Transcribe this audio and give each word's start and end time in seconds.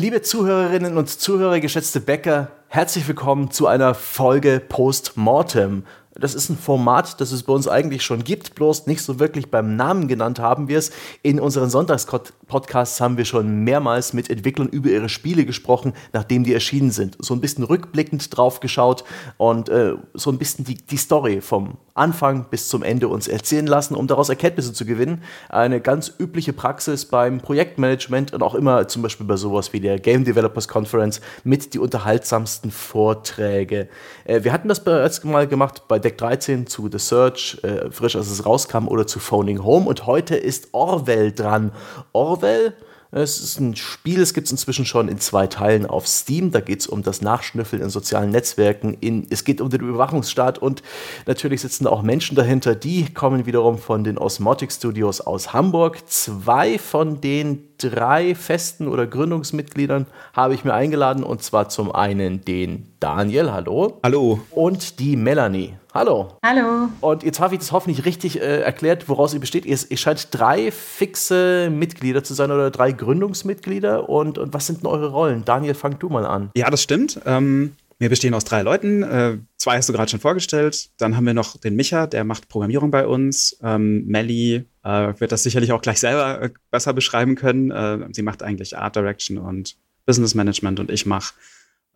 Liebe 0.00 0.22
Zuhörerinnen 0.22 0.96
und 0.96 1.08
Zuhörer, 1.08 1.58
geschätzte 1.58 1.98
Bäcker, 1.98 2.52
herzlich 2.68 3.08
willkommen 3.08 3.50
zu 3.50 3.66
einer 3.66 3.94
Folge 3.94 4.60
Post 4.60 5.16
Mortem. 5.16 5.82
Das 6.14 6.36
ist 6.36 6.48
ein 6.50 6.56
Format, 6.56 7.20
das 7.20 7.32
es 7.32 7.42
bei 7.42 7.52
uns 7.52 7.66
eigentlich 7.66 8.04
schon 8.04 8.22
gibt, 8.22 8.54
bloß 8.54 8.86
nicht 8.86 9.02
so 9.02 9.18
wirklich 9.18 9.50
beim 9.50 9.74
Namen 9.74 10.06
genannt 10.06 10.38
haben 10.38 10.68
wir 10.68 10.78
es. 10.78 10.92
In 11.24 11.40
unseren 11.40 11.68
Sonntagspodcasts 11.68 13.00
haben 13.00 13.16
wir 13.16 13.24
schon 13.24 13.64
mehrmals 13.64 14.12
mit 14.12 14.30
Entwicklern 14.30 14.68
über 14.68 14.88
ihre 14.88 15.08
Spiele 15.08 15.44
gesprochen, 15.44 15.92
nachdem 16.12 16.44
die 16.44 16.54
erschienen 16.54 16.92
sind. 16.92 17.16
So 17.18 17.34
ein 17.34 17.40
bisschen 17.40 17.64
rückblickend 17.64 18.36
drauf 18.36 18.60
geschaut 18.60 19.02
und 19.36 19.68
äh, 19.68 19.94
so 20.14 20.30
ein 20.30 20.38
bisschen 20.38 20.64
die, 20.64 20.76
die 20.76 20.96
Story 20.96 21.40
vom 21.40 21.76
Anfang 21.98 22.46
bis 22.50 22.68
zum 22.68 22.82
Ende 22.82 23.08
uns 23.08 23.28
erzählen 23.28 23.66
lassen, 23.66 23.94
um 23.94 24.06
daraus 24.06 24.28
Erkenntnisse 24.28 24.72
zu 24.72 24.86
gewinnen. 24.86 25.22
Eine 25.48 25.80
ganz 25.80 26.12
übliche 26.18 26.52
Praxis 26.52 27.04
beim 27.04 27.40
Projektmanagement 27.40 28.32
und 28.32 28.42
auch 28.42 28.54
immer 28.54 28.88
zum 28.88 29.02
Beispiel 29.02 29.26
bei 29.26 29.36
sowas 29.36 29.72
wie 29.72 29.80
der 29.80 29.98
Game 29.98 30.24
Developers 30.24 30.68
Conference 30.68 31.20
mit 31.44 31.74
die 31.74 31.78
unterhaltsamsten 31.78 32.70
Vorträge. 32.70 33.88
Äh, 34.24 34.44
wir 34.44 34.52
hatten 34.52 34.68
das 34.68 34.82
bereits 34.82 35.22
mal 35.24 35.46
gemacht 35.46 35.82
bei 35.88 35.98
Deck 35.98 36.18
13 36.18 36.66
zu 36.66 36.88
The 36.90 36.98
Search, 36.98 37.58
äh, 37.62 37.90
frisch 37.90 38.16
als 38.16 38.30
es 38.30 38.46
rauskam, 38.46 38.88
oder 38.88 39.06
zu 39.06 39.18
Phoning 39.18 39.64
Home. 39.64 39.86
Und 39.86 40.06
heute 40.06 40.36
ist 40.36 40.68
Orwell 40.72 41.32
dran. 41.32 41.72
Orwell 42.12 42.74
es 43.10 43.40
ist 43.40 43.58
ein 43.58 43.74
Spiel, 43.74 44.20
es 44.20 44.34
gibt 44.34 44.48
es 44.48 44.50
inzwischen 44.50 44.84
schon 44.84 45.08
in 45.08 45.18
zwei 45.18 45.46
Teilen 45.46 45.86
auf 45.86 46.06
Steam. 46.06 46.50
Da 46.50 46.60
geht 46.60 46.80
es 46.80 46.86
um 46.86 47.02
das 47.02 47.22
Nachschnüffeln 47.22 47.80
in 47.80 47.88
sozialen 47.88 48.30
Netzwerken. 48.30 48.98
In, 49.00 49.26
es 49.30 49.44
geht 49.44 49.62
um 49.62 49.70
den 49.70 49.80
Überwachungsstaat 49.80 50.58
und 50.58 50.82
natürlich 51.26 51.62
sitzen 51.62 51.84
da 51.84 51.90
auch 51.90 52.02
Menschen 52.02 52.36
dahinter. 52.36 52.74
Die 52.74 53.12
kommen 53.14 53.46
wiederum 53.46 53.78
von 53.78 54.04
den 54.04 54.18
Osmotic 54.18 54.70
Studios 54.72 55.22
aus 55.22 55.54
Hamburg. 55.54 56.06
Zwei 56.06 56.78
von 56.78 57.22
den 57.22 57.77
drei 57.78 58.34
festen 58.34 58.88
oder 58.88 59.06
Gründungsmitgliedern 59.06 60.06
habe 60.32 60.54
ich 60.54 60.64
mir 60.64 60.74
eingeladen 60.74 61.22
und 61.22 61.42
zwar 61.42 61.68
zum 61.68 61.92
einen 61.92 62.44
den 62.44 62.86
Daniel, 63.00 63.52
hallo. 63.52 64.00
Hallo. 64.02 64.40
Und 64.50 64.98
die 64.98 65.16
Melanie. 65.16 65.74
Hallo. 65.94 66.36
Hallo. 66.44 66.88
Und 67.00 67.22
jetzt 67.22 67.40
habe 67.40 67.54
ich 67.54 67.60
das 67.60 67.72
hoffentlich 67.72 68.04
richtig 68.04 68.40
äh, 68.40 68.60
erklärt, 68.60 69.08
woraus 69.08 69.34
ihr 69.34 69.40
besteht. 69.40 69.64
Ihr, 69.64 69.78
ihr, 69.88 69.96
scheint 69.96 70.28
drei 70.30 70.70
fixe 70.70 71.70
Mitglieder 71.70 72.22
zu 72.22 72.34
sein 72.34 72.50
oder 72.50 72.70
drei 72.70 72.92
Gründungsmitglieder. 72.92 74.08
Und, 74.08 74.38
und 74.38 74.52
was 74.52 74.66
sind 74.66 74.82
denn 74.82 74.86
eure 74.86 75.08
Rollen? 75.08 75.44
Daniel, 75.44 75.74
fang 75.74 75.98
du 75.98 76.08
mal 76.08 76.26
an. 76.26 76.50
Ja, 76.54 76.70
das 76.70 76.82
stimmt. 76.82 77.20
Ähm, 77.24 77.72
wir 77.98 78.08
bestehen 78.08 78.34
aus 78.34 78.44
drei 78.44 78.62
Leuten. 78.62 79.02
Äh, 79.02 79.38
zwei 79.56 79.76
hast 79.76 79.88
du 79.88 79.92
gerade 79.92 80.10
schon 80.10 80.20
vorgestellt. 80.20 80.90
Dann 80.98 81.16
haben 81.16 81.26
wir 81.26 81.34
noch 81.34 81.56
den 81.56 81.74
Micha, 81.74 82.06
der 82.06 82.24
macht 82.24 82.48
Programmierung 82.48 82.90
bei 82.90 83.06
uns. 83.06 83.58
Ähm, 83.62 84.06
Melly 84.06 84.66
äh, 84.88 85.20
wird 85.20 85.32
das 85.32 85.42
sicherlich 85.42 85.72
auch 85.72 85.82
gleich 85.82 86.00
selber 86.00 86.42
äh, 86.42 86.50
besser 86.70 86.92
beschreiben 86.92 87.34
können. 87.34 87.70
Äh, 87.70 88.08
sie 88.12 88.22
macht 88.22 88.42
eigentlich 88.42 88.78
Art 88.78 88.96
Direction 88.96 89.38
und 89.38 89.76
Business 90.06 90.34
Management 90.34 90.80
und 90.80 90.90
ich 90.90 91.04
mache 91.04 91.34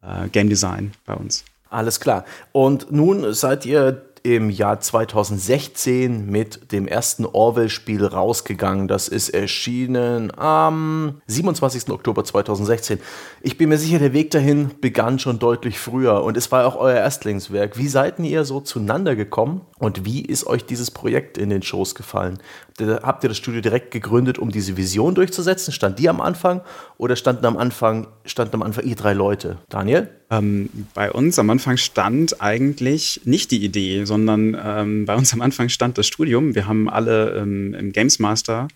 äh, 0.03 0.29
Game 0.29 0.49
Design 0.49 0.93
bei 1.07 1.15
uns. 1.15 1.45
Alles 1.71 2.01
klar. 2.01 2.27
Und 2.53 2.93
nun 2.93 3.33
seid 3.33 3.65
ihr 3.65 4.03
im 4.23 4.51
Jahr 4.51 4.81
2016 4.81 6.31
mit 6.31 6.73
dem 6.73 6.87
ersten 6.87 7.27
Orwell-Spiel 7.27 8.05
rausgegangen. 8.05 8.87
Das 8.87 9.09
ist 9.09 9.31
erschienen 9.31 10.37
am 10.39 11.21
27. 11.27 11.91
Oktober 11.91 12.25
2016. 12.25 13.01
Ich 13.41 13.59
bin 13.59 13.69
mir 13.69 13.79
sicher, 13.79 13.99
der 13.99 14.13
Weg 14.13 14.31
dahin 14.31 14.71
begann 14.81 15.19
schon 15.19 15.39
deutlich 15.39 15.79
früher 15.79 16.23
und 16.23 16.37
es 16.37 16.53
war 16.53 16.67
auch 16.67 16.77
euer 16.77 16.99
Erstlingswerk. 16.99 17.77
Wie 17.77 17.89
seid 17.89 18.21
ihr 18.21 18.45
so 18.45 18.61
zueinander 18.61 19.17
gekommen 19.17 19.63
und 19.79 20.05
wie 20.05 20.23
ist 20.23 20.47
euch 20.47 20.65
dieses 20.65 20.91
Projekt 20.91 21.37
in 21.37 21.51
den 21.51 21.63
Schoß 21.63 21.95
gefallen? 21.95 22.39
Habt 22.81 23.25
ihr 23.25 23.29
das 23.29 23.37
Studio 23.37 23.61
direkt 23.61 23.91
gegründet, 23.91 24.39
um 24.39 24.51
diese 24.51 24.77
Vision 24.77 25.15
durchzusetzen? 25.15 25.73
Stand 25.73 25.99
die 25.99 26.09
am 26.09 26.21
Anfang 26.21 26.63
oder 26.97 27.17
standen 27.17 27.45
am 27.47 27.57
Anfang, 27.57 28.07
standen 28.25 28.55
am 28.55 28.63
Anfang 28.63 28.85
ihr 28.85 28.97
drei 28.97 29.13
Leute? 29.13 29.59
Daniel? 29.69 30.09
Ähm, 30.31 30.71
bei 30.95 31.11
uns 31.11 31.39
am 31.39 31.51
Anfang 31.51 31.77
stand 31.77 32.41
eigentlich 32.41 33.21
nicht 33.25 33.51
die 33.51 33.63
Idee, 33.65 34.05
sondern 34.05 34.57
ähm, 34.63 35.05
bei 35.05 35.15
uns 35.15 35.33
am 35.33 35.43
Anfang 35.43 35.69
stand 35.69 35.99
das 35.99 36.07
Studium. 36.07 36.55
Wir 36.55 36.67
haben 36.67 36.89
alle 36.89 37.33
ähm, 37.37 37.75
im 37.75 37.93
Games 37.93 38.19
Master 38.19 38.69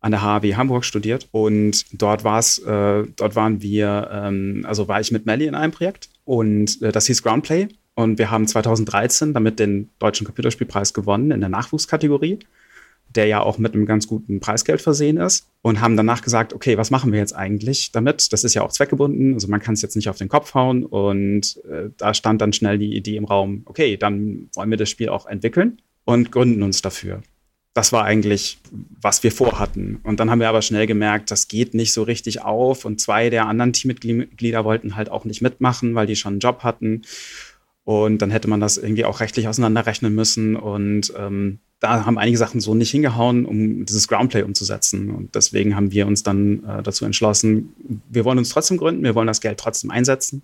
an 0.00 0.12
der 0.12 0.22
HAW 0.22 0.54
Hamburg 0.54 0.84
studiert 0.84 1.28
und 1.30 1.84
dort 1.92 2.24
war's, 2.24 2.58
äh, 2.58 3.04
dort 3.16 3.36
waren 3.36 3.60
wir, 3.60 4.08
ähm, 4.12 4.64
also 4.66 4.88
war 4.88 5.00
ich 5.00 5.12
mit 5.12 5.26
Melly 5.26 5.46
in 5.46 5.54
einem 5.54 5.72
Projekt 5.72 6.08
und 6.24 6.80
äh, 6.82 6.90
das 6.90 7.06
hieß 7.06 7.22
Groundplay 7.22 7.68
und 7.94 8.18
wir 8.18 8.30
haben 8.30 8.46
2013 8.46 9.34
damit 9.34 9.58
den 9.58 9.90
Deutschen 9.98 10.24
Computerspielpreis 10.24 10.94
gewonnen 10.94 11.30
in 11.32 11.40
der 11.40 11.50
Nachwuchskategorie 11.50 12.38
der 13.14 13.26
ja 13.26 13.40
auch 13.40 13.58
mit 13.58 13.74
einem 13.74 13.86
ganz 13.86 14.06
guten 14.06 14.40
Preisgeld 14.40 14.80
versehen 14.80 15.16
ist 15.16 15.46
und 15.62 15.80
haben 15.80 15.96
danach 15.96 16.22
gesagt, 16.22 16.52
okay, 16.52 16.78
was 16.78 16.90
machen 16.90 17.12
wir 17.12 17.18
jetzt 17.18 17.34
eigentlich 17.34 17.92
damit? 17.92 18.32
Das 18.32 18.44
ist 18.44 18.54
ja 18.54 18.62
auch 18.62 18.72
zweckgebunden, 18.72 19.34
also 19.34 19.48
man 19.48 19.60
kann 19.60 19.74
es 19.74 19.82
jetzt 19.82 19.96
nicht 19.96 20.08
auf 20.08 20.18
den 20.18 20.28
Kopf 20.28 20.54
hauen 20.54 20.84
und 20.84 21.60
äh, 21.68 21.90
da 21.96 22.14
stand 22.14 22.40
dann 22.40 22.52
schnell 22.52 22.78
die 22.78 22.96
Idee 22.96 23.16
im 23.16 23.24
Raum, 23.24 23.62
okay, 23.66 23.96
dann 23.96 24.48
wollen 24.54 24.70
wir 24.70 24.78
das 24.78 24.90
Spiel 24.90 25.08
auch 25.08 25.26
entwickeln 25.26 25.80
und 26.04 26.32
gründen 26.32 26.62
uns 26.62 26.82
dafür. 26.82 27.22
Das 27.72 27.92
war 27.92 28.04
eigentlich, 28.04 28.58
was 29.00 29.22
wir 29.22 29.30
vorhatten. 29.30 30.00
Und 30.02 30.18
dann 30.18 30.28
haben 30.28 30.40
wir 30.40 30.48
aber 30.48 30.60
schnell 30.60 30.88
gemerkt, 30.88 31.30
das 31.30 31.46
geht 31.46 31.72
nicht 31.72 31.92
so 31.92 32.02
richtig 32.02 32.42
auf. 32.42 32.84
Und 32.84 33.00
zwei 33.00 33.30
der 33.30 33.46
anderen 33.46 33.72
Teammitglieder 33.72 34.64
wollten 34.64 34.96
halt 34.96 35.08
auch 35.08 35.24
nicht 35.24 35.40
mitmachen, 35.40 35.94
weil 35.94 36.08
die 36.08 36.16
schon 36.16 36.34
einen 36.34 36.40
Job 36.40 36.64
hatten. 36.64 37.02
Und 37.84 38.22
dann 38.22 38.30
hätte 38.30 38.48
man 38.48 38.58
das 38.58 38.76
irgendwie 38.76 39.04
auch 39.04 39.20
rechtlich 39.20 39.46
auseinanderrechnen 39.46 40.12
müssen. 40.12 40.56
Und 40.56 41.12
ähm, 41.16 41.60
da 41.80 42.04
haben 42.04 42.18
einige 42.18 42.36
Sachen 42.36 42.60
so 42.60 42.74
nicht 42.74 42.90
hingehauen, 42.90 43.46
um 43.46 43.86
dieses 43.86 44.06
Groundplay 44.06 44.42
umzusetzen. 44.42 45.10
Und 45.10 45.34
deswegen 45.34 45.74
haben 45.74 45.90
wir 45.90 46.06
uns 46.06 46.22
dann 46.22 46.62
äh, 46.64 46.82
dazu 46.82 47.06
entschlossen, 47.06 47.74
wir 48.08 48.24
wollen 48.24 48.38
uns 48.38 48.50
trotzdem 48.50 48.76
gründen, 48.76 49.02
wir 49.02 49.14
wollen 49.14 49.26
das 49.26 49.40
Geld 49.40 49.58
trotzdem 49.58 49.90
einsetzen, 49.90 50.42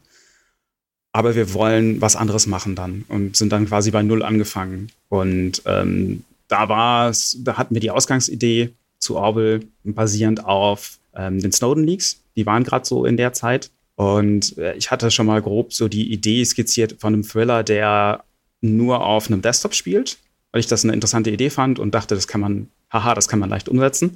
aber 1.12 1.34
wir 1.34 1.52
wollen 1.52 2.00
was 2.00 2.16
anderes 2.16 2.46
machen 2.46 2.74
dann 2.74 3.04
und 3.08 3.36
sind 3.36 3.52
dann 3.52 3.66
quasi 3.66 3.90
bei 3.90 4.02
Null 4.02 4.22
angefangen. 4.22 4.90
Und 5.10 5.62
ähm, 5.66 6.24
da 6.48 6.68
war 6.70 7.12
da 7.38 7.58
hatten 7.58 7.74
wir 7.74 7.80
die 7.80 7.90
Ausgangsidee 7.90 8.70
zu 8.98 9.16
Orwell 9.16 9.60
basierend 9.84 10.44
auf 10.44 10.98
ähm, 11.14 11.40
den 11.40 11.52
Snowden 11.52 11.84
Leaks. 11.84 12.22
Die 12.34 12.46
waren 12.46 12.64
gerade 12.64 12.86
so 12.86 13.04
in 13.04 13.18
der 13.18 13.34
Zeit. 13.34 13.70
Und 13.94 14.56
äh, 14.58 14.74
ich 14.76 14.90
hatte 14.90 15.10
schon 15.10 15.26
mal 15.26 15.42
grob 15.42 15.72
so 15.72 15.88
die 15.88 16.12
Idee 16.12 16.44
skizziert 16.44 16.96
von 16.98 17.12
einem 17.12 17.22
Thriller, 17.24 17.62
der 17.62 18.24
nur 18.62 19.04
auf 19.04 19.28
einem 19.28 19.42
Desktop 19.42 19.74
spielt 19.74 20.18
weil 20.56 20.60
ich 20.60 20.66
das 20.68 20.84
eine 20.84 20.94
interessante 20.94 21.30
Idee 21.30 21.50
fand 21.50 21.78
und 21.78 21.94
dachte, 21.94 22.14
das 22.14 22.26
kann 22.26 22.40
man, 22.40 22.70
haha, 22.90 23.12
das 23.12 23.28
kann 23.28 23.38
man 23.38 23.50
leicht 23.50 23.68
umsetzen. 23.68 24.14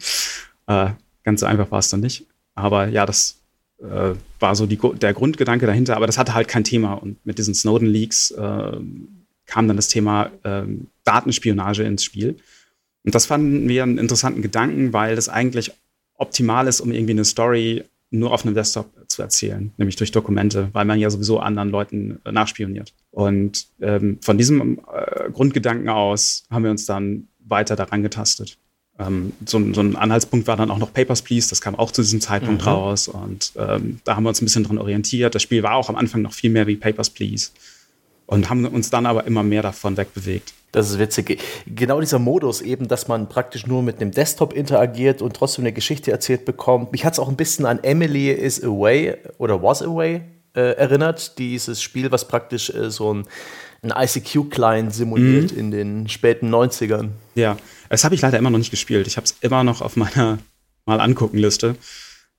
Äh, 0.66 0.92
ganz 1.22 1.40
so 1.40 1.44
einfach 1.44 1.70
war 1.70 1.80
es 1.80 1.90
dann 1.90 2.00
nicht. 2.00 2.24
Aber 2.54 2.88
ja, 2.88 3.04
das 3.04 3.42
äh, 3.78 4.14
war 4.38 4.56
so 4.56 4.64
die, 4.64 4.78
der 4.78 5.12
Grundgedanke 5.12 5.66
dahinter, 5.66 5.96
aber 5.96 6.06
das 6.06 6.16
hatte 6.16 6.32
halt 6.32 6.48
kein 6.48 6.64
Thema. 6.64 6.94
Und 6.94 7.18
mit 7.26 7.36
diesen 7.36 7.52
Snowden-Leaks 7.52 8.30
äh, 8.30 8.78
kam 9.44 9.68
dann 9.68 9.76
das 9.76 9.88
Thema 9.88 10.30
ähm, 10.44 10.86
Datenspionage 11.04 11.82
ins 11.82 12.04
Spiel. 12.04 12.38
Und 13.04 13.14
das 13.14 13.26
fanden 13.26 13.68
wir 13.68 13.82
einen 13.82 13.98
interessanten 13.98 14.40
Gedanken, 14.40 14.94
weil 14.94 15.16
das 15.16 15.28
eigentlich 15.28 15.72
optimal 16.14 16.68
ist, 16.68 16.80
um 16.80 16.90
irgendwie 16.90 17.12
eine 17.12 17.26
Story 17.26 17.84
nur 18.10 18.32
auf 18.32 18.44
einem 18.44 18.54
Desktop 18.54 18.90
zu 19.08 19.22
erzählen, 19.22 19.72
nämlich 19.76 19.96
durch 19.96 20.10
Dokumente, 20.10 20.68
weil 20.72 20.84
man 20.84 20.98
ja 20.98 21.10
sowieso 21.10 21.38
anderen 21.38 21.70
Leuten 21.70 22.20
äh, 22.24 22.32
nachspioniert. 22.32 22.92
Und 23.10 23.68
ähm, 23.80 24.18
von 24.20 24.36
diesem 24.36 24.80
äh, 24.92 25.30
Grundgedanken 25.30 25.88
aus 25.88 26.44
haben 26.50 26.64
wir 26.64 26.70
uns 26.70 26.86
dann 26.86 27.28
weiter 27.38 27.76
daran 27.76 28.02
getastet. 28.02 28.58
Ähm, 28.98 29.32
so, 29.46 29.72
so, 29.72 29.80
ein 29.80 29.96
Anhaltspunkt 29.96 30.46
war 30.46 30.56
dann 30.56 30.70
auch 30.70 30.78
noch 30.78 30.92
Papers, 30.92 31.22
Please, 31.22 31.48
das 31.48 31.60
kam 31.60 31.74
auch 31.74 31.92
zu 31.92 32.02
diesem 32.02 32.20
Zeitpunkt 32.20 32.62
mhm. 32.62 32.68
raus 32.68 33.08
und 33.08 33.52
ähm, 33.56 34.00
da 34.04 34.16
haben 34.16 34.24
wir 34.24 34.28
uns 34.28 34.42
ein 34.42 34.44
bisschen 34.44 34.64
dran 34.64 34.78
orientiert. 34.78 35.34
Das 35.34 35.42
Spiel 35.42 35.62
war 35.62 35.74
auch 35.74 35.88
am 35.88 35.96
Anfang 35.96 36.22
noch 36.22 36.32
viel 36.32 36.50
mehr 36.50 36.66
wie 36.66 36.76
Papers, 36.76 37.10
Please 37.10 37.50
und 38.30 38.48
haben 38.48 38.64
uns 38.64 38.90
dann 38.90 39.06
aber 39.06 39.26
immer 39.26 39.42
mehr 39.42 39.62
davon 39.62 39.96
wegbewegt. 39.96 40.54
Das 40.72 40.88
ist 40.88 41.00
witzig. 41.00 41.42
Genau 41.66 42.00
dieser 42.00 42.20
Modus 42.20 42.60
eben, 42.60 42.86
dass 42.86 43.08
man 43.08 43.28
praktisch 43.28 43.66
nur 43.66 43.82
mit 43.82 44.00
einem 44.00 44.12
Desktop 44.12 44.52
interagiert 44.52 45.20
und 45.20 45.34
trotzdem 45.34 45.64
eine 45.64 45.72
Geschichte 45.72 46.12
erzählt 46.12 46.44
bekommt. 46.44 46.92
Mich 46.92 47.04
hat 47.04 47.14
es 47.14 47.18
auch 47.18 47.28
ein 47.28 47.36
bisschen 47.36 47.66
an 47.66 47.80
Emily 47.82 48.30
is 48.30 48.62
Away 48.62 49.16
oder 49.38 49.60
Was 49.64 49.82
Away 49.82 50.22
äh, 50.54 50.76
erinnert. 50.76 51.38
Dieses 51.38 51.82
Spiel, 51.82 52.12
was 52.12 52.28
praktisch 52.28 52.70
äh, 52.70 52.88
so 52.90 53.12
ein, 53.12 53.26
ein 53.82 53.92
ICQ-Client 53.96 54.94
simuliert 54.94 55.50
mhm. 55.52 55.58
in 55.58 55.70
den 55.72 56.08
späten 56.08 56.54
90ern. 56.54 57.08
Ja, 57.34 57.56
das 57.88 58.04
habe 58.04 58.14
ich 58.14 58.20
leider 58.20 58.38
immer 58.38 58.50
noch 58.50 58.58
nicht 58.58 58.70
gespielt. 58.70 59.08
Ich 59.08 59.16
habe 59.16 59.24
es 59.24 59.34
immer 59.40 59.64
noch 59.64 59.80
auf 59.80 59.96
meiner 59.96 60.38
mal 60.86 61.00
angucken 61.00 61.38
Liste. 61.38 61.74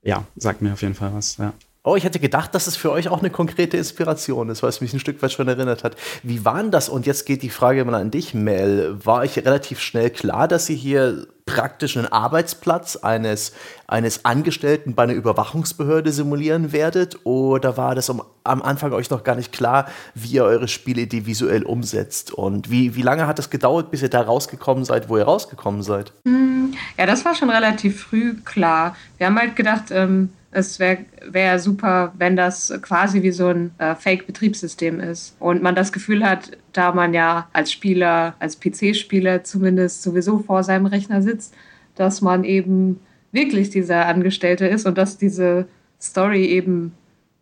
Ja, 0.03 0.25
sagt 0.37 0.61
mir 0.61 0.71
auf 0.71 0.81
jeden 0.81 0.95
Fall 0.95 1.13
was, 1.13 1.35
ja. 1.35 1.53
Oh, 1.83 1.95
ich 1.95 2.03
hätte 2.03 2.19
gedacht, 2.19 2.53
dass 2.53 2.67
es 2.67 2.75
für 2.75 2.91
euch 2.91 3.09
auch 3.09 3.21
eine 3.21 3.31
konkrete 3.31 3.75
Inspiration 3.75 4.49
ist, 4.49 4.61
weil 4.61 4.69
es 4.69 4.81
mich 4.81 4.93
ein 4.93 4.99
Stück 4.99 5.19
weit 5.23 5.31
schon 5.31 5.47
erinnert 5.47 5.83
hat. 5.83 5.95
Wie 6.21 6.45
war 6.45 6.61
denn 6.61 6.69
das? 6.69 6.89
Und 6.89 7.07
jetzt 7.07 7.25
geht 7.25 7.41
die 7.41 7.49
Frage 7.49 7.83
mal 7.85 7.95
an 7.95 8.11
dich, 8.11 8.35
Mel. 8.35 8.99
War 9.03 9.21
euch 9.21 9.35
relativ 9.39 9.79
schnell 9.79 10.11
klar, 10.11 10.47
dass 10.47 10.69
ihr 10.69 10.75
hier 10.75 11.25
praktisch 11.47 11.97
einen 11.97 12.05
Arbeitsplatz 12.05 12.97
eines, 12.97 13.53
eines 13.87 14.25
Angestellten 14.25 14.93
bei 14.93 15.03
einer 15.03 15.13
Überwachungsbehörde 15.13 16.11
simulieren 16.11 16.71
werdet? 16.71 17.17
Oder 17.25 17.77
war 17.77 17.95
das 17.95 18.11
am, 18.11 18.21
am 18.43 18.61
Anfang 18.61 18.93
euch 18.93 19.09
noch 19.09 19.23
gar 19.23 19.35
nicht 19.35 19.51
klar, 19.51 19.89
wie 20.13 20.33
ihr 20.33 20.43
eure 20.43 20.67
Spielidee 20.67 21.25
visuell 21.25 21.63
umsetzt? 21.63 22.31
Und 22.31 22.69
wie, 22.69 22.93
wie 22.93 23.01
lange 23.01 23.25
hat 23.25 23.39
es 23.39 23.49
gedauert, 23.49 23.89
bis 23.89 24.03
ihr 24.03 24.09
da 24.09 24.21
rausgekommen 24.21 24.85
seid, 24.85 25.09
wo 25.09 25.17
ihr 25.17 25.23
rausgekommen 25.23 25.81
seid? 25.81 26.13
Hm, 26.27 26.75
ja, 26.99 27.07
das 27.07 27.25
war 27.25 27.33
schon 27.33 27.49
relativ 27.49 28.03
früh 28.03 28.35
klar. 28.45 28.95
Wir 29.17 29.25
haben 29.25 29.39
halt 29.39 29.55
gedacht, 29.55 29.85
ähm 29.89 30.29
es 30.51 30.79
wäre 30.79 31.05
wär 31.29 31.59
super, 31.59 32.13
wenn 32.17 32.35
das 32.35 32.73
quasi 32.81 33.23
wie 33.23 33.31
so 33.31 33.47
ein 33.47 33.71
äh, 33.77 33.95
Fake-Betriebssystem 33.95 34.99
ist. 34.99 35.35
Und 35.39 35.63
man 35.63 35.75
das 35.75 35.93
Gefühl 35.93 36.25
hat, 36.27 36.51
da 36.73 36.91
man 36.91 37.13
ja 37.13 37.47
als 37.53 37.71
Spieler, 37.71 38.35
als 38.39 38.59
PC-Spieler 38.59 39.43
zumindest 39.43 40.03
sowieso 40.03 40.39
vor 40.39 40.63
seinem 40.63 40.87
Rechner 40.87 41.21
sitzt, 41.21 41.53
dass 41.95 42.21
man 42.21 42.43
eben 42.43 42.99
wirklich 43.31 43.69
dieser 43.69 44.07
Angestellte 44.07 44.67
ist 44.67 44.85
und 44.85 44.97
dass 44.97 45.17
diese 45.17 45.67
Story 46.01 46.45
eben 46.45 46.93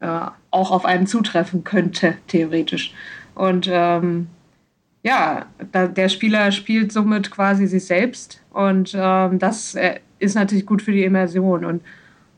äh, 0.01 0.27
auch 0.51 0.71
auf 0.71 0.85
einen 0.85 1.07
zutreffen 1.07 1.63
könnte, 1.63 2.15
theoretisch. 2.27 2.93
Und 3.33 3.67
ähm, 3.71 4.27
ja, 5.01 5.45
da, 5.71 5.87
der 5.87 6.09
Spieler 6.09 6.51
spielt 6.51 6.91
somit 6.91 7.31
quasi 7.31 7.65
sich 7.67 7.85
selbst 7.85 8.41
und 8.51 8.93
ähm, 8.95 9.39
das 9.39 9.75
äh, 9.75 9.99
ist 10.19 10.35
natürlich 10.35 10.65
gut 10.65 10.81
für 10.81 10.91
die 10.91 11.03
Immersion. 11.05 11.65
Und 11.65 11.81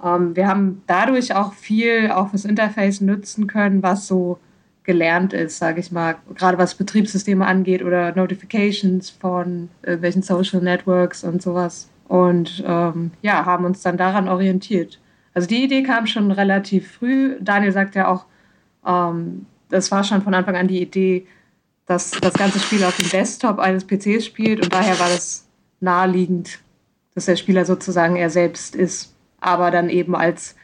wir 0.04 0.48
haben 0.48 0.82
dadurch 0.88 1.36
auch 1.36 1.54
viel 1.54 2.12
auch 2.12 2.30
fürs 2.30 2.46
Interface 2.46 3.02
nutzen 3.02 3.48
können, 3.48 3.84
was 3.84 4.08
so 4.08 4.40
gelernt 4.84 5.34
ist, 5.34 5.60
sage 5.60 5.80
ich 5.80 5.92
mal, 5.92 6.16
gerade 6.36 6.58
was 6.58 6.76
Betriebssysteme 6.76 7.46
angeht 7.46 7.84
oder 7.84 8.16
Notifications 8.16 9.10
von 9.10 9.70
irgendwelchen 9.84 10.24
Social 10.24 10.62
Networks 10.62 11.24
und 11.24 11.42
sowas. 11.42 11.88
Und 12.08 12.64
ähm, 12.66 13.12
ja, 13.22 13.46
haben 13.46 13.66
uns 13.66 13.82
dann 13.82 13.98
daran 13.98 14.28
orientiert. 14.28 15.00
Also 15.34 15.48
die 15.48 15.64
Idee 15.64 15.84
kam 15.84 16.08
schon 16.08 16.32
relativ 16.32 16.94
früh. 16.94 17.38
Daniel 17.40 17.72
sagt 17.72 17.96
ja 17.96 18.08
auch, 18.08 18.26
ähm, 18.86 19.46
das 19.70 19.92
war 19.92 20.04
schon 20.04 20.22
von 20.22 20.34
Anfang 20.34 20.56
an 20.56 20.68
die 20.68 20.82
Idee, 20.82 21.28
dass 21.86 22.12
das 22.12 22.34
ganze 22.34 22.60
Spiel 22.60 22.84
auf 22.84 22.98
dem 22.98 23.10
Desktop 23.10 23.60
eines 23.60 23.86
PCs 23.86 24.26
spielt 24.26 24.62
und 24.62 24.74
daher 24.74 25.00
war 25.00 25.10
das 25.10 25.48
naheliegend, 25.80 26.60
dass 27.16 27.26
der 27.26 27.36
Spieler 27.36 27.66
sozusagen 27.66 28.16
er 28.16 28.30
selbst 28.30 28.76
ist, 28.76 29.11
aber 29.42 29.72
dann 29.72 29.90
eben 29.90 30.16
als 30.16 30.56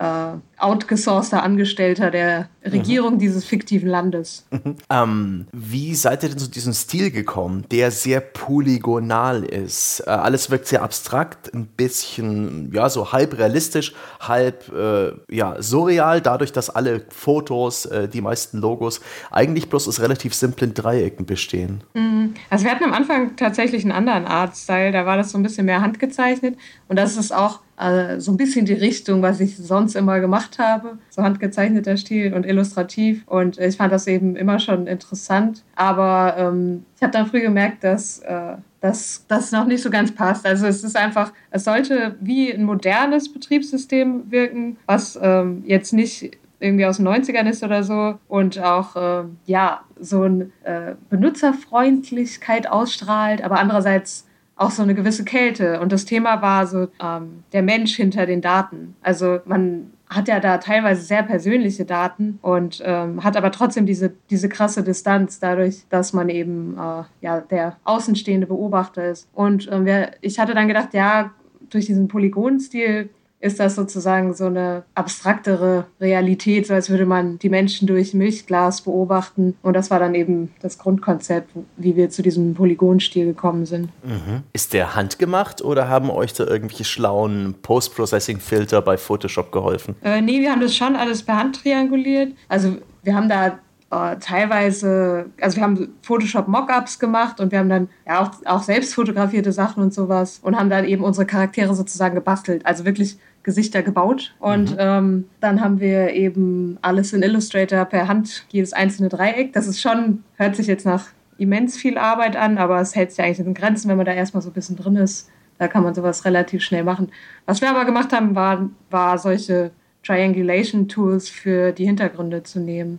äh, 0.00 0.38
outgesourceter 0.56 1.42
Angestellter 1.42 2.10
der 2.10 2.48
Regierung 2.64 3.14
mhm. 3.14 3.18
dieses 3.18 3.44
fiktiven 3.44 3.88
Landes. 3.88 4.46
Mhm. 4.50 4.76
Ähm, 4.88 5.46
wie 5.52 5.94
seid 5.94 6.22
ihr 6.22 6.30
denn 6.30 6.38
zu 6.38 6.50
diesem 6.50 6.72
Stil 6.72 7.10
gekommen, 7.10 7.66
der 7.70 7.90
sehr 7.90 8.20
polygonal 8.20 9.44
ist? 9.44 10.02
Äh, 10.06 10.10
alles 10.10 10.50
wirkt 10.50 10.68
sehr 10.68 10.82
abstrakt, 10.82 11.52
ein 11.52 11.66
bisschen, 11.66 12.72
ja, 12.72 12.88
so 12.88 13.12
halb 13.12 13.36
realistisch, 13.38 13.94
halb, 14.20 14.72
äh, 14.72 15.12
ja, 15.34 15.60
surreal, 15.60 16.22
dadurch, 16.22 16.52
dass 16.52 16.70
alle 16.70 17.02
Fotos, 17.10 17.84
äh, 17.84 18.08
die 18.08 18.22
meisten 18.22 18.58
Logos 18.58 19.02
eigentlich 19.30 19.68
bloß 19.68 19.86
aus 19.86 20.00
relativ 20.00 20.32
simplen 20.32 20.72
Dreiecken 20.72 21.26
bestehen. 21.26 21.84
Mhm. 21.92 22.34
Also 22.48 22.64
wir 22.64 22.72
hatten 22.72 22.84
am 22.84 22.94
Anfang 22.94 23.36
tatsächlich 23.36 23.82
einen 23.82 23.92
anderen 23.92 24.24
Artstyle, 24.24 24.92
da 24.92 25.04
war 25.04 25.18
das 25.18 25.30
so 25.30 25.38
ein 25.38 25.42
bisschen 25.42 25.66
mehr 25.66 25.82
handgezeichnet 25.82 26.56
und 26.88 26.98
das 26.98 27.18
ist 27.18 27.32
auch 27.32 27.60
also 27.80 28.20
so 28.20 28.32
ein 28.32 28.36
bisschen 28.36 28.66
die 28.66 28.74
Richtung, 28.74 29.22
was 29.22 29.40
ich 29.40 29.56
sonst 29.56 29.96
immer 29.96 30.20
gemacht 30.20 30.58
habe. 30.58 30.98
So 31.08 31.22
handgezeichneter 31.22 31.96
Stil 31.96 32.34
und 32.34 32.44
illustrativ. 32.44 33.26
Und 33.26 33.58
ich 33.58 33.76
fand 33.76 33.92
das 33.92 34.06
eben 34.06 34.36
immer 34.36 34.58
schon 34.58 34.86
interessant. 34.86 35.64
Aber 35.76 36.34
ähm, 36.36 36.84
ich 36.96 37.02
habe 37.02 37.12
dann 37.12 37.26
früh 37.26 37.40
gemerkt, 37.40 37.82
dass 37.82 38.18
äh, 38.20 38.56
dass 38.80 39.26
das 39.28 39.52
noch 39.52 39.66
nicht 39.66 39.82
so 39.82 39.90
ganz 39.90 40.12
passt. 40.12 40.46
Also 40.46 40.66
es 40.66 40.82
ist 40.82 40.96
einfach, 40.96 41.32
es 41.50 41.64
sollte 41.64 42.16
wie 42.20 42.52
ein 42.52 42.64
modernes 42.64 43.30
Betriebssystem 43.32 44.30
wirken, 44.30 44.78
was 44.86 45.18
ähm, 45.22 45.62
jetzt 45.66 45.92
nicht 45.92 46.38
irgendwie 46.60 46.86
aus 46.86 46.98
den 46.98 47.08
90ern 47.08 47.48
ist 47.48 47.62
oder 47.62 47.82
so 47.82 48.18
und 48.28 48.58
auch 48.58 48.96
äh, 48.96 49.24
ja 49.46 49.80
so 49.98 50.22
eine 50.22 50.50
äh, 50.64 50.94
Benutzerfreundlichkeit 51.08 52.68
ausstrahlt, 52.70 53.42
aber 53.42 53.58
andererseits 53.58 54.26
auch 54.60 54.70
so 54.70 54.82
eine 54.82 54.94
gewisse 54.94 55.24
Kälte. 55.24 55.80
Und 55.80 55.90
das 55.90 56.04
Thema 56.04 56.42
war 56.42 56.66
so 56.66 56.88
ähm, 57.02 57.44
der 57.52 57.62
Mensch 57.62 57.96
hinter 57.96 58.26
den 58.26 58.42
Daten. 58.42 58.94
Also 59.00 59.40
man 59.46 59.90
hat 60.06 60.28
ja 60.28 60.38
da 60.38 60.58
teilweise 60.58 61.02
sehr 61.02 61.22
persönliche 61.22 61.86
Daten 61.86 62.38
und 62.42 62.82
ähm, 62.84 63.24
hat 63.24 63.36
aber 63.36 63.52
trotzdem 63.52 63.86
diese, 63.86 64.12
diese 64.28 64.48
krasse 64.48 64.82
Distanz 64.82 65.40
dadurch, 65.40 65.84
dass 65.88 66.12
man 66.12 66.28
eben 66.28 66.76
äh, 66.76 67.04
ja, 67.22 67.40
der 67.40 67.76
außenstehende 67.84 68.46
Beobachter 68.46 69.08
ist. 69.08 69.28
Und 69.32 69.68
ähm, 69.72 69.86
wir, 69.86 70.10
ich 70.20 70.38
hatte 70.38 70.52
dann 70.52 70.68
gedacht, 70.68 70.92
ja, 70.92 71.30
durch 71.70 71.86
diesen 71.86 72.08
Polygonstil 72.08 73.08
ist 73.40 73.58
das 73.58 73.74
sozusagen 73.74 74.34
so 74.34 74.46
eine 74.46 74.84
abstraktere 74.94 75.86
Realität, 76.00 76.66
so 76.66 76.74
als 76.74 76.90
würde 76.90 77.06
man 77.06 77.38
die 77.38 77.48
Menschen 77.48 77.86
durch 77.86 78.12
Milchglas 78.12 78.82
beobachten. 78.82 79.56
Und 79.62 79.74
das 79.74 79.90
war 79.90 79.98
dann 79.98 80.14
eben 80.14 80.52
das 80.60 80.78
Grundkonzept, 80.78 81.50
wie 81.76 81.96
wir 81.96 82.10
zu 82.10 82.22
diesem 82.22 82.54
Polygonstil 82.54 83.26
gekommen 83.26 83.64
sind. 83.64 83.88
Mhm. 84.04 84.42
Ist 84.52 84.74
der 84.74 84.94
handgemacht 84.94 85.62
oder 85.62 85.88
haben 85.88 86.10
euch 86.10 86.34
da 86.34 86.46
irgendwelche 86.46 86.84
schlauen 86.84 87.54
Post-Processing-Filter 87.62 88.82
bei 88.82 88.98
Photoshop 88.98 89.52
geholfen? 89.52 89.96
Äh, 90.02 90.20
nee, 90.20 90.40
wir 90.40 90.52
haben 90.52 90.60
das 90.60 90.76
schon 90.76 90.94
alles 90.94 91.22
per 91.22 91.38
Hand 91.38 91.62
trianguliert. 91.62 92.34
Also 92.48 92.76
wir 93.02 93.14
haben 93.14 93.30
da 93.30 93.58
äh, 93.90 94.16
teilweise, 94.20 95.26
also 95.40 95.56
wir 95.56 95.64
haben 95.64 95.94
Photoshop 96.02 96.46
Mockups 96.46 96.98
gemacht 96.98 97.40
und 97.40 97.50
wir 97.50 97.58
haben 97.58 97.68
dann 97.68 97.88
ja 98.06 98.22
auch, 98.22 98.30
auch 98.44 98.62
selbst 98.62 98.94
fotografierte 98.94 99.52
Sachen 99.52 99.82
und 99.82 99.92
sowas 99.92 100.40
und 100.42 100.56
haben 100.56 100.70
dann 100.70 100.84
eben 100.84 101.02
unsere 101.02 101.26
Charaktere 101.26 101.74
sozusagen 101.74 102.14
gebastelt. 102.14 102.64
Also 102.64 102.84
wirklich 102.84 103.18
Gesichter 103.42 103.82
gebaut. 103.82 104.34
Und 104.38 104.72
mhm. 104.72 104.76
ähm, 104.78 105.24
dann 105.40 105.60
haben 105.60 105.80
wir 105.80 106.10
eben 106.10 106.78
alles 106.82 107.12
in 107.12 107.22
Illustrator 107.22 107.84
per 107.84 108.08
Hand, 108.08 108.46
jedes 108.50 108.72
einzelne 108.72 109.08
Dreieck. 109.08 109.52
Das 109.52 109.66
ist 109.66 109.80
schon, 109.80 110.24
hört 110.36 110.56
sich 110.56 110.66
jetzt 110.66 110.86
nach 110.86 111.06
immens 111.38 111.76
viel 111.76 111.96
Arbeit 111.96 112.36
an, 112.36 112.58
aber 112.58 112.80
es 112.80 112.94
hält 112.94 113.12
sich 113.12 113.24
eigentlich 113.24 113.46
in 113.46 113.54
Grenzen, 113.54 113.88
wenn 113.88 113.96
man 113.96 114.06
da 114.06 114.12
erstmal 114.12 114.42
so 114.42 114.50
ein 114.50 114.54
bisschen 114.54 114.76
drin 114.76 114.96
ist. 114.96 115.30
Da 115.58 115.68
kann 115.68 115.82
man 115.82 115.94
sowas 115.94 116.24
relativ 116.24 116.62
schnell 116.62 116.84
machen. 116.84 117.10
Was 117.46 117.60
wir 117.60 117.70
aber 117.70 117.84
gemacht 117.84 118.12
haben, 118.12 118.34
war, 118.34 118.68
war 118.90 119.18
solche 119.18 119.70
Triangulation 120.02 120.88
Tools 120.88 121.28
für 121.28 121.72
die 121.72 121.86
Hintergründe 121.86 122.42
zu 122.42 122.60
nehmen. 122.60 122.98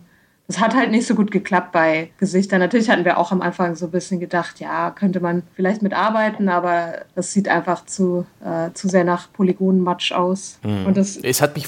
Das 0.52 0.60
hat 0.60 0.74
halt 0.74 0.90
nicht 0.90 1.06
so 1.06 1.14
gut 1.14 1.30
geklappt 1.30 1.72
bei 1.72 2.10
Gesichtern. 2.18 2.60
Natürlich 2.60 2.90
hatten 2.90 3.06
wir 3.06 3.16
auch 3.16 3.32
am 3.32 3.40
Anfang 3.40 3.74
so 3.74 3.86
ein 3.86 3.90
bisschen 3.90 4.20
gedacht, 4.20 4.60
ja, 4.60 4.90
könnte 4.90 5.18
man 5.20 5.44
vielleicht 5.56 5.80
mitarbeiten, 5.80 6.50
aber 6.50 7.06
das 7.14 7.32
sieht 7.32 7.48
einfach 7.48 7.86
zu, 7.86 8.26
äh, 8.44 8.70
zu 8.74 8.86
sehr 8.86 9.04
nach 9.04 9.32
Polygonenmatsch 9.32 10.12
aus. 10.12 10.58
Mhm. 10.62 10.84
Und 10.84 10.98
das, 10.98 11.16
es 11.16 11.40
hat 11.40 11.54
mich, 11.54 11.66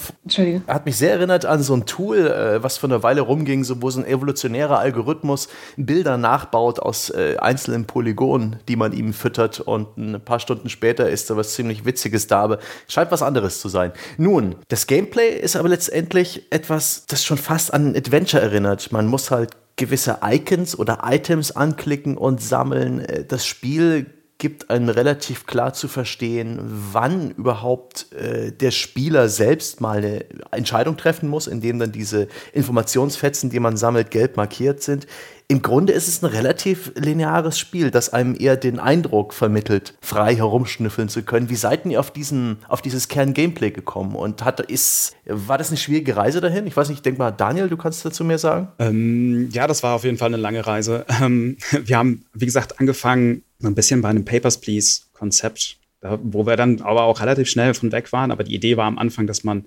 hat 0.68 0.84
mich 0.84 0.98
sehr 0.98 1.12
erinnert 1.12 1.46
an 1.46 1.62
so 1.62 1.74
ein 1.74 1.86
Tool, 1.86 2.26
äh, 2.26 2.62
was 2.62 2.76
vor 2.76 2.90
einer 2.90 3.02
Weile 3.02 3.22
rumging, 3.22 3.64
so, 3.64 3.80
wo 3.80 3.88
so 3.88 4.00
ein 4.00 4.06
evolutionärer 4.06 4.78
Algorithmus 4.78 5.48
Bilder 5.78 6.18
nachbaut 6.18 6.78
aus 6.78 7.08
äh, 7.08 7.38
einzelnen 7.38 7.86
Polygonen, 7.86 8.56
die 8.68 8.76
man 8.76 8.92
ihm 8.92 9.14
füttert 9.14 9.60
und 9.60 9.96
ein 9.96 10.20
paar 10.22 10.40
Stunden 10.40 10.68
später 10.68 11.08
ist 11.08 11.30
da 11.30 11.38
was 11.38 11.54
ziemlich 11.54 11.86
Witziges 11.86 12.26
da, 12.26 12.42
aber 12.42 12.58
scheint 12.86 13.10
was 13.10 13.22
anderes 13.22 13.60
zu 13.60 13.70
sein. 13.70 13.92
Nun, 14.18 14.56
das 14.68 14.86
Gameplay 14.86 15.30
ist 15.30 15.56
aber 15.56 15.70
letztendlich 15.70 16.42
etwas, 16.50 17.06
das 17.06 17.24
schon 17.24 17.38
fast 17.38 17.72
an 17.72 17.92
ein 17.92 17.96
Adventure 17.96 18.42
erinnert 18.42 18.73
verändert. 18.74 18.92
Man 18.92 19.06
muss 19.06 19.30
halt 19.30 19.50
gewisse 19.76 20.18
Icons 20.22 20.78
oder 20.78 21.00
Items 21.04 21.52
anklicken 21.52 22.16
und 22.16 22.40
sammeln. 22.40 23.00
Äh, 23.00 23.24
das 23.24 23.46
Spiel 23.46 24.06
gibt 24.38 24.68
einem 24.68 24.88
relativ 24.88 25.46
klar 25.46 25.72
zu 25.74 25.86
verstehen, 25.88 26.58
wann 26.92 27.30
überhaupt 27.30 28.12
äh, 28.12 28.50
der 28.50 28.72
Spieler 28.72 29.28
selbst 29.28 29.80
mal 29.80 29.98
eine 29.98 30.24
Entscheidung 30.50 30.96
treffen 30.96 31.28
muss, 31.28 31.46
indem 31.46 31.78
dann 31.78 31.92
diese 31.92 32.26
Informationsfetzen, 32.52 33.48
die 33.48 33.60
man 33.60 33.76
sammelt, 33.76 34.10
gelb 34.10 34.36
markiert 34.36 34.82
sind 34.82 35.06
im 35.46 35.60
Grunde 35.60 35.92
ist 35.92 36.08
es 36.08 36.22
ein 36.22 36.26
relativ 36.26 36.92
lineares 36.96 37.58
Spiel, 37.58 37.90
das 37.90 38.12
einem 38.12 38.34
eher 38.38 38.56
den 38.56 38.78
Eindruck 38.78 39.34
vermittelt, 39.34 39.94
frei 40.00 40.34
herumschnüffeln 40.36 41.10
zu 41.10 41.22
können. 41.22 41.50
Wie 41.50 41.56
seid 41.56 41.84
ihr 41.84 42.00
auf, 42.00 42.10
diesen, 42.10 42.58
auf 42.68 42.80
dieses 42.80 43.08
Kern-Gameplay 43.08 43.70
gekommen? 43.70 44.16
Und 44.16 44.42
hat, 44.42 44.60
ist, 44.60 45.14
war 45.26 45.58
das 45.58 45.68
eine 45.68 45.76
schwierige 45.76 46.16
Reise 46.16 46.40
dahin? 46.40 46.66
Ich 46.66 46.76
weiß 46.76 46.88
nicht, 46.88 46.98
ich 46.98 47.02
denke 47.02 47.18
mal, 47.18 47.30
Daniel, 47.30 47.68
du 47.68 47.76
kannst 47.76 48.04
dazu 48.04 48.24
mehr 48.24 48.38
sagen? 48.38 48.68
Ähm, 48.78 49.50
ja, 49.52 49.66
das 49.66 49.82
war 49.82 49.94
auf 49.94 50.04
jeden 50.04 50.16
Fall 50.16 50.28
eine 50.28 50.38
lange 50.38 50.66
Reise. 50.66 51.04
Ähm, 51.22 51.58
wir 51.70 51.96
haben, 51.96 52.24
wie 52.34 52.44
gesagt, 52.44 52.80
angefangen 52.80 53.44
ein 53.62 53.74
bisschen 53.74 54.02
bei 54.02 54.08
einem 54.08 54.24
Papers, 54.24 54.60
Please-Konzept, 54.60 55.78
wo 56.22 56.44
wir 56.44 56.56
dann 56.56 56.80
aber 56.80 57.04
auch 57.04 57.20
relativ 57.20 57.48
schnell 57.48 57.72
von 57.72 57.92
weg 57.92 58.12
waren. 58.12 58.32
Aber 58.32 58.42
die 58.42 58.54
Idee 58.54 58.76
war 58.76 58.86
am 58.86 58.98
Anfang, 58.98 59.26
dass 59.26 59.44
man 59.44 59.64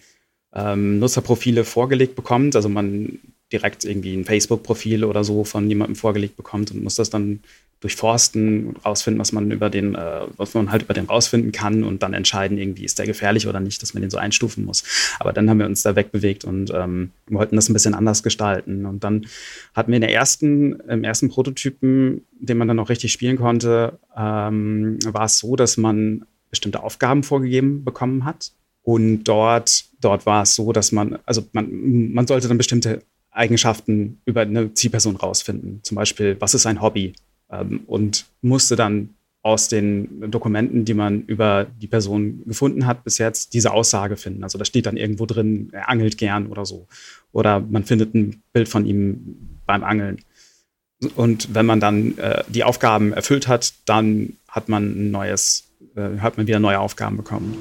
ähm, 0.53 0.99
Nutzerprofile 0.99 1.63
vorgelegt 1.63 2.15
bekommt. 2.15 2.55
Also 2.55 2.67
man 2.67 3.19
direkt 3.51 3.85
irgendwie 3.85 4.15
ein 4.15 4.25
Facebook-Profil 4.25 5.03
oder 5.03 5.23
so 5.23 5.43
von 5.43 5.67
jemandem 5.69 5.95
vorgelegt 5.95 6.35
bekommt 6.35 6.71
und 6.71 6.83
muss 6.83 6.95
das 6.95 7.09
dann 7.09 7.39
durchforsten 7.79 8.67
und 8.67 8.85
rausfinden, 8.85 9.19
was 9.19 9.31
man 9.31 9.51
über 9.51 9.69
den, 9.69 9.93
äh, 9.93 10.21
was 10.35 10.55
man 10.55 10.71
halt 10.71 10.81
über 10.83 10.95
den 10.95 11.05
rausfinden 11.05 11.51
kann 11.51 11.83
und 11.83 12.01
dann 12.01 12.13
entscheiden, 12.13 12.57
irgendwie 12.57 12.85
ist 12.85 12.97
der 12.97 13.05
gefährlich 13.05 13.47
oder 13.47 13.59
nicht, 13.59 13.81
dass 13.81 13.93
man 13.93 14.01
den 14.01 14.09
so 14.09 14.17
einstufen 14.17 14.65
muss. 14.65 14.83
Aber 15.19 15.31
dann 15.31 15.49
haben 15.49 15.59
wir 15.59 15.67
uns 15.67 15.83
da 15.83 15.95
wegbewegt 15.95 16.43
und 16.43 16.71
ähm, 16.73 17.11
wollten 17.27 17.55
das 17.55 17.69
ein 17.69 17.73
bisschen 17.73 17.93
anders 17.93 18.23
gestalten. 18.23 18.85
Und 18.87 19.03
dann 19.03 19.27
hatten 19.75 19.91
wir 19.91 19.97
in 19.97 20.01
der 20.01 20.13
ersten, 20.13 20.79
im 20.87 21.03
ersten 21.03 21.29
Prototypen, 21.29 22.25
den 22.39 22.57
man 22.57 22.67
dann 22.67 22.79
auch 22.79 22.89
richtig 22.89 23.11
spielen 23.11 23.37
konnte, 23.37 23.99
ähm, 24.15 24.97
war 25.05 25.25
es 25.25 25.37
so, 25.37 25.55
dass 25.55 25.77
man 25.77 26.25
bestimmte 26.49 26.81
Aufgaben 26.81 27.21
vorgegeben 27.21 27.83
bekommen 27.83 28.25
hat. 28.25 28.53
Und 28.81 29.25
dort, 29.25 29.85
dort 30.01 30.25
war 30.25 30.43
es 30.43 30.55
so, 30.55 30.71
dass 30.71 30.91
man, 30.91 31.19
also 31.25 31.45
man, 31.51 32.13
man 32.13 32.25
sollte 32.25 32.47
dann 32.47 32.57
bestimmte 32.57 33.03
Eigenschaften 33.37 34.21
über 34.25 34.41
eine 34.41 34.73
Zielperson 34.73 35.15
rausfinden. 35.15 35.79
Zum 35.83 35.95
Beispiel, 35.95 36.35
was 36.39 36.53
ist 36.53 36.65
ein 36.65 36.81
Hobby? 36.81 37.13
Ähm, 37.49 37.81
und 37.87 38.25
musste 38.41 38.75
dann 38.75 39.09
aus 39.41 39.69
den 39.69 40.29
Dokumenten, 40.29 40.83
die 40.83 40.93
man 40.93 41.21
über 41.21 41.65
die 41.65 41.87
Person 41.87 42.43
gefunden 42.45 42.85
hat, 42.85 43.05
bis 43.05 43.17
jetzt 43.17 43.53
diese 43.53 43.71
Aussage 43.71 44.17
finden. 44.17 44.43
Also 44.43 44.57
da 44.57 44.65
steht 44.65 44.85
dann 44.85 44.97
irgendwo 44.97 45.25
drin, 45.25 45.69
er 45.71 45.89
angelt 45.89 46.17
gern 46.17 46.47
oder 46.47 46.65
so. 46.65 46.87
Oder 47.31 47.61
man 47.61 47.85
findet 47.85 48.13
ein 48.13 48.41
Bild 48.51 48.67
von 48.67 48.85
ihm 48.85 49.59
beim 49.65 49.83
Angeln. 49.85 50.19
Und 51.15 51.53
wenn 51.53 51.65
man 51.65 51.79
dann 51.79 52.17
äh, 52.17 52.43
die 52.49 52.63
Aufgaben 52.63 53.13
erfüllt 53.13 53.47
hat, 53.47 53.73
dann 53.85 54.33
hat 54.49 54.67
man 54.67 54.83
ein 54.83 55.11
neues, 55.11 55.69
äh, 55.95 56.17
hat 56.19 56.37
man 56.37 56.47
wieder 56.47 56.59
neue 56.59 56.79
Aufgaben 56.79 57.15
bekommen. 57.15 57.55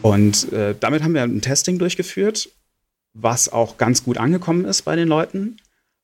Und 0.00 0.52
äh, 0.52 0.74
damit 0.78 1.02
haben 1.02 1.14
wir 1.14 1.22
ein 1.22 1.40
Testing 1.40 1.78
durchgeführt, 1.78 2.48
was 3.14 3.48
auch 3.48 3.78
ganz 3.78 4.04
gut 4.04 4.18
angekommen 4.18 4.64
ist 4.64 4.82
bei 4.82 4.96
den 4.96 5.08
Leuten. 5.08 5.56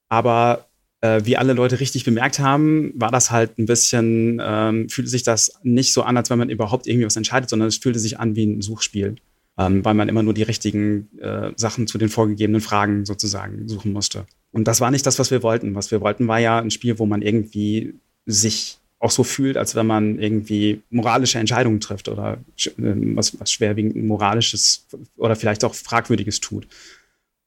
Aber 0.08 0.66
äh, 1.00 1.22
wie 1.24 1.36
alle 1.36 1.52
Leute 1.52 1.80
richtig 1.80 2.04
bemerkt 2.04 2.38
haben, 2.38 2.92
war 2.94 3.10
das 3.10 3.30
halt 3.30 3.58
ein 3.58 3.66
bisschen, 3.66 4.40
ähm, 4.42 4.88
fühlte 4.88 5.10
sich 5.10 5.22
das 5.22 5.52
nicht 5.62 5.92
so 5.92 6.02
an, 6.02 6.16
als 6.16 6.30
wenn 6.30 6.38
man 6.38 6.50
überhaupt 6.50 6.86
irgendwie 6.86 7.06
was 7.06 7.16
entscheidet, 7.16 7.50
sondern 7.50 7.68
es 7.68 7.76
fühlte 7.76 7.98
sich 7.98 8.18
an 8.18 8.36
wie 8.36 8.46
ein 8.46 8.62
Suchspiel, 8.62 9.16
ähm, 9.58 9.84
weil 9.84 9.94
man 9.94 10.08
immer 10.08 10.22
nur 10.22 10.34
die 10.34 10.42
richtigen 10.42 11.08
äh, 11.18 11.52
Sachen 11.56 11.86
zu 11.86 11.98
den 11.98 12.08
vorgegebenen 12.08 12.60
Fragen 12.60 13.04
sozusagen 13.04 13.68
suchen 13.68 13.92
musste. 13.92 14.26
Und 14.52 14.68
das 14.68 14.80
war 14.80 14.90
nicht 14.90 15.06
das, 15.06 15.18
was 15.18 15.30
wir 15.30 15.42
wollten. 15.42 15.74
Was 15.74 15.90
wir 15.90 16.00
wollten, 16.00 16.28
war 16.28 16.38
ja 16.38 16.58
ein 16.58 16.70
Spiel, 16.70 16.98
wo 16.98 17.06
man 17.06 17.22
irgendwie 17.22 17.94
sich 18.26 18.78
auch 18.98 19.10
so 19.10 19.24
fühlt, 19.24 19.56
als 19.56 19.74
wenn 19.74 19.86
man 19.86 20.18
irgendwie 20.18 20.82
moralische 20.90 21.38
Entscheidungen 21.38 21.80
trifft 21.80 22.08
oder 22.08 22.38
äh, 22.58 22.70
was, 22.76 23.40
was 23.40 23.50
schwerwiegend 23.50 23.96
moralisches 23.96 24.86
oder 25.16 25.34
vielleicht 25.34 25.64
auch 25.64 25.74
fragwürdiges 25.74 26.40
tut 26.40 26.66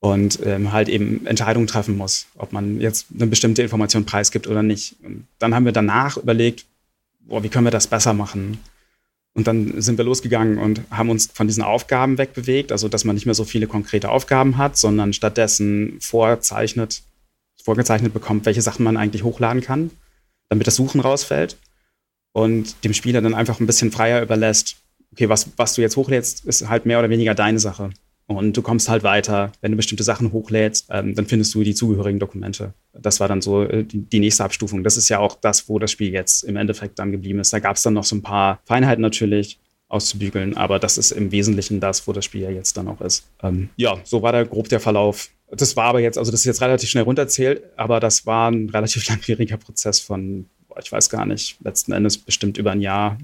und 0.04 0.46
ähm, 0.46 0.74
halt 0.74 0.90
eben 0.90 1.26
Entscheidungen 1.26 1.66
treffen 1.66 1.96
muss, 1.96 2.28
ob 2.38 2.52
man 2.52 2.82
jetzt 2.82 3.06
eine 3.16 3.26
bestimmte 3.26 3.62
Information 3.62 4.04
preisgibt 4.04 4.48
oder 4.48 4.62
nicht. 4.62 4.98
Und 5.02 5.28
dann 5.40 5.56
haben 5.56 5.64
wir 5.64 5.72
danach 5.72 6.18
überlegt, 6.18 6.66
boah, 7.22 7.42
wie 7.42 7.48
können 7.48 7.66
wir 7.66 7.72
das 7.72 7.88
besser 7.88 8.14
machen? 8.14 8.60
Und 9.34 9.48
dann 9.48 9.82
sind 9.82 9.98
wir 9.98 10.04
losgegangen 10.04 10.58
und 10.58 10.82
haben 10.92 11.10
uns 11.10 11.30
von 11.34 11.48
diesen 11.48 11.64
Aufgaben 11.64 12.18
wegbewegt, 12.18 12.74
also 12.74 12.90
dass 12.90 13.06
man 13.06 13.16
nicht 13.16 13.26
mehr 13.26 13.34
so 13.34 13.46
viele 13.46 13.66
konkrete 13.66 14.10
Aufgaben 14.10 14.58
hat, 14.58 14.76
sondern 14.76 15.14
stattdessen 15.14 15.96
vorzeichnet, 16.02 17.02
vorgezeichnet 17.64 18.14
bekommt, 18.14 18.46
welche 18.46 18.62
Sachen 18.62 18.84
man 18.84 18.98
eigentlich 18.98 19.24
hochladen 19.24 19.62
kann, 19.62 19.90
damit 20.50 20.68
das 20.68 20.76
Suchen 20.76 21.00
rausfällt 21.00 21.56
und 22.34 22.84
dem 22.84 22.94
Spieler 22.94 23.22
dann 23.22 23.36
einfach 23.36 23.62
ein 23.62 23.68
bisschen 23.68 23.94
freier 23.94 24.22
überlässt, 24.22 24.76
okay, 25.14 25.30
was, 25.30 25.48
was 25.56 25.76
du 25.76 25.82
jetzt 25.82 25.96
hochlädst, 25.96 26.44
ist 26.44 26.68
halt 26.68 26.86
mehr 26.86 27.00
oder 27.00 27.10
weniger 27.10 27.36
deine 27.36 27.60
Sache. 27.60 27.92
Und 28.26 28.56
du 28.56 28.62
kommst 28.62 28.90
halt 28.90 29.04
weiter. 29.04 29.52
Wenn 29.62 29.72
du 29.72 29.78
bestimmte 29.78 30.04
Sachen 30.04 30.32
hochlädst, 30.32 30.88
ähm, 30.90 31.14
dann 31.14 31.26
findest 31.26 31.54
du 31.54 31.64
die 31.64 31.76
zugehörigen 31.76 32.20
Dokumente. 32.20 32.74
Das 32.94 33.20
war 33.20 33.28
dann 33.28 33.42
so 33.42 33.64
äh, 33.64 33.84
die, 33.84 34.00
die, 34.00 34.20
nächste 34.20 34.44
Abstufung. 34.44 34.84
Das 34.84 34.98
ist 34.98 35.10
ja 35.10 35.20
auch 35.20 35.36
das, 35.36 35.68
wo 35.68 35.78
das 35.78 35.92
Spiel 35.92 36.12
jetzt 36.12 36.44
im 36.44 36.56
Endeffekt 36.56 37.00
dann 37.00 37.12
geblieben 37.12 37.40
ist. 37.40 37.52
Da 37.52 37.60
gab 37.60 37.76
es 37.76 37.82
dann 37.82 37.94
noch 37.94 38.06
so 38.06 38.16
ein 38.16 38.22
paar 38.22 38.60
Feinheiten 38.66 39.02
natürlich 39.02 39.60
auszubügeln, 39.90 40.58
aber 40.58 40.80
das 40.80 40.98
ist 40.98 41.12
im 41.12 41.32
Wesentlichen 41.32 41.80
das, 41.80 42.08
wo 42.08 42.14
das 42.14 42.26
Spiel 42.26 42.42
ja 42.42 42.50
jetzt 42.50 42.76
dann 42.78 42.88
auch 42.88 43.02
ist. 43.02 43.28
Ähm, 43.44 43.70
ja, 43.76 43.98
so 44.04 44.22
war 44.22 44.32
da 44.32 44.44
grob 44.44 44.70
der 44.70 44.80
Verlauf. 44.80 45.30
Das 45.52 45.76
war 45.76 45.86
aber 45.86 46.00
jetzt, 46.00 46.18
also 46.18 46.32
das 46.32 46.40
ist 46.42 46.46
jetzt 46.46 46.62
relativ 46.62 46.90
schnell 46.90 47.04
runterzählt, 47.04 47.64
aber 47.78 48.00
das 48.00 48.26
war 48.26 48.50
ein 48.50 48.70
relativ 48.70 49.08
langwieriger 49.10 49.58
Prozess 49.58 50.00
von, 50.00 50.48
ich 50.82 50.92
weiß 50.92 51.10
gar 51.10 51.26
nicht, 51.26 51.58
letzten 51.64 51.92
Endes 51.92 52.18
bestimmt 52.18 52.58
über 52.58 52.72
ein 52.72 52.82
Jahr, 52.82 53.18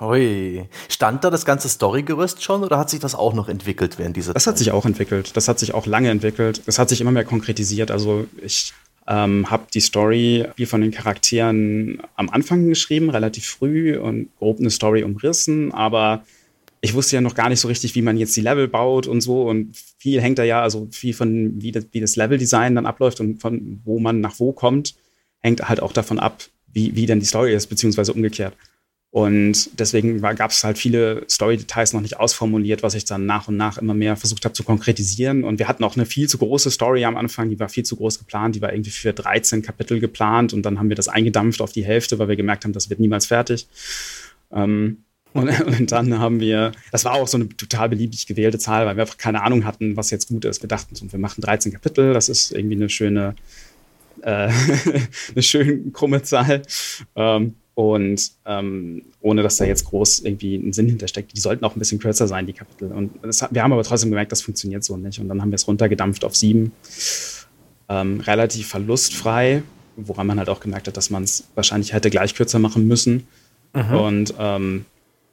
Hui. 0.00 0.64
Stand 0.88 1.24
da 1.24 1.30
das 1.30 1.44
ganze 1.44 1.68
Storygerüst 1.68 2.42
schon 2.42 2.62
oder 2.62 2.78
hat 2.78 2.90
sich 2.90 3.00
das 3.00 3.14
auch 3.14 3.32
noch 3.32 3.48
entwickelt 3.48 3.98
während 3.98 4.16
dieser 4.16 4.34
Das 4.34 4.44
Zeit? 4.44 4.52
hat 4.52 4.58
sich 4.58 4.70
auch 4.72 4.84
entwickelt. 4.84 5.36
Das 5.36 5.48
hat 5.48 5.58
sich 5.58 5.74
auch 5.74 5.86
lange 5.86 6.10
entwickelt. 6.10 6.62
Es 6.66 6.78
hat 6.78 6.88
sich 6.88 7.00
immer 7.00 7.12
mehr 7.12 7.24
konkretisiert. 7.24 7.90
Also 7.90 8.26
ich 8.42 8.74
ähm, 9.06 9.50
habe 9.50 9.64
die 9.72 9.80
Story 9.80 10.46
wie 10.56 10.66
von 10.66 10.80
den 10.80 10.90
Charakteren 10.90 12.02
am 12.16 12.28
Anfang 12.28 12.68
geschrieben, 12.68 13.10
relativ 13.10 13.46
früh 13.46 13.96
und 13.96 14.28
grob 14.38 14.60
eine 14.60 14.70
Story 14.70 15.02
umrissen, 15.02 15.72
aber 15.72 16.24
ich 16.80 16.94
wusste 16.94 17.16
ja 17.16 17.20
noch 17.22 17.34
gar 17.34 17.48
nicht 17.48 17.60
so 17.60 17.68
richtig, 17.68 17.94
wie 17.94 18.02
man 18.02 18.16
jetzt 18.16 18.36
die 18.36 18.42
Level 18.42 18.68
baut 18.68 19.06
und 19.06 19.20
so 19.20 19.48
und 19.48 19.76
viel 19.98 20.20
hängt 20.20 20.38
da 20.38 20.44
ja, 20.44 20.60
also 20.60 20.88
viel 20.90 21.14
von 21.14 21.54
wie 21.62 21.72
das, 21.72 21.86
wie 21.92 22.00
das 22.00 22.16
Leveldesign 22.16 22.74
dann 22.74 22.86
abläuft 22.86 23.20
und 23.20 23.40
von 23.40 23.80
wo 23.84 23.98
man 23.98 24.20
nach 24.20 24.38
wo 24.38 24.52
kommt, 24.52 24.94
hängt 25.40 25.68
halt 25.68 25.80
auch 25.80 25.92
davon 25.92 26.18
ab, 26.18 26.42
wie, 26.72 26.94
wie 26.94 27.06
denn 27.06 27.20
die 27.20 27.26
Story 27.26 27.54
ist, 27.54 27.68
beziehungsweise 27.68 28.12
umgekehrt. 28.12 28.54
Und 29.10 29.78
deswegen 29.78 30.20
gab 30.20 30.50
es 30.50 30.62
halt 30.62 30.76
viele 30.76 31.24
Story-Details 31.30 31.94
noch 31.94 32.02
nicht 32.02 32.18
ausformuliert, 32.18 32.82
was 32.82 32.94
ich 32.94 33.06
dann 33.06 33.24
nach 33.24 33.48
und 33.48 33.56
nach 33.56 33.78
immer 33.78 33.94
mehr 33.94 34.16
versucht 34.16 34.44
habe 34.44 34.52
zu 34.52 34.62
konkretisieren. 34.62 35.44
Und 35.44 35.58
wir 35.58 35.68
hatten 35.68 35.84
auch 35.84 35.96
eine 35.96 36.04
viel 36.04 36.28
zu 36.28 36.38
große 36.38 36.70
Story 36.70 37.04
am 37.04 37.16
Anfang, 37.16 37.48
die 37.48 37.58
war 37.58 37.68
viel 37.68 37.84
zu 37.84 37.96
groß 37.96 38.18
geplant, 38.18 38.56
die 38.56 38.62
war 38.62 38.72
irgendwie 38.72 38.90
für 38.90 39.12
13 39.12 39.62
Kapitel 39.62 40.00
geplant 40.00 40.52
und 40.52 40.62
dann 40.62 40.78
haben 40.78 40.90
wir 40.90 40.96
das 40.96 41.08
eingedampft 41.08 41.62
auf 41.62 41.72
die 41.72 41.84
Hälfte, 41.84 42.18
weil 42.18 42.28
wir 42.28 42.36
gemerkt 42.36 42.64
haben, 42.64 42.72
das 42.72 42.90
wird 42.90 43.00
niemals 43.00 43.26
fertig. 43.26 43.68
Ähm, 44.52 44.98
und, 45.32 45.48
und, 45.60 45.92
dann 45.92 46.18
haben 46.18 46.40
wir, 46.40 46.72
das 46.92 47.04
war 47.04 47.14
auch 47.14 47.28
so 47.28 47.36
eine 47.36 47.48
total 47.48 47.90
beliebig 47.90 48.26
gewählte 48.26 48.58
Zahl, 48.58 48.86
weil 48.86 48.96
wir 48.96 49.02
einfach 49.02 49.18
keine 49.18 49.42
Ahnung 49.42 49.64
hatten, 49.64 49.96
was 49.96 50.10
jetzt 50.10 50.28
gut 50.28 50.44
ist. 50.46 50.62
Wir 50.62 50.68
dachten, 50.68 50.94
so, 50.94 51.10
wir 51.10 51.18
machen 51.18 51.42
13 51.42 51.72
Kapitel, 51.72 52.14
das 52.14 52.28
ist 52.28 52.52
irgendwie 52.52 52.76
eine 52.76 52.88
schöne, 52.88 53.34
äh, 54.22 54.50
eine 55.32 55.42
schön 55.42 55.92
krumme 55.92 56.22
Zahl. 56.22 56.62
Ähm, 57.14 57.54
und 57.76 58.32
ähm, 58.46 59.02
ohne 59.20 59.42
dass 59.42 59.58
da 59.58 59.66
jetzt 59.66 59.84
groß 59.84 60.20
irgendwie 60.20 60.56
ein 60.56 60.72
Sinn 60.72 60.88
hintersteckt. 60.88 61.36
Die 61.36 61.40
sollten 61.40 61.62
auch 61.62 61.76
ein 61.76 61.78
bisschen 61.78 61.98
kürzer 61.98 62.26
sein, 62.26 62.46
die 62.46 62.54
Kapitel. 62.54 62.90
Und 62.90 63.12
das, 63.22 63.46
wir 63.50 63.62
haben 63.62 63.72
aber 63.74 63.82
trotzdem 63.82 64.08
gemerkt, 64.08 64.32
das 64.32 64.40
funktioniert 64.40 64.82
so 64.82 64.96
nicht. 64.96 65.20
Und 65.20 65.28
dann 65.28 65.42
haben 65.42 65.50
wir 65.50 65.56
es 65.56 65.68
runtergedampft 65.68 66.24
auf 66.24 66.34
sieben. 66.34 66.72
Ähm, 67.90 68.20
relativ 68.20 68.68
verlustfrei, 68.68 69.62
woran 69.96 70.26
man 70.26 70.38
halt 70.38 70.48
auch 70.48 70.60
gemerkt 70.60 70.88
hat, 70.88 70.96
dass 70.96 71.10
man 71.10 71.24
es 71.24 71.44
wahrscheinlich 71.54 71.92
hätte 71.92 72.08
gleich 72.08 72.34
kürzer 72.34 72.58
machen 72.58 72.88
müssen. 72.88 73.26
Mhm. 73.74 73.94
Und 73.94 74.34
ähm, 74.38 74.86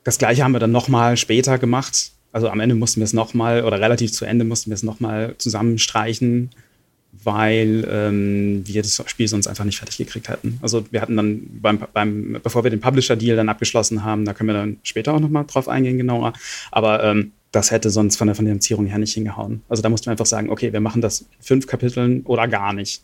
das 0.04 0.18
gleiche 0.18 0.44
haben 0.44 0.52
wir 0.52 0.60
dann 0.60 0.74
nochmal 0.74 1.16
später 1.16 1.58
gemacht. 1.58 2.12
Also 2.34 2.50
am 2.50 2.60
Ende 2.60 2.76
mussten 2.76 3.00
wir 3.00 3.06
es 3.06 3.14
nochmal, 3.14 3.64
oder 3.64 3.80
relativ 3.80 4.12
zu 4.12 4.26
Ende 4.26 4.44
mussten 4.44 4.70
wir 4.70 4.76
es 4.76 4.84
nochmal 4.84 5.36
zusammenstreichen 5.38 6.50
weil 7.24 7.88
ähm, 7.90 8.64
wir 8.66 8.82
das 8.82 9.02
Spiel 9.06 9.28
sonst 9.28 9.48
einfach 9.48 9.66
nicht 9.66 9.78
fertig 9.78 9.98
gekriegt 9.98 10.30
hätten. 10.30 10.58
Also 10.62 10.86
wir 10.92 11.02
hatten 11.02 11.16
dann 11.16 11.42
beim, 11.62 11.80
beim 11.94 12.40
bevor 12.44 12.64
wir 12.64 12.72
den 12.72 12.82
Publisher-Deal 12.82 13.36
dann 13.36 13.50
abgeschlossen 13.50 14.04
haben, 14.04 14.26
da 14.26 14.34
können 14.34 14.50
wir 14.50 14.56
dann 14.56 14.78
später 14.84 15.14
auch 15.14 15.20
nochmal 15.20 15.46
drauf 15.46 15.68
eingehen, 15.68 15.98
genauer. 15.98 16.34
Aber 16.72 17.04
ähm, 17.04 17.32
das 17.52 17.72
hätte 17.72 17.92
sonst 17.92 18.16
von 18.16 18.28
der 18.28 18.36
Finanzierung 18.36 18.88
her 18.88 18.98
nicht 18.98 19.14
hingehauen. 19.14 19.62
Also 19.70 19.84
da 19.84 19.90
mussten 19.90 20.08
wir 20.08 20.12
einfach 20.12 20.26
sagen, 20.26 20.50
okay, 20.50 20.74
wir 20.74 20.82
machen 20.82 21.02
das 21.02 21.26
fünf 21.40 21.68
Kapiteln 21.68 22.22
oder 22.24 22.48
gar 22.48 22.74
nicht. 22.74 23.04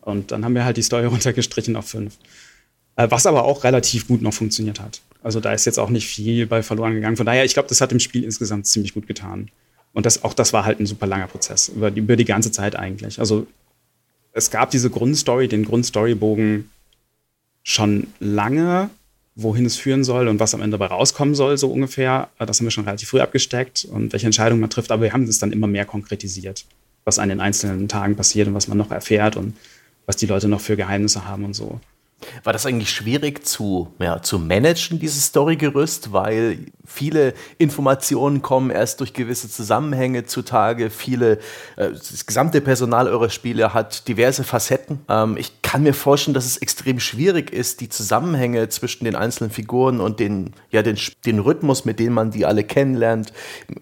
Und 0.00 0.32
dann 0.32 0.44
haben 0.44 0.54
wir 0.54 0.64
halt 0.64 0.76
die 0.78 0.82
Story 0.82 1.06
runtergestrichen 1.06 1.76
auf 1.76 1.88
fünf. 1.88 2.16
Äh, 2.96 3.10
was 3.10 3.26
aber 3.26 3.44
auch 3.44 3.64
relativ 3.64 4.08
gut 4.08 4.22
noch 4.22 4.34
funktioniert 4.34 4.80
hat. 4.80 5.02
Also 5.22 5.40
da 5.40 5.52
ist 5.52 5.66
jetzt 5.66 5.78
auch 5.78 5.90
nicht 5.90 6.06
viel 6.06 6.46
bei 6.46 6.62
verloren 6.62 6.94
gegangen. 6.94 7.16
Von 7.16 7.26
daher, 7.26 7.44
ich 7.44 7.54
glaube, 7.54 7.68
das 7.68 7.80
hat 7.80 7.90
dem 7.90 8.00
Spiel 8.00 8.24
insgesamt 8.24 8.66
ziemlich 8.66 8.94
gut 8.94 9.06
getan. 9.06 9.50
Und 9.92 10.06
das, 10.06 10.24
auch 10.24 10.34
das 10.34 10.52
war 10.52 10.64
halt 10.64 10.80
ein 10.80 10.86
super 10.86 11.06
langer 11.06 11.26
Prozess, 11.26 11.68
über 11.68 11.90
die, 11.90 12.00
über 12.00 12.16
die 12.16 12.24
ganze 12.24 12.50
Zeit 12.50 12.76
eigentlich. 12.76 13.18
Also 13.18 13.46
es 14.32 14.50
gab 14.50 14.70
diese 14.70 14.90
Grundstory, 14.90 15.48
den 15.48 15.64
Grundstorybogen 15.64 16.70
schon 17.62 18.06
lange, 18.18 18.90
wohin 19.34 19.64
es 19.64 19.76
führen 19.76 20.04
soll 20.04 20.28
und 20.28 20.40
was 20.40 20.54
am 20.54 20.62
Ende 20.62 20.78
dabei 20.78 20.94
rauskommen 20.94 21.34
soll, 21.34 21.56
so 21.58 21.70
ungefähr. 21.70 22.28
Das 22.38 22.58
haben 22.58 22.66
wir 22.66 22.70
schon 22.70 22.84
relativ 22.84 23.08
früh 23.08 23.20
abgesteckt 23.20 23.84
und 23.84 24.12
welche 24.12 24.26
Entscheidungen 24.26 24.60
man 24.60 24.70
trifft, 24.70 24.90
aber 24.90 25.02
wir 25.02 25.12
haben 25.12 25.24
es 25.24 25.38
dann 25.38 25.52
immer 25.52 25.66
mehr 25.66 25.84
konkretisiert, 25.84 26.64
was 27.04 27.18
an 27.18 27.28
den 27.28 27.40
einzelnen 27.40 27.88
Tagen 27.88 28.16
passiert 28.16 28.48
und 28.48 28.54
was 28.54 28.68
man 28.68 28.78
noch 28.78 28.90
erfährt 28.90 29.36
und 29.36 29.56
was 30.06 30.16
die 30.16 30.26
Leute 30.26 30.48
noch 30.48 30.60
für 30.60 30.76
Geheimnisse 30.76 31.26
haben 31.26 31.44
und 31.44 31.54
so. 31.54 31.80
War 32.44 32.52
das 32.52 32.66
eigentlich 32.66 32.90
schwierig 32.90 33.46
zu, 33.46 33.92
ja, 33.98 34.22
zu 34.22 34.38
managen, 34.38 34.98
dieses 34.98 35.26
Storygerüst, 35.26 36.12
weil 36.12 36.66
viele 36.84 37.34
Informationen 37.58 38.42
kommen 38.42 38.70
erst 38.70 39.00
durch 39.00 39.12
gewisse 39.12 39.48
Zusammenhänge 39.48 40.24
zutage. 40.24 40.90
Viele, 40.90 41.38
äh, 41.76 41.90
das 41.90 42.26
gesamte 42.26 42.60
Personal 42.60 43.08
eurer 43.08 43.30
Spiele 43.30 43.74
hat 43.74 44.08
diverse 44.08 44.44
Facetten. 44.44 45.00
Ähm, 45.08 45.36
ich 45.36 45.62
kann 45.62 45.82
mir 45.82 45.94
vorstellen, 45.94 46.34
dass 46.34 46.46
es 46.46 46.58
extrem 46.58 47.00
schwierig 47.00 47.52
ist, 47.52 47.80
die 47.80 47.88
Zusammenhänge 47.88 48.68
zwischen 48.68 49.04
den 49.04 49.16
einzelnen 49.16 49.50
Figuren 49.50 50.00
und 50.00 50.20
den, 50.20 50.52
ja, 50.70 50.82
den, 50.82 50.98
den 51.24 51.38
Rhythmus, 51.38 51.84
mit 51.84 51.98
dem 51.98 52.12
man 52.12 52.30
die 52.30 52.44
alle 52.44 52.64
kennenlernt, 52.64 53.32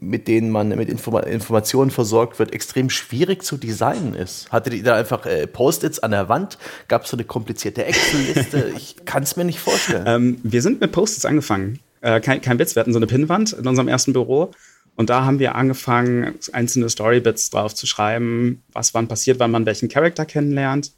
mit 0.01 0.29
denen 0.29 0.51
man 0.51 0.69
mit 0.69 0.89
Informa 0.89 1.21
Informationen 1.21 1.91
versorgt 1.91 2.39
wird, 2.39 2.53
extrem 2.53 2.91
schwierig 2.91 3.43
zu 3.43 3.57
designen 3.57 4.15
ist. 4.15 4.51
Hattet 4.53 4.75
ihr 4.75 4.83
da 4.83 4.95
einfach 4.95 5.27
äh, 5.27 5.47
Post-its 5.47 5.99
an 5.99 6.13
der 6.13 6.29
Wand? 6.29 6.59
Gab 6.89 7.05
es 7.05 7.11
so 7.11 7.17
eine 7.17 7.25
komplizierte 7.25 7.85
Excel-Liste? 8.31 8.73
ich 8.77 8.97
kann 9.05 9.23
es 9.23 9.37
mir 9.37 9.45
nicht 9.45 9.61
vorstellen. 9.61 10.05
Ähm, 10.07 10.39
wir 10.43 10.63
sind 10.63 10.81
mit 10.81 10.93
Post-its 10.93 11.25
angefangen. 11.25 11.81
Äh, 12.01 12.21
kein, 12.21 12.41
kein 12.41 12.59
Witz, 12.59 12.75
wir 12.75 12.81
hatten 12.81 12.93
so 12.93 12.99
eine 12.99 13.07
Pinnwand 13.07 13.53
in 13.53 13.67
unserem 13.67 13.89
ersten 13.89 14.13
Büro. 14.13 14.53
Und 14.97 15.09
da 15.09 15.25
haben 15.25 15.39
wir 15.39 15.55
angefangen, 15.55 16.35
einzelne 16.53 16.91
Storybits 16.91 17.51
drauf 17.51 17.75
zu 17.75 17.87
schreiben, 17.87 18.63
was 18.73 18.93
wann 18.93 19.09
passiert, 19.09 19.39
wann 19.39 19.51
man 19.51 19.65
welchen 19.67 19.89
Charakter 19.89 20.27
kennenlernt. 20.27 20.93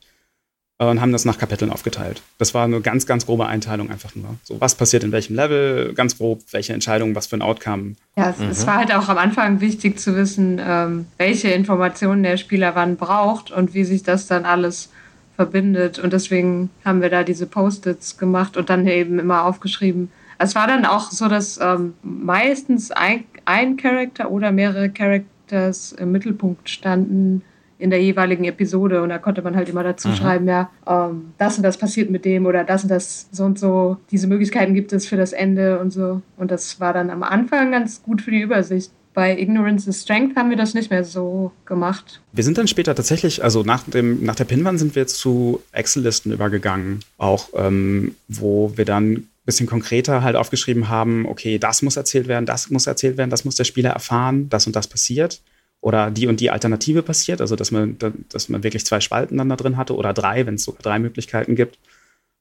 Und 0.78 1.00
haben 1.00 1.12
das 1.12 1.24
nach 1.24 1.38
Kapiteln 1.38 1.70
aufgeteilt. 1.70 2.22
Das 2.38 2.54
war 2.54 2.64
eine 2.64 2.80
ganz, 2.80 3.06
ganz 3.06 3.26
grobe 3.26 3.46
Einteilung 3.46 3.90
einfach 3.90 4.16
nur. 4.16 4.34
So, 4.42 4.60
was 4.60 4.74
passiert 4.74 5.04
in 5.04 5.12
welchem 5.12 5.36
Level, 5.36 5.92
ganz 5.94 6.18
grob, 6.18 6.40
welche 6.50 6.72
Entscheidung, 6.72 7.14
was 7.14 7.28
für 7.28 7.36
ein 7.36 7.42
Outcome. 7.42 7.94
Ja, 8.16 8.30
es, 8.30 8.38
mhm. 8.38 8.48
es 8.48 8.66
war 8.66 8.78
halt 8.78 8.92
auch 8.92 9.08
am 9.08 9.18
Anfang 9.18 9.60
wichtig 9.60 10.00
zu 10.00 10.16
wissen, 10.16 10.60
ähm, 10.60 11.06
welche 11.18 11.50
Informationen 11.50 12.24
der 12.24 12.36
Spieler 12.36 12.74
wann 12.74 12.96
braucht 12.96 13.52
und 13.52 13.74
wie 13.74 13.84
sich 13.84 14.02
das 14.02 14.26
dann 14.26 14.44
alles 14.44 14.88
verbindet. 15.36 15.98
Und 15.98 16.12
deswegen 16.12 16.70
haben 16.84 17.02
wir 17.02 17.10
da 17.10 17.22
diese 17.24 17.46
Post-its 17.46 18.18
gemacht 18.18 18.56
und 18.56 18.70
dann 18.70 18.86
eben 18.86 19.18
immer 19.18 19.44
aufgeschrieben. 19.44 20.10
Es 20.38 20.54
war 20.54 20.66
dann 20.66 20.84
auch 20.84 21.10
so, 21.10 21.28
dass 21.28 21.58
ähm, 21.62 21.94
meistens 22.02 22.90
ein, 22.90 23.24
ein 23.44 23.76
Charakter 23.76 24.30
oder 24.30 24.50
mehrere 24.50 24.90
Characters 24.90 25.92
im 25.92 26.12
Mittelpunkt 26.12 26.68
standen 26.68 27.42
in 27.82 27.90
der 27.90 28.00
jeweiligen 28.00 28.44
Episode 28.44 29.02
und 29.02 29.08
da 29.08 29.18
konnte 29.18 29.42
man 29.42 29.56
halt 29.56 29.68
immer 29.68 29.82
dazu 29.82 30.08
mhm. 30.08 30.14
schreiben, 30.14 30.46
ja, 30.46 30.70
ähm, 30.86 31.32
das 31.36 31.56
und 31.56 31.64
das 31.64 31.76
passiert 31.76 32.10
mit 32.10 32.24
dem 32.24 32.46
oder 32.46 32.62
das 32.62 32.84
und 32.84 32.90
das 32.90 33.28
so 33.32 33.44
und 33.44 33.58
so. 33.58 33.96
Diese 34.12 34.28
Möglichkeiten 34.28 34.72
gibt 34.74 34.92
es 34.92 35.06
für 35.08 35.16
das 35.16 35.32
Ende 35.32 35.80
und 35.80 35.92
so. 35.92 36.22
Und 36.36 36.52
das 36.52 36.78
war 36.78 36.92
dann 36.92 37.10
am 37.10 37.24
Anfang 37.24 37.72
ganz 37.72 38.00
gut 38.02 38.22
für 38.22 38.30
die 38.30 38.40
Übersicht. 38.40 38.92
Bei 39.14 39.38
Ignorance 39.38 39.88
is 39.88 40.02
Strength 40.02 40.36
haben 40.36 40.50
wir 40.50 40.56
das 40.56 40.74
nicht 40.74 40.90
mehr 40.90 41.04
so 41.04 41.52
gemacht. 41.66 42.20
Wir 42.32 42.44
sind 42.44 42.56
dann 42.56 42.68
später 42.68 42.94
tatsächlich, 42.94 43.44
also 43.44 43.62
nach, 43.62 43.84
dem, 43.84 44.24
nach 44.24 44.34
der 44.34 44.44
Pinwand 44.44 44.78
sind 44.78 44.94
wir 44.94 45.06
zu 45.06 45.62
Excel-Listen 45.72 46.32
übergegangen, 46.32 47.00
auch 47.18 47.48
ähm, 47.54 48.14
wo 48.28 48.72
wir 48.76 48.84
dann 48.84 49.12
ein 49.12 49.28
bisschen 49.44 49.66
konkreter 49.66 50.22
halt 50.22 50.36
aufgeschrieben 50.36 50.88
haben, 50.88 51.26
okay, 51.26 51.58
das 51.58 51.82
muss 51.82 51.96
erzählt 51.96 52.28
werden, 52.28 52.46
das 52.46 52.70
muss 52.70 52.86
erzählt 52.86 53.18
werden, 53.18 53.30
das 53.30 53.44
muss 53.44 53.56
der 53.56 53.64
Spieler 53.64 53.90
erfahren, 53.90 54.48
das 54.48 54.66
und 54.66 54.74
das 54.76 54.86
passiert 54.88 55.40
oder 55.82 56.10
die 56.10 56.28
und 56.28 56.40
die 56.40 56.50
Alternative 56.50 57.02
passiert, 57.02 57.40
also 57.40 57.56
dass 57.56 57.70
man, 57.70 57.98
dass 58.30 58.48
man 58.48 58.62
wirklich 58.62 58.86
zwei 58.86 59.00
Spalten 59.00 59.36
dann 59.36 59.48
da 59.48 59.56
drin 59.56 59.76
hatte 59.76 59.96
oder 59.96 60.14
drei, 60.14 60.46
wenn 60.46 60.54
es 60.54 60.64
sogar 60.64 60.80
drei 60.80 60.98
Möglichkeiten 61.00 61.56
gibt. 61.56 61.78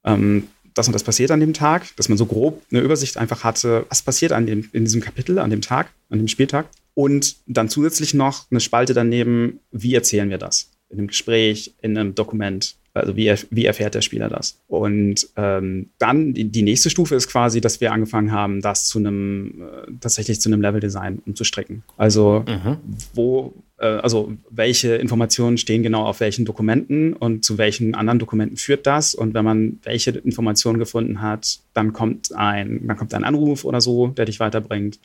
Ähm, 0.05 0.47
das 0.73 0.87
und 0.87 0.93
das 0.93 1.03
passiert 1.03 1.31
an 1.31 1.39
dem 1.39 1.53
Tag, 1.53 1.95
dass 1.95 2.09
man 2.09 2.17
so 2.17 2.25
grob 2.25 2.61
eine 2.71 2.81
Übersicht 2.81 3.17
einfach 3.17 3.43
hatte, 3.43 3.85
was 3.89 4.01
passiert 4.01 4.31
an 4.31 4.45
dem, 4.45 4.69
in 4.71 4.85
diesem 4.85 5.01
Kapitel, 5.01 5.39
an 5.39 5.49
dem 5.49 5.61
Tag, 5.61 5.91
an 6.09 6.19
dem 6.19 6.27
Spieltag. 6.27 6.67
Und 6.93 7.37
dann 7.47 7.69
zusätzlich 7.69 8.13
noch 8.13 8.49
eine 8.51 8.59
Spalte 8.59 8.93
daneben, 8.93 9.59
wie 9.71 9.95
erzählen 9.95 10.29
wir 10.29 10.37
das? 10.37 10.71
In 10.89 10.99
einem 10.99 11.07
Gespräch, 11.07 11.73
in 11.81 11.97
einem 11.97 12.15
Dokument, 12.15 12.75
also 12.93 13.15
wie, 13.15 13.33
wie 13.49 13.65
erfährt 13.65 13.95
der 13.95 14.01
Spieler 14.01 14.27
das? 14.27 14.59
Und 14.67 15.29
ähm, 15.37 15.89
dann 15.99 16.33
die, 16.33 16.49
die, 16.49 16.63
nächste 16.63 16.89
Stufe 16.89 17.15
ist 17.15 17.29
quasi, 17.29 17.61
dass 17.61 17.79
wir 17.79 17.93
angefangen 17.93 18.33
haben, 18.33 18.61
das 18.61 18.87
zu 18.87 18.99
einem 18.99 19.61
äh, 19.61 19.91
tatsächlich 20.01 20.41
zu 20.41 20.49
einem 20.49 20.61
Level-Design 20.61 21.21
umzustrecken. 21.25 21.83
Also 21.95 22.43
mhm. 22.45 22.77
wo, 23.13 23.53
also 23.85 24.33
welche 24.49 24.95
Informationen 24.95 25.57
stehen 25.57 25.83
genau 25.83 26.05
auf 26.05 26.19
welchen 26.19 26.45
Dokumenten 26.45 27.13
und 27.13 27.43
zu 27.43 27.57
welchen 27.57 27.95
anderen 27.95 28.19
Dokumenten 28.19 28.57
führt 28.57 28.85
das? 28.85 29.15
Und 29.15 29.33
wenn 29.33 29.45
man 29.45 29.79
welche 29.83 30.11
Informationen 30.11 30.79
gefunden 30.79 31.21
hat, 31.21 31.59
dann 31.73 31.93
kommt 31.93 32.33
ein, 32.33 32.87
dann 32.87 32.97
kommt 32.97 33.13
ein 33.13 33.23
Anruf 33.23 33.65
oder 33.65 33.81
so, 33.81 34.07
der 34.07 34.25
dich 34.25 34.39
weiterbringt. 34.39 34.99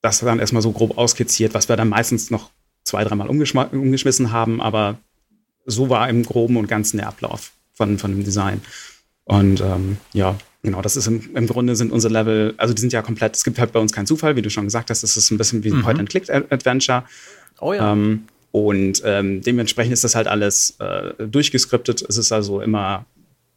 Das 0.00 0.20
dann 0.20 0.38
erstmal 0.38 0.62
so 0.62 0.72
grob 0.72 0.96
auskizziert, 0.96 1.54
was 1.54 1.68
wir 1.68 1.76
dann 1.76 1.88
meistens 1.88 2.30
noch 2.30 2.50
zwei, 2.84 3.04
dreimal 3.04 3.28
umgeschmissen 3.28 4.32
haben, 4.32 4.60
aber 4.60 4.98
so 5.66 5.90
war 5.90 6.08
im 6.08 6.22
Groben 6.22 6.56
und 6.56 6.66
Ganzen 6.66 6.96
der 6.96 7.08
Ablauf 7.08 7.52
von, 7.74 7.98
von 7.98 8.12
dem 8.12 8.24
Design. 8.24 8.62
Und 9.24 9.60
ähm, 9.60 9.98
ja, 10.14 10.38
genau, 10.62 10.80
das 10.80 10.96
ist 10.96 11.06
im, 11.06 11.36
im 11.36 11.46
Grunde 11.46 11.76
sind 11.76 11.92
unsere 11.92 12.12
Level, 12.12 12.54
also 12.56 12.72
die 12.72 12.80
sind 12.80 12.94
ja 12.94 13.02
komplett, 13.02 13.36
es 13.36 13.44
gibt 13.44 13.58
halt 13.58 13.72
bei 13.72 13.80
uns 13.80 13.92
keinen 13.92 14.06
Zufall, 14.06 14.36
wie 14.36 14.42
du 14.42 14.48
schon 14.48 14.64
gesagt 14.64 14.88
hast, 14.88 15.02
es 15.02 15.16
ist 15.16 15.30
ein 15.30 15.36
bisschen 15.36 15.64
wie 15.64 15.70
ein 15.70 15.78
mhm. 15.78 15.82
Point-and-Click-Adventure. 15.82 17.04
Oh 17.60 17.72
ja. 17.72 17.92
Ähm, 17.92 18.24
und 18.50 19.02
ähm, 19.04 19.42
dementsprechend 19.42 19.92
ist 19.92 20.04
das 20.04 20.14
halt 20.14 20.26
alles 20.26 20.76
äh, 20.78 21.12
durchgeskriptet. 21.26 22.02
Es 22.08 22.16
ist 22.16 22.32
also 22.32 22.60
immer 22.60 23.04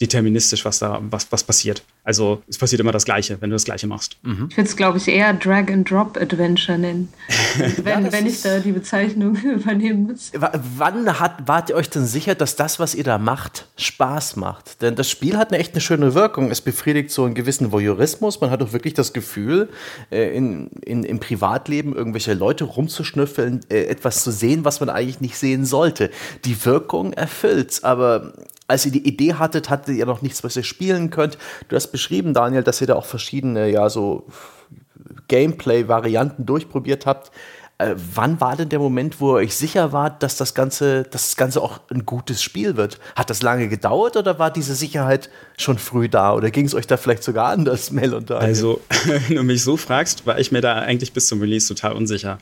deterministisch, 0.02 0.66
was 0.66 0.80
da 0.80 1.00
was, 1.10 1.32
was 1.32 1.44
passiert. 1.44 1.84
Also 2.04 2.42
es 2.50 2.58
passiert 2.58 2.80
immer 2.80 2.92
das 2.92 3.06
Gleiche, 3.06 3.38
wenn 3.40 3.52
du 3.52 3.56
das 3.56 3.66
Gleiche 3.66 3.86
machst. 3.86 4.18
Mhm. 4.24 4.48
Ich 4.50 4.58
würde 4.58 4.70
es, 4.70 4.76
glaube 4.76 4.98
ich, 4.98 5.08
eher 5.08 5.34
Drag-and-Drop-Adventure 5.34 6.80
nennen, 6.80 7.14
wenn, 7.84 8.06
ja, 8.06 8.12
wenn 8.12 8.26
ich 8.26 8.42
da 8.42 8.60
die 8.60 8.72
Bezeichnung 8.72 9.36
übernehmen 9.44 10.08
muss. 10.08 10.34
W 10.34 10.48
wann 10.78 11.20
hat, 11.20 11.48
wart 11.48 11.70
ihr 11.70 11.76
euch 11.76 11.90
denn 11.90 12.06
sicher, 12.06 12.34
dass 12.34 12.56
das, 12.56 12.80
was 12.80 12.96
ihr 12.96 13.04
da 13.04 13.20
macht, 13.20 13.68
Spaß 13.78 14.36
macht? 14.38 14.82
Denn 14.82 14.96
das 14.96 15.10
Spiel 15.10 15.38
hat 15.38 15.52
eine 15.52 15.60
echt 15.60 15.74
eine 15.74 15.82
schöne 15.82 16.16
Wirkung. 16.16 16.50
Es 16.50 16.62
befriedigt 16.62 17.12
so 17.12 17.26
einen 17.26 17.36
gewissen 17.36 17.72
Voyeurismus. 17.72 18.42
Man 18.42 18.50
hat 18.50 18.64
auch 18.64 18.74
wirklich 18.74 18.96
das 18.96 19.14
Gefühl, 19.14 19.70
äh, 20.10 20.36
in, 20.36 20.70
in, 20.84 21.04
im 21.04 21.20
Privatleben 21.20 21.96
irgendwelche 21.96 22.34
Leute 22.34 22.64
rumzuschnüffeln, 22.64 23.62
äh, 23.70 23.84
etwas 23.84 24.24
zu 24.24 24.32
sehen, 24.32 24.66
was 24.66 24.80
man 24.80 24.90
eigentlich 24.90 25.22
nicht 25.22 25.38
sehen 25.38 25.66
sollte. 25.66 26.10
Die 26.46 26.66
Wirkung 26.66 27.14
erfüllt's, 27.14 27.84
aber 27.84 28.34
als 28.72 28.86
ihr 28.86 28.92
die 28.92 29.08
Idee 29.08 29.36
hattet, 29.36 29.70
hattet 29.70 29.96
ihr 29.96 30.06
noch 30.06 30.22
nichts, 30.22 30.44
was 30.44 30.56
ihr 30.56 30.64
spielen 30.64 31.10
könnt. 31.10 31.38
Du 31.68 31.76
hast 31.76 31.88
beschrieben, 31.88 32.34
Daniel, 32.34 32.64
dass 32.64 32.82
ihr 32.82 32.88
da 32.88 32.96
auch 32.96 33.06
verschiedene, 33.06 33.70
ja, 33.70 33.90
so 33.90 34.26
Gameplay-Varianten 35.28 36.46
durchprobiert 36.46 37.06
habt. 37.06 37.32
Äh, 37.78 37.96
wann 38.14 38.40
war 38.40 38.56
denn 38.56 38.70
der 38.70 38.80
Moment, 38.80 39.20
wo 39.20 39.32
ihr 39.32 39.46
euch 39.46 39.56
sicher 39.56 39.92
wart, 39.92 40.22
dass 40.22 40.38
das 40.38 40.54
Ganze, 40.54 41.04
dass 41.04 41.30
das 41.30 41.36
Ganze 41.36 41.62
auch 41.62 41.80
ein 41.90 42.06
gutes 42.06 42.44
Spiel 42.44 42.78
wird? 42.78 43.00
Hat 43.16 43.30
das 43.30 43.42
lange 43.42 43.68
gedauert 43.70 44.18
oder 44.18 44.38
war 44.38 44.52
diese 44.52 44.76
Sicherheit 44.76 45.30
schon 45.58 45.80
früh 45.80 46.08
da? 46.08 46.34
Oder 46.34 46.52
ging 46.52 46.66
es 46.66 46.76
euch 46.76 46.86
da 46.86 46.98
vielleicht 46.98 47.24
sogar 47.24 47.48
anders, 47.48 47.92
Mel 47.92 48.14
und 48.14 48.30
Daniel? 48.30 48.48
Also, 48.48 48.82
wenn 49.06 49.36
du 49.36 49.44
mich 49.44 49.64
so 49.64 49.78
fragst, 49.78 50.28
war 50.28 50.38
ich 50.40 50.52
mir 50.52 50.62
da 50.62 50.76
eigentlich 50.76 51.12
bis 51.12 51.28
zum 51.28 51.42
Release 51.42 51.68
total 51.68 51.94
unsicher. 51.94 52.38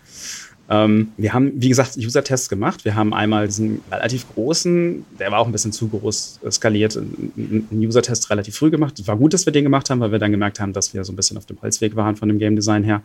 Ähm, 0.72 1.12
wir 1.18 1.34
haben, 1.34 1.52
wie 1.56 1.70
gesagt, 1.70 1.98
User-Tests 1.98 2.48
gemacht. 2.48 2.86
Wir 2.86 2.96
haben 2.96 3.14
einmal 3.14 3.48
diesen 3.48 3.82
relativ 3.92 4.26
großen, 4.34 5.04
der 5.20 5.32
war 5.32 5.40
auch 5.40 5.48
ein 5.48 5.52
bisschen 5.52 5.72
zu 5.72 5.88
groß 5.88 6.42
skaliert, 6.52 6.96
einen 6.96 7.68
User-Test 7.72 8.30
relativ 8.30 8.56
früh 8.56 8.70
gemacht. 8.70 9.06
War 9.08 9.18
gut, 9.18 9.34
dass 9.34 9.48
wir 9.48 9.54
den 9.54 9.64
gemacht 9.64 9.90
haben, 9.90 10.00
weil 10.00 10.12
wir 10.12 10.20
dann 10.20 10.32
gemerkt 10.32 10.60
haben, 10.60 10.74
dass 10.74 10.94
wir 10.94 11.04
so 11.04 11.12
ein 11.12 11.16
bisschen 11.16 11.38
auf 11.38 11.48
dem 11.48 11.60
Holzweg 11.62 11.96
waren 11.96 12.16
von 12.16 12.30
dem 12.30 12.38
Game 12.38 12.56
Design 12.56 12.84
her. 12.84 13.02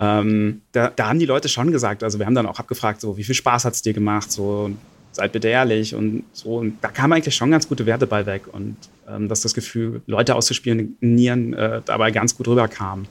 Ähm, 0.00 0.62
da, 0.72 0.90
da, 0.94 1.08
haben 1.08 1.18
die 1.18 1.26
Leute 1.26 1.48
schon 1.48 1.72
gesagt, 1.72 2.02
also 2.02 2.18
wir 2.18 2.26
haben 2.26 2.34
dann 2.34 2.46
auch 2.46 2.58
abgefragt, 2.58 3.00
so 3.00 3.16
wie 3.16 3.24
viel 3.24 3.34
Spaß 3.34 3.64
hat 3.64 3.74
es 3.74 3.82
dir 3.82 3.92
gemacht, 3.92 4.30
so 4.30 4.70
seid 5.12 5.32
bitte 5.32 5.48
ehrlich 5.48 5.94
und 5.94 6.24
so. 6.32 6.56
Und 6.56 6.78
da 6.80 6.88
kamen 6.88 7.14
eigentlich 7.14 7.34
schon 7.34 7.50
ganz 7.50 7.68
gute 7.68 7.84
Werte 7.84 8.06
bei 8.06 8.24
weg 8.24 8.42
und 8.50 8.76
ähm, 9.08 9.28
dass 9.28 9.40
das 9.40 9.54
Gefühl, 9.54 10.00
Leute 10.06 10.36
auszuspionieren, 10.36 11.52
äh, 11.52 11.82
dabei 11.84 12.12
ganz 12.12 12.36
gut 12.36 12.48
rüberkam. 12.48 13.06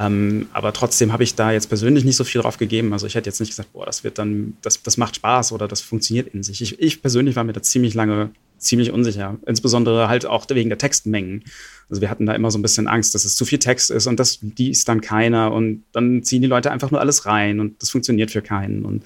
Ähm, 0.00 0.48
aber 0.54 0.72
trotzdem 0.72 1.12
habe 1.12 1.24
ich 1.24 1.34
da 1.34 1.52
jetzt 1.52 1.68
persönlich 1.68 2.04
nicht 2.04 2.16
so 2.16 2.24
viel 2.24 2.40
drauf 2.40 2.56
gegeben. 2.56 2.94
Also 2.94 3.06
ich 3.06 3.14
hätte 3.14 3.28
jetzt 3.28 3.38
nicht 3.38 3.50
gesagt, 3.50 3.74
boah, 3.74 3.84
das 3.84 4.02
wird 4.02 4.16
dann, 4.18 4.56
das, 4.62 4.82
das 4.82 4.96
macht 4.96 5.16
Spaß 5.16 5.52
oder 5.52 5.68
das 5.68 5.82
funktioniert 5.82 6.28
in 6.28 6.42
sich. 6.42 6.62
Ich, 6.62 6.80
ich 6.80 7.02
persönlich 7.02 7.36
war 7.36 7.44
mir 7.44 7.52
da 7.52 7.60
ziemlich 7.60 7.92
lange 7.92 8.30
ziemlich 8.56 8.92
unsicher. 8.92 9.36
Insbesondere 9.46 10.08
halt 10.08 10.24
auch 10.24 10.46
wegen 10.48 10.70
der 10.70 10.78
Textmengen. 10.78 11.44
Also 11.90 12.00
wir 12.00 12.08
hatten 12.08 12.24
da 12.24 12.34
immer 12.34 12.50
so 12.50 12.58
ein 12.58 12.62
bisschen 12.62 12.88
Angst, 12.88 13.14
dass 13.14 13.26
es 13.26 13.36
zu 13.36 13.44
viel 13.44 13.58
Text 13.58 13.90
ist 13.90 14.06
und 14.06 14.18
das 14.18 14.38
die 14.40 14.70
ist 14.70 14.88
dann 14.88 15.02
keiner 15.02 15.52
und 15.52 15.82
dann 15.92 16.22
ziehen 16.22 16.40
die 16.40 16.48
Leute 16.48 16.70
einfach 16.70 16.90
nur 16.90 17.00
alles 17.00 17.26
rein 17.26 17.60
und 17.60 17.82
das 17.82 17.90
funktioniert 17.90 18.30
für 18.30 18.42
keinen. 18.42 18.84
Und 18.84 19.04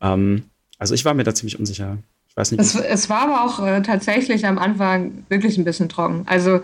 ähm, 0.00 0.44
also 0.78 0.94
ich 0.94 1.04
war 1.04 1.14
mir 1.14 1.24
da 1.24 1.34
ziemlich 1.34 1.58
unsicher. 1.58 1.98
Ich 2.28 2.36
weiß 2.36 2.52
nicht. 2.52 2.60
Es, 2.60 2.74
es 2.76 3.10
war 3.10 3.22
aber 3.22 3.44
auch 3.44 3.66
äh, 3.66 3.82
tatsächlich 3.82 4.46
am 4.46 4.58
Anfang 4.58 5.24
wirklich 5.28 5.58
ein 5.58 5.64
bisschen 5.64 5.88
trocken. 5.88 6.22
Also 6.26 6.60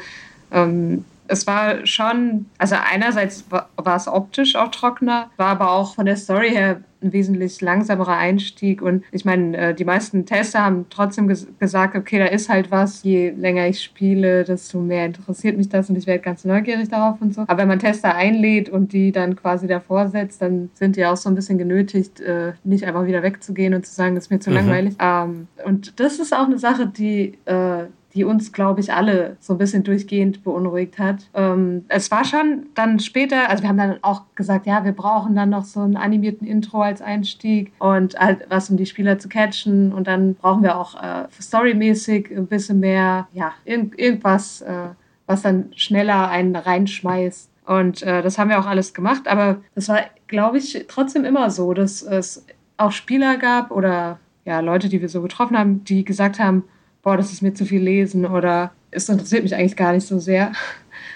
ähm, 0.50 1.04
es 1.26 1.46
war 1.46 1.86
schon, 1.86 2.46
also 2.58 2.76
einerseits 2.92 3.50
war, 3.50 3.68
war, 3.76 3.96
es 3.96 4.08
optisch 4.08 4.56
auch 4.56 4.68
trockener, 4.68 5.30
war 5.36 5.48
aber 5.48 5.72
auch 5.72 5.94
von 5.94 6.06
der 6.06 6.16
Story 6.16 6.50
her 6.50 6.80
ein 7.02 7.12
wesentlich 7.12 7.60
langsamerer 7.60 8.16
Einstieg. 8.16 8.82
Und 8.82 9.04
ich 9.12 9.24
meine, 9.24 9.56
äh, 9.56 9.74
die 9.74 9.84
meisten 9.84 10.26
Tester 10.26 10.64
haben 10.64 10.86
trotzdem 10.90 11.28
ges 11.28 11.46
gesagt, 11.58 11.96
okay, 11.96 12.18
da 12.18 12.26
ist 12.26 12.48
halt 12.48 12.70
was. 12.70 13.02
Je 13.02 13.30
länger 13.30 13.68
ich 13.68 13.82
spiele, 13.82 14.44
desto 14.44 14.80
mehr 14.80 15.06
interessiert 15.06 15.56
mich 15.56 15.68
das 15.68 15.90
und 15.90 15.96
ich 15.96 16.06
werde 16.06 16.22
ganz 16.22 16.44
neugierig 16.44 16.88
darauf 16.88 17.20
und 17.20 17.34
so. 17.34 17.42
Aber 17.42 17.58
wenn 17.58 17.68
man 17.68 17.78
Tester 17.78 18.14
einlädt 18.14 18.68
und 18.68 18.92
die 18.92 19.12
dann 19.12 19.36
quasi 19.36 19.66
davor 19.66 20.08
setzt, 20.08 20.42
dann 20.42 20.70
sind 20.74 20.96
die 20.96 21.04
auch 21.04 21.16
so 21.16 21.28
ein 21.28 21.34
bisschen 21.34 21.58
genötigt, 21.58 22.20
äh, 22.20 22.52
nicht 22.64 22.84
einfach 22.84 23.06
wieder 23.06 23.22
wegzugehen 23.22 23.74
und 23.74 23.86
zu 23.86 23.94
sagen, 23.94 24.14
das 24.14 24.24
ist 24.24 24.30
mir 24.30 24.40
zu 24.40 24.50
mhm. 24.50 24.56
langweilig. 24.56 24.94
Ähm, 24.98 25.48
und 25.64 26.00
das 26.00 26.18
ist 26.18 26.34
auch 26.34 26.46
eine 26.46 26.58
Sache, 26.58 26.86
die 26.86 27.38
äh, 27.44 27.84
die 28.14 28.24
uns, 28.24 28.52
glaube 28.52 28.80
ich, 28.80 28.92
alle 28.92 29.36
so 29.40 29.54
ein 29.54 29.58
bisschen 29.58 29.82
durchgehend 29.82 30.44
beunruhigt 30.44 30.98
hat. 30.98 31.28
Ähm, 31.34 31.84
es 31.88 32.10
war 32.10 32.24
schon 32.24 32.66
dann 32.74 33.00
später, 33.00 33.50
also 33.50 33.62
wir 33.62 33.68
haben 33.68 33.78
dann 33.78 33.98
auch 34.02 34.22
gesagt, 34.34 34.66
ja, 34.66 34.84
wir 34.84 34.92
brauchen 34.92 35.34
dann 35.34 35.50
noch 35.50 35.64
so 35.64 35.80
einen 35.80 35.96
animierten 35.96 36.46
Intro 36.46 36.82
als 36.82 37.02
Einstieg 37.02 37.72
und 37.78 38.18
halt 38.18 38.46
was, 38.48 38.70
um 38.70 38.76
die 38.76 38.86
Spieler 38.86 39.18
zu 39.18 39.28
catchen. 39.28 39.92
Und 39.92 40.06
dann 40.06 40.34
brauchen 40.34 40.62
wir 40.62 40.78
auch 40.78 40.94
äh, 41.02 41.26
storymäßig 41.40 42.30
ein 42.30 42.46
bisschen 42.46 42.80
mehr, 42.80 43.26
ja, 43.32 43.52
irg 43.64 43.98
irgendwas, 43.98 44.60
äh, 44.62 44.88
was 45.26 45.42
dann 45.42 45.72
schneller 45.74 46.28
einen 46.28 46.54
reinschmeißt. 46.54 47.50
Und 47.66 48.02
äh, 48.02 48.22
das 48.22 48.38
haben 48.38 48.50
wir 48.50 48.60
auch 48.60 48.66
alles 48.66 48.92
gemacht, 48.92 49.26
aber 49.26 49.56
das 49.74 49.88
war, 49.88 50.00
glaube 50.26 50.58
ich, 50.58 50.84
trotzdem 50.86 51.24
immer 51.24 51.50
so, 51.50 51.72
dass 51.72 52.02
es 52.02 52.44
auch 52.76 52.92
Spieler 52.92 53.38
gab 53.38 53.70
oder 53.70 54.18
ja, 54.44 54.60
Leute, 54.60 54.88
die 54.90 55.00
wir 55.00 55.08
so 55.08 55.22
getroffen 55.22 55.58
haben, 55.58 55.84
die 55.84 56.04
gesagt 56.04 56.38
haben, 56.38 56.64
boah, 57.04 57.16
das 57.16 57.32
ist 57.32 57.42
mir 57.42 57.54
zu 57.54 57.64
viel 57.64 57.82
lesen 57.82 58.26
oder 58.26 58.72
es 58.90 59.08
interessiert 59.08 59.44
mich 59.44 59.54
eigentlich 59.54 59.76
gar 59.76 59.92
nicht 59.92 60.06
so 60.06 60.18
sehr. 60.18 60.52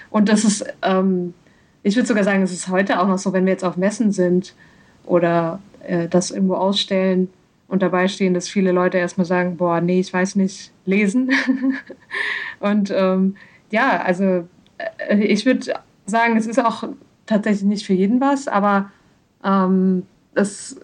Und 0.09 0.29
das 0.29 0.45
ist, 0.45 0.65
ähm, 0.83 1.33
ich 1.83 1.95
würde 1.95 2.07
sogar 2.07 2.23
sagen, 2.23 2.43
es 2.43 2.53
ist 2.53 2.69
heute 2.69 2.99
auch 2.99 3.07
noch 3.07 3.17
so, 3.17 3.33
wenn 3.33 3.45
wir 3.45 3.51
jetzt 3.51 3.65
auf 3.65 3.75
Messen 3.75 4.11
sind 4.11 4.53
oder 5.05 5.59
äh, 5.85 6.07
das 6.07 6.31
irgendwo 6.31 6.55
ausstellen 6.55 7.29
und 7.67 7.81
dabei 7.81 8.07
stehen, 8.07 8.33
dass 8.33 8.47
viele 8.47 8.71
Leute 8.71 8.97
erstmal 8.97 9.25
sagen, 9.25 9.57
boah, 9.57 9.81
nee, 9.81 9.99
ich 9.99 10.13
weiß 10.13 10.35
nicht 10.35 10.71
lesen. 10.85 11.31
und 12.59 12.91
ähm, 12.95 13.35
ja, 13.71 14.01
also 14.01 14.47
äh, 15.09 15.17
ich 15.17 15.45
würde 15.45 15.73
sagen, 16.05 16.37
es 16.37 16.47
ist 16.47 16.63
auch 16.63 16.83
tatsächlich 17.25 17.63
nicht 17.63 17.85
für 17.85 17.93
jeden 17.93 18.21
was, 18.21 18.47
aber 18.47 18.91
ähm, 19.43 20.03
das, 20.35 20.79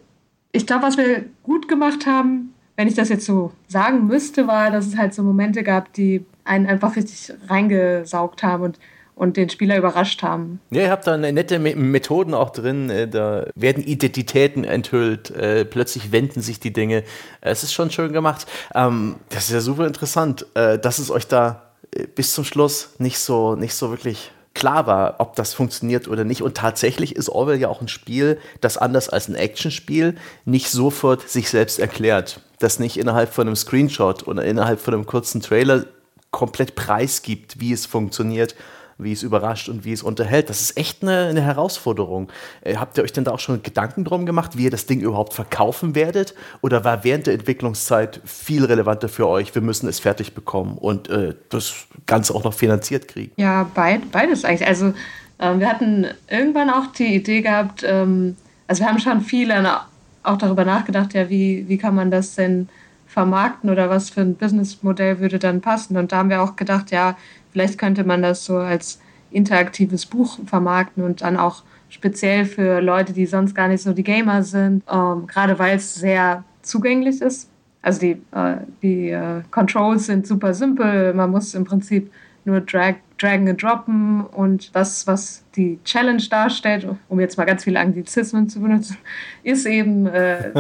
ich 0.52 0.66
glaube, 0.66 0.84
was 0.84 0.98
wir 0.98 1.26
gut 1.44 1.68
gemacht 1.68 2.08
haben, 2.08 2.55
wenn 2.76 2.88
ich 2.88 2.96
das 2.96 3.10
jetzt 3.10 3.26
so 3.26 3.52
sagen 3.68 4.08
müsste, 4.08 4.48
war, 4.48 4.72
dass 4.72 4.88
es 4.88 4.98
halt 4.98 5.14
so 5.14 5.24
Momente 5.24 5.64
gab, 5.64 5.94
die 5.94 6.26
einen 6.44 6.68
einfach 6.68 6.96
richtig 6.96 7.34
reingesaugt 7.48 8.44
haben 8.44 8.64
und 8.64 8.80
und 9.16 9.38
den 9.38 9.50
Spieler 9.50 9.78
überrascht 9.78 10.22
haben. 10.24 10.60
Ja, 10.72 10.82
ihr 10.82 10.92
habt 10.92 11.08
da 11.08 11.18
nette 11.18 11.58
Methoden 11.58 12.34
auch 12.34 12.50
drin. 12.50 12.90
Äh, 12.90 13.08
da 13.08 13.48
werden 13.56 13.82
Identitäten 13.82 14.64
enthüllt. 14.66 15.32
Äh, 15.32 15.66
plötzlich 15.66 16.12
wenden 16.12 16.42
sich 16.42 16.60
die 16.60 16.74
Dinge. 16.74 17.04
Es 17.42 17.64
ist 17.64 17.74
schon 17.74 17.92
schön 17.92 18.12
gemacht. 18.12 18.46
Ähm, 18.76 19.16
das 19.30 19.46
ist 19.46 19.52
ja 19.52 19.62
super 19.62 19.88
interessant, 19.88 20.46
äh, 20.54 20.78
dass 20.78 21.00
es 21.00 21.10
euch 21.10 21.28
da 21.28 21.62
bis 22.14 22.34
zum 22.34 22.44
Schluss 22.44 22.96
nicht 22.98 23.20
so, 23.20 23.56
nicht 23.56 23.74
so 23.74 23.90
wirklich 23.90 24.32
klar 24.54 24.86
war, 24.88 25.16
ob 25.20 25.36
das 25.36 25.54
funktioniert 25.54 26.08
oder 26.08 26.24
nicht. 26.26 26.42
Und 26.42 26.58
tatsächlich 26.58 27.16
ist 27.16 27.30
Orwell 27.30 27.60
ja 27.60 27.70
auch 27.70 27.82
ein 27.82 27.88
Spiel, 27.88 28.38
das 28.60 28.78
anders 28.78 29.08
als 29.08 29.30
ein 29.30 29.36
Actionspiel 29.36 30.16
nicht 30.44 30.70
sofort 30.70 31.30
sich 31.30 31.50
selbst 31.50 31.80
erklärt. 31.80 32.42
Das 32.60 32.80
nicht 32.80 32.98
innerhalb 32.98 33.34
von 33.34 33.48
einem 33.48 33.56
Screenshot 33.56 34.28
oder 34.28 34.44
innerhalb 34.44 34.80
von 34.80 34.94
einem 34.94 35.06
kurzen 35.06 35.42
Trailer 35.42 35.86
komplett 36.32 36.76
preisgibt, 36.76 37.60
wie 37.60 37.72
es 37.72 37.86
funktioniert, 37.86 38.56
wie 38.98 39.12
es 39.12 39.24
überrascht 39.24 39.70
und 39.70 39.84
wie 39.84 39.92
es 39.92 40.04
unterhält. 40.04 40.50
Das 40.50 40.62
ist 40.62 40.78
echt 40.78 41.02
eine, 41.02 41.28
eine 41.28 41.42
Herausforderung. 41.42 42.30
Äh, 42.62 42.76
habt 42.76 42.98
ihr 42.98 43.04
euch 43.04 43.14
denn 43.14 43.24
da 43.24 43.32
auch 43.32 43.40
schon 43.40 43.62
Gedanken 43.62 44.06
drum 44.06 44.26
gemacht, 44.26 44.58
wie 44.58 44.66
ihr 44.66 44.72
das 44.72 44.86
Ding 44.86 45.02
überhaupt 45.02 45.34
verkaufen 45.34 45.96
werdet? 45.96 46.34
Oder 46.62 46.84
war 46.84 47.04
während 47.04 47.28
der 47.28 47.34
Entwicklungszeit 47.34 48.22
viel 48.26 48.66
relevanter 48.66 49.10
für 49.10 49.28
euch, 49.28 49.54
wir 49.54 49.62
müssen 49.62 49.88
es 49.88 50.00
fertig 50.00 50.34
bekommen 50.34 50.78
und 50.78 51.10
äh, 51.10 51.36
das 51.50 51.74
Ganze 52.06 52.34
auch 52.34 52.44
noch 52.44 52.54
finanziert 52.54 53.08
kriegen? 53.08 53.32
Ja, 53.38 53.70
beid, 53.74 54.12
beides 54.12 54.46
eigentlich. 54.46 54.68
Also 54.68 54.94
ähm, 55.40 55.60
wir 55.60 55.70
hatten 55.70 56.08
irgendwann 56.30 56.70
auch 56.70 56.88
die 56.98 57.16
Idee 57.16 57.42
gehabt, 57.42 57.84
ähm, 57.86 58.38
also 58.68 58.84
wir 58.84 58.90
haben 58.90 59.00
schon 59.00 59.22
viel 59.22 59.52
auch 60.26 60.38
darüber 60.38 60.66
nachgedacht, 60.66 61.14
ja, 61.14 61.30
wie, 61.30 61.66
wie 61.68 61.78
kann 61.78 61.96
man 61.96 62.12
das 62.12 62.36
denn 62.36 62.70
vermarkten 63.08 63.70
oder 63.70 63.90
was 63.90 64.10
für 64.10 64.22
ein 64.22 64.36
Businessmodell 64.36 65.20
würde 65.20 65.40
dann 65.40 65.62
passen. 65.62 65.96
Und 65.98 66.12
da 66.12 66.18
haben 66.18 66.30
wir 66.30 66.42
auch 66.42 66.56
gedacht, 66.56 66.92
ja, 66.92 67.16
Vielleicht 67.56 67.78
könnte 67.78 68.04
man 68.04 68.22
das 68.22 68.44
so 68.44 68.58
als 68.58 69.00
interaktives 69.32 70.06
Buch 70.06 70.40
vermarkten 70.46 71.06
und 71.06 71.22
dann 71.22 71.38
auch 71.38 71.64
speziell 71.88 72.44
für 72.44 72.82
Leute, 72.82 73.14
die 73.14 73.26
sonst 73.26 73.56
gar 73.56 73.70
nicht 73.70 73.82
so 73.82 73.94
die 73.94 74.04
Gamer 74.04 74.44
sind, 74.44 74.84
ähm, 74.92 75.26
gerade 75.26 75.58
weil 75.58 75.78
es 75.78 75.96
sehr 75.96 76.44
zugänglich 76.64 77.22
ist. 77.22 77.50
Also 77.82 78.02
die, 78.02 78.22
äh, 78.34 78.58
die 78.82 79.10
äh, 79.12 79.42
Controls 79.52 80.08
sind 80.08 80.28
super 80.28 80.54
simpel. 80.54 81.14
Man 81.14 81.32
muss 81.32 81.54
im 81.54 81.64
Prinzip 81.64 82.12
nur 82.44 82.60
drag, 82.60 82.96
dragen 83.18 83.48
und 83.48 83.62
droppen 83.62 84.26
und 84.26 84.76
das, 84.76 85.08
was 85.08 85.44
die 85.56 85.80
Challenge 85.86 86.22
darstellt, 86.30 86.88
um 87.08 87.20
jetzt 87.20 87.38
mal 87.38 87.46
ganz 87.46 87.64
viele 87.64 87.80
Anglizismen 87.80 88.50
zu 88.50 88.60
benutzen, 88.60 88.98
ist 89.44 89.66
eben 89.66 90.06
äh, 90.08 90.52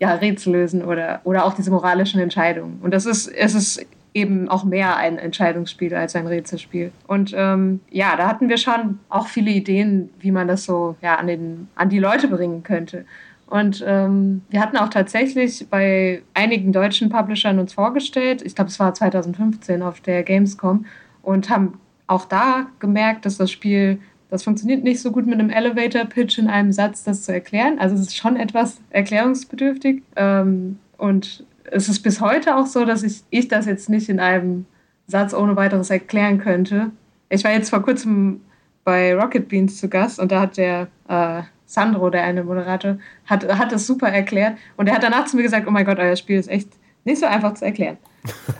ja, 0.00 0.14
Rätsel 0.14 0.52
lösen 0.52 0.84
oder, 0.84 1.20
oder 1.24 1.44
auch 1.44 1.54
diese 1.54 1.70
moralischen 1.70 2.20
Entscheidungen. 2.20 2.78
Und 2.82 2.92
das 2.92 3.06
ist, 3.06 3.28
es 3.28 3.54
ist 3.54 3.86
eben 4.12 4.48
auch 4.48 4.64
mehr 4.64 4.96
ein 4.96 5.18
Entscheidungsspiel 5.18 5.94
als 5.94 6.14
ein 6.14 6.26
Rätselspiel. 6.26 6.92
Und 7.06 7.32
ähm, 7.36 7.80
ja, 7.90 8.16
da 8.16 8.28
hatten 8.28 8.48
wir 8.48 8.58
schon 8.58 9.00
auch 9.08 9.26
viele 9.26 9.50
Ideen, 9.50 10.10
wie 10.20 10.30
man 10.30 10.46
das 10.46 10.64
so 10.64 10.96
ja, 11.02 11.16
an, 11.16 11.26
den, 11.26 11.68
an 11.74 11.88
die 11.88 11.98
Leute 11.98 12.28
bringen 12.28 12.62
könnte. 12.62 13.06
Und 13.46 13.84
ähm, 13.86 14.42
wir 14.50 14.60
hatten 14.60 14.76
auch 14.76 14.88
tatsächlich 14.88 15.66
bei 15.68 16.22
einigen 16.32 16.72
deutschen 16.72 17.08
Publishern 17.08 17.58
uns 17.58 17.72
vorgestellt, 17.72 18.42
ich 18.42 18.54
glaube, 18.54 18.70
es 18.70 18.80
war 18.80 18.94
2015 18.94 19.82
auf 19.82 20.00
der 20.00 20.22
Gamescom, 20.22 20.86
und 21.22 21.50
haben 21.50 21.78
auch 22.06 22.26
da 22.26 22.66
gemerkt, 22.78 23.26
dass 23.26 23.36
das 23.36 23.50
Spiel, 23.50 23.98
das 24.30 24.44
funktioniert 24.44 24.84
nicht 24.84 25.00
so 25.00 25.10
gut 25.10 25.26
mit 25.26 25.38
einem 25.38 25.50
Elevator-Pitch 25.50 26.38
in 26.38 26.48
einem 26.48 26.72
Satz, 26.72 27.04
das 27.04 27.24
zu 27.24 27.32
erklären. 27.32 27.78
Also 27.78 27.94
es 27.94 28.02
ist 28.02 28.16
schon 28.16 28.36
etwas 28.36 28.80
erklärungsbedürftig. 28.90 30.02
Ähm, 30.16 30.78
und 30.98 31.44
es 31.70 31.88
ist 31.88 32.00
bis 32.00 32.20
heute 32.20 32.56
auch 32.56 32.66
so, 32.66 32.84
dass 32.84 33.02
ich, 33.02 33.22
ich 33.30 33.48
das 33.48 33.66
jetzt 33.66 33.88
nicht 33.88 34.08
in 34.08 34.20
einem 34.20 34.66
Satz 35.06 35.34
ohne 35.34 35.56
weiteres 35.56 35.90
erklären 35.90 36.38
könnte. 36.38 36.90
Ich 37.28 37.44
war 37.44 37.52
jetzt 37.52 37.70
vor 37.70 37.82
kurzem 37.82 38.40
bei 38.84 39.14
Rocket 39.14 39.48
Beans 39.48 39.78
zu 39.78 39.88
Gast 39.88 40.20
und 40.20 40.30
da 40.30 40.40
hat 40.40 40.56
der 40.56 40.88
äh, 41.08 41.42
Sandro, 41.66 42.10
der 42.10 42.24
eine 42.24 42.44
Moderator, 42.44 42.98
hat, 43.26 43.58
hat 43.58 43.72
das 43.72 43.86
super 43.86 44.08
erklärt 44.08 44.56
und 44.76 44.88
er 44.88 44.94
hat 44.94 45.02
danach 45.02 45.24
zu 45.26 45.36
mir 45.36 45.42
gesagt, 45.42 45.66
oh 45.66 45.70
mein 45.70 45.86
Gott, 45.86 45.98
euer 45.98 46.16
Spiel 46.16 46.38
ist 46.38 46.50
echt 46.50 46.68
nicht 47.04 47.18
so 47.18 47.26
einfach 47.26 47.54
zu 47.54 47.64
erklären. 47.64 47.96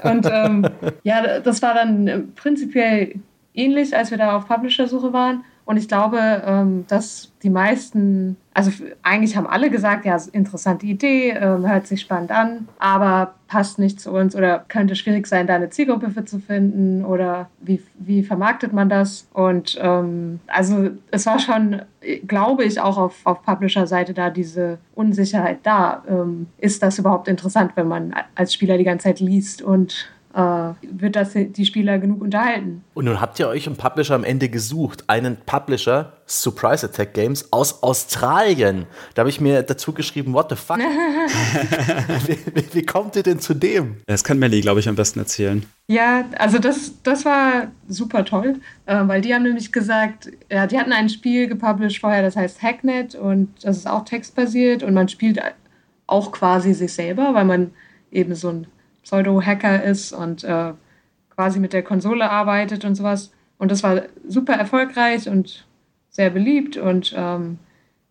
Und 0.02 0.28
ähm, 0.30 0.66
ja, 1.02 1.40
das 1.40 1.62
war 1.62 1.74
dann 1.74 2.32
prinzipiell 2.34 3.14
ähnlich, 3.54 3.96
als 3.96 4.10
wir 4.10 4.18
da 4.18 4.36
auf 4.36 4.48
Publisher-Suche 4.48 5.12
waren. 5.12 5.44
Und 5.66 5.78
ich 5.78 5.88
glaube, 5.88 6.42
ähm, 6.44 6.84
dass 6.88 7.32
die 7.42 7.48
meisten, 7.48 8.36
also 8.52 8.70
eigentlich 9.02 9.34
haben 9.34 9.46
alle 9.46 9.70
gesagt, 9.70 10.04
ja, 10.04 10.18
interessante 10.32 10.84
Idee, 10.84 11.30
ähm, 11.30 11.66
hört 11.66 11.86
sich 11.86 12.02
spannend 12.02 12.30
an, 12.30 12.68
aber 12.78 13.34
passt 13.48 13.78
nicht 13.78 13.98
zu 13.98 14.10
uns 14.10 14.36
oder 14.36 14.64
könnte 14.68 14.94
schwierig 14.94 15.26
sein, 15.26 15.46
da 15.46 15.54
eine 15.54 15.70
Zielgruppe 15.70 16.10
für 16.10 16.24
zu 16.26 16.38
finden 16.38 17.04
oder 17.04 17.48
wie, 17.60 17.82
wie 17.98 18.22
vermarktet 18.22 18.74
man 18.74 18.90
das? 18.90 19.26
Und 19.32 19.78
ähm, 19.80 20.40
also 20.48 20.90
es 21.10 21.24
war 21.24 21.38
schon, 21.38 21.80
glaube 22.26 22.64
ich, 22.64 22.78
auch 22.80 22.98
auf, 22.98 23.20
auf 23.24 23.42
Publisher-Seite 23.42 24.12
da 24.12 24.28
diese 24.28 24.78
Unsicherheit 24.94 25.60
da. 25.62 26.02
Ähm, 26.06 26.48
ist 26.58 26.82
das 26.82 26.98
überhaupt 26.98 27.26
interessant, 27.26 27.72
wenn 27.74 27.88
man 27.88 28.14
als 28.34 28.52
Spieler 28.52 28.76
die 28.76 28.84
ganze 28.84 29.04
Zeit 29.04 29.20
liest 29.20 29.62
und 29.62 30.10
wird 30.34 31.14
das 31.14 31.32
die 31.34 31.64
Spieler 31.64 31.98
genug 31.98 32.20
unterhalten. 32.20 32.82
Und 32.94 33.04
nun 33.04 33.20
habt 33.20 33.38
ihr 33.38 33.46
euch 33.46 33.68
einen 33.68 33.76
Publisher 33.76 34.16
am 34.16 34.24
Ende 34.24 34.48
gesucht, 34.48 35.04
einen 35.06 35.36
Publisher, 35.46 36.12
Surprise 36.26 36.86
Attack 36.86 37.14
Games, 37.14 37.52
aus 37.52 37.84
Australien. 37.84 38.86
Da 39.14 39.20
habe 39.20 39.30
ich 39.30 39.40
mir 39.40 39.62
dazu 39.62 39.92
geschrieben, 39.92 40.32
what 40.32 40.50
the 40.50 40.56
fuck? 40.56 40.78
wie, 42.26 42.38
wie, 42.52 42.74
wie, 42.74 42.82
kommt 42.82 43.14
ihr 43.14 43.22
denn 43.22 43.38
zu 43.38 43.54
dem? 43.54 43.98
Das 44.06 44.24
kann 44.24 44.40
Melly, 44.40 44.60
glaube 44.60 44.80
ich, 44.80 44.88
am 44.88 44.96
besten 44.96 45.20
erzählen. 45.20 45.64
Ja, 45.86 46.24
also 46.36 46.58
das, 46.58 46.94
das 47.04 47.24
war 47.24 47.68
super 47.88 48.24
toll, 48.24 48.56
äh, 48.86 49.06
weil 49.06 49.20
die 49.20 49.34
haben 49.34 49.44
nämlich 49.44 49.70
gesagt, 49.70 50.32
ja, 50.50 50.66
die 50.66 50.78
hatten 50.78 50.92
ein 50.92 51.10
Spiel 51.10 51.46
gepublished 51.46 52.00
vorher, 52.00 52.22
das 52.22 52.34
heißt 52.34 52.60
Hacknet 52.60 53.14
und 53.14 53.50
das 53.62 53.76
ist 53.76 53.86
auch 53.86 54.04
textbasiert 54.04 54.82
und 54.82 54.94
man 54.94 55.08
spielt 55.08 55.40
auch 56.06 56.32
quasi 56.32 56.74
sich 56.74 56.92
selber, 56.92 57.34
weil 57.34 57.44
man 57.44 57.70
eben 58.10 58.34
so 58.34 58.48
ein 58.48 58.66
Pseudo-Hacker 59.04 59.84
ist 59.84 60.12
und 60.12 60.44
äh, 60.44 60.72
quasi 61.34 61.60
mit 61.60 61.72
der 61.72 61.82
Konsole 61.82 62.28
arbeitet 62.30 62.84
und 62.84 62.94
sowas. 62.94 63.30
Und 63.58 63.70
das 63.70 63.82
war 63.82 64.02
super 64.26 64.54
erfolgreich 64.54 65.28
und 65.28 65.66
sehr 66.10 66.30
beliebt 66.30 66.76
und 66.76 67.14
ähm, 67.16 67.58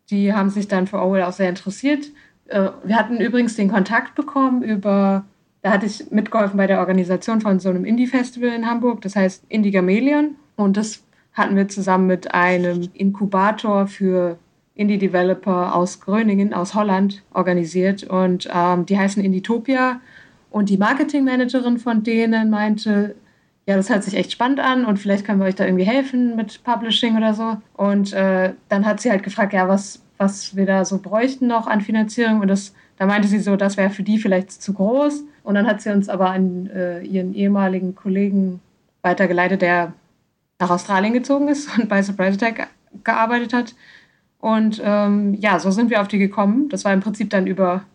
die 0.10 0.34
haben 0.34 0.50
sich 0.50 0.68
dann 0.68 0.88
für 0.88 1.00
Orwell 1.00 1.24
auch 1.24 1.32
sehr 1.32 1.50
interessiert. 1.50 2.06
Äh, 2.48 2.70
wir 2.84 2.98
hatten 2.98 3.18
übrigens 3.18 3.56
den 3.56 3.72
Kontakt 3.72 4.16
bekommen 4.16 4.62
über, 4.62 5.26
da 5.62 5.72
hatte 5.72 5.86
ich 5.86 6.12
mitgeholfen 6.12 6.58
bei 6.58 6.68
der 6.68 6.80
Organisation 6.80 7.42
von 7.42 7.60
so 7.60 7.70
einem 7.70 7.86
Indie-Festival 7.86 8.50
in 8.50 8.70
Hamburg, 8.70 9.02
das 9.02 9.16
heißt 9.16 9.46
Indie 9.50 9.72
Gamelion. 9.72 10.36
Und 10.56 10.78
das 10.78 11.04
hatten 11.34 11.56
wir 11.56 11.68
zusammen 11.68 12.08
mit 12.08 12.34
einem 12.34 12.90
Inkubator 12.94 13.88
für 13.88 14.38
Indie-Developer 14.76 15.76
aus 15.76 16.00
Gröningen, 16.02 16.54
aus 16.54 16.76
Holland, 16.76 17.24
organisiert. 17.34 18.04
Und 18.04 18.50
ähm, 18.54 18.86
die 18.86 18.98
heißen 18.98 19.24
Inditopia 19.24 20.02
und 20.54 20.70
die 20.70 20.78
Marketingmanagerin 20.78 21.80
von 21.80 22.04
denen 22.04 22.52
meinte, 22.52 23.16
ja, 23.66 23.76
das 23.76 23.90
hört 23.90 24.04
sich 24.04 24.14
echt 24.14 24.32
spannend 24.32 24.60
an 24.60 24.86
und 24.86 24.98
vielleicht 24.98 25.26
können 25.26 25.40
wir 25.40 25.48
euch 25.48 25.56
da 25.56 25.66
irgendwie 25.66 25.84
helfen 25.84 26.36
mit 26.36 26.64
Publishing 26.64 27.18
oder 27.18 27.34
so. 27.34 27.58
Und 27.74 28.14
äh, 28.14 28.54
dann 28.70 28.86
hat 28.86 29.02
sie 29.02 29.10
halt 29.10 29.24
gefragt, 29.24 29.54
ja, 29.54 29.68
was, 29.68 30.04
was 30.20 30.56
wir 30.56 30.68
da 30.68 30.86
so 30.86 31.00
bräuchten 31.00 31.48
noch 31.48 31.66
an 31.66 31.82
Finanzierung. 31.82 32.40
Und 32.40 32.50
das, 32.50 32.76
da 32.98 33.08
meinte 33.08 33.28
sie 33.28 33.40
so, 33.40 33.56
das 33.56 33.78
wäre 33.78 33.90
für 33.90 34.04
die 34.04 34.20
vielleicht 34.20 34.52
zu 34.52 34.74
groß. 34.74 35.24
Und 35.42 35.56
dann 35.56 35.66
hat 35.66 35.82
sie 35.82 35.90
uns 35.90 36.08
aber 36.08 36.30
an 36.30 36.68
äh, 36.68 37.02
ihren 37.02 37.34
ehemaligen 37.34 37.96
Kollegen 37.96 38.60
weitergeleitet, 39.02 39.64
der 39.64 39.94
nach 40.60 40.70
Australien 40.70 41.14
gezogen 41.14 41.48
ist 41.48 41.76
und 41.80 41.90
bei 41.90 42.04
Surprise 42.04 42.36
Attack 42.36 42.68
gearbeitet 43.04 43.54
hat. 43.54 43.74
Und 44.40 44.80
ähm, 44.86 45.34
ja, 45.34 45.58
so 45.58 45.72
sind 45.72 45.90
wir 45.90 46.00
auf 46.00 46.10
die 46.10 46.20
gekommen. 46.20 46.70
Das 46.70 46.86
war 46.86 46.94
im 46.94 47.00
Prinzip 47.00 47.32
dann 47.32 47.48
über, 47.48 47.86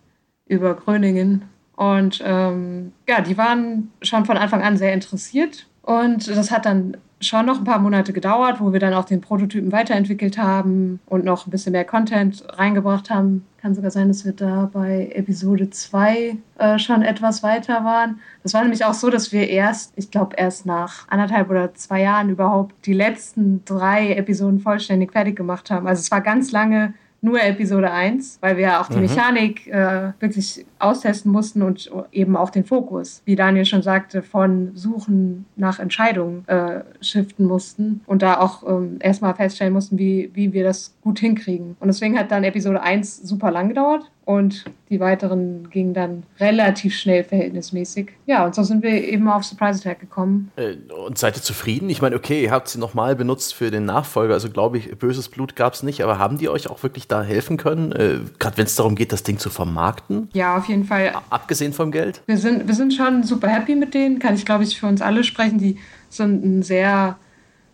über 0.49 0.75
Gröningen 0.75 1.42
und 1.79 2.21
ähm, 2.27 2.91
ja, 3.09 3.21
die 3.21 3.38
waren 3.38 3.93
schon 4.03 4.25
von 4.25 4.37
Anfang 4.37 4.62
an 4.62 4.77
sehr 4.77 4.93
interessiert. 4.93 5.69
Und 5.83 6.27
das 6.27 6.51
hat 6.51 6.67
dann 6.67 6.97
schon 7.21 7.47
noch 7.47 7.59
ein 7.59 7.64
paar 7.64 7.79
Monate 7.79 8.12
gedauert, 8.12 8.59
wo 8.59 8.73
wir 8.73 8.81
dann 8.81 8.95
auch 8.95 9.05
den 9.05 9.21
Prototypen 9.21 9.71
weiterentwickelt 9.71 10.38
haben 10.38 10.99
und 11.07 11.25
noch 11.25 11.47
ein 11.47 11.53
bisschen 11.53 11.71
mehr 11.71 11.85
Content 11.85 12.43
reingebracht 12.49 13.11
haben. 13.11 13.47
Kann 13.62 13.77
sogar 13.77 13.93
sein, 13.93 14.09
dass 14.09 14.25
wir 14.25 14.33
da 14.33 14.69
bei 14.73 15.12
Episode 15.14 15.71
2 15.71 16.37
äh, 16.59 16.79
schon 16.81 17.03
etwas 17.03 17.45
weiter 17.45 17.85
waren. 17.85 18.19
Das 18.43 18.55
war 18.55 18.62
nämlich 18.62 18.85
auch 18.85 18.95
so, 18.95 19.09
dass 19.09 19.31
wir 19.31 19.49
erst, 19.49 19.93
ich 19.95 20.11
glaube, 20.11 20.35
erst 20.37 20.67
nach 20.67 21.07
anderthalb 21.07 21.49
oder 21.49 21.75
zwei 21.75 22.03
Jahren 22.03 22.29
überhaupt 22.29 22.75
die 22.87 22.93
letzten 22.93 23.64
drei 23.64 24.14
Episoden 24.14 24.59
vollständig 24.59 25.12
fertig 25.12 25.37
gemacht 25.37 25.71
haben. 25.71 25.87
Also 25.87 26.01
es 26.01 26.11
war 26.11 26.23
ganz 26.23 26.51
lange 26.51 26.95
nur 27.21 27.43
Episode 27.43 27.91
1, 27.91 28.38
weil 28.41 28.57
wir 28.57 28.81
auch 28.81 28.88
die 28.88 28.97
mhm. 28.97 29.03
Mechanik 29.03 29.67
äh, 29.67 30.12
wirklich 30.21 30.64
austesten 30.79 31.31
mussten 31.33 31.62
und 31.62 31.91
eben 32.12 32.37
auch 32.37 32.51
den 32.51 32.64
Fokus, 32.64 33.23
wie 33.25 33.37
Daniel 33.37 33.64
schon 33.64 33.83
sagte, 33.83 34.23
von 34.23 34.73
Suchen 34.75 35.47
nach 35.57 35.79
Entscheidungen 35.79 36.47
äh, 36.49 36.83
shiften 37.01 37.47
mussten 37.47 38.01
und 38.07 38.23
da 38.23 38.41
auch 38.41 38.67
ähm, 38.69 38.99
erstmal 39.01 39.35
feststellen 39.35 39.73
mussten, 39.73 39.99
wie, 39.99 40.31
wie 40.35 40.53
wir 40.53 40.64
das 40.64 40.95
gut 41.03 41.19
hinkriegen. 41.19 41.77
Und 41.81 41.88
deswegen 41.88 42.19
hat 42.19 42.31
dann 42.31 42.45
Episode 42.45 42.83
1 42.83 43.23
super 43.23 43.51
lang 43.51 43.69
gedauert 43.69 44.11
und 44.29 44.67
die 44.91 45.01
weiteren 45.01 45.71
gingen 45.71 45.95
dann 45.95 46.23
relativ 46.38 46.95
schnell 46.95 47.25
verhältnismäßig. 47.25 48.11
Ja, 48.27 48.45
und 48.45 48.55
so 48.55 48.62
sind 48.62 48.83
wir 48.83 48.91
eben 48.91 49.27
auf 49.27 49.43
Surprise 49.43 49.81
Attack 49.81 50.01
gekommen. 50.01 50.51
Äh, 50.57 50.75
und 50.93 51.17
seid 51.17 51.37
ihr 51.37 51.43
zufrieden? 51.43 51.88
Ich 51.88 52.03
meine, 52.03 52.14
okay, 52.14 52.43
ihr 52.43 52.51
habt 52.51 52.69
sie 52.69 52.79
nochmal 52.79 53.17
benutzt 53.17 53.55
für 53.55 53.71
den 53.71 53.87
Nachfolger, 53.87 54.35
also 54.35 54.51
glaube 54.51 54.77
ich, 54.77 54.99
böses 54.99 55.31
Blut 55.31 55.57
gab 55.57 55.73
es 55.73 55.83
nicht, 55.83 56.03
aber 56.03 56.19
haben 56.19 56.37
die 56.37 56.51
euch 56.51 56.69
auch 56.69 56.83
wirklich 56.83 57.09
da 57.09 57.23
helfen 57.23 57.57
können? 57.57 57.93
Äh, 57.93 58.19
Gerade 58.38 58.59
wenn 58.59 58.67
es 58.67 58.77
darum 58.77 58.97
geht, 58.97 59.12
das 59.12 59.23
Ding 59.23 59.38
zu 59.38 59.49
vermarkten? 59.49 60.29
Ja, 60.35 60.59
auf 60.59 60.67
jeden 60.68 60.85
Fall. 60.85 61.12
Abgesehen 61.31 61.72
vom 61.72 61.90
Geld? 61.90 62.22
Wir 62.26 62.38
sind, 62.38 62.66
wir 62.66 62.74
sind 62.74 62.94
schon 62.94 63.22
super 63.22 63.48
happy 63.48 63.74
mit 63.74 63.94
denen, 63.94 64.18
kann 64.18 64.35
ich 64.35 64.44
glaube 64.44 64.64
ich 64.64 64.78
für 64.78 64.87
uns 64.87 65.02
alle 65.02 65.24
sprechen. 65.24 65.59
Die 65.59 65.78
sind 66.09 66.44
ein 66.44 66.62
sehr, 66.62 67.16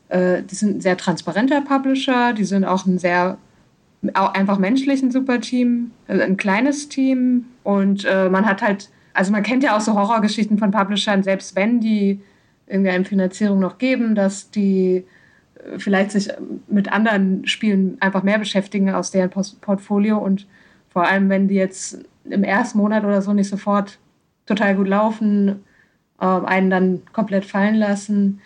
äh, 0.09 0.43
die 0.43 0.55
sind 0.55 0.77
ein 0.77 0.81
sehr 0.81 0.97
transparenter 0.97 1.61
Publisher, 1.61 2.33
die 2.33 2.45
sind 2.45 2.65
auch 2.65 2.87
ein 2.87 2.99
sehr 2.99 3.39
auch 4.13 4.35
einfach 4.35 4.59
menschlich 4.59 5.03
ein 5.03 5.11
super 5.11 5.41
Team, 5.41 5.93
also 6.09 6.23
ein 6.23 6.37
kleines 6.37 6.91
Team 6.91 7.47
und 7.63 8.05
äh, 8.05 8.29
man 8.29 8.45
hat 8.45 8.61
halt, 8.61 8.91
also 9.15 9.33
man 9.33 9.43
kennt 9.43 9.63
ja 9.63 9.77
auch 9.77 9.81
so 9.81 9.95
Horrorgeschichten 9.95 10.59
von 10.59 10.71
Publishern, 10.71 11.23
selbst 11.23 11.57
wenn 11.57 11.81
die 11.81 12.21
irgendwie 12.67 12.91
eine 12.91 13.05
Finanzierung 13.05 13.61
noch 13.61 13.79
geben, 13.79 14.15
dass 14.15 14.51
die 14.51 15.05
äh, 15.55 15.79
vielleicht 15.79 16.11
sich 16.11 16.29
mit 16.69 16.93
anderen 16.93 17.47
Spielen 17.47 17.97
einfach 18.01 18.23
mehr 18.23 18.39
beschäftigen 18.39 18.91
aus 18.91 19.11
deren 19.11 19.31
Portfolio 19.31 20.19
und 20.19 20.47
vor 20.95 21.07
allem, 21.07 21.29
wenn 21.29 21.49
die 21.49 21.57
jetzt 21.57 21.99
im 22.25 22.45
ersten 22.45 22.79
Monat 22.79 23.05
oder 23.05 23.21
so 23.21 23.35
nicht 23.35 23.51
sofort 23.51 23.99
total 24.47 24.77
gut 24.77 24.87
laufen, 24.87 25.65
äh, 26.21 26.25
einen 26.25 26.71
dann 26.71 27.03
komplett 27.13 27.45
fallen 27.45 27.75
lassen. 27.75 28.41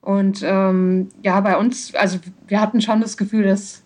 Und 0.00 0.42
ähm, 0.42 1.10
ja, 1.22 1.38
bei 1.40 1.56
uns, 1.56 1.94
also 1.94 2.18
wir 2.48 2.60
hatten 2.60 2.80
schon 2.80 3.02
das 3.02 3.18
Gefühl, 3.18 3.44
dass 3.44 3.84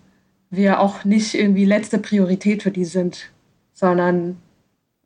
wir 0.49 0.79
auch 0.79 1.03
nicht 1.03 1.35
irgendwie 1.35 1.65
letzte 1.65 1.99
Priorität 1.99 2.63
für 2.63 2.71
die 2.71 2.85
sind, 2.85 3.29
sondern 3.73 4.37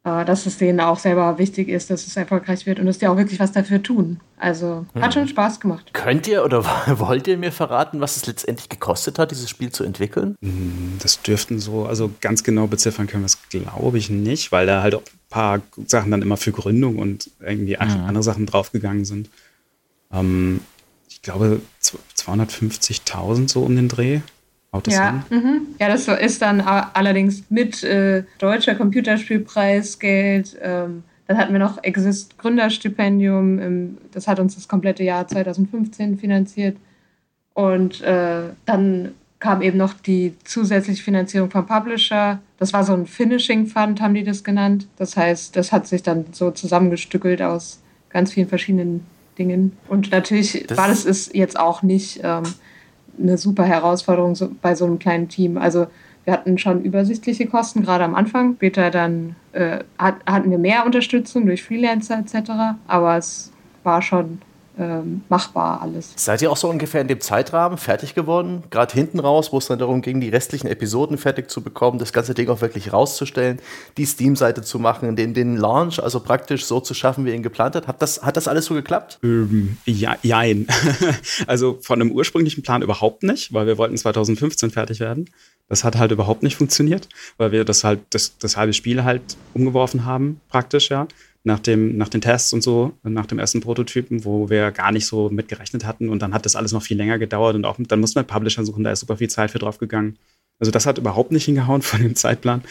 dass 0.03 0.47
es 0.47 0.57
denen 0.57 0.79
auch 0.79 0.97
selber 0.97 1.37
wichtig 1.37 1.69
ist, 1.69 1.91
dass 1.91 2.07
es 2.07 2.17
erfolgreich 2.17 2.65
wird 2.65 2.79
und 2.79 2.87
dass 2.87 2.97
die 2.97 3.07
auch 3.07 3.17
wirklich 3.17 3.39
was 3.39 3.51
dafür 3.51 3.83
tun. 3.83 4.19
Also 4.37 4.87
hat 4.95 5.05
hm. 5.05 5.11
schon 5.11 5.27
Spaß 5.27 5.59
gemacht. 5.59 5.91
Könnt 5.93 6.27
ihr 6.27 6.43
oder 6.43 6.65
wollt 6.99 7.27
ihr 7.27 7.37
mir 7.37 7.51
verraten, 7.51 8.01
was 8.01 8.17
es 8.17 8.25
letztendlich 8.25 8.67
gekostet 8.67 9.19
hat, 9.19 9.29
dieses 9.29 9.47
Spiel 9.47 9.71
zu 9.71 9.83
entwickeln? 9.83 10.35
Hm, 10.41 10.97
das 10.99 11.21
dürften 11.21 11.59
so, 11.59 11.85
also 11.85 12.09
ganz 12.19 12.43
genau 12.43 12.65
beziffern 12.65 13.05
können 13.05 13.21
wir 13.21 13.27
es, 13.27 13.37
glaube 13.49 13.99
ich, 13.99 14.09
nicht, 14.09 14.51
weil 14.51 14.65
da 14.65 14.81
halt 14.81 14.95
auch 14.95 15.01
ein 15.01 15.29
paar 15.29 15.61
Sachen 15.85 16.09
dann 16.09 16.23
immer 16.23 16.37
für 16.37 16.51
Gründung 16.51 16.97
und 16.97 17.29
irgendwie 17.39 17.75
mhm. 17.75 18.05
andere 18.05 18.23
Sachen 18.23 18.47
draufgegangen 18.47 19.05
sind. 19.05 19.29
Ähm, 20.11 20.61
ich 21.07 21.21
glaube 21.21 21.61
250.000 22.17 23.47
so 23.47 23.61
um 23.61 23.75
den 23.75 23.87
Dreh. 23.87 24.21
Haut 24.73 24.88
das 24.88 24.93
ja, 24.93 25.23
mhm. 25.29 25.67
ja, 25.79 25.89
das 25.89 26.07
ist 26.07 26.41
dann 26.41 26.62
allerdings 26.62 27.43
mit 27.49 27.84
äh, 27.84 28.23
deutscher 28.39 28.75
Computerspielpreis 28.75 29.99
Geld. 29.99 30.57
Ähm, 30.62 31.03
dann 31.27 31.38
hatten 31.38 31.51
wir 31.51 31.60
noch 31.60 31.84
Exist 31.84 32.38
Gründerstipendium. 32.38 33.60
Im, 33.60 33.97
das 34.12 34.27
hat 34.27 34.39
uns 34.39 34.55
das 34.55 34.67
komplette 34.67 35.03
Jahr 35.03 35.27
2015 35.27 36.17
finanziert. 36.17 36.77
Und 37.53 38.01
äh, 38.01 38.43
dann 38.65 39.12
kam 39.39 39.62
eben 39.62 39.77
noch 39.77 39.93
die 39.93 40.36
zusätzliche 40.45 41.03
Finanzierung 41.03 41.49
vom 41.49 41.65
Publisher. 41.65 42.39
Das 42.57 42.71
war 42.71 42.86
so 42.86 42.93
ein 42.93 43.07
Finishing 43.07 43.67
Fund, 43.67 43.99
haben 43.99 44.13
die 44.13 44.23
das 44.23 44.43
genannt. 44.43 44.88
Das 44.97 45.17
heißt, 45.17 45.55
das 45.55 45.73
hat 45.73 45.88
sich 45.88 46.03
dann 46.03 46.27
so 46.31 46.51
zusammengestückelt 46.51 47.41
aus 47.41 47.81
ganz 48.10 48.31
vielen 48.31 48.47
verschiedenen 48.47 49.05
Dingen. 49.38 49.75
Und 49.89 50.12
natürlich 50.12 50.65
das 50.67 50.77
war 50.77 50.88
das 50.88 51.03
ist 51.03 51.36
jetzt 51.36 51.60
auch 51.60 51.81
nicht. 51.81 52.21
Ähm, 52.23 52.43
eine 53.21 53.38
super 53.38 53.63
Herausforderung 53.63 54.36
so, 54.36 54.49
bei 54.62 54.75
so 54.75 54.86
einem 54.86 54.99
kleinen 54.99 55.29
Team. 55.29 55.57
Also 55.57 55.88
wir 56.25 56.34
hatten 56.34 56.57
schon 56.57 56.84
übersichtliche 56.84 57.47
Kosten, 57.47 57.81
gerade 57.81 58.03
am 58.03 58.15
Anfang. 58.15 58.55
Später 58.55 58.91
dann 58.91 59.36
äh, 59.53 59.79
hat, 59.97 60.15
hatten 60.25 60.51
wir 60.51 60.60
mehr 60.60 60.86
Unterstützung 60.86 61.45
durch 61.45 61.63
Freelancer 61.63 62.19
etc. 62.19 62.51
Aber 62.88 63.17
es 63.17 63.51
war 63.84 64.01
schon 64.01 64.39
ähm, 64.77 65.23
machbar 65.29 65.81
alles. 65.81 66.13
Seid 66.15 66.41
ihr 66.41 66.51
auch 66.51 66.57
so 66.57 66.69
ungefähr 66.69 67.01
in 67.01 67.07
dem 67.07 67.19
Zeitrahmen 67.19 67.77
fertig 67.77 68.15
geworden? 68.15 68.63
Gerade 68.69 68.93
hinten 68.93 69.19
raus, 69.19 69.51
wo 69.51 69.57
es 69.57 69.67
dann 69.67 69.79
darum 69.79 70.01
ging, 70.01 70.21
die 70.21 70.29
restlichen 70.29 70.67
Episoden 70.67 71.17
fertig 71.17 71.49
zu 71.49 71.62
bekommen, 71.62 71.99
das 71.99 72.13
ganze 72.13 72.34
Ding 72.34 72.49
auch 72.49 72.62
wirklich 72.62 72.93
rauszustellen, 72.93 73.60
die 73.97 74.05
Steam-Seite 74.05 74.62
zu 74.62 74.79
machen, 74.79 75.15
den, 75.15 75.34
den 75.34 75.57
Launch 75.57 76.01
also 76.01 76.19
praktisch 76.19 76.65
so 76.65 76.79
zu 76.79 76.93
schaffen, 76.93 77.25
wie 77.25 77.29
ihr 77.29 77.36
ihn 77.36 77.43
geplant 77.43 77.75
habt. 77.75 77.88
Hat 77.88 78.01
das, 78.01 78.23
hat 78.23 78.38
das 78.38 78.47
alles 78.47 78.65
so 78.65 78.73
geklappt? 78.73 79.19
Ähm, 79.23 79.77
ja, 79.86 80.15
jein. 80.23 80.67
also 81.47 81.77
von 81.81 82.01
einem 82.01 82.12
ursprünglichen 82.12 82.63
Plan 82.63 82.81
überhaupt 82.81 83.23
nicht, 83.23 83.53
weil 83.53 83.67
wir 83.67 83.77
wollten 83.77 83.97
2015 83.97 84.71
fertig 84.71 84.99
werden. 84.99 85.29
Das 85.67 85.84
hat 85.84 85.97
halt 85.97 86.12
überhaupt 86.12 86.43
nicht 86.43 86.57
funktioniert, 86.57 87.07
weil 87.38 87.51
wir 87.51 87.63
das 87.63 87.84
halt, 87.84 88.01
das, 88.10 88.38
das 88.38 88.57
halbe 88.57 88.73
Spiel 88.73 89.03
halt 89.03 89.21
umgeworfen 89.53 90.05
haben, 90.05 90.41
praktisch, 90.49 90.89
ja 90.89 91.07
nach, 91.43 91.60
dem, 91.60 91.97
nach 91.97 92.10
den 92.10 92.21
Tests 92.21 92.54
und 92.54 92.62
so, 92.62 92.93
nach 93.04 93.25
dem 93.25 93.39
ersten 93.39 93.62
Prototypen, 93.62 94.25
wo 94.25 94.49
wir 94.49 94.71
gar 94.71 94.91
nicht 94.91 95.08
so 95.08 95.30
mitgerechnet 95.30 95.86
hatten. 95.86 96.10
Und 96.10 96.21
dann 96.21 96.34
hat 96.34 96.45
das 96.45 96.56
alles 96.56 96.71
noch 96.71 96.84
viel 96.84 96.97
länger 96.97 97.17
gedauert 97.17 97.56
und 97.56 97.65
auch 97.65 97.77
dann 97.80 97.99
mussten 97.99 98.19
wir 98.19 98.23
Publisher 98.23 98.63
suchen, 98.63 98.84
da 98.84 98.91
ist 98.91 98.99
super 98.99 99.17
viel 99.17 99.30
Zeit 99.30 99.51
für 99.51 99.60
drauf 99.60 99.80
gegangen. 99.80 100.17
Also 100.60 100.69
das 100.71 100.86
hat 100.86 100.99
überhaupt 100.99 101.32
nicht 101.32 101.45
hingehauen 101.45 101.82
von 101.82 102.01
dem 102.01 102.15
Zeitplan. 102.15 102.62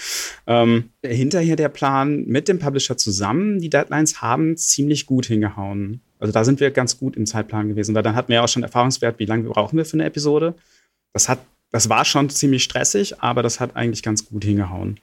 Ähm, 0.46 0.90
hinterher 1.04 1.56
der 1.56 1.68
Plan 1.68 2.24
mit 2.26 2.46
dem 2.46 2.61
Publisher 2.61 2.96
zusammen, 2.96 3.61
die 3.61 3.70
Deadlines 3.70 4.22
haben 4.22 4.56
ziemlich 4.56 5.06
gut 5.06 5.26
hingehauen. 5.26 6.00
Also 6.20 6.33
da 6.33 6.44
sind 6.44 6.61
wir 6.61 6.70
ganz 6.70 6.98
gut 6.98 7.16
im 7.16 7.26
Zeitplan 7.26 7.68
gewesen, 7.68 7.94
weil 7.94 8.02
dann 8.02 8.14
hatten 8.14 8.28
wir 8.28 8.37
ja 8.37 8.44
auch 8.44 8.48
schon 8.48 8.62
Erfahrungswert, 8.62 9.18
wie 9.18 9.24
lange 9.24 9.48
brauchen 9.48 9.76
wir 9.76 9.85
für 9.85 9.94
eine 9.94 10.04
Episode. 10.04 10.54
Das 11.12 11.28
hat, 11.28 11.40
das 11.72 11.88
war 11.88 12.04
schon 12.04 12.30
ziemlich 12.30 12.62
stressig, 12.62 13.20
aber 13.20 13.42
das 13.42 13.59
hat 13.59 13.74
eigentlich 13.74 14.02
ganz 14.02 14.26
gut 14.26 14.44
hingehauen. 14.44 15.00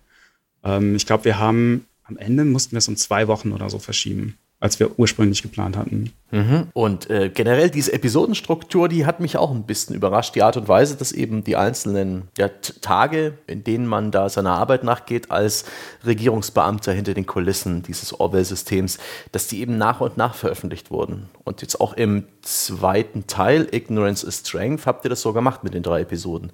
Ähm, 0.64 0.96
ich 0.96 1.06
glaube, 1.06 1.26
wir 1.26 1.40
haben 1.40 1.86
am 2.08 2.18
Ende 2.18 2.46
mussten 2.46 2.72
wir 2.72 2.80
es 2.80 2.88
um 2.88 2.96
zwei 2.96 3.28
Wochen 3.28 3.52
oder 3.52 3.70
so 3.70 3.80
verschieben 3.80 4.38
als 4.60 4.80
wir 4.80 4.98
ursprünglich 5.00 5.42
geplant 5.42 5.78
hatten. 5.78 6.12
Mhm. 6.32 6.68
Und 6.74 7.10
äh, 7.10 7.30
generell 7.30 7.70
diese 7.70 7.94
Episodenstruktur, 7.94 8.90
die 8.90 9.06
hat 9.06 9.20
mich 9.20 9.38
auch 9.38 9.52
ein 9.52 9.64
bisschen 9.64 9.96
überrascht. 9.96 10.36
Die 10.36 10.44
Art 10.44 10.58
und 10.58 10.68
Weise, 10.68 10.98
dass 10.98 11.12
eben 11.14 11.44
die 11.44 11.56
einzelnen 11.56 12.24
ja, 12.38 12.50
Tage, 12.82 13.38
in 13.48 13.64
denen 13.64 13.88
man 13.88 14.12
da 14.12 14.28
seiner 14.28 14.52
Arbeit 14.52 14.84
nachgeht, 14.84 15.32
als 15.32 15.66
Regierungsbeamter 16.06 16.92
hinter 16.92 17.14
den 17.14 17.26
Kulissen 17.26 17.82
dieses 17.84 18.20
Orwell-Systems, 18.20 18.98
dass 19.32 19.48
die 19.48 19.62
eben 19.62 19.78
nach 19.78 20.02
und 20.02 20.18
nach 20.18 20.36
veröffentlicht 20.36 20.92
wurden. 20.92 21.30
Und 21.46 21.62
jetzt 21.62 21.80
auch 21.80 21.94
im 21.94 22.26
zweiten 22.42 23.28
Teil, 23.28 23.68
Ignorance 23.72 24.28
is 24.28 24.40
Strength, 24.40 24.86
habt 24.86 25.06
ihr 25.06 25.10
das 25.10 25.22
so 25.22 25.32
gemacht 25.32 25.64
mit 25.64 25.74
den 25.74 25.84
drei 25.84 26.02
Episoden. 26.02 26.52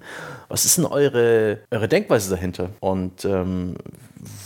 Was 0.48 0.64
ist 0.64 0.78
denn 0.78 0.86
eure, 0.86 1.58
eure 1.72 1.88
Denkweise 1.88 2.30
dahinter? 2.30 2.70
Und 2.78 3.24
ähm, 3.24 3.74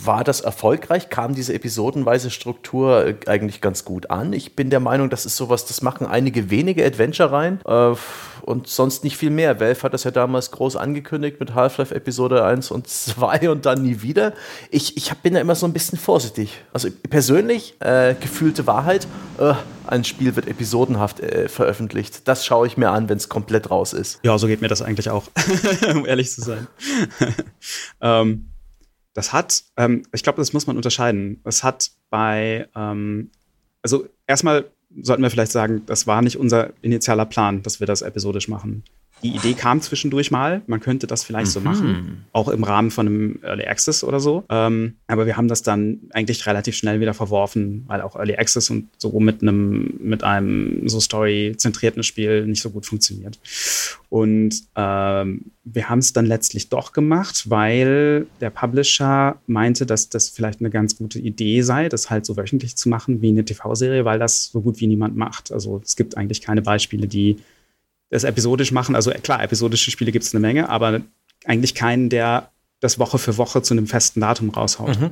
war 0.02 0.24
das 0.24 0.40
erfolgreich? 0.40 1.08
Kam 1.08 1.34
diese 1.34 1.54
episodenweise 1.54 2.30
Struktur 2.30 3.06
äh, 3.06 3.14
eigentlich 3.26 3.60
ganz 3.60 3.84
gut 3.84 4.10
an? 4.10 4.32
Ich 4.32 4.56
bin 4.56 4.70
der 4.70 4.80
Meinung, 4.80 5.10
das 5.18 5.26
ist 5.26 5.36
sowas, 5.36 5.66
das 5.66 5.82
machen 5.82 6.06
einige 6.06 6.48
wenige 6.48 6.86
Adventure 6.86 7.32
rein 7.32 7.60
äh, 7.64 7.96
und 8.42 8.68
sonst 8.68 9.02
nicht 9.02 9.16
viel 9.16 9.30
mehr. 9.30 9.58
Valve 9.58 9.82
hat 9.82 9.92
das 9.92 10.04
ja 10.04 10.12
damals 10.12 10.52
groß 10.52 10.76
angekündigt 10.76 11.40
mit 11.40 11.54
Half-Life 11.54 11.92
Episode 11.92 12.44
1 12.44 12.70
und 12.70 12.86
2 12.86 13.50
und 13.50 13.66
dann 13.66 13.82
nie 13.82 14.00
wieder. 14.00 14.32
Ich, 14.70 14.96
ich 14.96 15.12
bin 15.14 15.34
da 15.34 15.40
immer 15.40 15.56
so 15.56 15.66
ein 15.66 15.72
bisschen 15.72 15.98
vorsichtig. 15.98 16.62
Also 16.72 16.88
persönlich, 17.10 17.74
äh, 17.80 18.14
gefühlte 18.14 18.68
Wahrheit, 18.68 19.08
äh, 19.38 19.54
ein 19.88 20.04
Spiel 20.04 20.36
wird 20.36 20.46
episodenhaft 20.46 21.18
äh, 21.18 21.48
veröffentlicht. 21.48 22.28
Das 22.28 22.46
schaue 22.46 22.68
ich 22.68 22.76
mir 22.76 22.90
an, 22.90 23.08
wenn 23.08 23.16
es 23.16 23.28
komplett 23.28 23.72
raus 23.72 23.92
ist. 23.92 24.20
Ja, 24.22 24.38
so 24.38 24.46
geht 24.46 24.60
mir 24.60 24.68
das 24.68 24.82
eigentlich 24.82 25.10
auch, 25.10 25.24
um 25.90 26.06
ehrlich 26.06 26.30
zu 26.30 26.42
sein. 26.42 26.68
ähm, 28.00 28.50
das 29.14 29.32
hat, 29.32 29.64
ähm, 29.76 30.04
ich 30.12 30.22
glaube, 30.22 30.36
das 30.36 30.52
muss 30.52 30.68
man 30.68 30.76
unterscheiden. 30.76 31.40
Es 31.42 31.64
hat 31.64 31.90
bei, 32.08 32.68
ähm, 32.76 33.32
also 33.82 34.06
erstmal 34.28 34.70
sollten 35.02 35.22
wir 35.22 35.30
vielleicht 35.30 35.52
sagen, 35.52 35.82
das 35.86 36.06
war 36.06 36.22
nicht 36.22 36.36
unser 36.36 36.70
initialer 36.82 37.26
Plan, 37.26 37.62
dass 37.62 37.80
wir 37.80 37.86
das 37.86 38.02
episodisch 38.02 38.48
machen 38.48 38.82
die 39.22 39.34
Idee 39.34 39.54
kam 39.54 39.80
zwischendurch 39.80 40.30
mal, 40.30 40.62
man 40.66 40.80
könnte 40.80 41.06
das 41.06 41.24
vielleicht 41.24 41.48
mhm. 41.48 41.52
so 41.52 41.60
machen, 41.60 42.24
auch 42.32 42.48
im 42.48 42.62
Rahmen 42.64 42.90
von 42.90 43.06
einem 43.06 43.38
Early 43.42 43.64
Access 43.64 44.04
oder 44.04 44.20
so. 44.20 44.44
Ähm, 44.48 44.94
aber 45.06 45.26
wir 45.26 45.36
haben 45.36 45.48
das 45.48 45.62
dann 45.62 46.00
eigentlich 46.12 46.46
relativ 46.46 46.76
schnell 46.76 47.00
wieder 47.00 47.14
verworfen, 47.14 47.84
weil 47.86 48.00
auch 48.00 48.16
Early 48.16 48.36
Access 48.36 48.70
und 48.70 48.88
so 48.98 49.18
mit 49.20 49.42
einem 49.42 49.94
mit 50.00 50.24
einem 50.24 50.88
so 50.88 51.00
Story-zentrierten 51.00 52.02
Spiel 52.02 52.46
nicht 52.46 52.62
so 52.62 52.70
gut 52.70 52.86
funktioniert. 52.86 53.38
Und 54.10 54.54
ähm, 54.76 55.46
wir 55.64 55.88
haben 55.88 55.98
es 55.98 56.12
dann 56.12 56.26
letztlich 56.26 56.68
doch 56.68 56.92
gemacht, 56.92 57.50
weil 57.50 58.26
der 58.40 58.50
Publisher 58.50 59.40
meinte, 59.46 59.84
dass 59.84 60.08
das 60.08 60.28
vielleicht 60.28 60.60
eine 60.60 60.70
ganz 60.70 60.96
gute 60.96 61.18
Idee 61.18 61.62
sei, 61.62 61.88
das 61.88 62.08
halt 62.08 62.24
so 62.24 62.36
wöchentlich 62.36 62.76
zu 62.76 62.88
machen 62.88 63.20
wie 63.20 63.28
eine 63.28 63.44
TV-Serie, 63.44 64.04
weil 64.04 64.18
das 64.18 64.46
so 64.46 64.60
gut 64.62 64.80
wie 64.80 64.86
niemand 64.86 65.16
macht. 65.16 65.52
Also 65.52 65.80
es 65.84 65.96
gibt 65.96 66.16
eigentlich 66.16 66.40
keine 66.40 66.62
Beispiele, 66.62 67.06
die 67.06 67.36
das 68.10 68.24
episodisch 68.24 68.72
machen. 68.72 68.94
Also 68.94 69.10
klar, 69.10 69.42
episodische 69.42 69.90
Spiele 69.90 70.12
gibt 70.12 70.24
es 70.24 70.34
eine 70.34 70.40
Menge, 70.40 70.68
aber 70.68 71.00
eigentlich 71.44 71.74
keinen, 71.74 72.08
der 72.08 72.50
das 72.80 72.98
Woche 72.98 73.18
für 73.18 73.36
Woche 73.36 73.62
zu 73.62 73.74
einem 73.74 73.86
festen 73.86 74.20
Datum 74.20 74.50
raushaut. 74.50 75.00
Mhm. 75.00 75.10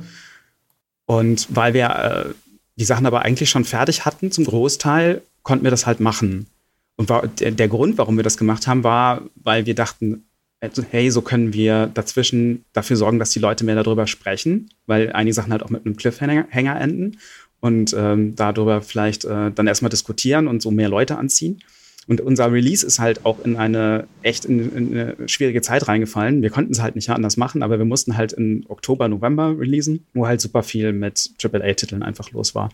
Und 1.05 1.47
weil 1.49 1.73
wir 1.73 1.89
äh, 1.89 2.33
die 2.77 2.85
Sachen 2.85 3.05
aber 3.05 3.23
eigentlich 3.23 3.49
schon 3.49 3.65
fertig 3.65 4.05
hatten, 4.05 4.31
zum 4.31 4.45
Großteil, 4.45 5.21
konnten 5.43 5.63
wir 5.63 5.71
das 5.71 5.85
halt 5.85 5.99
machen. 5.99 6.47
Und 6.95 7.09
war, 7.09 7.27
der, 7.27 7.51
der, 7.51 7.67
Grund, 7.67 7.97
warum 7.97 8.17
wir 8.17 8.23
das 8.23 8.37
gemacht 8.37 8.67
haben, 8.67 8.83
war, 8.83 9.21
weil 9.35 9.65
wir 9.65 9.75
dachten, 9.75 10.23
also, 10.59 10.83
hey, 10.89 11.11
so 11.11 11.21
können 11.21 11.53
wir 11.53 11.87
dazwischen 11.93 12.65
dafür 12.73 12.97
sorgen, 12.97 13.19
dass 13.19 13.29
die 13.29 13.39
Leute 13.39 13.63
mehr 13.63 13.75
darüber 13.75 14.07
sprechen, 14.07 14.69
weil 14.87 15.11
einige 15.13 15.33
Sachen 15.33 15.51
halt 15.51 15.61
auch 15.61 15.69
mit 15.69 15.85
einem 15.85 15.95
Cliffhanger 15.95 16.79
enden 16.81 17.19
und 17.59 17.93
ähm, 17.97 18.35
darüber 18.35 18.81
vielleicht 18.81 19.25
äh, 19.25 19.51
dann 19.51 19.67
erstmal 19.67 19.89
diskutieren 19.89 20.47
und 20.47 20.61
so 20.61 20.71
mehr 20.71 20.89
Leute 20.89 21.17
anziehen. 21.17 21.61
Und 22.07 22.21
unser 22.21 22.51
Release 22.51 22.85
ist 22.85 22.99
halt 22.99 23.25
auch 23.25 23.43
in 23.43 23.57
eine 23.57 24.07
echt 24.21 24.45
in, 24.45 24.73
in 24.73 24.97
eine 24.97 25.27
schwierige 25.27 25.61
Zeit 25.61 25.87
reingefallen. 25.87 26.41
Wir 26.41 26.49
konnten 26.49 26.71
es 26.71 26.81
halt 26.81 26.95
nicht 26.95 27.09
anders 27.09 27.35
machen, 27.35 27.63
aber 27.63 27.77
wir 27.77 27.85
mussten 27.85 28.15
halt 28.15 28.31
im 28.33 28.63
Oktober, 28.69 29.09
November 29.09 29.59
releasen, 29.59 30.05
wo 30.13 30.25
halt 30.25 30.39
super 30.39 30.63
viel 30.63 30.93
mit 30.93 31.31
AAA-Titeln 31.43 32.03
einfach 32.03 32.31
los 32.31 32.55
war 32.55 32.69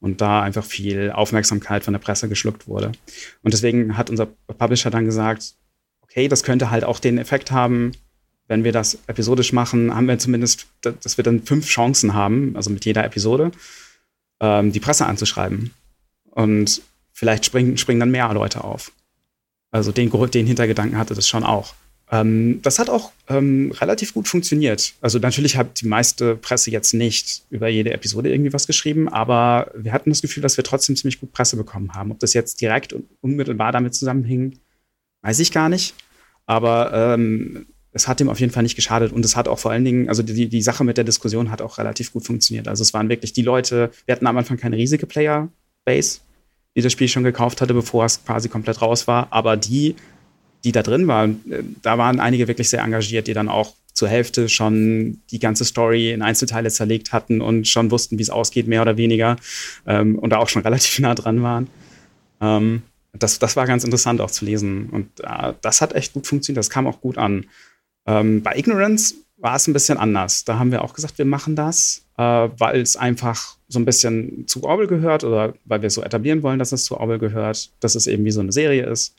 und 0.00 0.20
da 0.20 0.42
einfach 0.42 0.64
viel 0.64 1.10
Aufmerksamkeit 1.10 1.84
von 1.84 1.92
der 1.92 2.00
Presse 2.00 2.28
geschluckt 2.28 2.66
wurde. 2.66 2.92
Und 3.42 3.52
deswegen 3.52 3.96
hat 3.98 4.10
unser 4.10 4.26
Publisher 4.26 4.90
dann 4.90 5.04
gesagt, 5.04 5.54
okay, 6.00 6.28
das 6.28 6.42
könnte 6.42 6.70
halt 6.70 6.84
auch 6.84 6.98
den 6.98 7.18
Effekt 7.18 7.50
haben, 7.50 7.92
wenn 8.46 8.64
wir 8.64 8.72
das 8.72 8.98
episodisch 9.06 9.52
machen, 9.52 9.94
haben 9.94 10.08
wir 10.08 10.18
zumindest, 10.18 10.66
dass 10.80 11.18
wir 11.18 11.24
dann 11.24 11.42
fünf 11.42 11.66
Chancen 11.66 12.14
haben, 12.14 12.56
also 12.56 12.70
mit 12.70 12.86
jeder 12.86 13.04
Episode, 13.04 13.50
ähm, 14.40 14.72
die 14.72 14.80
Presse 14.80 15.04
anzuschreiben. 15.04 15.72
Und 16.30 16.80
vielleicht 17.18 17.44
springen, 17.44 17.76
springen 17.76 17.98
dann 17.98 18.12
mehr 18.12 18.32
Leute 18.32 18.62
auf. 18.62 18.92
Also 19.72 19.90
den, 19.90 20.10
den 20.30 20.46
Hintergedanken 20.46 20.96
hatte 20.96 21.14
das 21.14 21.26
schon 21.26 21.42
auch. 21.42 21.74
Ähm, 22.12 22.60
das 22.62 22.78
hat 22.78 22.88
auch 22.88 23.10
ähm, 23.28 23.72
relativ 23.80 24.14
gut 24.14 24.28
funktioniert. 24.28 24.94
Also 25.00 25.18
natürlich 25.18 25.56
hat 25.56 25.80
die 25.80 25.88
meiste 25.88 26.36
Presse 26.36 26.70
jetzt 26.70 26.94
nicht 26.94 27.42
über 27.50 27.68
jede 27.68 27.92
Episode 27.92 28.30
irgendwie 28.30 28.52
was 28.52 28.68
geschrieben, 28.68 29.08
aber 29.08 29.72
wir 29.74 29.92
hatten 29.92 30.10
das 30.10 30.22
Gefühl, 30.22 30.42
dass 30.44 30.56
wir 30.56 30.64
trotzdem 30.64 30.94
ziemlich 30.94 31.18
gut 31.18 31.32
Presse 31.32 31.56
bekommen 31.56 31.92
haben. 31.94 32.12
Ob 32.12 32.20
das 32.20 32.34
jetzt 32.34 32.60
direkt 32.60 32.92
und 32.92 33.04
unmittelbar 33.20 33.72
damit 33.72 33.94
zusammenhing, 33.94 34.60
weiß 35.22 35.40
ich 35.40 35.50
gar 35.50 35.68
nicht. 35.68 35.94
Aber 36.46 36.92
ähm, 36.94 37.66
es 37.90 38.06
hat 38.06 38.20
ihm 38.20 38.28
auf 38.28 38.38
jeden 38.38 38.52
Fall 38.52 38.62
nicht 38.62 38.76
geschadet 38.76 39.12
und 39.12 39.24
es 39.24 39.34
hat 39.34 39.48
auch 39.48 39.58
vor 39.58 39.72
allen 39.72 39.84
Dingen, 39.84 40.08
also 40.08 40.22
die, 40.22 40.48
die 40.48 40.62
Sache 40.62 40.84
mit 40.84 40.96
der 40.96 41.04
Diskussion 41.04 41.50
hat 41.50 41.62
auch 41.62 41.78
relativ 41.78 42.12
gut 42.12 42.24
funktioniert. 42.24 42.68
Also 42.68 42.82
es 42.82 42.94
waren 42.94 43.08
wirklich 43.08 43.32
die 43.32 43.42
Leute, 43.42 43.90
wir 44.06 44.14
hatten 44.14 44.26
am 44.28 44.38
Anfang 44.38 44.56
keine 44.56 44.76
riesige 44.76 45.06
Player-Base, 45.06 46.20
die 46.76 46.82
das 46.82 46.92
Spiel 46.92 47.08
schon 47.08 47.24
gekauft 47.24 47.60
hatte, 47.60 47.74
bevor 47.74 48.04
es 48.04 48.24
quasi 48.24 48.48
komplett 48.48 48.82
raus 48.82 49.06
war. 49.06 49.28
Aber 49.30 49.56
die, 49.56 49.96
die 50.64 50.72
da 50.72 50.82
drin 50.82 51.06
waren, 51.06 51.40
äh, 51.50 51.62
da 51.82 51.98
waren 51.98 52.20
einige 52.20 52.48
wirklich 52.48 52.68
sehr 52.68 52.82
engagiert, 52.82 53.26
die 53.26 53.34
dann 53.34 53.48
auch 53.48 53.74
zur 53.92 54.08
Hälfte 54.08 54.48
schon 54.48 55.20
die 55.30 55.40
ganze 55.40 55.64
Story 55.64 56.12
in 56.12 56.22
Einzelteile 56.22 56.70
zerlegt 56.70 57.12
hatten 57.12 57.40
und 57.40 57.66
schon 57.66 57.90
wussten, 57.90 58.16
wie 58.18 58.22
es 58.22 58.30
ausgeht, 58.30 58.68
mehr 58.68 58.82
oder 58.82 58.96
weniger. 58.96 59.36
Ähm, 59.86 60.18
und 60.18 60.30
da 60.30 60.38
auch 60.38 60.48
schon 60.48 60.62
relativ 60.68 61.00
nah 61.00 61.14
dran 61.14 61.42
waren. 61.42 61.66
Ähm, 62.40 62.82
das, 63.12 63.38
das 63.38 63.56
war 63.56 63.66
ganz 63.66 63.84
interessant 63.84 64.20
auch 64.20 64.30
zu 64.30 64.44
lesen. 64.44 64.88
Und 64.90 65.08
äh, 65.20 65.54
das 65.60 65.80
hat 65.80 65.94
echt 65.94 66.12
gut 66.12 66.26
funktioniert. 66.26 66.58
Das 66.58 66.70
kam 66.70 66.86
auch 66.86 67.00
gut 67.00 67.18
an. 67.18 67.46
Ähm, 68.06 68.42
bei 68.42 68.56
Ignorance 68.56 69.16
war 69.38 69.54
es 69.56 69.66
ein 69.66 69.72
bisschen 69.72 69.98
anders. 69.98 70.44
Da 70.44 70.58
haben 70.58 70.72
wir 70.72 70.82
auch 70.82 70.94
gesagt, 70.94 71.18
wir 71.18 71.24
machen 71.24 71.56
das, 71.56 72.04
äh, 72.16 72.22
weil 72.22 72.80
es 72.80 72.96
einfach 72.96 73.56
so 73.68 73.78
ein 73.78 73.84
bisschen 73.84 74.46
zu 74.46 74.64
Orwell 74.64 74.86
gehört 74.86 75.24
oder 75.24 75.54
weil 75.64 75.82
wir 75.82 75.90
so 75.90 76.02
etablieren 76.02 76.42
wollen, 76.42 76.58
dass 76.58 76.72
es 76.72 76.84
zu 76.84 76.98
Orwell 76.98 77.18
gehört, 77.18 77.70
dass 77.80 77.94
es 77.94 78.06
eben 78.06 78.24
wie 78.24 78.30
so 78.30 78.40
eine 78.40 78.52
Serie 78.52 78.86
ist. 78.86 79.14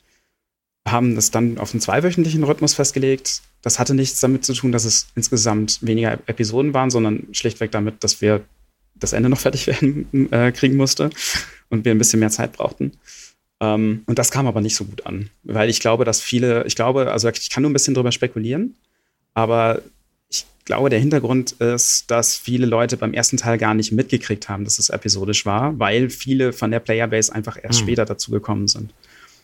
Haben 0.86 1.14
das 1.14 1.30
dann 1.30 1.58
auf 1.58 1.72
einen 1.72 1.80
zweiwöchentlichen 1.80 2.44
Rhythmus 2.44 2.74
festgelegt. 2.74 3.42
Das 3.62 3.78
hatte 3.78 3.94
nichts 3.94 4.20
damit 4.20 4.44
zu 4.44 4.54
tun, 4.54 4.72
dass 4.72 4.84
es 4.84 5.08
insgesamt 5.14 5.78
weniger 5.82 6.18
Episoden 6.26 6.74
waren, 6.74 6.90
sondern 6.90 7.28
schlichtweg 7.32 7.70
damit, 7.70 8.02
dass 8.04 8.20
wir 8.20 8.42
das 8.94 9.12
Ende 9.12 9.28
noch 9.28 9.38
fertig 9.40 9.66
werden 9.66 10.32
äh, 10.32 10.52
kriegen 10.52 10.76
musste 10.76 11.10
und 11.70 11.84
wir 11.84 11.92
ein 11.92 11.98
bisschen 11.98 12.20
mehr 12.20 12.30
Zeit 12.30 12.52
brauchten. 12.52 12.92
Ähm, 13.60 14.02
und 14.06 14.18
das 14.18 14.30
kam 14.30 14.46
aber 14.46 14.60
nicht 14.60 14.76
so 14.76 14.84
gut 14.84 15.06
an, 15.06 15.30
weil 15.44 15.70
ich 15.70 15.80
glaube, 15.80 16.04
dass 16.04 16.20
viele, 16.20 16.66
ich 16.66 16.76
glaube, 16.76 17.12
also 17.12 17.28
ich 17.28 17.50
kann 17.50 17.62
nur 17.62 17.70
ein 17.70 17.74
bisschen 17.74 17.94
drüber 17.94 18.12
spekulieren, 18.12 18.74
aber 19.34 19.82
glaube, 20.70 20.88
der 20.88 21.00
Hintergrund 21.00 21.50
ist, 21.50 22.08
dass 22.12 22.36
viele 22.36 22.64
Leute 22.64 22.96
beim 22.96 23.12
ersten 23.12 23.36
Teil 23.36 23.58
gar 23.58 23.74
nicht 23.74 23.90
mitgekriegt 23.90 24.48
haben, 24.48 24.62
dass 24.62 24.78
es 24.78 24.88
episodisch 24.88 25.44
war, 25.44 25.76
weil 25.80 26.10
viele 26.10 26.52
von 26.52 26.70
der 26.70 26.78
Playerbase 26.78 27.34
einfach 27.34 27.58
erst 27.60 27.80
mhm. 27.80 27.86
später 27.86 28.04
dazu 28.04 28.30
gekommen 28.30 28.68
sind. 28.68 28.94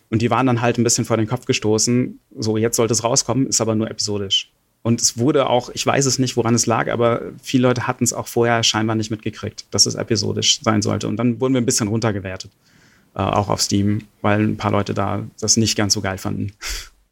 Und 0.09 0.21
die 0.21 0.29
waren 0.31 0.47
dann 0.47 0.61
halt 0.61 0.77
ein 0.77 0.85
bisschen 0.85 1.03
vor 1.03 1.17
den 1.17 1.27
Kopf 1.27 1.43
gestoßen, 1.43 2.17
so 2.39 2.55
jetzt 2.55 2.77
sollte 2.77 2.93
es 2.93 3.03
rauskommen, 3.03 3.45
ist 3.47 3.59
aber 3.59 3.75
nur 3.75 3.91
episodisch. 3.91 4.53
Und 4.83 5.01
es 5.01 5.17
wurde 5.17 5.49
auch, 5.49 5.69
ich 5.73 5.85
weiß 5.85 6.05
es 6.05 6.17
nicht, 6.17 6.37
woran 6.37 6.55
es 6.55 6.65
lag, 6.65 6.89
aber 6.89 7.23
viele 7.43 7.63
Leute 7.63 7.87
hatten 7.87 8.05
es 8.05 8.13
auch 8.13 8.27
vorher 8.27 8.63
scheinbar 8.63 8.95
nicht 8.95 9.11
mitgekriegt, 9.11 9.65
dass 9.71 9.85
es 9.85 9.95
episodisch 9.95 10.61
sein 10.61 10.81
sollte. 10.81 11.09
Und 11.09 11.17
dann 11.17 11.41
wurden 11.41 11.55
wir 11.55 11.59
ein 11.59 11.65
bisschen 11.65 11.89
runtergewertet, 11.89 12.51
äh, 13.15 13.19
auch 13.19 13.49
auf 13.49 13.61
Steam, 13.61 14.03
weil 14.21 14.39
ein 14.47 14.55
paar 14.55 14.71
Leute 14.71 14.93
da 14.93 15.27
das 15.41 15.57
nicht 15.57 15.75
ganz 15.75 15.93
so 15.93 15.99
geil 15.99 16.19
fanden. 16.19 16.53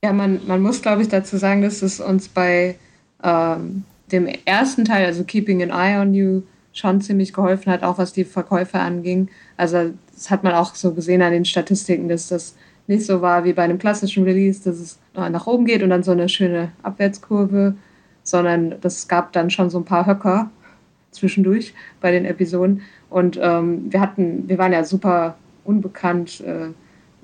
Ja, 0.05 0.13
man, 0.13 0.39
man 0.47 0.61
muss, 0.61 0.81
glaube 0.81 1.01
ich, 1.01 1.09
dazu 1.09 1.35
sagen, 1.35 1.63
dass 1.63 1.81
es 1.81 1.99
uns 1.99 2.29
bei 2.29 2.77
ähm, 3.21 3.83
dem 4.11 4.27
ersten 4.45 4.85
Teil, 4.85 5.05
also 5.05 5.23
Keeping 5.23 5.63
an 5.63 5.69
Eye 5.69 5.99
on 5.99 6.13
You, 6.13 6.41
schon 6.73 7.01
ziemlich 7.01 7.31
geholfen 7.31 7.71
hat, 7.71 7.83
auch 7.83 7.97
was 7.97 8.11
die 8.11 8.25
Verkäufe 8.25 8.79
anging. 8.79 9.29
Also 9.55 9.93
das 10.13 10.29
hat 10.29 10.43
man 10.43 10.53
auch 10.53 10.75
so 10.75 10.93
gesehen 10.93 11.21
an 11.21 11.31
den 11.31 11.45
Statistiken, 11.45 12.09
dass 12.09 12.27
das 12.27 12.55
nicht 12.87 13.05
so 13.05 13.21
war 13.21 13.45
wie 13.45 13.53
bei 13.53 13.63
einem 13.63 13.79
klassischen 13.79 14.25
Release, 14.25 14.63
dass 14.63 14.79
es 14.79 14.99
nach 15.13 15.47
oben 15.47 15.65
geht 15.65 15.81
und 15.81 15.89
dann 15.89 16.03
so 16.03 16.11
eine 16.11 16.29
schöne 16.29 16.71
Abwärtskurve, 16.83 17.75
sondern 18.23 18.75
das 18.81 19.07
gab 19.07 19.31
dann 19.31 19.49
schon 19.49 19.69
so 19.69 19.79
ein 19.79 19.85
paar 19.85 20.05
Höcker 20.05 20.51
zwischendurch 21.11 21.73
bei 22.01 22.11
den 22.11 22.25
Episoden. 22.25 22.81
Und 23.09 23.39
ähm, 23.41 23.91
wir 23.91 24.01
hatten, 24.01 24.47
wir 24.49 24.57
waren 24.57 24.73
ja 24.73 24.83
super 24.83 25.37
unbekannt 25.63 26.41
äh, 26.41 26.67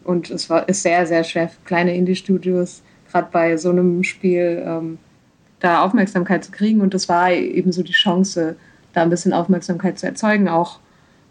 und 0.03 0.31
es 0.31 0.49
war 0.49 0.67
ist 0.67 0.81
sehr, 0.81 1.05
sehr 1.05 1.23
schwer 1.23 1.49
für 1.49 1.59
kleine 1.65 1.95
Indie-Studios, 1.95 2.81
gerade 3.11 3.27
bei 3.31 3.57
so 3.57 3.69
einem 3.69 4.03
Spiel 4.03 4.63
ähm, 4.65 4.97
da 5.61 5.83
Aufmerksamkeit 5.83 6.43
zu 6.43 6.51
kriegen. 6.51 6.81
Und 6.81 6.93
das 6.93 7.07
war 7.07 7.31
eben 7.31 7.71
so 7.71 7.83
die 7.83 7.93
Chance, 7.93 8.55
da 8.93 9.03
ein 9.03 9.09
bisschen 9.09 9.31
Aufmerksamkeit 9.31 9.97
zu 9.97 10.05
erzeugen, 10.05 10.49
auch 10.49 10.79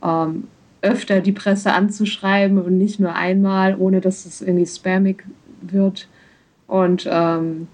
ähm, 0.03 0.45
öfter 0.81 1.21
die 1.21 1.33
Presse 1.33 1.73
anzuschreiben 1.73 2.59
und 2.59 2.79
nicht 2.79 3.01
nur 3.01 3.15
einmal, 3.15 3.77
ohne 3.77 4.01
dass 4.01 4.25
es 4.25 4.41
irgendwie 4.41 4.67
spammig 4.67 5.25
wird. 5.61 6.09
Und 6.67 7.07
ähm, 7.11 7.69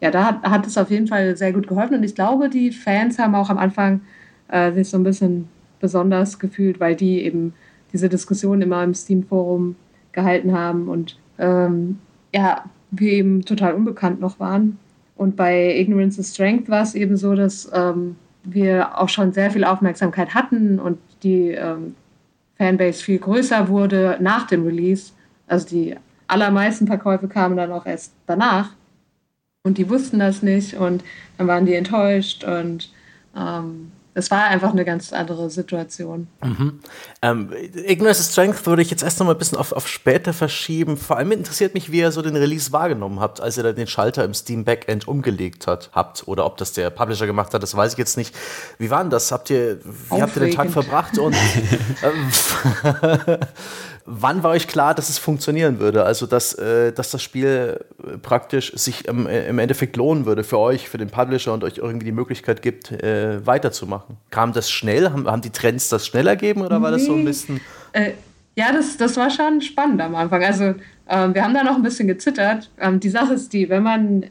ja, 0.00 0.10
da 0.10 0.24
hat, 0.26 0.42
hat 0.44 0.66
es 0.66 0.78
auf 0.78 0.90
jeden 0.90 1.08
Fall 1.08 1.36
sehr 1.36 1.52
gut 1.52 1.66
geholfen. 1.66 1.96
Und 1.96 2.04
ich 2.04 2.14
glaube, 2.14 2.48
die 2.48 2.70
Fans 2.70 3.18
haben 3.18 3.34
auch 3.34 3.50
am 3.50 3.58
Anfang 3.58 4.02
äh, 4.48 4.70
sich 4.72 4.88
so 4.88 4.98
ein 4.98 5.02
bisschen 5.02 5.48
besonders 5.80 6.38
gefühlt, 6.38 6.78
weil 6.78 6.94
die 6.94 7.22
eben 7.22 7.54
diese 7.92 8.08
Diskussion 8.08 8.62
immer 8.62 8.84
im 8.84 8.94
Steam-Forum 8.94 9.76
gehalten 10.12 10.52
haben 10.52 10.88
und 10.88 11.18
ähm, 11.38 11.98
ja, 12.34 12.64
wir 12.90 13.12
eben 13.12 13.44
total 13.44 13.74
unbekannt 13.74 14.20
noch 14.20 14.38
waren. 14.38 14.78
Und 15.16 15.36
bei 15.36 15.78
Ignorance 15.78 16.20
is 16.20 16.34
Strength 16.34 16.68
war 16.68 16.82
es 16.82 16.94
eben 16.94 17.16
so, 17.16 17.34
dass 17.34 17.70
ähm, 17.72 18.16
wir 18.42 18.98
auch 19.00 19.08
schon 19.08 19.32
sehr 19.32 19.50
viel 19.50 19.64
Aufmerksamkeit 19.64 20.34
hatten 20.34 20.78
und 20.78 20.98
die 21.22 21.50
ähm, 21.50 21.94
Fanbase 22.58 23.02
viel 23.02 23.18
größer 23.18 23.68
wurde 23.68 24.18
nach 24.20 24.46
dem 24.46 24.64
Release. 24.64 25.12
Also 25.46 25.68
die 25.68 25.96
allermeisten 26.26 26.86
Verkäufe 26.86 27.28
kamen 27.28 27.56
dann 27.56 27.72
auch 27.72 27.86
erst 27.86 28.12
danach. 28.26 28.70
Und 29.66 29.78
die 29.78 29.88
wussten 29.88 30.18
das 30.18 30.42
nicht 30.42 30.74
und 30.74 31.02
dann 31.38 31.46
waren 31.46 31.64
die 31.64 31.74
enttäuscht 31.74 32.44
und 32.44 32.92
ähm, 33.34 33.92
es 34.14 34.30
war 34.30 34.44
einfach 34.44 34.70
eine 34.70 34.84
ganz 34.84 35.12
andere 35.12 35.50
Situation. 35.50 36.28
Mhm. 36.42 36.80
Ähm, 37.20 37.50
Ignorance 37.74 38.22
Strength 38.30 38.64
würde 38.64 38.82
ich 38.82 38.90
jetzt 38.90 39.02
erst 39.02 39.18
noch 39.18 39.26
mal 39.26 39.32
ein 39.32 39.38
bisschen 39.38 39.58
auf, 39.58 39.72
auf 39.72 39.88
später 39.88 40.32
verschieben. 40.32 40.96
Vor 40.96 41.16
allem 41.16 41.32
interessiert 41.32 41.74
mich, 41.74 41.90
wie 41.90 41.98
ihr 41.98 42.12
so 42.12 42.22
den 42.22 42.36
Release 42.36 42.70
wahrgenommen 42.70 43.18
habt, 43.18 43.40
als 43.40 43.56
ihr 43.56 43.64
dann 43.64 43.74
den 43.74 43.88
Schalter 43.88 44.24
im 44.24 44.32
Steam 44.32 44.64
Backend 44.64 45.08
umgelegt 45.08 45.66
hat, 45.66 45.90
habt. 45.92 46.28
Oder 46.28 46.46
ob 46.46 46.56
das 46.58 46.72
der 46.72 46.90
Publisher 46.90 47.26
gemacht 47.26 47.52
hat, 47.54 47.62
das 47.62 47.76
weiß 47.76 47.92
ich 47.92 47.98
jetzt 47.98 48.16
nicht. 48.16 48.34
Wie 48.78 48.88
war 48.88 49.02
denn 49.02 49.10
das? 49.10 49.32
Habt 49.32 49.50
ihr, 49.50 49.80
wie 49.84 50.22
habt 50.22 50.36
ihr 50.36 50.42
den 50.42 50.54
Tag 50.54 50.70
verbracht? 50.70 51.18
Und 51.18 51.34
ähm, 52.02 53.38
wann 54.06 54.42
war 54.42 54.50
euch 54.50 54.66
klar, 54.66 54.94
dass 54.94 55.08
es 55.08 55.18
funktionieren 55.18 55.80
würde? 55.80 56.04
Also, 56.04 56.26
dass, 56.26 56.54
äh, 56.54 56.92
dass 56.92 57.10
das 57.10 57.22
Spiel 57.22 57.80
äh, 58.02 58.18
praktisch 58.18 58.72
sich 58.74 59.06
im, 59.08 59.26
äh, 59.26 59.46
im, 59.48 59.58
Endeffekt 59.58 59.96
lohnen 59.96 60.26
würde 60.26 60.44
für 60.44 60.58
euch, 60.58 60.88
für 60.88 60.98
den 60.98 61.10
Publisher 61.10 61.52
und 61.52 61.64
euch 61.64 61.78
irgendwie 61.78 62.06
die 62.06 62.12
Möglichkeit 62.12 62.62
gibt, 62.62 62.90
äh, 62.92 63.44
weiterzumachen? 63.46 64.16
Kam 64.30 64.52
das 64.52 64.70
schnell? 64.70 65.10
Haben, 65.10 65.26
haben 65.26 65.42
die 65.42 65.50
Trends 65.50 65.88
das 65.88 66.06
schneller 66.06 66.32
ergeben 66.32 66.62
oder 66.62 66.80
war 66.82 66.90
das 66.90 67.04
so 67.04 67.14
ein 67.14 67.24
bisschen. 67.24 67.60
Äh, 67.92 68.12
ja, 68.56 68.72
das, 68.72 68.96
das 68.96 69.16
war 69.16 69.30
schon 69.30 69.60
spannend 69.62 70.00
am 70.00 70.14
Anfang. 70.14 70.44
Also, 70.44 70.74
ähm, 71.08 71.34
wir 71.34 71.42
haben 71.42 71.54
da 71.54 71.64
noch 71.64 71.76
ein 71.76 71.82
bisschen 71.82 72.06
gezittert. 72.06 72.70
Ähm, 72.80 73.00
die 73.00 73.10
Sache 73.10 73.34
ist 73.34 73.52
die, 73.52 73.68
wenn 73.68 73.82
man 73.82 74.24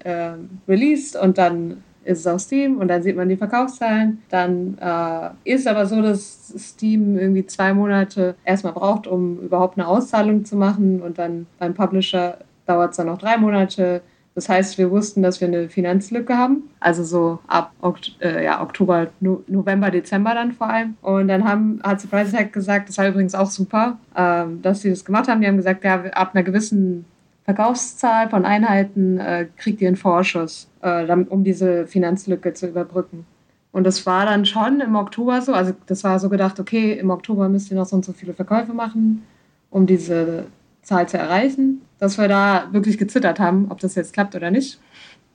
released 0.67 1.15
und 1.15 1.38
dann 1.38 1.84
ist 2.05 2.19
es 2.19 2.27
auf 2.27 2.41
Steam 2.41 2.77
und 2.77 2.87
dann 2.87 3.03
sieht 3.03 3.15
man 3.15 3.29
die 3.29 3.37
Verkaufszahlen. 3.37 4.21
Dann 4.29 4.77
äh, 4.79 5.29
ist 5.53 5.67
aber 5.67 5.85
so, 5.85 6.01
dass 6.01 6.53
Steam 6.57 7.17
irgendwie 7.17 7.45
zwei 7.45 7.73
Monate 7.73 8.35
erstmal 8.45 8.73
braucht, 8.73 9.07
um 9.07 9.39
überhaupt 9.39 9.77
eine 9.77 9.87
Auszahlung 9.87 10.45
zu 10.45 10.55
machen 10.55 11.01
und 11.01 11.17
dann 11.17 11.47
beim 11.59 11.73
Publisher 11.73 12.37
dauert 12.65 12.91
es 12.91 12.97
dann 12.97 13.07
noch 13.07 13.17
drei 13.17 13.37
Monate. 13.37 14.01
Das 14.35 14.49
heißt, 14.49 14.79
wir 14.79 14.89
wussten, 14.89 15.21
dass 15.21 15.41
wir 15.41 15.47
eine 15.47 15.69
Finanzlücke 15.69 16.35
haben, 16.35 16.63
also 16.79 17.03
so 17.03 17.39
ab 17.47 17.71
Okt 17.81 18.17
äh, 18.19 18.43
ja, 18.43 18.63
Oktober, 18.63 19.07
no 19.19 19.43
November, 19.47 19.91
Dezember 19.91 20.33
dann 20.33 20.53
vor 20.53 20.69
allem. 20.69 20.95
Und 21.03 21.27
dann 21.27 21.43
haben, 21.43 21.79
hat 21.83 22.01
Surprise 22.01 22.35
Hack 22.35 22.51
gesagt, 22.51 22.89
das 22.89 22.97
war 22.97 23.07
übrigens 23.07 23.35
auch 23.35 23.49
super, 23.49 23.99
ähm, 24.17 24.61
dass 24.63 24.81
sie 24.81 24.89
das 24.89 25.05
gemacht 25.05 25.27
haben. 25.27 25.41
Die 25.41 25.47
haben 25.47 25.57
gesagt, 25.57 25.83
ja, 25.83 26.03
ab 26.13 26.31
einer 26.33 26.43
gewissen 26.43 27.05
Verkaufszahl 27.45 28.29
von 28.29 28.45
Einheiten 28.45 29.19
äh, 29.19 29.47
kriegt 29.57 29.81
ihr 29.81 29.87
einen 29.87 29.97
Vorschuss, 29.97 30.69
äh, 30.81 31.11
um 31.11 31.43
diese 31.43 31.87
Finanzlücke 31.87 32.53
zu 32.53 32.67
überbrücken. 32.67 33.25
Und 33.73 33.85
das 33.85 34.05
war 34.05 34.25
dann 34.25 34.45
schon 34.45 34.79
im 34.79 34.95
Oktober 34.95 35.41
so. 35.41 35.53
Also 35.53 35.73
das 35.87 36.03
war 36.03 36.19
so 36.19 36.29
gedacht, 36.29 36.59
okay, 36.59 36.93
im 36.93 37.09
Oktober 37.09 37.49
müsst 37.49 37.71
ihr 37.71 37.77
noch 37.77 37.87
so 37.87 37.95
und 37.95 38.05
so 38.05 38.13
viele 38.13 38.33
Verkäufe 38.33 38.73
machen, 38.73 39.23
um 39.71 39.87
diese 39.87 40.45
Zahl 40.83 41.09
zu 41.09 41.17
erreichen. 41.17 41.81
Dass 41.99 42.17
wir 42.17 42.27
da 42.27 42.67
wirklich 42.71 42.97
gezittert 42.97 43.39
haben, 43.39 43.67
ob 43.69 43.79
das 43.79 43.95
jetzt 43.95 44.13
klappt 44.13 44.35
oder 44.35 44.51
nicht. 44.51 44.79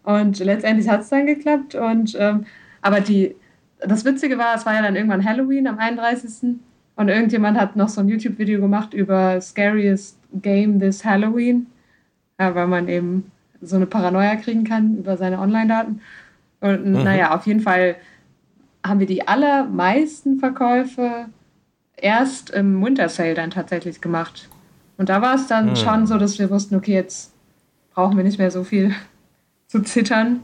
Und 0.05 0.39
letztendlich 0.39 0.89
hat 0.89 1.01
es 1.01 1.09
dann 1.09 1.27
geklappt. 1.27 1.75
Und 1.75 2.17
ähm, 2.19 2.47
aber 2.81 3.01
die, 3.01 3.35
das 3.81 4.05
Witzige 4.05 4.39
war, 4.39 4.55
es 4.55 4.65
war 4.65 4.75
ja 4.75 4.83
dann 4.83 4.97
irgendwann 4.97 5.25
Halloween 5.25 5.67
am 5.67 5.79
31. 5.79 6.57
Und 6.97 7.09
irgendjemand 7.09 7.59
hat 7.59 7.77
noch 7.77 7.89
so 7.89 8.01
ein 8.01 8.09
YouTube-Video 8.09 8.61
gemacht 8.61 8.95
über 8.95 9.41
Scariest 9.41 10.19
Game 10.43 10.79
this 10.79 11.05
Halloween, 11.05 11.67
ja, 12.39 12.55
weil 12.55 12.67
man 12.67 12.89
eben 12.89 13.31
so 13.61 13.77
eine 13.77 13.87
Paranoia 13.87 14.37
kriegen 14.37 14.65
kann 14.65 14.99
über 14.99 15.17
seine 15.17 15.41
Online-Daten. 15.41 16.01
Und 16.61 16.87
mhm. 16.87 17.03
naja, 17.03 17.35
auf 17.35 17.47
jeden 17.47 17.61
Fall 17.61 17.97
haben 18.87 19.01
wir 19.01 19.07
die 19.07 19.27
allermeisten 19.27 20.39
Verkäufe 20.39 21.27
erst 21.97 22.51
im 22.51 22.83
Winter 22.85 23.09
Sale 23.09 23.35
dann 23.35 23.51
tatsächlich 23.51 24.01
gemacht. 24.01 24.49
Und 24.97 25.09
da 25.09 25.23
war 25.23 25.35
es 25.35 25.47
dann 25.47 25.71
mhm. 25.71 25.77
schon 25.77 26.07
so, 26.07 26.19
dass 26.19 26.39
wir 26.39 26.51
wussten, 26.51 26.77
okay, 26.77 26.95
jetzt 26.95 27.33
brauchen 27.95 28.17
wir 28.17 28.25
nicht 28.25 28.39
mehr 28.39 28.51
so 28.51 28.65
viel 28.65 28.95
zu 29.67 29.83
zittern. 29.83 30.41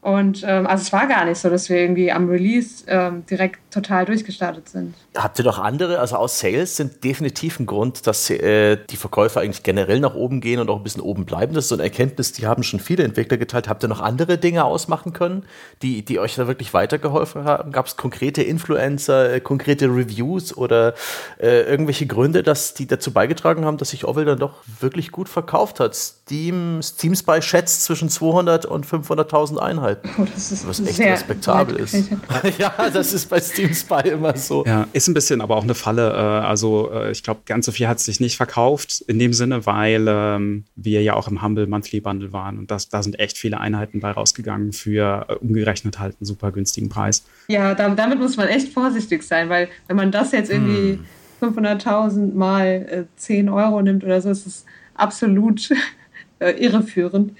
Und 0.00 0.44
ähm, 0.46 0.66
also 0.66 0.82
es 0.82 0.92
war 0.92 1.06
gar 1.06 1.24
nicht 1.24 1.38
so, 1.38 1.50
dass 1.50 1.68
wir 1.68 1.78
irgendwie 1.78 2.12
am 2.12 2.28
Release 2.28 2.84
ähm, 2.86 3.24
direkt 3.26 3.65
total 3.76 4.06
durchgestartet 4.06 4.68
sind. 4.68 4.94
Habt 5.14 5.38
ihr 5.38 5.44
noch 5.44 5.58
andere, 5.58 5.98
also 5.98 6.16
aus 6.16 6.38
Sales 6.38 6.76
sind 6.76 7.04
definitiv 7.04 7.60
ein 7.60 7.66
Grund, 7.66 8.06
dass 8.06 8.30
äh, 8.30 8.78
die 8.90 8.96
Verkäufe 8.96 9.40
eigentlich 9.40 9.62
generell 9.62 10.00
nach 10.00 10.14
oben 10.14 10.40
gehen 10.40 10.60
und 10.60 10.70
auch 10.70 10.78
ein 10.78 10.82
bisschen 10.82 11.02
oben 11.02 11.26
bleiben. 11.26 11.54
Das 11.54 11.64
ist 11.64 11.68
so 11.68 11.74
eine 11.74 11.84
Erkenntnis, 11.84 12.32
die 12.32 12.46
haben 12.46 12.62
schon 12.62 12.80
viele 12.80 13.04
Entwickler 13.04 13.36
geteilt. 13.36 13.68
Habt 13.68 13.84
ihr 13.84 13.88
noch 13.88 14.00
andere 14.00 14.38
Dinge 14.38 14.64
ausmachen 14.64 15.12
können, 15.12 15.44
die, 15.82 16.04
die 16.04 16.18
euch 16.18 16.34
da 16.36 16.46
wirklich 16.46 16.72
weitergeholfen 16.72 17.44
haben? 17.44 17.70
Gab 17.70 17.86
es 17.86 17.96
konkrete 17.96 18.42
Influencer, 18.42 19.34
äh, 19.34 19.40
konkrete 19.40 19.86
Reviews 19.86 20.56
oder 20.56 20.94
äh, 21.38 21.62
irgendwelche 21.62 22.06
Gründe, 22.06 22.42
dass 22.42 22.74
die 22.74 22.86
dazu 22.86 23.12
beigetragen 23.12 23.64
haben, 23.66 23.76
dass 23.76 23.90
sich 23.90 24.06
Ovel 24.06 24.24
dann 24.24 24.38
doch 24.38 24.54
wirklich 24.80 25.12
gut 25.12 25.28
verkauft 25.28 25.80
hat? 25.80 25.94
Steam, 25.94 26.80
Steam 26.82 27.14
Spy 27.14 27.42
schätzt 27.42 27.84
zwischen 27.84 28.08
200 28.08 28.64
und 28.64 28.86
500.000 28.86 29.58
Einheiten. 29.58 30.08
Oh, 30.18 30.24
das 30.34 30.50
ist 30.50 30.66
was 30.66 30.80
echt 30.80 30.98
respektabel 30.98 31.76
ist. 31.76 31.94
ja, 32.58 32.72
das 32.92 33.12
ist 33.12 33.28
bei 33.28 33.40
Steam 33.40 33.65
Spy 33.74 34.08
immer 34.08 34.36
so. 34.36 34.64
Ja, 34.64 34.86
ist 34.92 35.08
ein 35.08 35.14
bisschen 35.14 35.40
aber 35.40 35.56
auch 35.56 35.62
eine 35.62 35.74
Falle. 35.74 36.10
Äh, 36.10 36.46
also 36.46 36.90
äh, 36.92 37.10
ich 37.10 37.22
glaube, 37.22 37.40
ganz 37.46 37.66
so 37.66 37.72
viel 37.72 37.88
hat 37.88 38.00
sich 38.00 38.20
nicht 38.20 38.36
verkauft 38.36 39.02
in 39.06 39.18
dem 39.18 39.32
Sinne, 39.32 39.66
weil 39.66 40.06
ähm, 40.08 40.64
wir 40.74 41.02
ja 41.02 41.14
auch 41.14 41.28
im 41.28 41.42
Humble 41.42 41.66
Monthly 41.66 42.00
Bundle 42.00 42.32
waren 42.32 42.58
und 42.58 42.70
das, 42.70 42.88
da 42.88 43.02
sind 43.02 43.18
echt 43.18 43.38
viele 43.38 43.60
Einheiten 43.60 44.00
bei 44.00 44.10
rausgegangen 44.10 44.72
für 44.72 45.26
äh, 45.28 45.34
umgerechnet 45.34 45.98
halt 45.98 46.16
einen 46.20 46.26
super 46.26 46.52
günstigen 46.52 46.88
Preis. 46.88 47.24
Ja, 47.48 47.74
damit 47.74 48.18
muss 48.18 48.36
man 48.36 48.48
echt 48.48 48.72
vorsichtig 48.72 49.22
sein, 49.22 49.48
weil 49.48 49.68
wenn 49.88 49.96
man 49.96 50.10
das 50.10 50.32
jetzt 50.32 50.50
irgendwie 50.50 50.98
hm. 51.40 51.56
500.000 51.56 52.34
mal 52.34 53.06
10 53.16 53.48
Euro 53.50 53.82
nimmt 53.82 54.04
oder 54.04 54.20
so, 54.22 54.30
ist 54.30 54.46
es 54.46 54.64
absolut 54.94 55.70
irreführend. 56.40 57.32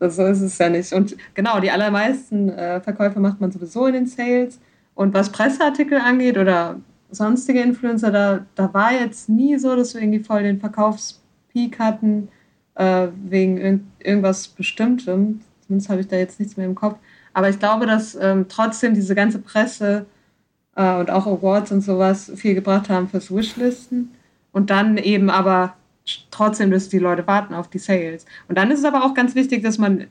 So 0.00 0.26
ist 0.26 0.40
es 0.40 0.58
ja 0.58 0.68
nicht. 0.68 0.92
Und 0.92 1.16
genau, 1.34 1.60
die 1.60 1.70
allermeisten 1.70 2.48
äh, 2.48 2.80
Verkäufe 2.80 3.20
macht 3.20 3.40
man 3.40 3.52
sowieso 3.52 3.86
in 3.86 3.94
den 3.94 4.06
Sales. 4.06 4.58
Und 4.94 5.14
was 5.14 5.30
Presseartikel 5.30 5.98
angeht 5.98 6.38
oder 6.38 6.80
sonstige 7.10 7.60
Influencer, 7.60 8.10
da, 8.10 8.46
da 8.54 8.72
war 8.72 8.92
jetzt 8.92 9.28
nie 9.28 9.58
so, 9.58 9.74
dass 9.76 9.94
wir 9.94 10.02
irgendwie 10.02 10.22
voll 10.22 10.42
den 10.42 10.60
Verkaufspeak 10.60 11.78
hatten 11.78 12.28
äh, 12.74 13.08
wegen 13.24 13.58
irg 13.58 13.80
irgendwas 14.00 14.48
Bestimmtem. 14.48 15.40
Zumindest 15.62 15.88
habe 15.88 16.00
ich 16.00 16.08
da 16.08 16.16
jetzt 16.16 16.38
nichts 16.38 16.56
mehr 16.56 16.66
im 16.66 16.74
Kopf. 16.74 16.98
Aber 17.32 17.48
ich 17.48 17.58
glaube, 17.58 17.86
dass 17.86 18.14
ähm, 18.14 18.46
trotzdem 18.48 18.94
diese 18.94 19.14
ganze 19.14 19.38
Presse 19.38 20.06
äh, 20.76 20.96
und 20.96 21.10
auch 21.10 21.26
Awards 21.26 21.72
und 21.72 21.80
sowas 21.80 22.30
viel 22.36 22.54
gebracht 22.54 22.88
haben 22.88 23.08
fürs 23.08 23.34
Wishlisten. 23.34 24.12
Und 24.52 24.70
dann 24.70 24.98
eben 24.98 25.30
aber 25.30 25.74
trotzdem, 26.30 26.70
dass 26.70 26.88
die 26.88 26.98
Leute 26.98 27.26
warten 27.26 27.54
auf 27.54 27.68
die 27.68 27.78
Sales. 27.78 28.24
Und 28.48 28.56
dann 28.56 28.70
ist 28.70 28.80
es 28.80 28.84
aber 28.84 29.04
auch 29.04 29.14
ganz 29.14 29.34
wichtig, 29.34 29.62
dass 29.62 29.78
man 29.78 30.06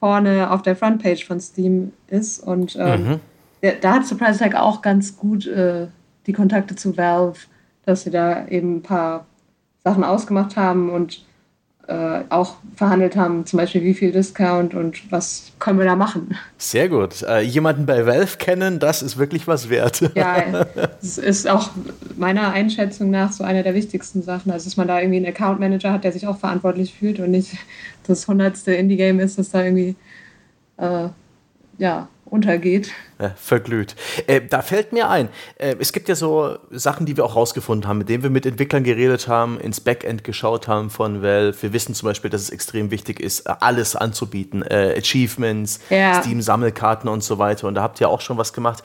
vorne 0.00 0.50
auf 0.50 0.62
der 0.62 0.74
Frontpage 0.74 1.24
von 1.24 1.38
Steam 1.40 1.92
ist. 2.08 2.40
Und 2.40 2.76
ähm, 2.78 3.04
mhm. 3.04 3.20
Da 3.80 3.94
hat 3.94 4.06
Surprise 4.06 4.38
Tag 4.38 4.54
auch 4.54 4.82
ganz 4.82 5.16
gut 5.16 5.46
äh, 5.46 5.86
die 6.26 6.32
Kontakte 6.32 6.76
zu 6.76 6.96
Valve, 6.96 7.38
dass 7.84 8.02
sie 8.02 8.10
da 8.10 8.46
eben 8.48 8.76
ein 8.76 8.82
paar 8.82 9.26
Sachen 9.84 10.04
ausgemacht 10.04 10.56
haben 10.56 10.90
und 10.90 11.24
äh, 11.86 12.20
auch 12.30 12.56
verhandelt 12.76 13.14
haben, 13.14 13.44
zum 13.44 13.58
Beispiel 13.58 13.82
wie 13.82 13.92
viel 13.92 14.10
Discount 14.10 14.74
und 14.74 15.12
was 15.12 15.52
können 15.58 15.78
wir 15.78 15.84
da 15.84 15.96
machen. 15.96 16.34
Sehr 16.56 16.88
gut. 16.88 17.22
Äh, 17.22 17.40
jemanden 17.40 17.84
bei 17.84 18.06
Valve 18.06 18.38
kennen, 18.38 18.78
das 18.78 19.02
ist 19.02 19.18
wirklich 19.18 19.46
was 19.46 19.68
wert. 19.68 20.00
Ja, 20.14 20.64
es 21.02 21.18
ist 21.18 21.46
auch 21.46 21.70
meiner 22.16 22.52
Einschätzung 22.52 23.10
nach 23.10 23.32
so 23.32 23.44
eine 23.44 23.62
der 23.62 23.74
wichtigsten 23.74 24.22
Sachen. 24.22 24.50
Also, 24.50 24.64
dass 24.64 24.78
man 24.78 24.88
da 24.88 24.98
irgendwie 24.98 25.18
einen 25.18 25.26
Account 25.26 25.60
Manager 25.60 25.92
hat, 25.92 26.04
der 26.04 26.12
sich 26.12 26.26
auch 26.26 26.38
verantwortlich 26.38 26.94
fühlt 26.94 27.20
und 27.20 27.30
nicht 27.30 27.52
das 28.06 28.26
hundertste 28.26 28.72
Indie-Game 28.72 29.20
ist, 29.20 29.38
das 29.38 29.50
da 29.50 29.62
irgendwie 29.62 29.94
äh, 30.78 31.08
ja, 31.76 32.08
untergeht. 32.24 32.90
Ja, 33.20 33.30
verglüht. 33.36 33.94
Äh, 34.26 34.40
da 34.40 34.62
fällt 34.62 34.92
mir 34.92 35.08
ein, 35.08 35.28
äh, 35.56 35.76
es 35.78 35.92
gibt 35.92 36.08
ja 36.08 36.14
so 36.14 36.58
Sachen, 36.70 37.06
die 37.06 37.16
wir 37.16 37.24
auch 37.24 37.36
rausgefunden 37.36 37.88
haben, 37.88 37.98
mit 37.98 38.08
denen 38.08 38.22
wir 38.22 38.30
mit 38.30 38.44
Entwicklern 38.44 38.82
geredet 38.82 39.28
haben, 39.28 39.60
ins 39.60 39.80
Backend 39.80 40.24
geschaut 40.24 40.66
haben 40.66 40.90
von 40.90 41.22
Valve. 41.22 41.62
Wir 41.62 41.72
wissen 41.72 41.94
zum 41.94 42.08
Beispiel, 42.08 42.30
dass 42.30 42.42
es 42.42 42.50
extrem 42.50 42.90
wichtig 42.90 43.20
ist, 43.20 43.46
äh, 43.46 43.54
alles 43.60 43.94
anzubieten. 43.94 44.62
Äh, 44.62 44.96
Achievements, 44.98 45.80
ja. 45.90 46.20
Steam-Sammelkarten 46.22 47.08
und 47.08 47.22
so 47.22 47.38
weiter. 47.38 47.68
Und 47.68 47.74
da 47.74 47.82
habt 47.82 48.00
ihr 48.00 48.08
auch 48.08 48.20
schon 48.20 48.36
was 48.36 48.52
gemacht. 48.52 48.82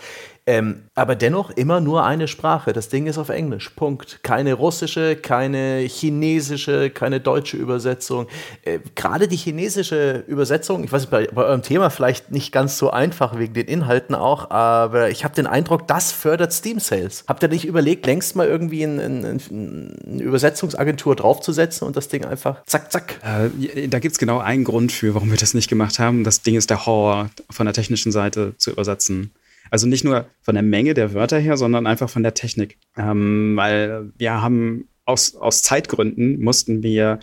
Ähm, 0.49 0.85
aber 0.95 1.15
dennoch 1.15 1.51
immer 1.51 1.79
nur 1.79 2.03
eine 2.03 2.27
Sprache. 2.27 2.73
Das 2.73 2.89
Ding 2.89 3.05
ist 3.05 3.19
auf 3.19 3.29
Englisch. 3.29 3.69
Punkt. 3.69 4.23
Keine 4.23 4.55
russische, 4.55 5.15
keine 5.15 5.81
chinesische, 5.81 6.89
keine 6.89 7.19
deutsche 7.19 7.55
Übersetzung. 7.55 8.25
Äh, 8.63 8.79
Gerade 8.95 9.27
die 9.27 9.35
chinesische 9.35 10.23
Übersetzung, 10.25 10.83
ich 10.83 10.91
weiß 10.91 11.01
nicht, 11.01 11.11
bei, 11.11 11.27
bei, 11.27 11.43
eurem 11.43 11.61
Thema 11.61 11.91
vielleicht 11.91 12.31
nicht 12.31 12.51
ganz 12.51 12.79
so 12.79 12.89
einfach 12.89 13.37
wegen 13.37 13.53
den 13.53 13.67
Inhalten 13.67 14.15
auch, 14.15 14.49
aber 14.49 15.11
ich 15.11 15.23
habe 15.23 15.35
den 15.35 15.45
Eindruck, 15.45 15.87
das 15.87 16.11
fördert 16.11 16.51
Steam 16.51 16.79
Sales. 16.79 17.25
Habt 17.27 17.43
ihr 17.43 17.49
nicht 17.49 17.65
überlegt, 17.65 18.07
längst 18.07 18.35
mal 18.35 18.47
irgendwie 18.47 18.83
eine 18.83 19.03
ein, 19.03 20.19
Übersetzungsagentur 20.19 21.15
draufzusetzen 21.15 21.85
und 21.85 21.95
das 21.95 22.07
Ding 22.07 22.25
einfach 22.25 22.65
zack, 22.65 22.91
zack? 22.91 23.19
Äh, 23.21 23.87
da 23.87 23.99
gibt 23.99 24.13
es 24.13 24.17
genau 24.17 24.39
einen 24.39 24.63
Grund 24.63 24.91
für, 24.91 25.13
warum 25.13 25.29
wir 25.29 25.37
das 25.37 25.53
nicht 25.53 25.69
gemacht 25.69 25.99
haben. 25.99 26.23
Das 26.23 26.41
Ding 26.41 26.55
ist 26.55 26.71
der 26.71 26.87
Horror 26.87 27.29
von 27.51 27.67
der 27.67 27.73
technischen 27.73 28.11
Seite 28.11 28.55
zu 28.57 28.71
übersetzen. 28.71 29.31
Also 29.69 29.87
nicht 29.87 30.03
nur 30.03 30.27
von 30.41 30.55
der 30.55 30.63
Menge 30.63 30.93
der 30.93 31.13
Wörter 31.13 31.39
her, 31.39 31.57
sondern 31.57 31.87
einfach 31.87 32.09
von 32.09 32.23
der 32.23 32.33
Technik. 32.33 32.77
Ähm, 32.97 33.53
weil 33.55 34.11
wir 34.17 34.41
haben 34.41 34.87
aus, 35.05 35.35
aus 35.35 35.61
Zeitgründen 35.63 36.39
mussten 36.41 36.83
wir, 36.83 37.19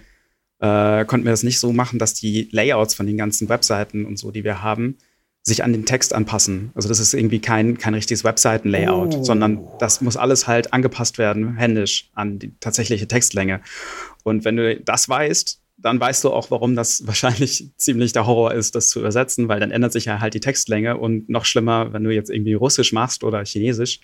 äh, 0.61 1.05
konnten 1.05 1.24
wir 1.24 1.32
das 1.32 1.42
nicht 1.42 1.61
so 1.61 1.72
machen, 1.72 1.99
dass 1.99 2.14
die 2.14 2.49
Layouts 2.51 2.94
von 2.94 3.07
den 3.07 3.16
ganzen 3.16 3.49
Webseiten 3.49 4.05
und 4.05 4.18
so, 4.18 4.30
die 4.30 4.44
wir 4.44 4.62
haben, 4.62 4.97
sich 5.47 5.62
an 5.62 5.72
den 5.72 5.86
Text 5.86 6.12
anpassen. 6.12 6.72
Also 6.74 6.88
das 6.88 6.99
ist 6.99 7.14
irgendwie 7.14 7.38
kein, 7.38 7.78
kein 7.78 7.94
richtiges 7.94 8.24
Webseiten-Layout, 8.24 9.14
oh. 9.14 9.22
sondern 9.22 9.61
das 9.78 10.01
muss 10.01 10.16
alles 10.16 10.49
halt 10.49 10.72
angepasst 10.72 11.18
werden, 11.18 11.57
händisch, 11.57 12.11
an 12.14 12.40
die 12.40 12.53
tatsächliche 12.59 13.07
Textlänge. 13.07 13.61
Und 14.24 14.44
wenn 14.44 14.57
du 14.57 14.80
das 14.80 15.09
weißt, 15.09 15.61
dann 15.78 16.00
weißt 16.00 16.24
du 16.24 16.30
auch, 16.30 16.50
warum 16.50 16.74
das 16.74 17.06
wahrscheinlich 17.06 17.70
ziemlich 17.76 18.12
der 18.12 18.26
Horror 18.26 18.54
ist, 18.54 18.74
das 18.74 18.88
zu 18.88 19.00
übersetzen, 19.00 19.48
weil 19.48 19.60
dann 19.60 19.70
ändert 19.70 19.92
sich 19.92 20.06
ja 20.06 20.20
halt 20.20 20.34
die 20.34 20.40
Textlänge 20.40 20.96
und 20.96 21.28
noch 21.28 21.44
schlimmer, 21.44 21.92
wenn 21.92 22.04
du 22.04 22.10
jetzt 22.10 22.30
irgendwie 22.30 22.54
Russisch 22.54 22.92
machst 22.92 23.24
oder 23.24 23.44
Chinesisch, 23.44 24.00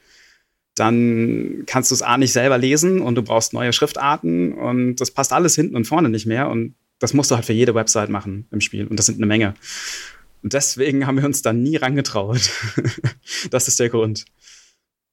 dann 0.74 1.64
kannst 1.66 1.90
du 1.90 1.94
es 1.94 2.02
A 2.02 2.16
nicht 2.16 2.32
selber 2.32 2.58
lesen 2.58 3.00
und 3.00 3.14
du 3.14 3.22
brauchst 3.22 3.52
neue 3.52 3.72
Schriftarten 3.72 4.52
und 4.52 4.96
das 4.96 5.10
passt 5.10 5.32
alles 5.32 5.54
hinten 5.54 5.76
und 5.76 5.86
vorne 5.86 6.08
nicht 6.08 6.26
mehr 6.26 6.48
und 6.48 6.74
das 6.98 7.14
musst 7.14 7.30
du 7.30 7.34
halt 7.34 7.44
für 7.44 7.52
jede 7.52 7.74
Website 7.74 8.10
machen 8.10 8.46
im 8.50 8.60
Spiel 8.60 8.86
und 8.86 8.98
das 8.98 9.06
sind 9.06 9.16
eine 9.16 9.26
Menge. 9.26 9.54
Und 10.42 10.54
deswegen 10.54 11.06
haben 11.06 11.18
wir 11.18 11.24
uns 11.24 11.42
da 11.42 11.52
nie 11.52 11.76
rangetraut. 11.76 12.50
das 13.50 13.68
ist 13.68 13.78
der 13.78 13.90
Grund. 13.90 14.24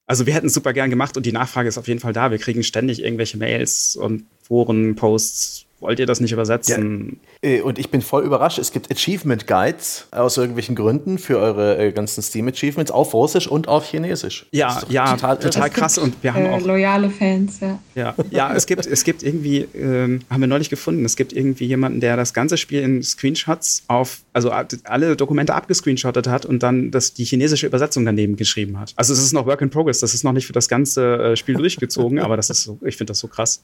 Also 0.06 0.26
wir 0.26 0.34
hätten 0.34 0.48
es 0.48 0.54
super 0.54 0.72
gern 0.72 0.90
gemacht 0.90 1.16
und 1.16 1.24
die 1.24 1.32
Nachfrage 1.32 1.68
ist 1.68 1.78
auf 1.78 1.86
jeden 1.86 2.00
Fall 2.00 2.12
da. 2.12 2.32
Wir 2.32 2.38
kriegen 2.38 2.64
ständig 2.64 3.02
irgendwelche 3.02 3.38
Mails 3.38 3.94
und 3.94 4.24
Foren, 4.42 4.96
Posts, 4.96 5.66
wollt 5.80 5.98
ihr 5.98 6.06
das 6.06 6.20
nicht 6.20 6.32
übersetzen? 6.32 7.20
Ja. 7.42 7.48
Äh, 7.50 7.60
und 7.62 7.78
ich 7.78 7.90
bin 7.90 8.02
voll 8.02 8.22
überrascht. 8.24 8.58
Es 8.58 8.70
gibt 8.72 8.90
Achievement 8.90 9.46
Guides 9.46 10.06
aus 10.10 10.36
irgendwelchen 10.36 10.74
Gründen 10.74 11.18
für 11.18 11.38
eure 11.38 11.78
äh, 11.78 11.92
ganzen 11.92 12.22
Steam 12.22 12.48
Achievements 12.48 12.90
auf 12.90 13.14
Russisch 13.14 13.46
und 13.48 13.68
auf 13.68 13.86
Chinesisch. 13.86 14.46
Ja, 14.52 14.80
ja, 14.88 15.14
total, 15.14 15.38
total 15.38 15.70
krass. 15.70 15.98
Und 15.98 16.22
wir 16.22 16.34
haben 16.34 16.46
äh, 16.46 16.50
auch 16.50 16.60
loyale 16.60 17.10
Fans. 17.10 17.60
Ja, 17.60 17.78
ja, 17.94 18.14
ja 18.30 18.54
es 18.54 18.66
gibt, 18.66 18.86
es 18.86 19.04
gibt 19.04 19.22
irgendwie, 19.22 19.66
ähm, 19.74 20.20
haben 20.28 20.40
wir 20.40 20.48
neulich 20.48 20.70
gefunden. 20.70 21.04
Es 21.04 21.16
gibt 21.16 21.32
irgendwie 21.32 21.64
jemanden, 21.64 22.00
der 22.00 22.16
das 22.16 22.34
ganze 22.34 22.56
Spiel 22.56 22.82
in 22.82 23.02
Screenshots 23.02 23.84
auf, 23.88 24.18
also 24.32 24.50
alle 24.84 25.16
Dokumente 25.16 25.54
abgescreenshottet 25.54 26.26
hat 26.26 26.44
und 26.44 26.62
dann 26.62 26.90
das 26.90 27.14
die 27.14 27.24
chinesische 27.24 27.66
Übersetzung 27.66 28.04
daneben 28.04 28.36
geschrieben 28.36 28.78
hat. 28.78 28.92
Also 28.96 29.12
es 29.14 29.20
ist 29.20 29.32
noch 29.32 29.46
Work 29.46 29.62
in 29.62 29.70
Progress. 29.70 30.00
Das 30.00 30.14
ist 30.14 30.24
noch 30.24 30.32
nicht 30.32 30.46
für 30.46 30.52
das 30.52 30.68
ganze 30.68 31.32
äh, 31.32 31.36
Spiel 31.36 31.54
durchgezogen, 31.54 32.18
aber 32.20 32.36
das 32.36 32.50
ist 32.50 32.64
so, 32.64 32.78
ich 32.84 32.96
finde 32.96 33.12
das 33.12 33.20
so 33.20 33.28
krass. 33.28 33.62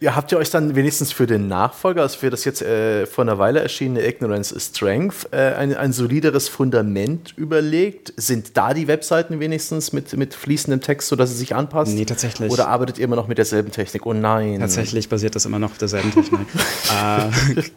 ja, 0.00 0.16
habt 0.16 0.32
ihr 0.32 0.38
euch 0.38 0.50
dann 0.50 0.77
wenigstens 0.78 1.12
für 1.12 1.26
den 1.26 1.48
Nachfolger, 1.48 2.02
also 2.02 2.18
für 2.18 2.30
das 2.30 2.44
jetzt 2.44 2.62
äh, 2.62 3.04
vor 3.06 3.22
einer 3.24 3.38
Weile 3.38 3.60
erschienene 3.60 4.06
Ignorance 4.06 4.54
is 4.54 4.66
Strength, 4.66 5.28
äh, 5.32 5.54
ein, 5.54 5.76
ein 5.76 5.92
solideres 5.92 6.48
Fundament 6.48 7.34
überlegt? 7.36 8.14
Sind 8.16 8.56
da 8.56 8.72
die 8.72 8.86
Webseiten 8.86 9.40
wenigstens 9.40 9.92
mit, 9.92 10.16
mit 10.16 10.34
fließendem 10.34 10.80
Text, 10.80 11.08
sodass 11.08 11.30
sie 11.30 11.36
sich 11.36 11.54
anpassen? 11.54 11.96
Nee, 11.96 12.04
tatsächlich. 12.04 12.50
Oder 12.50 12.68
arbeitet 12.68 12.98
ihr 12.98 13.04
immer 13.04 13.16
noch 13.16 13.26
mit 13.28 13.38
derselben 13.38 13.72
Technik? 13.72 14.06
Oh 14.06 14.14
nein. 14.14 14.60
Tatsächlich 14.60 15.08
basiert 15.08 15.34
das 15.34 15.44
immer 15.44 15.58
noch 15.58 15.72
auf 15.72 15.78
derselben 15.78 16.12
Technik. 16.12 16.46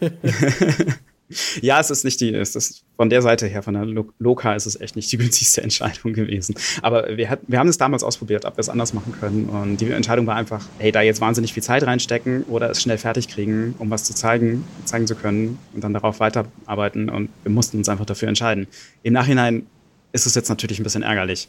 äh, 0.00 0.92
ja, 1.60 1.80
es 1.80 1.90
ist 1.90 2.04
nicht 2.04 2.20
die, 2.20 2.34
es 2.34 2.56
ist 2.56 2.84
von 2.96 3.10
der 3.10 3.22
Seite 3.22 3.46
her, 3.46 3.62
von 3.62 3.74
der 3.74 3.84
Loka 4.18 4.54
ist 4.54 4.66
es 4.66 4.80
echt 4.80 4.96
nicht 4.96 5.10
die 5.10 5.16
günstigste 5.18 5.62
Entscheidung 5.62 6.12
gewesen. 6.12 6.54
Aber 6.82 7.16
wir, 7.16 7.30
hat, 7.30 7.40
wir 7.46 7.58
haben 7.58 7.68
es 7.68 7.78
damals 7.78 8.02
ausprobiert, 8.02 8.44
ob 8.44 8.56
wir 8.56 8.60
es 8.60 8.68
anders 8.68 8.94
machen 8.94 9.14
können. 9.18 9.48
Und 9.48 9.80
die 9.80 9.90
Entscheidung 9.90 10.26
war 10.26 10.36
einfach, 10.36 10.64
hey, 10.78 10.92
da 10.92 11.02
jetzt 11.02 11.20
wahnsinnig 11.20 11.52
viel 11.52 11.62
Zeit 11.62 11.82
reinstecken 11.84 12.44
oder 12.44 12.70
es 12.70 12.82
schnell 12.82 12.98
fertig 12.98 13.28
kriegen, 13.28 13.74
um 13.78 13.90
was 13.90 14.04
zu 14.04 14.14
zeigen, 14.14 14.64
zeigen 14.84 15.06
zu 15.06 15.14
können 15.14 15.58
und 15.74 15.84
dann 15.84 15.92
darauf 15.92 16.20
weiterarbeiten. 16.20 17.08
Und 17.08 17.30
wir 17.42 17.52
mussten 17.52 17.78
uns 17.78 17.88
einfach 17.88 18.06
dafür 18.06 18.28
entscheiden. 18.28 18.66
Im 19.02 19.12
Nachhinein 19.12 19.66
ist 20.12 20.26
es 20.26 20.34
jetzt 20.34 20.48
natürlich 20.48 20.78
ein 20.78 20.84
bisschen 20.84 21.02
ärgerlich. 21.02 21.48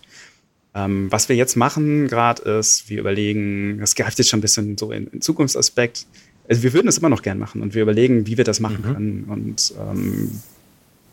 Ähm, 0.75 1.11
was 1.11 1.29
wir 1.29 1.35
jetzt 1.35 1.55
machen 1.55 2.07
gerade 2.07 2.41
ist, 2.57 2.89
wir 2.89 2.99
überlegen, 2.99 3.77
das 3.79 3.93
greift 3.93 4.17
jetzt 4.17 4.29
schon 4.29 4.39
ein 4.39 4.41
bisschen 4.41 4.77
so 4.77 4.91
in, 4.91 5.07
in 5.07 5.21
Zukunftsaspekt, 5.21 6.07
also 6.47 6.63
wir 6.63 6.73
würden 6.73 6.87
das 6.87 6.97
immer 6.97 7.09
noch 7.09 7.21
gern 7.21 7.39
machen 7.39 7.61
und 7.61 7.73
wir 7.73 7.81
überlegen, 7.81 8.27
wie 8.27 8.37
wir 8.37 8.43
das 8.43 8.59
machen 8.59 8.79
mhm. 8.85 8.93
können. 8.93 9.23
Und 9.29 9.73
ähm, 9.79 10.41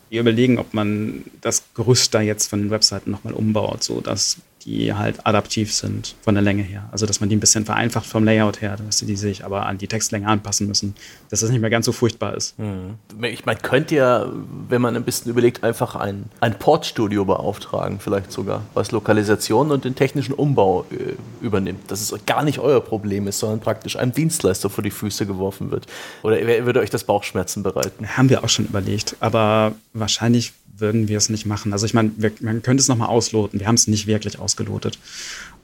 wir 0.08 0.20
überlegen, 0.20 0.58
ob 0.58 0.74
man 0.74 1.24
das 1.40 1.62
Gerüst 1.74 2.14
da 2.14 2.20
jetzt 2.20 2.48
von 2.48 2.60
den 2.60 2.70
Webseiten 2.70 3.10
nochmal 3.10 3.32
umbaut, 3.32 3.82
so 3.84 4.00
dass 4.00 4.38
die 4.64 4.94
halt 4.94 5.26
adaptiv 5.26 5.72
sind 5.72 6.14
von 6.22 6.34
der 6.34 6.42
Länge 6.42 6.62
her. 6.62 6.88
Also 6.92 7.06
dass 7.06 7.20
man 7.20 7.28
die 7.28 7.36
ein 7.36 7.40
bisschen 7.40 7.64
vereinfacht 7.64 8.06
vom 8.06 8.24
Layout 8.24 8.60
her, 8.60 8.76
dass 8.76 8.98
die 8.98 9.16
sich 9.16 9.44
aber 9.44 9.66
an 9.66 9.78
die 9.78 9.86
Textlänge 9.86 10.26
anpassen 10.26 10.66
müssen, 10.66 10.94
dass 11.30 11.40
das 11.40 11.50
nicht 11.50 11.60
mehr 11.60 11.70
ganz 11.70 11.86
so 11.86 11.92
furchtbar 11.92 12.34
ist. 12.36 12.56
Hm. 12.58 12.96
Ich 13.22 13.46
meine, 13.46 13.58
könnt 13.60 13.90
ihr, 13.90 14.32
wenn 14.68 14.82
man 14.82 14.96
ein 14.96 15.04
bisschen 15.04 15.30
überlegt, 15.30 15.64
einfach 15.64 15.96
ein, 15.96 16.26
ein 16.40 16.58
Portstudio 16.58 17.24
beauftragen, 17.24 18.00
vielleicht 18.00 18.32
sogar, 18.32 18.62
was 18.74 18.90
Lokalisation 18.90 19.70
und 19.70 19.84
den 19.84 19.94
technischen 19.94 20.34
Umbau 20.34 20.84
äh, 20.90 21.14
übernimmt. 21.44 21.90
Dass 21.90 22.00
es 22.00 22.14
gar 22.26 22.44
nicht 22.44 22.58
euer 22.58 22.80
Problem 22.80 23.26
ist, 23.26 23.38
sondern 23.38 23.60
praktisch 23.60 23.96
einem 23.96 24.12
Dienstleister 24.12 24.70
vor 24.70 24.84
die 24.84 24.90
Füße 24.90 25.26
geworfen 25.26 25.70
wird. 25.70 25.86
Oder 26.22 26.36
würde 26.64 26.80
euch 26.80 26.90
das 26.90 27.04
Bauchschmerzen 27.04 27.62
bereiten? 27.62 28.16
Haben 28.16 28.28
wir 28.28 28.44
auch 28.44 28.48
schon 28.48 28.66
überlegt, 28.66 29.16
aber 29.20 29.72
wahrscheinlich 29.92 30.52
würden 30.80 31.08
wir 31.08 31.18
es 31.18 31.28
nicht 31.28 31.46
machen. 31.46 31.72
Also 31.72 31.86
ich 31.86 31.94
meine, 31.94 32.10
man 32.40 32.62
könnte 32.62 32.80
es 32.80 32.88
nochmal 32.88 33.08
ausloten. 33.08 33.60
Wir 33.60 33.66
haben 33.66 33.74
es 33.74 33.86
nicht 33.86 34.06
wirklich 34.06 34.38
ausgelotet. 34.38 34.98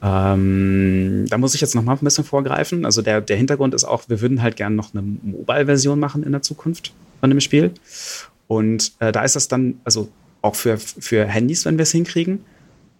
Ähm, 0.01 1.25
da 1.29 1.37
muss 1.37 1.55
ich 1.55 1.61
jetzt 1.61 1.75
nochmal 1.75 1.95
ein 1.95 2.03
bisschen 2.03 2.23
vorgreifen. 2.23 2.85
Also 2.85 3.01
der, 3.01 3.21
der 3.21 3.37
Hintergrund 3.37 3.73
ist 3.73 3.83
auch, 3.83 4.07
wir 4.07 4.21
würden 4.21 4.41
halt 4.41 4.55
gerne 4.55 4.75
noch 4.75 4.93
eine 4.93 5.01
Mobile-Version 5.01 5.99
machen 5.99 6.23
in 6.23 6.31
der 6.31 6.41
Zukunft 6.41 6.93
von 7.19 7.29
dem 7.29 7.39
Spiel. 7.39 7.71
Und 8.47 8.93
äh, 8.99 9.11
da 9.11 9.23
ist 9.23 9.35
das 9.35 9.47
dann, 9.47 9.79
also 9.83 10.09
auch 10.41 10.55
für, 10.55 10.77
für 10.77 11.25
Handys, 11.25 11.65
wenn 11.65 11.77
wir 11.77 11.83
es 11.83 11.91
hinkriegen. 11.91 12.39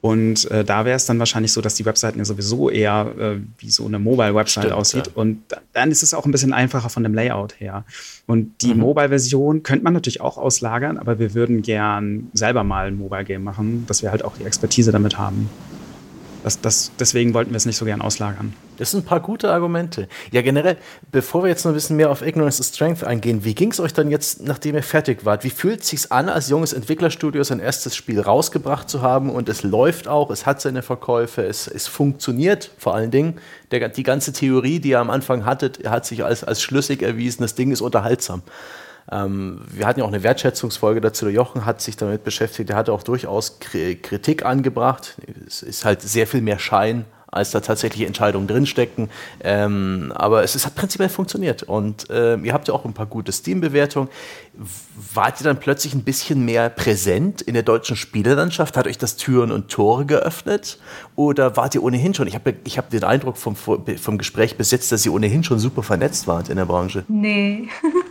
Und 0.08 0.50
äh, 0.52 0.64
da 0.64 0.86
wäre 0.86 0.96
es 0.96 1.06
dann 1.06 1.20
wahrscheinlich 1.20 1.52
so, 1.52 1.60
dass 1.60 1.76
die 1.76 1.84
Webseiten 1.84 2.18
ja 2.18 2.24
sowieso 2.24 2.70
eher 2.70 3.12
äh, 3.20 3.36
wie 3.58 3.70
so 3.70 3.86
eine 3.86 4.00
Mobile-Website 4.00 4.72
aussieht. 4.72 5.08
Ja. 5.08 5.12
Und 5.16 5.44
dann 5.74 5.92
ist 5.92 6.02
es 6.02 6.14
auch 6.14 6.26
ein 6.26 6.32
bisschen 6.32 6.54
einfacher 6.54 6.88
von 6.88 7.04
dem 7.04 7.14
Layout 7.14 7.60
her. 7.60 7.84
Und 8.26 8.62
die 8.62 8.74
mhm. 8.74 8.80
Mobile-Version 8.80 9.64
könnte 9.64 9.84
man 9.84 9.92
natürlich 9.92 10.22
auch 10.22 10.38
auslagern, 10.38 10.98
aber 10.98 11.20
wir 11.20 11.34
würden 11.34 11.62
gern 11.62 12.30
selber 12.34 12.64
mal 12.64 12.88
ein 12.88 12.98
Mobile-Game 12.98 13.44
machen, 13.44 13.84
dass 13.88 14.02
wir 14.02 14.10
halt 14.10 14.24
auch 14.24 14.38
die 14.38 14.46
Expertise 14.46 14.94
damit 14.94 15.18
haben. 15.18 15.50
Das, 16.48 16.62
das, 16.62 16.92
deswegen 16.98 17.34
wollten 17.34 17.52
wir 17.52 17.58
es 17.58 17.66
nicht 17.66 17.76
so 17.76 17.84
gern 17.84 18.00
auslagern. 18.00 18.54
Das 18.78 18.92
sind 18.92 19.02
ein 19.02 19.06
paar 19.06 19.20
gute 19.20 19.52
Argumente. 19.52 20.08
Ja, 20.32 20.42
generell, 20.42 20.78
bevor 21.12 21.44
wir 21.44 21.50
jetzt 21.50 21.66
noch 21.66 21.74
ein 21.74 21.76
bisschen 21.76 21.98
mehr 21.98 22.10
auf 22.10 22.22
Ignorance 22.22 22.62
is 22.62 22.70
Strength 22.70 23.04
eingehen, 23.04 23.44
wie 23.44 23.54
ging 23.54 23.72
es 23.72 23.82
euch 23.82 23.94
dann 23.94 24.10
jetzt, 24.10 24.42
nachdem 24.42 24.76
ihr 24.76 24.84
fertig 24.84 25.26
wart? 25.26 25.44
Wie 25.44 25.50
fühlt 25.50 25.82
es 25.82 25.90
sich 25.90 26.10
an, 26.10 26.30
als 26.30 26.48
junges 26.48 26.72
Entwicklerstudio 26.72 27.44
sein 27.44 27.60
erstes 27.60 27.98
Spiel 27.98 28.22
rausgebracht 28.22 28.90
zu 28.90 29.02
haben 29.02 29.30
und 29.30 29.50
es 29.50 29.64
läuft 29.64 30.08
auch, 30.08 30.32
es 30.32 30.46
hat 30.46 30.62
seine 30.62 30.84
Verkäufe, 30.84 31.44
es, 31.44 31.68
es 31.68 31.88
funktioniert 31.88 32.72
vor 32.78 32.96
allen 32.96 33.12
Dingen. 33.12 33.42
Der, 33.72 33.90
die 33.90 34.04
ganze 34.04 34.32
Theorie, 34.32 34.80
die 34.80 34.92
ihr 34.92 35.02
am 35.02 35.10
Anfang 35.10 35.44
hattet, 35.44 35.86
hat 35.86 36.06
sich 36.06 36.24
als, 36.24 36.46
als 36.46 36.62
schlüssig 36.62 37.02
erwiesen. 37.02 37.42
Das 37.42 37.56
Ding 37.56 37.72
ist 37.72 37.82
unterhaltsam. 37.82 38.42
Ähm, 39.12 39.62
wir 39.70 39.88
hatten 39.88 40.00
ja 40.00 40.06
auch 40.06 40.10
eine 40.12 40.24
Wertschätzungsfolge 40.24 41.02
dazu. 41.02 41.26
Der 41.26 41.34
Jochen 41.34 41.66
hat 41.66 41.82
sich 41.82 41.98
damit 41.98 42.24
beschäftigt. 42.24 42.70
Der 42.70 42.76
hatte 42.76 42.94
auch 42.94 43.04
durchaus 43.04 43.60
Kritik 43.60 44.46
angebracht. 44.46 45.16
Es 45.46 45.62
ist 45.62 45.86
halt 45.86 46.02
sehr 46.02 46.28
viel 46.28 46.42
mehr 46.42 46.60
Schein 46.60 47.06
als 47.30 47.52
da 47.52 47.60
tatsächlich 47.60 48.08
Entscheidungen 48.08 48.48
drinstecken. 48.48 49.10
Ähm, 49.42 50.14
aber 50.16 50.44
es, 50.44 50.56
es, 50.56 50.66
hat 50.66 50.76
prinzipiell 50.76 51.10
funktioniert 51.10 51.64
und 51.64 52.10
äh, 52.10 52.38
ihr 52.38 52.54
habt 52.54 52.68
ja 52.68 52.74
auch 52.74 52.86
ein 52.86 52.94
paar 52.94 53.06
gute 53.06 53.32
Steam-Bewertungen. 53.32 54.10
Wart 55.14 55.42
ihr 55.42 55.44
dann 55.44 55.60
plötzlich 55.60 55.94
ein 55.94 56.04
bisschen 56.04 56.46
mehr 56.46 56.70
präsent 56.70 57.42
in 57.42 57.54
der 57.54 57.64
deutschen 57.64 57.96
Spielelandschaft? 57.96 58.78
Hat 58.78 58.88
euch 58.88 58.98
das 58.98 59.18
Türen 59.18 59.52
und 59.52 59.70
Tore 59.70 60.06
geöffnet? 60.06 60.80
Oder 61.16 61.58
wart 61.58 61.76
ihr 61.76 61.84
ohnehin 61.84 62.14
schon? 62.14 62.28
Ich 62.28 62.36
habe 62.36 62.56
ich 62.64 62.78
hab 62.78 62.90
den 62.90 63.04
Eindruck 63.04 63.38
vom, 63.38 63.56
vom 63.56 64.18
Gespräch 64.18 64.58
besetzt, 64.58 64.92
dass 64.92 65.06
ihr 65.06 65.14
ohnehin 65.14 65.44
schon 65.44 65.60
super 65.60 65.84
vernetzt 65.84 66.28
wart 66.28 66.50
in 66.50 66.56
der 66.56 66.66
Branche. 66.66 67.04
Nee. 67.08 67.68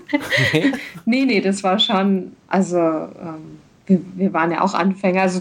nee? 0.53 0.73
nee, 1.05 1.25
nee, 1.25 1.41
das 1.41 1.63
war 1.63 1.79
schon, 1.79 2.33
also 2.49 2.79
ähm, 2.79 3.59
wir, 3.87 4.01
wir, 4.17 4.33
waren 4.33 4.51
ja 4.51 4.63
auch 4.63 4.75
Anfänger. 4.75 5.23
Also 5.23 5.41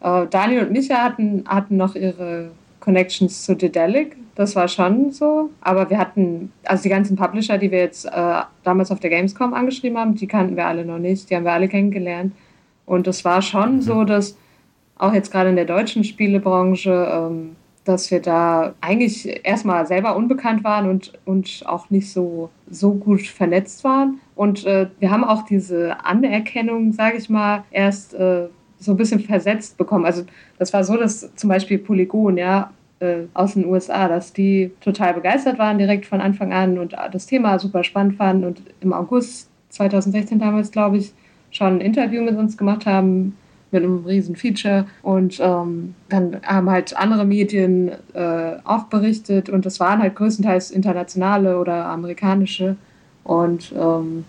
äh, 0.00 0.26
Daniel 0.28 0.66
und 0.66 0.72
Micha 0.72 0.96
hatten, 0.96 1.44
hatten 1.46 1.76
noch 1.76 1.94
ihre 1.94 2.50
Connections 2.80 3.44
zu 3.44 3.54
Dedelic. 3.54 4.16
Das 4.34 4.54
war 4.54 4.68
schon 4.68 5.10
so. 5.12 5.50
Aber 5.60 5.90
wir 5.90 5.98
hatten, 5.98 6.52
also 6.64 6.82
die 6.82 6.88
ganzen 6.88 7.16
Publisher, 7.16 7.58
die 7.58 7.70
wir 7.70 7.80
jetzt 7.80 8.04
äh, 8.04 8.42
damals 8.62 8.90
auf 8.90 9.00
der 9.00 9.10
Gamescom 9.10 9.54
angeschrieben 9.54 9.98
haben, 9.98 10.14
die 10.14 10.26
kannten 10.26 10.56
wir 10.56 10.66
alle 10.66 10.84
noch 10.84 10.98
nicht. 10.98 11.30
Die 11.30 11.36
haben 11.36 11.44
wir 11.44 11.52
alle 11.52 11.68
kennengelernt. 11.68 12.32
Und 12.84 13.06
das 13.06 13.24
war 13.24 13.42
schon 13.42 13.76
mhm. 13.76 13.80
so, 13.80 14.04
dass 14.04 14.36
auch 14.98 15.12
jetzt 15.12 15.30
gerade 15.30 15.50
in 15.50 15.56
der 15.56 15.64
deutschen 15.64 16.04
Spielebranche, 16.04 17.08
ähm, 17.12 17.56
dass 17.86 18.10
wir 18.10 18.20
da 18.20 18.74
eigentlich 18.80 19.46
erstmal 19.46 19.86
selber 19.86 20.16
unbekannt 20.16 20.64
waren 20.64 20.88
und, 20.90 21.12
und 21.24 21.62
auch 21.66 21.88
nicht 21.88 22.12
so, 22.12 22.50
so 22.68 22.94
gut 22.94 23.22
vernetzt 23.22 23.84
waren. 23.84 24.20
Und 24.34 24.66
äh, 24.66 24.88
wir 24.98 25.10
haben 25.10 25.24
auch 25.24 25.42
diese 25.44 26.04
Anerkennung, 26.04 26.92
sage 26.92 27.16
ich 27.16 27.30
mal, 27.30 27.64
erst 27.70 28.14
äh, 28.14 28.48
so 28.78 28.92
ein 28.92 28.96
bisschen 28.96 29.20
versetzt 29.20 29.78
bekommen. 29.78 30.04
Also 30.04 30.24
das 30.58 30.72
war 30.72 30.84
so, 30.84 30.96
dass 30.96 31.34
zum 31.36 31.48
Beispiel 31.48 31.78
Polygon, 31.78 32.36
ja, 32.36 32.70
äh, 32.98 33.22
aus 33.34 33.54
den 33.54 33.66
USA, 33.66 34.08
dass 34.08 34.32
die 34.32 34.72
total 34.80 35.14
begeistert 35.14 35.58
waren 35.58 35.78
direkt 35.78 36.06
von 36.06 36.20
Anfang 36.20 36.52
an 36.52 36.78
und 36.78 36.94
das 37.12 37.26
Thema 37.26 37.58
super 37.58 37.84
spannend 37.84 38.16
fanden 38.16 38.44
und 38.44 38.62
im 38.80 38.92
August 38.92 39.48
2016 39.68 40.38
damals, 40.38 40.70
glaube 40.70 40.96
ich, 40.96 41.12
schon 41.50 41.74
ein 41.74 41.80
Interview 41.80 42.22
mit 42.22 42.36
uns 42.36 42.56
gemacht 42.56 42.86
haben 42.86 43.36
mit 43.80 43.84
einem 43.84 44.04
riesen 44.04 44.36
Feature 44.36 44.86
und 45.02 45.38
ähm, 45.40 45.94
dann 46.08 46.40
haben 46.44 46.70
halt 46.70 46.96
andere 46.96 47.24
Medien 47.24 47.92
äh, 48.14 48.56
auch 48.64 48.84
berichtet 48.84 49.48
und 49.48 49.66
das 49.66 49.80
waren 49.80 50.00
halt 50.00 50.16
größtenteils 50.16 50.70
internationale 50.70 51.58
oder 51.58 51.86
amerikanische 51.86 52.76
und 53.24 53.72
ähm, 53.76 54.24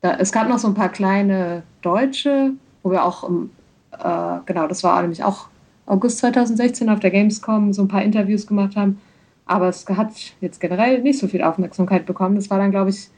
da, 0.00 0.16
es 0.18 0.32
gab 0.32 0.48
noch 0.48 0.58
so 0.58 0.68
ein 0.68 0.74
paar 0.74 0.88
kleine 0.88 1.62
deutsche, 1.82 2.52
wo 2.82 2.90
wir 2.90 3.04
auch, 3.04 3.28
äh, 3.28 4.38
genau, 4.46 4.66
das 4.66 4.82
war 4.84 5.00
nämlich 5.02 5.22
auch 5.22 5.48
August 5.86 6.18
2016 6.18 6.88
auf 6.88 7.00
der 7.00 7.10
Gamescom 7.10 7.72
so 7.72 7.82
ein 7.82 7.88
paar 7.88 8.02
Interviews 8.02 8.46
gemacht 8.46 8.76
haben. 8.76 9.00
Aber 9.46 9.68
es 9.68 9.86
hat 9.88 10.12
jetzt 10.40 10.60
generell 10.60 11.02
nicht 11.02 11.18
so 11.18 11.26
viel 11.26 11.42
Aufmerksamkeit 11.42 12.06
bekommen. 12.06 12.36
Das 12.36 12.50
war 12.50 12.58
dann, 12.58 12.70
glaube 12.70 12.90
ich, 12.90 13.08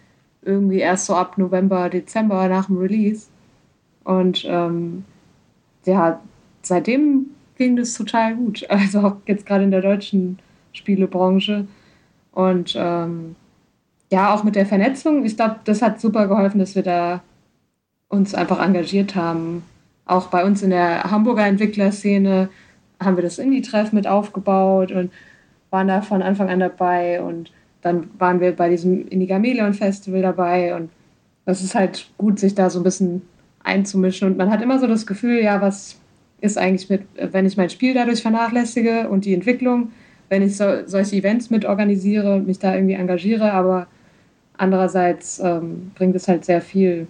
irgendwie 0.42 0.78
erst 0.78 1.06
so 1.06 1.14
ab 1.14 1.36
November, 1.38 1.90
Dezember 1.90 2.48
nach 2.48 2.66
dem 2.66 2.78
Release. 2.78 3.26
Und 4.04 4.44
ähm, 4.48 5.04
ja, 5.84 6.20
seitdem 6.62 7.26
ging 7.56 7.76
das 7.76 7.94
total 7.94 8.36
gut. 8.36 8.66
Also 8.68 9.00
auch 9.00 9.16
jetzt 9.26 9.46
gerade 9.46 9.64
in 9.64 9.70
der 9.70 9.82
deutschen 9.82 10.38
Spielebranche. 10.72 11.66
Und 12.32 12.74
ähm, 12.76 13.36
ja, 14.12 14.34
auch 14.34 14.44
mit 14.44 14.56
der 14.56 14.66
Vernetzung. 14.66 15.24
Ich 15.24 15.36
glaube, 15.36 15.56
das 15.64 15.82
hat 15.82 16.00
super 16.00 16.28
geholfen, 16.28 16.58
dass 16.58 16.74
wir 16.74 16.82
da 16.82 17.22
uns 18.08 18.34
einfach 18.34 18.60
engagiert 18.60 19.14
haben 19.14 19.62
auch 20.10 20.26
bei 20.26 20.44
uns 20.44 20.62
in 20.62 20.70
der 20.70 21.04
Hamburger 21.04 21.46
Entwicklerszene 21.46 22.48
haben 23.00 23.16
wir 23.16 23.22
das 23.22 23.38
Indie-Treff 23.38 23.92
mit 23.92 24.06
aufgebaut 24.06 24.92
und 24.92 25.12
waren 25.70 25.88
da 25.88 26.02
von 26.02 26.20
Anfang 26.20 26.50
an 26.50 26.60
dabei. 26.60 27.22
Und 27.22 27.52
dann 27.80 28.10
waren 28.18 28.40
wir 28.40 28.54
bei 28.54 28.68
diesem 28.68 29.06
Indie 29.08 29.72
Festival 29.72 30.22
dabei. 30.22 30.74
Und 30.74 30.90
das 31.46 31.62
ist 31.62 31.74
halt 31.74 32.10
gut, 32.18 32.40
sich 32.40 32.54
da 32.54 32.68
so 32.70 32.80
ein 32.80 32.82
bisschen 32.82 33.22
einzumischen. 33.62 34.28
Und 34.28 34.36
man 34.36 34.50
hat 34.50 34.62
immer 34.62 34.78
so 34.78 34.86
das 34.86 35.06
Gefühl, 35.06 35.42
ja, 35.42 35.60
was 35.60 35.96
ist 36.40 36.58
eigentlich 36.58 36.88
mit, 36.88 37.02
wenn 37.16 37.46
ich 37.46 37.56
mein 37.56 37.70
Spiel 37.70 37.94
dadurch 37.94 38.22
vernachlässige 38.22 39.08
und 39.08 39.24
die 39.24 39.34
Entwicklung, 39.34 39.92
wenn 40.28 40.42
ich 40.42 40.56
so, 40.56 40.86
solche 40.86 41.16
Events 41.16 41.50
mit 41.50 41.64
organisiere 41.64 42.36
und 42.36 42.46
mich 42.46 42.58
da 42.58 42.74
irgendwie 42.74 42.94
engagiere, 42.94 43.52
aber 43.52 43.86
andererseits 44.56 45.38
ähm, 45.40 45.92
bringt 45.94 46.16
es 46.16 46.28
halt 46.28 46.44
sehr 46.44 46.60
viel 46.60 47.06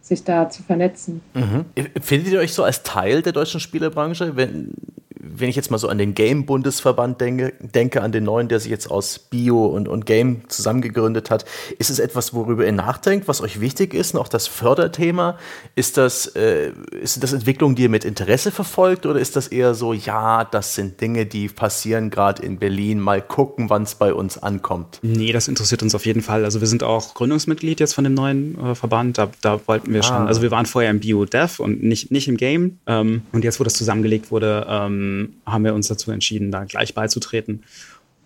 sich 0.00 0.24
da 0.24 0.48
zu 0.48 0.62
vernetzen. 0.62 1.20
Mhm. 1.34 1.64
Findet 2.00 2.32
ihr 2.32 2.40
euch 2.40 2.54
so 2.54 2.64
als 2.64 2.82
Teil 2.82 3.22
der 3.22 3.32
deutschen 3.32 3.60
Spielebranche? 3.60 4.36
Wenn, 4.36 4.72
wenn 5.20 5.48
ich 5.48 5.56
jetzt 5.56 5.70
mal 5.70 5.78
so 5.78 5.88
an 5.88 5.98
den 5.98 6.14
Game-Bundesverband 6.14 7.20
denke, 7.20 7.52
denke, 7.60 8.02
an 8.02 8.12
den 8.12 8.24
neuen, 8.24 8.48
der 8.48 8.60
sich 8.60 8.70
jetzt 8.70 8.90
aus 8.90 9.18
Bio 9.18 9.66
und, 9.66 9.88
und 9.88 10.06
Game 10.06 10.48
zusammengegründet 10.48 11.30
hat, 11.30 11.44
ist 11.78 11.90
es 11.90 11.98
etwas, 11.98 12.34
worüber 12.34 12.64
ihr 12.64 12.72
nachdenkt, 12.72 13.26
was 13.26 13.40
euch 13.40 13.60
wichtig 13.60 13.94
ist, 13.94 14.14
noch 14.14 14.28
das 14.28 14.46
Förderthema? 14.46 15.36
Ist 15.74 15.96
das, 15.96 16.26
äh, 16.36 16.72
ist 17.00 17.22
das 17.22 17.32
Entwicklung, 17.32 17.74
die 17.74 17.82
ihr 17.82 17.88
mit 17.88 18.04
Interesse 18.04 18.50
verfolgt 18.50 19.06
oder 19.06 19.18
ist 19.18 19.34
das 19.34 19.48
eher 19.48 19.74
so, 19.74 19.92
ja, 19.92 20.44
das 20.44 20.74
sind 20.74 21.00
Dinge, 21.00 21.26
die 21.26 21.48
passieren 21.48 22.10
gerade 22.10 22.42
in 22.42 22.58
Berlin, 22.58 23.00
mal 23.00 23.20
gucken, 23.20 23.70
wann 23.70 23.82
es 23.82 23.96
bei 23.96 24.14
uns 24.14 24.38
ankommt? 24.38 25.00
Nee, 25.02 25.32
das 25.32 25.48
interessiert 25.48 25.82
uns 25.82 25.94
auf 25.94 26.06
jeden 26.06 26.22
Fall. 26.22 26.44
Also 26.44 26.60
wir 26.60 26.68
sind 26.68 26.84
auch 26.84 27.14
Gründungsmitglied 27.14 27.80
jetzt 27.80 27.94
von 27.94 28.04
dem 28.04 28.14
neuen 28.14 28.58
äh, 28.58 28.74
Verband, 28.74 29.18
da, 29.18 29.28
da 29.40 29.60
wollten 29.66 29.92
wir 29.92 30.00
ah. 30.00 30.04
schon, 30.04 30.28
also 30.28 30.42
wir 30.42 30.52
waren 30.52 30.66
vorher 30.66 30.90
im 30.90 31.00
Bio-Dev 31.00 31.60
und 31.60 31.82
nicht, 31.82 32.12
nicht 32.12 32.28
im 32.28 32.36
Game 32.36 32.78
ähm, 32.86 33.22
und 33.32 33.42
jetzt, 33.42 33.58
wo 33.58 33.64
das 33.64 33.74
zusammengelegt 33.74 34.30
wurde, 34.30 34.66
ähm, 34.68 35.07
haben 35.46 35.64
wir 35.64 35.74
uns 35.74 35.88
dazu 35.88 36.10
entschieden, 36.10 36.50
da 36.50 36.64
gleich 36.64 36.94
beizutreten 36.94 37.62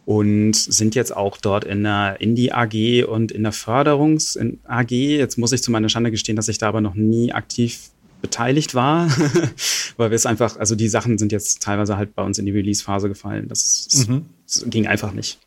und 0.04 0.54
sind 0.54 0.94
jetzt 0.94 1.14
auch 1.14 1.36
dort 1.36 1.64
in 1.64 1.84
der 1.84 2.16
Indie 2.20 2.52
AG 2.52 3.04
und 3.06 3.30
in 3.30 3.42
der 3.42 3.52
Förderungs 3.52 4.38
AG. 4.64 4.90
Jetzt 4.90 5.38
muss 5.38 5.52
ich 5.52 5.62
zu 5.62 5.70
meiner 5.70 5.88
Schande 5.88 6.10
gestehen, 6.10 6.36
dass 6.36 6.48
ich 6.48 6.58
da 6.58 6.68
aber 6.68 6.80
noch 6.80 6.94
nie 6.94 7.32
aktiv 7.32 7.90
beteiligt 8.20 8.74
war, 8.74 9.08
weil 9.96 10.10
wir 10.10 10.16
es 10.16 10.26
einfach, 10.26 10.56
also 10.56 10.74
die 10.74 10.88
Sachen 10.88 11.18
sind 11.18 11.32
jetzt 11.32 11.62
teilweise 11.62 11.96
halt 11.96 12.14
bei 12.14 12.22
uns 12.22 12.38
in 12.38 12.46
die 12.46 12.52
Release-Phase 12.52 13.08
gefallen. 13.08 13.48
Das, 13.48 14.06
mhm. 14.08 14.26
das, 14.46 14.64
ging 14.68 14.86
einfach 14.86 15.12
nicht, 15.12 15.38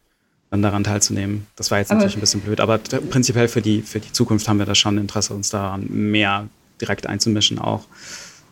dann 0.51 0.61
daran 0.61 0.83
teilzunehmen. 0.83 1.47
Das 1.55 1.71
war 1.71 1.79
jetzt 1.79 1.91
aber 1.91 1.99
natürlich 1.99 2.17
ein 2.17 2.21
bisschen 2.21 2.41
blöd, 2.41 2.59
aber 2.59 2.77
prinzipiell 2.77 3.47
für 3.47 3.61
die, 3.61 3.81
für 3.81 3.99
die 3.99 4.11
Zukunft 4.11 4.47
haben 4.47 4.59
wir 4.59 4.65
da 4.65 4.75
schon 4.75 4.97
Interesse, 4.97 5.33
uns 5.33 5.49
daran 5.49 5.87
mehr 5.89 6.49
direkt 6.81 7.07
einzumischen 7.07 7.59
auch. 7.59 7.85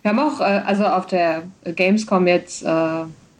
Wir 0.03 0.11
haben 0.11 0.19
auch, 0.19 0.41
äh, 0.41 0.61
also 0.65 0.83
auf 0.83 1.07
der 1.07 1.43
Gamescom 1.63 2.27
jetzt, 2.27 2.63
äh, 2.63 2.67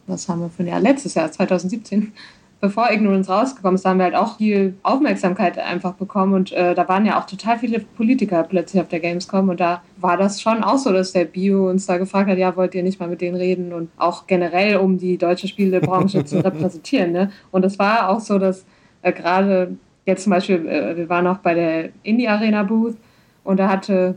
was 0.06 0.28
haben 0.28 0.40
wir 0.40 0.48
für 0.48 0.62
ein 0.62 0.68
Jahr? 0.68 0.80
Letztes 0.80 1.14
Jahr, 1.14 1.30
2017, 1.30 2.12
bevor 2.60 2.90
Ignorance 2.90 3.30
rausgekommen 3.30 3.74
ist, 3.74 3.84
haben 3.84 3.98
wir 3.98 4.04
halt 4.04 4.14
auch 4.14 4.38
viel 4.38 4.74
Aufmerksamkeit 4.82 5.58
einfach 5.58 5.92
bekommen. 5.92 6.32
Und 6.32 6.52
äh, 6.52 6.74
da 6.74 6.88
waren 6.88 7.04
ja 7.04 7.20
auch 7.20 7.26
total 7.26 7.58
viele 7.58 7.80
Politiker 7.80 8.42
plötzlich 8.44 8.80
auf 8.80 8.88
der 8.88 9.00
Gamescom. 9.00 9.50
Und 9.50 9.60
da 9.60 9.82
war 9.98 10.16
das 10.16 10.40
schon 10.40 10.64
auch 10.64 10.78
so, 10.78 10.90
dass 10.90 11.12
der 11.12 11.26
Bio 11.26 11.68
uns 11.68 11.84
da 11.84 11.98
gefragt 11.98 12.30
hat, 12.30 12.38
ja, 12.38 12.56
wollt 12.56 12.74
ihr 12.74 12.82
nicht 12.82 12.98
mal 12.98 13.10
mit 13.10 13.20
denen 13.20 13.36
reden? 13.36 13.74
Und 13.74 13.90
auch 13.98 14.26
generell, 14.26 14.78
um 14.78 14.96
die 14.96 15.18
deutsche 15.18 15.48
Spielebranche 15.48 16.24
zu 16.24 16.38
repräsentieren. 16.44 17.12
Ne? 17.12 17.30
Und 17.50 17.66
es 17.66 17.78
war 17.78 18.08
auch 18.08 18.20
so, 18.20 18.38
dass 18.38 18.64
äh, 19.02 19.12
gerade 19.12 19.76
jetzt 20.06 20.24
zum 20.24 20.30
Beispiel, 20.30 20.66
äh, 20.66 20.96
wir 20.96 21.10
waren 21.10 21.26
auch 21.26 21.38
bei 21.38 21.52
der 21.52 21.90
Indie 22.02 22.28
Arena 22.28 22.62
Booth 22.62 22.96
und 23.42 23.58
da 23.58 23.68
hatte 23.68 24.16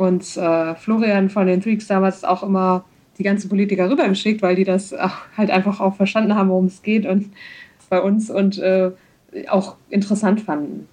und 0.00 0.36
äh, 0.38 0.74
Florian 0.76 1.28
von 1.28 1.46
den 1.46 1.60
Tweaks 1.60 1.86
damals 1.86 2.24
auch 2.24 2.42
immer 2.42 2.84
die 3.18 3.22
ganzen 3.22 3.50
Politiker 3.50 3.90
rübergeschickt, 3.90 4.40
weil 4.40 4.56
die 4.56 4.64
das 4.64 4.94
halt 5.36 5.50
einfach 5.50 5.78
auch 5.78 5.94
verstanden 5.94 6.34
haben, 6.34 6.48
worum 6.48 6.64
es 6.64 6.82
geht 6.82 7.04
und 7.04 7.30
bei 7.90 8.00
uns 8.00 8.30
und 8.30 8.58
äh, 8.58 8.92
auch 9.48 9.76
interessant 9.90 10.40
fanden. 10.40 10.88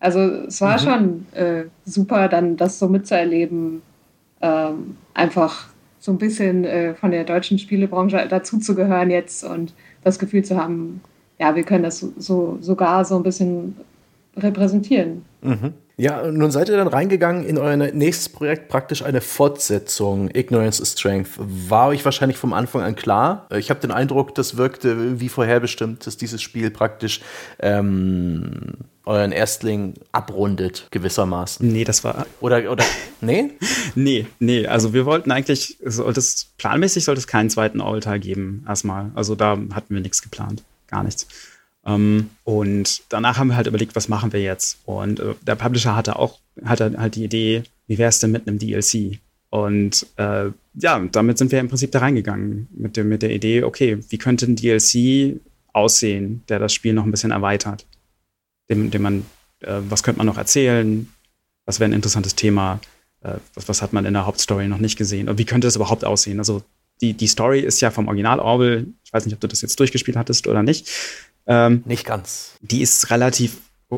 Also 0.00 0.20
es 0.20 0.60
war 0.60 0.74
mhm. 0.80 0.84
schon 0.84 1.26
äh, 1.34 1.64
super, 1.84 2.28
dann 2.28 2.56
das 2.56 2.80
so 2.80 2.88
mitzuerleben, 2.88 3.82
ähm, 4.40 4.96
einfach 5.14 5.68
so 6.00 6.10
ein 6.10 6.18
bisschen 6.18 6.64
äh, 6.64 6.94
von 6.94 7.12
der 7.12 7.22
deutschen 7.22 7.60
Spielebranche 7.60 8.26
dazuzugehören 8.28 9.10
jetzt 9.10 9.44
und 9.44 9.72
das 10.02 10.18
Gefühl 10.18 10.44
zu 10.44 10.56
haben, 10.56 11.00
ja, 11.38 11.54
wir 11.54 11.62
können 11.62 11.84
das 11.84 12.00
so, 12.00 12.58
sogar 12.60 13.04
so 13.04 13.16
ein 13.16 13.22
bisschen 13.22 13.76
repräsentieren. 14.36 15.24
Mhm. 15.42 15.74
Ja, 16.00 16.30
nun 16.30 16.52
seid 16.52 16.68
ihr 16.68 16.76
dann 16.76 16.86
reingegangen 16.86 17.44
in 17.44 17.58
euer 17.58 17.76
nächstes 17.76 18.28
Projekt, 18.28 18.68
praktisch 18.68 19.02
eine 19.02 19.20
Fortsetzung, 19.20 20.30
Ignorance 20.32 20.80
is 20.80 20.92
Strength. 20.92 21.30
War 21.38 21.88
euch 21.88 22.04
wahrscheinlich 22.04 22.38
vom 22.38 22.52
Anfang 22.52 22.82
an 22.82 22.94
klar. 22.94 23.48
Ich 23.56 23.68
habe 23.68 23.80
den 23.80 23.90
Eindruck, 23.90 24.32
das 24.36 24.56
wirkte 24.56 25.18
wie 25.18 25.28
vorherbestimmt, 25.28 26.06
dass 26.06 26.16
dieses 26.16 26.40
Spiel 26.40 26.70
praktisch 26.70 27.20
ähm, 27.58 28.74
euren 29.06 29.32
Erstling 29.32 29.94
abrundet, 30.12 30.86
gewissermaßen. 30.92 31.66
Nee, 31.66 31.82
das 31.82 32.04
war. 32.04 32.26
Oder, 32.40 32.70
oder, 32.70 32.84
nee? 33.20 33.50
nee, 33.96 34.26
nee. 34.38 34.68
Also 34.68 34.92
wir 34.92 35.04
wollten 35.04 35.32
eigentlich, 35.32 35.78
sollte 35.84 36.20
es, 36.20 36.52
planmäßig 36.58 37.06
sollte 37.06 37.18
es 37.18 37.26
keinen 37.26 37.50
zweiten 37.50 37.80
Altar 37.80 38.20
geben, 38.20 38.64
erstmal. 38.68 39.10
Also 39.16 39.34
da 39.34 39.58
hatten 39.72 39.94
wir 39.94 40.00
nichts 40.00 40.22
geplant. 40.22 40.62
Gar 40.86 41.02
nichts. 41.02 41.26
Ähm, 41.88 42.30
und 42.44 43.02
danach 43.08 43.38
haben 43.38 43.48
wir 43.48 43.56
halt 43.56 43.66
überlegt, 43.66 43.96
was 43.96 44.08
machen 44.08 44.32
wir 44.32 44.42
jetzt? 44.42 44.78
Und 44.84 45.20
äh, 45.20 45.34
der 45.42 45.56
Publisher 45.56 45.96
hatte 45.96 46.18
auch 46.18 46.38
hatte 46.64 46.94
halt 46.98 47.14
die 47.14 47.24
Idee, 47.24 47.62
wie 47.86 47.98
wäre 47.98 48.08
es 48.08 48.20
denn 48.20 48.30
mit 48.30 48.46
einem 48.46 48.58
DLC? 48.58 49.20
Und 49.50 50.06
äh, 50.16 50.50
ja, 50.74 50.98
damit 51.12 51.38
sind 51.38 51.50
wir 51.52 51.60
im 51.60 51.68
Prinzip 51.68 51.92
da 51.92 52.00
reingegangen 52.00 52.68
mit, 52.70 52.96
dem, 52.96 53.08
mit 53.08 53.22
der 53.22 53.30
Idee, 53.30 53.62
okay, 53.62 53.98
wie 54.10 54.18
könnte 54.18 54.46
ein 54.46 54.56
DLC 54.56 55.40
aussehen, 55.72 56.42
der 56.48 56.58
das 56.58 56.74
Spiel 56.74 56.92
noch 56.92 57.04
ein 57.04 57.10
bisschen 57.10 57.30
erweitert? 57.30 57.86
Dem, 58.68 58.90
dem 58.90 59.02
man, 59.02 59.26
äh, 59.60 59.80
was 59.88 60.02
könnte 60.02 60.18
man 60.18 60.26
noch 60.26 60.36
erzählen? 60.36 61.08
Was 61.64 61.80
wäre 61.80 61.90
ein 61.90 61.94
interessantes 61.94 62.34
Thema? 62.34 62.80
Äh, 63.22 63.34
was, 63.54 63.68
was 63.68 63.80
hat 63.80 63.94
man 63.94 64.04
in 64.04 64.12
der 64.12 64.26
Hauptstory 64.26 64.68
noch 64.68 64.78
nicht 64.78 64.98
gesehen? 64.98 65.28
Und 65.28 65.38
wie 65.38 65.46
könnte 65.46 65.66
das 65.66 65.76
überhaupt 65.76 66.04
aussehen? 66.04 66.38
Also 66.38 66.62
die, 67.00 67.14
die 67.14 67.26
Story 67.26 67.60
ist 67.60 67.80
ja 67.80 67.90
vom 67.90 68.08
Original 68.08 68.40
Orwell, 68.40 68.88
ich 69.04 69.12
weiß 69.12 69.24
nicht, 69.24 69.34
ob 69.34 69.40
du 69.40 69.46
das 69.46 69.62
jetzt 69.62 69.78
durchgespielt 69.80 70.16
hattest 70.16 70.46
oder 70.46 70.62
nicht, 70.62 70.90
ähm, 71.48 71.82
Nicht 71.86 72.04
ganz. 72.04 72.56
Die 72.60 72.82
ist 72.82 73.10
relativ 73.10 73.56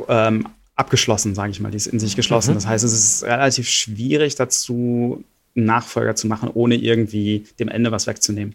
ähm, 0.08 0.48
abgeschlossen, 0.76 1.34
sage 1.34 1.50
ich 1.50 1.60
mal. 1.60 1.70
Die 1.70 1.76
ist 1.76 1.88
in 1.88 1.98
sich 1.98 2.16
geschlossen. 2.16 2.52
Mhm. 2.52 2.54
Das 2.54 2.66
heißt, 2.66 2.84
es 2.84 2.92
ist 2.92 3.24
relativ 3.24 3.68
schwierig 3.68 4.36
dazu, 4.36 5.22
einen 5.56 5.66
Nachfolger 5.66 6.14
zu 6.14 6.28
machen, 6.28 6.48
ohne 6.54 6.76
irgendwie 6.76 7.44
dem 7.58 7.68
Ende 7.68 7.90
was 7.90 8.06
wegzunehmen. 8.06 8.54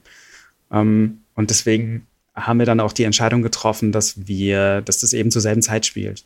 Ähm, 0.72 1.20
und 1.36 1.50
deswegen 1.50 2.08
haben 2.34 2.60
wir 2.60 2.66
dann 2.66 2.80
auch 2.80 2.94
die 2.94 3.04
Entscheidung 3.04 3.42
getroffen, 3.42 3.92
dass 3.92 4.28
wir, 4.28 4.82
dass 4.82 5.00
das 5.00 5.14
eben 5.14 5.30
zur 5.30 5.42
selben 5.42 5.62
Zeit 5.62 5.86
spielt 5.86 6.26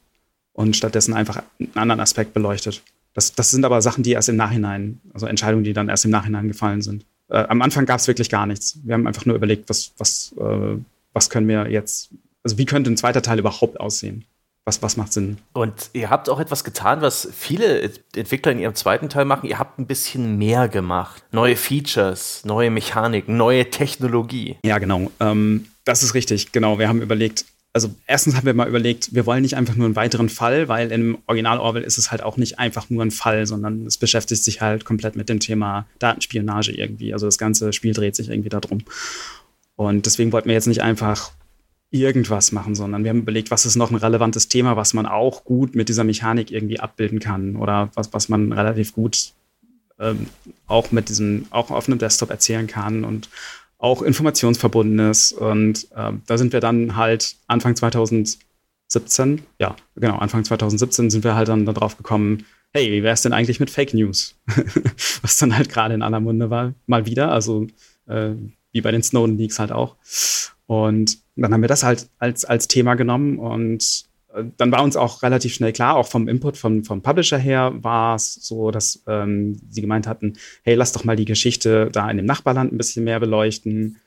und 0.54 0.76
stattdessen 0.76 1.14
einfach 1.14 1.44
einen 1.60 1.76
anderen 1.76 2.00
Aspekt 2.00 2.34
beleuchtet. 2.34 2.84
Das, 3.14 3.34
das 3.34 3.50
sind 3.52 3.66
aber 3.66 3.82
Sachen, 3.82 4.04
die 4.04 4.12
erst 4.12 4.30
im 4.30 4.36
Nachhinein, 4.36 5.02
also 5.14 5.26
Entscheidungen, 5.26 5.64
die 5.64 5.74
dann 5.74 5.90
erst 5.90 6.06
im 6.06 6.12
Nachhinein 6.12 6.48
gefallen 6.48 6.82
sind. 6.82 7.06
Äh, 7.30 7.46
am 7.48 7.62
Anfang 7.62 7.86
gab 7.86 8.00
es 8.00 8.08
wirklich 8.08 8.30
gar 8.30 8.46
nichts. 8.46 8.78
Wir 8.84 8.94
haben 8.94 9.08
einfach 9.08 9.26
nur 9.26 9.36
überlegt, 9.36 9.70
was, 9.70 9.92
was, 9.98 10.34
äh, 10.40 10.78
was 11.14 11.30
können 11.30 11.48
wir 11.48 11.70
jetzt 11.70 12.12
also 12.44 12.58
wie 12.58 12.66
könnte 12.66 12.90
ein 12.90 12.98
zweiter 12.98 13.22
Teil 13.22 13.40
überhaupt 13.40 13.80
aussehen? 13.80 14.26
Was, 14.66 14.82
was 14.84 14.98
macht 14.98 15.14
Sinn? 15.14 15.38
Und 15.54 15.90
ihr 15.94 16.10
habt 16.10 16.30
auch 16.30 16.40
etwas 16.40 16.64
getan, 16.64 17.02
was 17.02 17.28
viele 17.34 17.92
Entwickler 18.16 18.52
in 18.52 18.60
ihrem 18.60 18.76
zweiten 18.76 19.10
Teil 19.10 19.26
machen. 19.26 19.50
Ihr 19.50 19.58
habt 19.58 19.80
ein 19.80 19.88
bisschen 19.88 20.38
mehr 20.38 20.68
gemacht. 20.68 21.24
Neue 21.32 21.56
Features, 21.56 22.44
neue 22.46 22.70
Mechaniken, 22.70 23.36
neue 23.36 23.70
Technologie. 23.70 24.58
Ja, 24.64 24.78
genau. 24.78 25.12
Ähm, 25.20 25.68
das 25.86 26.04
ist 26.04 26.14
richtig. 26.14 26.52
Genau. 26.52 26.78
Wir 26.78 26.88
haben 26.88 27.02
überlegt, 27.02 27.46
also 27.74 27.90
erstens 28.06 28.36
haben 28.36 28.46
wir 28.46 28.54
mal 28.54 28.68
überlegt, 28.68 29.16
wir 29.16 29.26
wollen 29.26 29.42
nicht 29.42 29.56
einfach 29.56 29.76
nur 29.76 29.86
einen 29.86 29.96
weiteren 29.96 30.30
Fall, 30.30 30.68
weil 30.68 30.92
im 30.92 31.18
Original 31.26 31.58
Orwell 31.58 31.84
ist 31.84 31.98
es 31.98 32.12
halt 32.12 32.22
auch 32.22 32.38
nicht 32.38 32.60
einfach 32.60 32.92
nur 32.92 33.04
ein 33.04 33.12
Fall, 33.12 33.48
sondern 33.48 33.88
es 33.88 33.98
beschäftigt 33.98 34.44
sich 34.44 34.62
halt 34.62 34.86
komplett 34.86 35.16
mit 35.16 35.30
dem 35.30 35.40
Thema 35.40 35.88
Datenspionage 35.98 36.74
irgendwie. 36.74 37.14
Also 37.14 37.26
das 37.26 37.40
ganze 37.40 37.74
Spiel 37.74 37.94
dreht 37.94 38.16
sich 38.16 38.30
irgendwie 38.30 38.50
darum. 38.50 38.84
Und 39.76 40.06
deswegen 40.06 40.32
wollten 40.32 40.50
wir 40.50 40.56
jetzt 40.56 40.68
nicht 40.68 40.82
einfach 40.82 41.32
irgendwas 41.92 42.52
machen, 42.52 42.76
sondern 42.76 43.04
wir 43.04 43.10
haben 43.10 43.22
überlegt, 43.22 43.52
was 43.52 43.66
ist 43.66 43.76
noch 43.76 43.90
ein 43.90 43.96
relevantes 43.96 44.48
Thema, 44.48 44.76
was 44.76 44.94
man 44.94 45.06
auch 45.06 45.44
gut 45.44 45.76
mit 45.76 45.90
dieser 45.90 46.04
Mechanik 46.04 46.52
irgendwie 46.52 46.80
abbilden 46.80 47.20
kann 47.20 47.56
oder 47.56 47.90
was, 47.96 48.14
was 48.14 48.30
man 48.30 48.54
relativ 48.54 48.94
gut 48.94 49.34
ähm, 50.00 50.28
auch 50.68 50.92
mit 50.92 51.10
diesem, 51.10 51.46
auch 51.50 51.72
auf 51.72 51.88
einem 51.88 52.00
Desktop 52.00 52.30
erzählen 52.30 52.68
kann 52.68 53.04
und 53.04 53.30
auch 53.80 54.02
informationsverbunden 54.02 55.00
ist. 55.10 55.32
Und 55.32 55.88
ähm, 55.96 56.22
da 56.28 56.38
sind 56.38 56.54
wir 56.54 56.60
dann 56.60 56.96
halt 56.96 57.36
Anfang 57.48 57.76
2017, 57.76 59.42
ja, 59.60 59.76
genau, 59.96 60.18
Anfang 60.18 60.44
2017 60.44 61.10
sind 61.10 61.24
wir 61.24 61.36
halt 61.36 61.48
dann 61.48 61.66
darauf 61.66 61.98
gekommen, 61.98 62.46
hey, 62.72 62.92
wie 62.92 63.04
wäre 63.04 63.14
es 63.14 63.24
denn 63.24 63.34
eigentlich 63.34 63.60
mit 63.60 63.72
Fake 63.72 63.94
News? 63.94 64.36
was 65.22 65.38
dann 65.38 65.56
halt 65.58 65.70
gerade 65.70 65.96
in 65.96 66.04
aller 66.04 66.20
Munde 66.20 66.50
war, 66.50 66.74
mal 66.86 67.06
wieder, 67.06 67.32
also 67.32 67.68
äh, 68.08 68.32
wie 68.72 68.82
bei 68.82 68.92
den 68.92 69.02
Snowden 69.02 69.38
Leaks 69.38 69.58
halt 69.58 69.72
auch. 69.72 69.96
Und 70.68 71.18
dann 71.42 71.54
haben 71.54 71.62
wir 71.62 71.68
das 71.68 71.84
halt 71.84 72.10
als, 72.20 72.46
als 72.46 72.68
Thema 72.68 72.96
genommen 72.96 73.40
und 73.40 74.06
äh, 74.34 74.44
dann 74.58 74.72
war 74.72 74.84
uns 74.84 74.96
auch 74.96 75.24
relativ 75.24 75.54
schnell 75.54 75.74
klar, 75.74 75.96
auch 75.96 76.08
vom 76.08 76.28
Input 76.28 76.58
vom, 76.58 76.84
vom 76.84 77.02
Publisher 77.02 77.38
her 77.38 77.74
war 77.76 78.16
es 78.16 78.34
so, 78.34 78.72
dass 78.72 79.04
ähm, 79.08 79.60
sie 79.70 79.82
gemeint 79.82 80.08
hatten, 80.08 80.34
hey, 80.64 80.76
lass 80.76 80.92
doch 80.92 81.04
mal 81.04 81.16
die 81.16 81.26
Geschichte 81.26 81.90
da 81.92 82.10
in 82.10 82.18
dem 82.18 82.26
Nachbarland 82.26 82.72
ein 82.72 82.78
bisschen 82.78 83.04
mehr 83.04 83.20
beleuchten, 83.20 83.98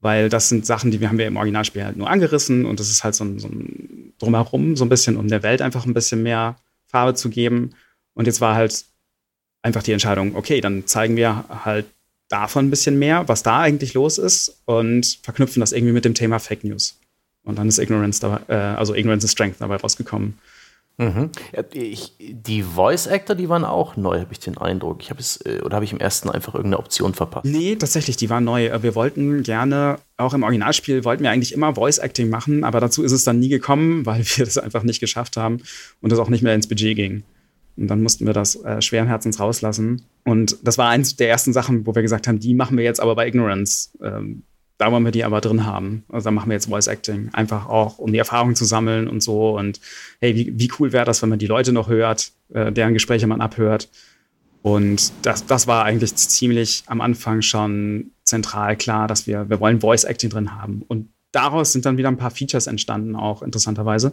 weil 0.00 0.28
das 0.28 0.48
sind 0.48 0.66
Sachen, 0.66 0.90
die 0.90 1.00
wir 1.00 1.08
haben 1.08 1.18
wir 1.18 1.26
im 1.26 1.36
Originalspiel 1.36 1.84
halt 1.84 1.96
nur 1.96 2.10
angerissen 2.10 2.66
und 2.66 2.80
das 2.80 2.90
ist 2.90 3.04
halt 3.04 3.14
so 3.14 3.24
ein, 3.24 3.38
so 3.38 3.48
ein 3.48 4.12
drumherum, 4.18 4.76
so 4.76 4.84
ein 4.84 4.88
bisschen, 4.88 5.16
um 5.16 5.28
der 5.28 5.42
Welt 5.42 5.62
einfach 5.62 5.86
ein 5.86 5.94
bisschen 5.94 6.22
mehr 6.22 6.56
Farbe 6.86 7.14
zu 7.14 7.30
geben. 7.30 7.70
Und 8.14 8.26
jetzt 8.26 8.40
war 8.40 8.54
halt 8.54 8.84
einfach 9.62 9.82
die 9.82 9.92
Entscheidung, 9.92 10.36
okay, 10.36 10.60
dann 10.60 10.86
zeigen 10.86 11.16
wir 11.16 11.44
halt 11.64 11.86
davon 12.32 12.66
ein 12.66 12.70
bisschen 12.70 12.98
mehr, 12.98 13.28
was 13.28 13.42
da 13.42 13.60
eigentlich 13.60 13.94
los 13.94 14.18
ist 14.18 14.62
und 14.64 15.18
verknüpfen 15.22 15.60
das 15.60 15.72
irgendwie 15.72 15.92
mit 15.92 16.04
dem 16.04 16.14
Thema 16.14 16.38
Fake 16.38 16.64
News. 16.64 16.98
Und 17.44 17.58
dann 17.58 17.68
ist 17.68 17.78
Ignorance 17.78 18.20
dabei, 18.20 18.40
äh, 18.48 18.54
also 18.54 18.94
Ignorance 18.94 19.24
is 19.26 19.32
Strength 19.32 19.60
dabei 19.60 19.76
rausgekommen. 19.76 20.38
Mhm. 20.98 21.30
Ich, 21.72 22.12
die 22.18 22.62
Voice 22.62 23.08
Actor, 23.08 23.34
die 23.34 23.48
waren 23.48 23.64
auch 23.64 23.96
neu, 23.96 24.20
habe 24.20 24.32
ich 24.32 24.40
den 24.40 24.58
Eindruck. 24.58 25.02
Ich 25.02 25.10
habe 25.10 25.20
es 25.20 25.40
äh, 25.44 25.60
oder 25.62 25.76
habe 25.76 25.84
ich 25.84 25.92
im 25.92 25.98
ersten 25.98 26.28
einfach 26.28 26.54
irgendeine 26.54 26.78
Option 26.78 27.14
verpasst? 27.14 27.46
Nee, 27.46 27.76
tatsächlich, 27.76 28.16
die 28.16 28.30
waren 28.30 28.44
neu. 28.44 28.70
Wir 28.82 28.94
wollten 28.94 29.42
gerne 29.42 29.98
auch 30.16 30.34
im 30.34 30.42
Originalspiel 30.42 31.04
wollten 31.04 31.24
wir 31.24 31.30
eigentlich 31.30 31.52
immer 31.52 31.74
Voice 31.74 31.98
Acting 31.98 32.28
machen, 32.28 32.62
aber 32.62 32.78
dazu 32.78 33.02
ist 33.02 33.12
es 33.12 33.24
dann 33.24 33.40
nie 33.40 33.48
gekommen, 33.48 34.06
weil 34.06 34.22
wir 34.24 34.44
das 34.44 34.58
einfach 34.58 34.82
nicht 34.82 35.00
geschafft 35.00 35.36
haben 35.36 35.62
und 36.00 36.12
das 36.12 36.18
auch 36.18 36.28
nicht 36.28 36.42
mehr 36.42 36.54
ins 36.54 36.68
Budget 36.68 36.96
ging. 36.96 37.24
Und 37.76 37.88
dann 37.88 38.02
mussten 38.02 38.26
wir 38.26 38.32
das 38.32 38.56
äh, 38.64 38.80
schweren 38.82 39.08
Herzens 39.08 39.40
rauslassen. 39.40 40.02
Und 40.24 40.58
das 40.62 40.78
war 40.78 40.88
eins 40.88 41.16
der 41.16 41.28
ersten 41.28 41.52
Sachen, 41.52 41.86
wo 41.86 41.94
wir 41.94 42.02
gesagt 42.02 42.28
haben, 42.28 42.38
die 42.38 42.54
machen 42.54 42.76
wir 42.76 42.84
jetzt 42.84 43.00
aber 43.00 43.14
bei 43.14 43.26
Ignorance. 43.26 43.90
Ähm, 44.02 44.42
da 44.78 44.90
wollen 44.90 45.04
wir 45.04 45.12
die 45.12 45.24
aber 45.24 45.40
drin 45.40 45.64
haben. 45.64 46.04
Also 46.08 46.24
da 46.24 46.30
machen 46.32 46.48
wir 46.48 46.54
jetzt 46.54 46.68
Voice 46.68 46.88
Acting. 46.88 47.30
Einfach 47.32 47.68
auch, 47.68 47.98
um 47.98 48.12
die 48.12 48.18
Erfahrung 48.18 48.56
zu 48.56 48.64
sammeln 48.64 49.08
und 49.08 49.22
so. 49.22 49.56
Und 49.56 49.80
hey, 50.20 50.34
wie, 50.34 50.58
wie 50.58 50.70
cool 50.78 50.92
wäre 50.92 51.04
das, 51.04 51.22
wenn 51.22 51.28
man 51.28 51.38
die 51.38 51.46
Leute 51.46 51.72
noch 51.72 51.88
hört, 51.88 52.32
äh, 52.52 52.72
deren 52.72 52.92
Gespräche 52.92 53.26
man 53.26 53.40
abhört. 53.40 53.88
Und 54.62 55.12
das, 55.22 55.46
das 55.46 55.66
war 55.66 55.84
eigentlich 55.84 56.14
ziemlich 56.14 56.84
am 56.86 57.00
Anfang 57.00 57.42
schon 57.42 58.10
zentral 58.24 58.76
klar, 58.76 59.08
dass 59.08 59.26
wir, 59.26 59.48
wir 59.48 59.60
wollen 59.60 59.80
Voice 59.80 60.04
Acting 60.04 60.30
drin 60.30 60.54
haben. 60.60 60.84
Und 60.88 61.08
daraus 61.32 61.72
sind 61.72 61.84
dann 61.84 61.96
wieder 61.96 62.08
ein 62.08 62.16
paar 62.16 62.30
Features 62.30 62.66
entstanden, 62.66 63.16
auch 63.16 63.42
interessanterweise. 63.42 64.12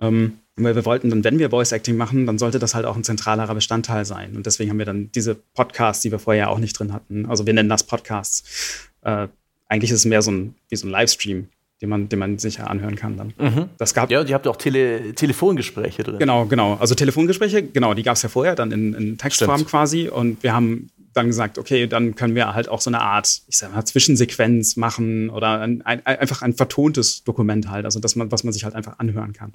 Ähm, 0.00 0.38
weil 0.56 0.74
wir 0.74 0.84
wollten 0.86 1.10
dann, 1.10 1.22
wenn 1.22 1.38
wir 1.38 1.50
Voice 1.50 1.72
Acting 1.72 1.96
machen, 1.96 2.26
dann 2.26 2.38
sollte 2.38 2.58
das 2.58 2.74
halt 2.74 2.86
auch 2.86 2.96
ein 2.96 3.04
zentralerer 3.04 3.54
Bestandteil 3.54 4.04
sein. 4.04 4.36
Und 4.36 4.46
deswegen 4.46 4.70
haben 4.70 4.78
wir 4.78 4.86
dann 4.86 5.10
diese 5.12 5.34
Podcasts, 5.34 6.02
die 6.02 6.10
wir 6.10 6.18
vorher 6.18 6.50
auch 6.50 6.58
nicht 6.58 6.78
drin 6.78 6.92
hatten. 6.92 7.26
Also 7.26 7.46
wir 7.46 7.52
nennen 7.52 7.68
das 7.68 7.84
Podcasts. 7.84 8.88
Äh, 9.02 9.28
eigentlich 9.68 9.90
ist 9.90 9.98
es 9.98 10.04
mehr 10.06 10.22
so 10.22 10.30
ein, 10.30 10.54
wie 10.70 10.76
so 10.76 10.86
ein 10.86 10.90
Livestream, 10.90 11.48
den 11.82 11.88
man, 11.90 12.08
den 12.08 12.18
man 12.18 12.38
sich 12.38 12.56
ja 12.56 12.64
anhören 12.64 12.96
kann 12.96 13.18
dann. 13.18 13.34
Mhm. 13.38 13.68
Das 13.76 13.92
gab 13.92 14.10
ja, 14.10 14.24
die 14.24 14.32
habt 14.32 14.46
auch 14.46 14.56
Tele 14.56 15.14
Telefongespräche 15.14 16.04
drin. 16.04 16.18
Genau, 16.18 16.46
genau. 16.46 16.74
Also 16.80 16.94
Telefongespräche, 16.94 17.62
genau, 17.62 17.92
die 17.92 18.02
gab 18.02 18.16
es 18.16 18.22
ja 18.22 18.30
vorher, 18.30 18.54
dann 18.54 18.72
in, 18.72 18.94
in 18.94 19.18
Textform 19.18 19.56
Stimmt. 19.56 19.70
quasi. 19.70 20.08
Und 20.08 20.42
wir 20.42 20.54
haben 20.54 20.88
dann 21.12 21.26
gesagt, 21.26 21.58
okay, 21.58 21.86
dann 21.86 22.14
können 22.14 22.34
wir 22.34 22.54
halt 22.54 22.68
auch 22.68 22.80
so 22.80 22.88
eine 22.88 23.02
Art, 23.02 23.42
ich 23.48 23.58
sag 23.58 23.74
mal, 23.74 23.84
Zwischensequenz 23.84 24.76
machen 24.76 25.28
oder 25.28 25.60
ein, 25.60 25.82
ein, 25.82 26.04
einfach 26.06 26.40
ein 26.40 26.54
vertontes 26.54 27.24
Dokument 27.24 27.70
halt, 27.70 27.84
also 27.84 28.00
dass 28.00 28.16
man, 28.16 28.30
was 28.32 28.44
man 28.44 28.54
sich 28.54 28.64
halt 28.64 28.74
einfach 28.74 28.98
anhören 28.98 29.32
kann. 29.34 29.52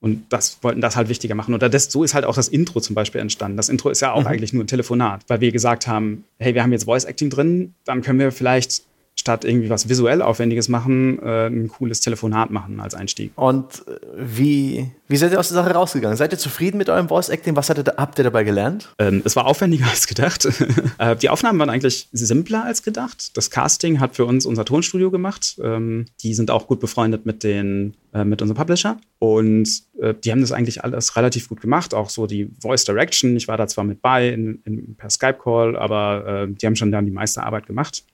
Und 0.00 0.24
das 0.30 0.58
wollten 0.62 0.80
das 0.80 0.96
halt 0.96 1.08
wichtiger 1.08 1.34
machen. 1.34 1.52
Und 1.52 1.62
das, 1.62 1.92
so 1.92 2.02
ist 2.02 2.14
halt 2.14 2.24
auch 2.24 2.34
das 2.34 2.48
Intro 2.48 2.80
zum 2.80 2.94
Beispiel 2.94 3.20
entstanden. 3.20 3.58
Das 3.58 3.68
Intro 3.68 3.90
ist 3.90 4.00
ja 4.00 4.12
auch 4.12 4.22
mhm. 4.22 4.26
eigentlich 4.28 4.52
nur 4.52 4.64
ein 4.64 4.66
Telefonat, 4.66 5.22
weil 5.28 5.40
wir 5.40 5.52
gesagt 5.52 5.86
haben, 5.86 6.24
hey, 6.38 6.54
wir 6.54 6.62
haben 6.62 6.72
jetzt 6.72 6.84
Voice 6.84 7.04
Acting 7.04 7.28
drin, 7.28 7.74
dann 7.84 8.00
können 8.00 8.18
wir 8.18 8.32
vielleicht 8.32 8.84
statt 9.20 9.44
irgendwie 9.44 9.68
was 9.68 9.88
visuell 9.88 10.22
Aufwendiges 10.22 10.68
machen, 10.68 11.18
äh, 11.22 11.46
ein 11.46 11.68
cooles 11.68 12.00
Telefonat 12.00 12.50
machen 12.50 12.80
als 12.80 12.94
Einstieg. 12.94 13.32
Und 13.36 13.86
äh, 13.86 14.00
wie, 14.16 14.90
wie 15.08 15.16
seid 15.18 15.32
ihr 15.32 15.38
aus 15.38 15.48
der 15.48 15.56
Sache 15.56 15.72
rausgegangen? 15.72 16.16
Seid 16.16 16.32
ihr 16.32 16.38
zufrieden 16.38 16.78
mit 16.78 16.88
eurem 16.88 17.08
Voice 17.08 17.28
Acting? 17.28 17.54
Was 17.54 17.68
ihr, 17.68 17.84
habt 17.96 18.18
ihr 18.18 18.24
dabei 18.24 18.44
gelernt? 18.44 18.88
Ähm, 18.98 19.20
es 19.24 19.36
war 19.36 19.46
aufwendiger 19.46 19.86
als 19.90 20.06
gedacht. 20.06 20.48
äh, 20.98 21.16
die 21.16 21.28
Aufnahmen 21.28 21.58
waren 21.58 21.68
eigentlich 21.68 22.08
simpler 22.12 22.64
als 22.64 22.82
gedacht. 22.82 23.36
Das 23.36 23.50
Casting 23.50 24.00
hat 24.00 24.16
für 24.16 24.24
uns 24.24 24.46
unser 24.46 24.64
Tonstudio 24.64 25.10
gemacht. 25.10 25.60
Ähm, 25.62 26.06
die 26.22 26.32
sind 26.32 26.50
auch 26.50 26.66
gut 26.66 26.80
befreundet 26.80 27.26
mit 27.26 27.44
den 27.44 27.94
äh, 28.14 28.24
mit 28.24 28.40
unserem 28.40 28.56
Publisher 28.56 28.96
und 29.18 29.68
äh, 30.00 30.14
die 30.14 30.32
haben 30.32 30.40
das 30.40 30.50
eigentlich 30.50 30.82
alles 30.82 31.14
relativ 31.14 31.50
gut 31.50 31.60
gemacht. 31.60 31.92
Auch 31.92 32.08
so 32.08 32.26
die 32.26 32.50
Voice 32.58 32.86
Direction. 32.86 33.36
Ich 33.36 33.48
war 33.48 33.58
da 33.58 33.68
zwar 33.68 33.84
mit 33.84 34.00
bei 34.00 34.30
in, 34.30 34.62
in, 34.64 34.96
per 34.96 35.10
Skype 35.10 35.38
Call, 35.42 35.76
aber 35.76 36.48
die 36.48 36.66
haben 36.66 36.76
schon 36.76 36.90
dann 36.90 37.04
die 37.04 37.10
meiste 37.10 37.42
Arbeit 37.42 37.66
gemacht 37.66 38.04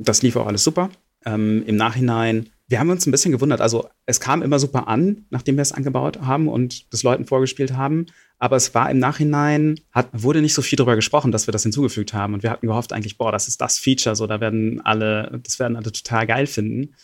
das 0.00 0.22
lief 0.22 0.36
auch 0.36 0.46
alles 0.46 0.64
super. 0.64 0.90
Ähm, 1.24 1.64
Im 1.66 1.76
Nachhinein, 1.76 2.48
wir 2.68 2.78
haben 2.80 2.90
uns 2.90 3.06
ein 3.06 3.10
bisschen 3.10 3.32
gewundert. 3.32 3.60
Also 3.60 3.88
es 4.06 4.20
kam 4.20 4.42
immer 4.42 4.58
super 4.58 4.88
an, 4.88 5.26
nachdem 5.30 5.56
wir 5.56 5.62
es 5.62 5.72
angebaut 5.72 6.20
haben 6.22 6.48
und 6.48 6.92
das 6.92 7.02
Leuten 7.02 7.26
vorgespielt 7.26 7.74
haben. 7.74 8.06
Aber 8.38 8.56
es 8.56 8.74
war 8.74 8.90
im 8.90 8.98
Nachhinein, 8.98 9.80
hat, 9.92 10.08
wurde 10.12 10.40
nicht 10.40 10.54
so 10.54 10.62
viel 10.62 10.76
darüber 10.76 10.96
gesprochen, 10.96 11.32
dass 11.32 11.46
wir 11.46 11.52
das 11.52 11.64
hinzugefügt 11.64 12.14
haben. 12.14 12.32
Und 12.32 12.42
wir 12.42 12.50
hatten 12.50 12.66
gehofft 12.66 12.92
eigentlich, 12.92 13.18
boah, 13.18 13.32
das 13.32 13.48
ist 13.48 13.60
das 13.60 13.78
Feature, 13.78 14.16
so 14.16 14.26
da 14.26 14.40
werden 14.40 14.80
alle, 14.80 15.40
das 15.42 15.58
werden 15.58 15.76
alle 15.76 15.92
total 15.92 16.26
geil 16.26 16.46
finden. 16.46 16.94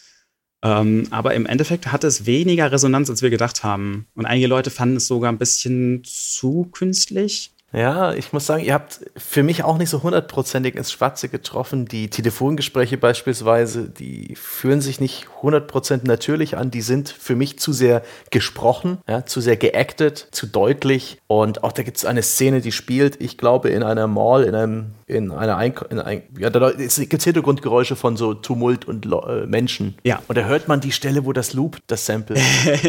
Ähm, 0.62 1.08
aber 1.10 1.34
im 1.34 1.44
Endeffekt 1.44 1.92
hatte 1.92 2.06
es 2.06 2.24
weniger 2.24 2.72
Resonanz, 2.72 3.10
als 3.10 3.22
wir 3.22 3.30
gedacht 3.30 3.62
haben. 3.62 4.06
Und 4.14 4.24
einige 4.24 4.46
Leute 4.46 4.70
fanden 4.70 4.96
es 4.96 5.06
sogar 5.06 5.30
ein 5.30 5.38
bisschen 5.38 6.02
zu 6.04 6.68
künstlich. 6.72 7.52
Ja, 7.76 8.14
ich 8.14 8.32
muss 8.32 8.46
sagen, 8.46 8.64
ihr 8.64 8.72
habt 8.72 9.00
für 9.18 9.42
mich 9.42 9.62
auch 9.62 9.76
nicht 9.76 9.90
so 9.90 10.02
hundertprozentig 10.02 10.76
ins 10.76 10.90
Schwarze 10.90 11.28
getroffen. 11.28 11.84
Die 11.84 12.08
Telefongespräche 12.08 12.96
beispielsweise, 12.96 13.90
die 13.90 14.34
fühlen 14.34 14.80
sich 14.80 14.98
nicht 14.98 15.28
hundertprozentig 15.42 16.08
natürlich 16.08 16.56
an. 16.56 16.70
Die 16.70 16.80
sind 16.80 17.10
für 17.10 17.36
mich 17.36 17.58
zu 17.58 17.74
sehr 17.74 18.02
gesprochen, 18.30 18.96
ja, 19.06 19.26
zu 19.26 19.42
sehr 19.42 19.58
geactet, 19.58 20.28
zu 20.30 20.46
deutlich. 20.46 21.18
Und 21.26 21.64
auch 21.64 21.72
da 21.72 21.82
gibt 21.82 21.98
es 21.98 22.06
eine 22.06 22.22
Szene, 22.22 22.62
die 22.62 22.72
spielt, 22.72 23.20
ich 23.20 23.36
glaube, 23.36 23.68
in 23.68 23.82
einer 23.82 24.06
Mall, 24.06 24.44
in 24.44 24.54
einem 24.54 24.86
in 25.08 25.30
einer 25.30 25.56
Eink 25.56 25.84
in 25.90 26.00
ein, 26.00 26.22
ja, 26.36 26.50
da 26.50 26.72
gibt 26.72 27.12
es 27.14 27.24
Hintergrundgeräusche 27.24 27.94
von 27.94 28.16
so 28.16 28.34
Tumult 28.34 28.86
und 28.86 29.06
äh, 29.06 29.46
Menschen. 29.46 29.94
Ja. 30.02 30.20
Und 30.26 30.36
da 30.36 30.46
hört 30.46 30.66
man 30.66 30.80
die 30.80 30.90
Stelle, 30.90 31.24
wo 31.24 31.32
das 31.32 31.52
Loop, 31.52 31.78
das 31.86 32.06
Sample. 32.06 32.36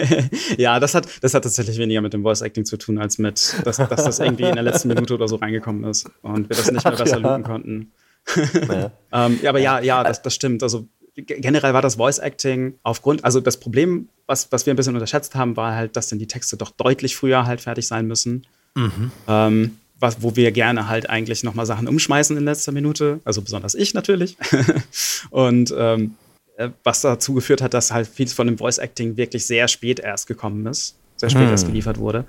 ja, 0.57 0.79
das 0.79 0.95
hat, 0.95 1.07
das 1.21 1.35
hat 1.35 1.43
tatsächlich 1.43 1.77
weniger 1.77 2.01
mit 2.01 2.13
dem 2.13 2.23
Voice 2.23 2.41
Acting 2.41 2.65
zu 2.65 2.77
tun, 2.77 2.97
als 2.97 3.19
mit, 3.19 3.55
dass, 3.63 3.77
dass 3.77 4.03
das 4.03 4.17
irgendwie 4.17 4.45
in 4.45 4.55
der 4.55 4.63
letzten 4.63 4.76
Minute 4.85 5.13
oder 5.13 5.27
so 5.27 5.37
reingekommen 5.37 5.83
ist 5.85 6.09
und 6.21 6.49
wir 6.49 6.55
das 6.55 6.71
nicht 6.71 6.83
mehr 6.83 6.93
Ach, 6.93 6.97
besser 6.97 7.19
ja. 7.19 7.27
loopen 7.27 7.43
konnten. 7.43 7.91
Naja. 8.67 8.91
ähm, 9.13 9.39
ja, 9.41 9.49
aber 9.49 9.59
ja, 9.59 9.79
ja, 9.79 10.03
das, 10.03 10.21
das 10.21 10.35
stimmt. 10.35 10.61
Also 10.61 10.89
generell 11.15 11.73
war 11.73 11.81
das 11.81 11.95
Voice 11.95 12.19
Acting 12.19 12.75
aufgrund, 12.83 13.23
also 13.23 13.39
das 13.39 13.57
Problem, 13.57 14.09
was, 14.25 14.51
was 14.51 14.65
wir 14.65 14.73
ein 14.73 14.75
bisschen 14.75 14.95
unterschätzt 14.95 15.33
haben, 15.35 15.55
war 15.55 15.75
halt, 15.75 15.95
dass 15.95 16.09
dann 16.09 16.19
die 16.19 16.27
Texte 16.27 16.57
doch 16.57 16.71
deutlich 16.71 17.15
früher 17.15 17.45
halt 17.45 17.61
fertig 17.61 17.87
sein 17.87 18.05
müssen. 18.05 18.45
Mhm. 18.75 19.11
Ähm, 19.27 19.77
was, 19.99 20.21
wo 20.21 20.35
wir 20.35 20.51
gerne 20.51 20.87
halt 20.87 21.09
eigentlich 21.09 21.43
nochmal 21.43 21.65
Sachen 21.65 21.87
umschmeißen 21.87 22.37
in 22.37 22.43
letzter 22.43 22.71
Minute, 22.71 23.19
also 23.23 23.41
besonders 23.41 23.73
ich 23.73 23.93
natürlich. 23.93 24.37
und 25.31 25.73
ähm, 25.75 26.15
äh, 26.57 26.69
was 26.83 27.01
dazu 27.01 27.33
geführt 27.33 27.61
hat, 27.61 27.73
dass 27.73 27.91
halt 27.91 28.07
vieles 28.07 28.33
von 28.33 28.47
dem 28.47 28.57
Voice 28.57 28.77
Acting 28.77 29.17
wirklich 29.17 29.47
sehr 29.47 29.67
spät 29.67 29.99
erst 29.99 30.27
gekommen 30.27 30.67
ist, 30.67 30.95
sehr 31.15 31.29
spät 31.29 31.43
hm. 31.43 31.49
erst 31.49 31.65
geliefert 31.65 31.97
wurde, 31.97 32.25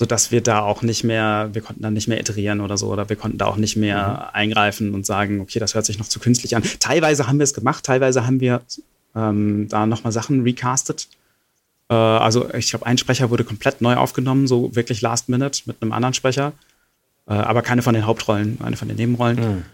sodass 0.00 0.30
wir 0.30 0.40
da 0.40 0.60
auch 0.60 0.80
nicht 0.80 1.04
mehr, 1.04 1.50
wir 1.52 1.60
konnten 1.60 1.82
dann 1.82 1.92
nicht 1.92 2.08
mehr 2.08 2.18
iterieren 2.18 2.62
oder 2.62 2.78
so, 2.78 2.86
oder 2.86 3.10
wir 3.10 3.16
konnten 3.16 3.36
da 3.36 3.44
auch 3.44 3.56
nicht 3.56 3.76
mehr 3.76 4.30
mhm. 4.32 4.34
eingreifen 4.34 4.94
und 4.94 5.04
sagen, 5.04 5.42
okay, 5.42 5.58
das 5.58 5.74
hört 5.74 5.84
sich 5.84 5.98
noch 5.98 6.08
zu 6.08 6.20
künstlich 6.20 6.56
an. 6.56 6.62
Teilweise 6.78 7.26
haben 7.26 7.38
wir 7.38 7.44
es 7.44 7.52
gemacht, 7.52 7.84
teilweise 7.84 8.26
haben 8.26 8.40
wir 8.40 8.62
ähm, 9.14 9.68
da 9.68 9.84
nochmal 9.84 10.10
Sachen 10.10 10.42
recastet. 10.42 11.06
Äh, 11.90 11.94
also 11.94 12.48
ich 12.54 12.70
glaube, 12.70 12.86
ein 12.86 12.96
Sprecher 12.96 13.28
wurde 13.28 13.44
komplett 13.44 13.82
neu 13.82 13.96
aufgenommen, 13.96 14.46
so 14.46 14.74
wirklich 14.74 15.02
last 15.02 15.28
minute 15.28 15.60
mit 15.66 15.82
einem 15.82 15.92
anderen 15.92 16.14
Sprecher. 16.14 16.54
Äh, 17.28 17.34
aber 17.34 17.60
keine 17.60 17.82
von 17.82 17.92
den 17.92 18.06
Hauptrollen, 18.06 18.56
eine 18.62 18.78
von 18.78 18.88
den 18.88 18.96
Nebenrollen. 18.96 19.38
Mhm. 19.38 19.64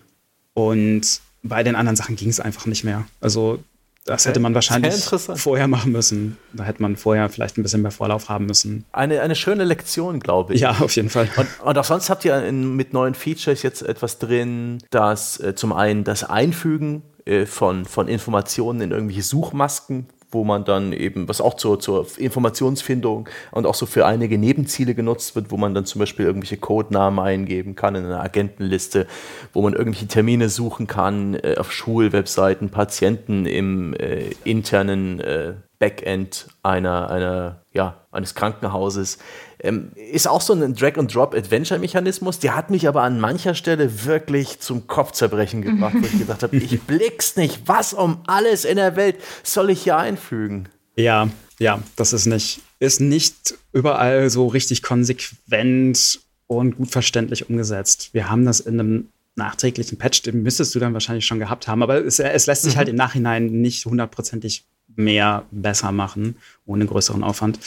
Und 0.54 1.20
bei 1.44 1.62
den 1.62 1.76
anderen 1.76 1.94
Sachen 1.94 2.16
ging 2.16 2.30
es 2.30 2.40
einfach 2.40 2.66
nicht 2.66 2.82
mehr. 2.82 3.06
Also 3.20 3.62
das 4.06 4.22
okay. 4.22 4.30
hätte 4.30 4.40
man 4.40 4.54
wahrscheinlich 4.54 4.94
vorher 4.94 5.66
machen 5.66 5.90
müssen. 5.92 6.38
Da 6.52 6.64
hätte 6.64 6.80
man 6.80 6.96
vorher 6.96 7.28
vielleicht 7.28 7.58
ein 7.58 7.62
bisschen 7.64 7.82
mehr 7.82 7.90
Vorlauf 7.90 8.28
haben 8.28 8.46
müssen. 8.46 8.84
Eine, 8.92 9.20
eine 9.20 9.34
schöne 9.34 9.64
Lektion, 9.64 10.20
glaube 10.20 10.54
ich. 10.54 10.60
Ja, 10.60 10.70
auf 10.80 10.94
jeden 10.94 11.10
Fall. 11.10 11.28
Und, 11.36 11.48
und 11.62 11.78
auch 11.78 11.84
sonst 11.84 12.08
habt 12.08 12.24
ihr 12.24 12.40
in, 12.44 12.76
mit 12.76 12.92
neuen 12.92 13.14
Features 13.14 13.62
jetzt 13.62 13.82
etwas 13.82 14.18
drin, 14.18 14.78
das 14.90 15.40
äh, 15.40 15.56
zum 15.56 15.72
einen 15.72 16.04
das 16.04 16.22
Einfügen 16.22 17.02
äh, 17.24 17.46
von, 17.46 17.84
von 17.84 18.06
Informationen 18.06 18.80
in 18.80 18.90
irgendwelche 18.92 19.22
Suchmasken 19.22 20.06
wo 20.30 20.44
man 20.44 20.64
dann 20.64 20.92
eben, 20.92 21.28
was 21.28 21.40
auch 21.40 21.54
zur, 21.54 21.78
zur 21.80 22.06
Informationsfindung 22.18 23.28
und 23.52 23.66
auch 23.66 23.74
so 23.74 23.86
für 23.86 24.06
einige 24.06 24.38
Nebenziele 24.38 24.94
genutzt 24.94 25.36
wird, 25.36 25.50
wo 25.50 25.56
man 25.56 25.74
dann 25.74 25.86
zum 25.86 26.00
Beispiel 26.00 26.26
irgendwelche 26.26 26.56
Codenamen 26.56 27.20
eingeben 27.20 27.74
kann 27.74 27.94
in 27.94 28.04
einer 28.04 28.22
Agentenliste, 28.22 29.06
wo 29.52 29.62
man 29.62 29.72
irgendwelche 29.72 30.08
Termine 30.08 30.48
suchen 30.48 30.86
kann 30.86 31.34
äh, 31.34 31.56
auf 31.58 31.72
Schulwebseiten, 31.72 32.70
Patienten 32.70 33.46
im 33.46 33.94
äh, 33.94 34.30
internen 34.44 35.20
äh, 35.20 35.54
Backend 35.78 36.48
einer, 36.62 37.10
einer, 37.10 37.60
ja, 37.72 38.06
eines 38.10 38.34
Krankenhauses. 38.34 39.18
Ähm, 39.60 39.92
ist 39.94 40.28
auch 40.28 40.40
so 40.40 40.52
ein 40.52 40.74
Drag-and-Drop-Adventure-Mechanismus. 40.74 42.38
Der 42.38 42.54
hat 42.54 42.70
mich 42.70 42.86
aber 42.88 43.02
an 43.02 43.20
mancher 43.20 43.54
Stelle 43.54 44.04
wirklich 44.04 44.60
zum 44.60 44.86
Kopfzerbrechen 44.86 45.62
gebracht, 45.62 45.94
wo 45.98 46.06
ich 46.06 46.18
gedacht 46.18 46.42
habe, 46.42 46.56
ich 46.56 46.82
blick's 46.82 47.36
nicht. 47.36 47.62
Was 47.66 47.94
um 47.94 48.20
alles 48.26 48.64
in 48.64 48.76
der 48.76 48.96
Welt 48.96 49.16
soll 49.42 49.70
ich 49.70 49.82
hier 49.82 49.96
einfügen? 49.96 50.68
Ja, 50.96 51.28
ja, 51.58 51.82
das 51.96 52.12
ist 52.12 52.26
nicht, 52.26 52.60
ist 52.80 53.00
nicht 53.00 53.54
überall 53.72 54.28
so 54.28 54.46
richtig 54.46 54.82
konsequent 54.82 56.20
und 56.46 56.76
gut 56.76 56.90
verständlich 56.90 57.48
umgesetzt. 57.48 58.10
Wir 58.12 58.28
haben 58.28 58.44
das 58.44 58.60
in 58.60 58.78
einem 58.78 59.08
nachträglichen 59.36 59.98
Patch, 59.98 60.22
den 60.22 60.42
müsstest 60.42 60.74
du 60.74 60.78
dann 60.78 60.94
wahrscheinlich 60.94 61.26
schon 61.26 61.38
gehabt 61.38 61.68
haben, 61.68 61.82
aber 61.82 62.04
es, 62.04 62.18
es 62.18 62.46
lässt 62.46 62.62
sich 62.62 62.74
mhm. 62.74 62.78
halt 62.78 62.88
im 62.88 62.96
Nachhinein 62.96 63.46
nicht 63.46 63.84
hundertprozentig 63.84 64.64
mehr 64.94 65.44
besser 65.50 65.92
machen, 65.92 66.36
ohne 66.64 66.86
größeren 66.86 67.22
Aufwand. 67.22 67.58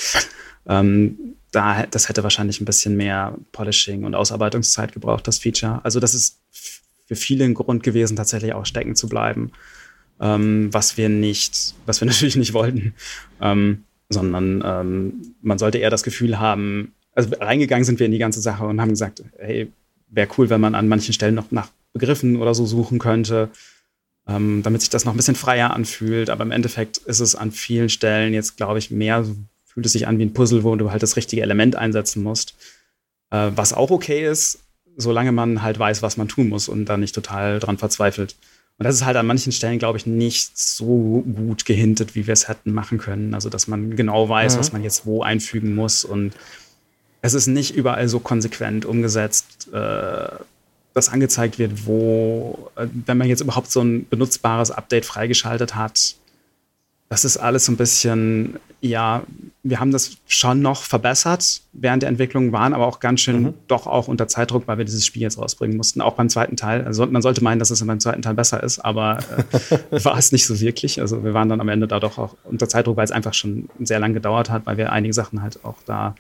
Ähm, 0.68 1.36
da, 1.52 1.86
das 1.86 2.10
hätte 2.10 2.24
wahrscheinlich 2.24 2.62
ein 2.62 2.66
bisschen 2.66 2.96
mehr 2.96 3.36
Polishing 3.52 4.04
und 4.04 4.16
Ausarbeitungszeit 4.16 4.94
gebraucht, 4.94 5.28
das 5.28 5.40
Feature. 5.40 5.82
Also 5.84 6.00
das 6.00 6.14
ist 6.14 6.40
für 7.08 7.16
viele 7.16 7.46
ein 7.46 7.56
Grund 7.56 7.84
gewesen, 7.84 8.16
tatsächlich 8.16 8.54
auch 8.54 8.66
stecken 8.66 8.96
zu 8.96 9.10
bleiben, 9.10 9.52
ähm, 10.20 10.70
was 10.72 10.98
wir 10.98 11.10
nicht, 11.10 11.74
was 11.86 12.02
wir 12.02 12.06
natürlich 12.08 12.36
nicht 12.36 12.54
wollten, 12.54 12.94
ähm, 13.42 13.84
sondern 14.10 14.64
ähm, 14.66 15.36
man 15.42 15.58
sollte 15.58 15.80
eher 15.80 15.90
das 15.90 16.04
Gefühl 16.04 16.40
haben, 16.40 16.94
also 17.14 17.30
reingegangen 17.40 17.84
sind 17.84 18.00
wir 18.00 18.06
in 18.06 18.12
die 18.12 18.18
ganze 18.18 18.42
Sache 18.42 18.66
und 18.66 18.80
haben 18.80 18.90
gesagt, 18.90 19.24
hey, 19.38 19.72
wäre 20.10 20.30
cool, 20.38 20.50
wenn 20.50 20.62
man 20.62 20.76
an 20.76 20.88
manchen 20.88 21.14
Stellen 21.14 21.36
noch 21.36 21.52
nach 21.52 21.70
Begriffen 21.94 22.38
oder 22.38 22.54
so 22.54 22.66
suchen 22.66 23.00
könnte, 23.00 23.50
ähm, 24.28 24.62
damit 24.64 24.82
sich 24.82 24.90
das 24.90 25.06
noch 25.06 25.14
ein 25.14 25.18
bisschen 25.18 25.36
freier 25.36 25.74
anfühlt. 25.74 26.30
Aber 26.30 26.44
im 26.44 26.52
Endeffekt 26.52 26.98
ist 26.98 27.20
es 27.20 27.36
an 27.36 27.52
vielen 27.52 27.90
Stellen 27.90 28.34
jetzt, 28.34 28.58
glaube 28.58 28.80
ich, 28.80 28.92
mehr, 28.92 29.26
fühlt 29.80 29.86
es 29.86 29.94
sich 29.94 30.08
an 30.08 30.20
wie 30.20 30.26
ein 30.26 30.34
Puzzle, 30.34 30.66
wo 30.66 30.76
du 30.76 30.92
halt 30.92 31.02
das 31.04 31.16
richtige 31.16 31.42
Element 31.42 31.78
einsetzen 31.78 32.22
musst. 32.22 32.54
Äh, 33.32 33.52
was 33.56 33.72
auch 33.72 33.92
okay 33.92 34.30
ist, 34.30 34.60
solange 34.98 35.32
man 35.32 35.62
halt 35.62 35.80
weiß, 35.80 36.02
was 36.02 36.18
man 36.18 36.28
tun 36.28 36.50
muss 36.50 36.68
und 36.68 36.84
da 36.84 36.98
nicht 36.98 37.16
total 37.16 37.60
dran 37.60 37.78
verzweifelt. 37.78 38.36
Und 38.78 38.84
das 38.84 38.96
ist 38.96 39.06
halt 39.06 39.16
an 39.16 39.26
manchen 39.26 39.54
Stellen, 39.54 39.80
glaube 39.80 39.98
ich, 39.98 40.06
nicht 40.06 40.58
so 40.58 41.24
gut 41.34 41.64
gehintet, 41.64 42.14
wie 42.14 42.28
wir 42.28 42.34
es 42.34 42.50
hätten 42.50 42.74
machen 42.74 42.98
können. 42.98 43.34
Also, 43.34 43.50
dass 43.50 43.70
man 43.70 43.96
genau 43.96 44.28
weiß, 44.28 44.56
mhm. 44.56 44.60
was 44.60 44.74
man 44.74 44.84
jetzt 44.84 45.06
wo 45.06 45.22
einfügen 45.22 45.76
muss. 45.76 46.04
Und 46.04 46.34
es 47.22 47.34
ist 47.34 47.48
nicht 47.48 47.74
überall 47.74 48.10
so 48.10 48.20
konsequent 48.20 48.86
umgesetzt, 48.86 49.70
äh, 49.72 50.28
dass 50.94 51.08
angezeigt 51.08 51.58
wird, 51.58 51.86
wo, 51.86 52.70
äh, 52.76 52.88
wenn 53.06 53.18
man 53.18 53.30
jetzt 53.30 53.42
überhaupt 53.42 53.72
so 53.72 53.80
ein 53.80 54.10
benutzbares 54.10 54.72
Update 54.72 55.06
freigeschaltet 55.06 55.76
hat, 55.76 56.16
das 57.10 57.26
ist 57.26 57.38
alles 57.38 57.66
so 57.66 57.72
ein 57.72 57.78
bisschen, 57.78 58.60
ja, 58.82 59.24
wir 59.64 59.80
haben 59.80 59.92
das 59.92 60.18
schon 60.28 60.62
noch 60.62 60.84
verbessert 60.84 61.62
während 61.74 62.04
der 62.04 62.10
Entwicklung, 62.10 62.52
waren 62.52 62.76
aber 62.76 62.86
auch 62.86 63.00
ganz 63.00 63.22
schön 63.22 63.42
mhm. 63.42 63.54
doch 63.68 63.88
auch 63.88 64.08
unter 64.08 64.28
Zeitdruck, 64.28 64.68
weil 64.68 64.78
wir 64.78 64.86
dieses 64.86 65.08
Spiel 65.08 65.24
jetzt 65.24 65.40
rausbringen 65.40 65.76
mussten, 65.76 66.02
auch 66.02 66.14
beim 66.14 66.30
zweiten 66.30 66.56
Teil. 66.56 66.86
Also 66.86 67.08
man 67.08 67.24
sollte 67.24 67.44
meinen, 67.44 67.58
dass 67.58 67.72
es 67.72 67.86
beim 67.86 68.00
zweiten 68.00 68.22
Teil 68.22 68.36
besser 68.36 68.62
ist, 68.62 68.80
aber 68.80 69.20
äh, 69.90 70.04
war 70.06 70.20
es 70.20 70.32
nicht 70.32 70.46
so 70.46 70.60
wirklich. 70.60 71.02
Also 71.02 71.24
wir 71.24 71.34
waren 71.34 71.50
dann 71.50 71.62
am 71.62 71.70
Ende 71.70 71.88
da 71.88 72.00
doch 72.00 72.20
auch 72.20 72.36
unter 72.44 72.70
Zeitdruck, 72.70 72.96
weil 72.96 73.06
es 73.06 73.12
einfach 73.12 73.34
schon 73.34 73.70
sehr 73.80 74.00
lang 74.00 74.14
gedauert 74.14 74.52
hat, 74.52 74.68
weil 74.68 74.78
wir 74.78 74.92
einige 74.92 75.14
Sachen 75.14 75.42
halt 75.42 75.66
auch 75.66 75.78
da 75.88 76.14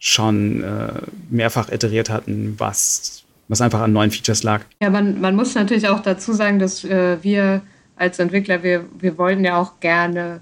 schon 0.00 0.64
äh, 0.64 0.88
mehrfach 1.30 1.70
iteriert 1.70 2.10
hatten, 2.10 2.56
was, 2.58 3.22
was 3.46 3.60
einfach 3.60 3.80
an 3.80 3.92
neuen 3.92 4.10
Features 4.10 4.42
lag. 4.42 4.62
Ja, 4.82 4.90
man, 4.90 5.20
man 5.20 5.36
muss 5.36 5.54
natürlich 5.54 5.88
auch 5.88 6.00
dazu 6.00 6.32
sagen, 6.32 6.58
dass 6.58 6.84
äh, 6.84 7.18
wir 7.22 7.62
als 7.96 8.18
Entwickler, 8.18 8.62
wir, 8.62 8.84
wir 8.98 9.18
wollten 9.18 9.44
ja 9.44 9.60
auch 9.60 9.80
gerne 9.80 10.40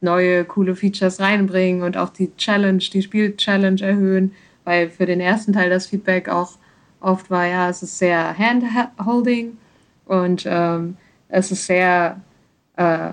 neue, 0.00 0.44
coole 0.44 0.76
Features 0.76 1.20
reinbringen 1.20 1.82
und 1.82 1.96
auch 1.96 2.10
die 2.10 2.34
Challenge, 2.36 2.78
die 2.78 3.02
Spiel-Challenge 3.02 3.80
erhöhen, 3.82 4.32
weil 4.64 4.88
für 4.88 5.06
den 5.06 5.20
ersten 5.20 5.52
Teil 5.52 5.70
das 5.70 5.86
Feedback 5.86 6.28
auch 6.28 6.52
oft 7.00 7.30
war, 7.30 7.46
ja, 7.46 7.68
es 7.68 7.82
ist 7.82 7.98
sehr 7.98 8.36
handholding 8.36 9.56
und 10.06 10.44
ähm, 10.46 10.96
es 11.28 11.50
ist 11.50 11.66
sehr, 11.66 12.20
äh, 12.76 13.10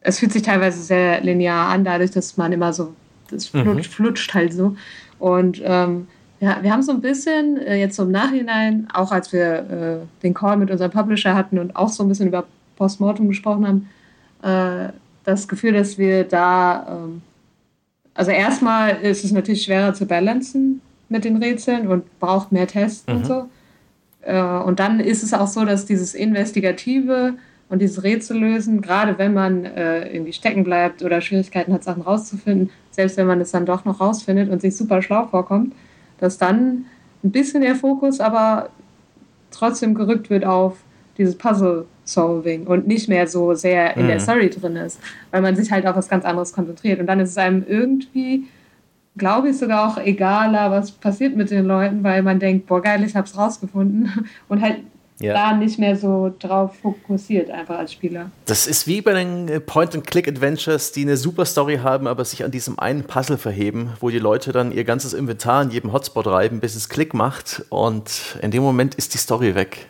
es 0.00 0.18
fühlt 0.18 0.32
sich 0.32 0.42
teilweise 0.42 0.82
sehr 0.82 1.20
linear 1.20 1.68
an, 1.68 1.84
dadurch, 1.84 2.10
dass 2.10 2.36
man 2.36 2.52
immer 2.52 2.72
so, 2.72 2.94
das 3.30 3.52
mhm. 3.52 3.62
flutscht, 3.62 3.90
mhm. 3.90 3.94
flutscht 3.94 4.34
halt 4.34 4.52
so. 4.52 4.76
Und 5.18 5.60
ähm, 5.64 6.06
ja, 6.40 6.58
wir 6.62 6.72
haben 6.72 6.82
so 6.82 6.92
ein 6.92 7.00
bisschen 7.00 7.56
äh, 7.56 7.76
jetzt 7.76 7.96
so 7.96 8.02
im 8.02 8.10
Nachhinein, 8.10 8.88
auch 8.92 9.12
als 9.12 9.32
wir 9.32 10.02
äh, 10.02 10.22
den 10.22 10.34
Call 10.34 10.56
mit 10.56 10.70
unserem 10.70 10.90
Publisher 10.90 11.34
hatten 11.34 11.58
und 11.58 11.74
auch 11.74 11.88
so 11.88 12.02
ein 12.02 12.08
bisschen 12.08 12.28
über 12.28 12.44
Postmortem 12.76 13.28
gesprochen 13.28 13.66
haben, 13.66 14.88
äh, 14.88 14.92
das 15.24 15.48
Gefühl, 15.48 15.72
dass 15.72 15.98
wir 15.98 16.24
da, 16.24 16.86
ähm, 16.88 17.22
also 18.14 18.30
erstmal 18.30 18.96
ist 19.02 19.24
es 19.24 19.32
natürlich 19.32 19.62
schwerer 19.62 19.94
zu 19.94 20.06
balancen 20.06 20.80
mit 21.08 21.24
den 21.24 21.36
Rätseln 21.36 21.88
und 21.88 22.18
braucht 22.20 22.52
mehr 22.52 22.66
Tests 22.66 23.06
mhm. 23.06 23.14
und 23.14 23.26
so. 23.26 23.48
Äh, 24.22 24.42
und 24.42 24.80
dann 24.80 25.00
ist 25.00 25.22
es 25.22 25.34
auch 25.34 25.46
so, 25.46 25.64
dass 25.64 25.86
dieses 25.86 26.14
Investigative 26.14 27.34
und 27.68 27.80
dieses 27.80 28.02
Rätsellösen, 28.02 28.82
gerade 28.82 29.18
wenn 29.18 29.32
man 29.32 29.64
äh, 29.64 30.12
irgendwie 30.14 30.32
stecken 30.32 30.64
bleibt 30.64 31.02
oder 31.02 31.20
Schwierigkeiten 31.20 31.72
hat, 31.72 31.82
Sachen 31.82 32.02
rauszufinden, 32.02 32.70
selbst 32.90 33.16
wenn 33.16 33.26
man 33.26 33.40
es 33.40 33.50
dann 33.50 33.66
doch 33.66 33.84
noch 33.84 34.00
rausfindet 34.00 34.50
und 34.50 34.60
sich 34.60 34.76
super 34.76 35.02
schlau 35.02 35.26
vorkommt, 35.26 35.74
dass 36.18 36.38
dann 36.38 36.84
ein 37.22 37.30
bisschen 37.30 37.62
der 37.62 37.74
Fokus 37.74 38.20
aber 38.20 38.68
trotzdem 39.50 39.94
gerückt 39.94 40.30
wird 40.30 40.44
auf 40.44 40.76
dieses 41.16 41.36
Puzzle-Solving 42.04 42.66
und 42.66 42.86
nicht 42.86 43.08
mehr 43.08 43.26
so 43.26 43.54
sehr 43.54 43.96
in 43.96 44.04
mhm. 44.04 44.08
der 44.08 44.20
Story 44.20 44.50
drin 44.50 44.76
ist, 44.76 45.00
weil 45.30 45.42
man 45.42 45.56
sich 45.56 45.70
halt 45.70 45.86
auf 45.86 45.96
was 45.96 46.08
ganz 46.08 46.24
anderes 46.24 46.52
konzentriert. 46.52 47.00
Und 47.00 47.06
dann 47.06 47.20
ist 47.20 47.30
es 47.30 47.38
einem 47.38 47.64
irgendwie, 47.66 48.44
glaube 49.16 49.50
ich, 49.50 49.58
sogar 49.58 49.88
auch 49.88 49.98
egaler, 49.98 50.70
was 50.70 50.92
passiert 50.92 51.36
mit 51.36 51.50
den 51.50 51.64
Leuten, 51.64 52.02
weil 52.04 52.22
man 52.22 52.38
denkt, 52.38 52.66
boah, 52.66 52.82
geil, 52.82 53.02
ich 53.04 53.16
hab's 53.16 53.36
rausgefunden 53.36 54.26
und 54.48 54.60
halt 54.60 54.78
ja. 55.20 55.32
da 55.32 55.56
nicht 55.56 55.78
mehr 55.78 55.96
so 55.96 56.34
drauf 56.40 56.74
fokussiert, 56.82 57.48
einfach 57.48 57.78
als 57.78 57.92
Spieler. 57.92 58.32
Das 58.46 58.66
ist 58.66 58.88
wie 58.88 59.00
bei 59.00 59.12
den 59.12 59.48
äh, 59.48 59.60
Point-and-Click-Adventures, 59.60 60.90
die 60.90 61.02
eine 61.02 61.16
super 61.16 61.44
Story 61.44 61.76
haben, 61.76 62.08
aber 62.08 62.24
sich 62.24 62.44
an 62.44 62.50
diesem 62.50 62.80
einen 62.80 63.04
Puzzle 63.04 63.38
verheben, 63.38 63.90
wo 64.00 64.10
die 64.10 64.18
Leute 64.18 64.50
dann 64.50 64.72
ihr 64.72 64.82
ganzes 64.82 65.12
Inventar 65.12 65.62
in 65.62 65.70
jedem 65.70 65.92
Hotspot 65.92 66.26
reiben, 66.26 66.58
bis 66.58 66.74
es 66.74 66.88
Klick 66.88 67.14
macht 67.14 67.64
und 67.68 68.38
in 68.42 68.50
dem 68.50 68.64
Moment 68.64 68.96
ist 68.96 69.14
die 69.14 69.18
Story 69.18 69.54
weg. 69.54 69.86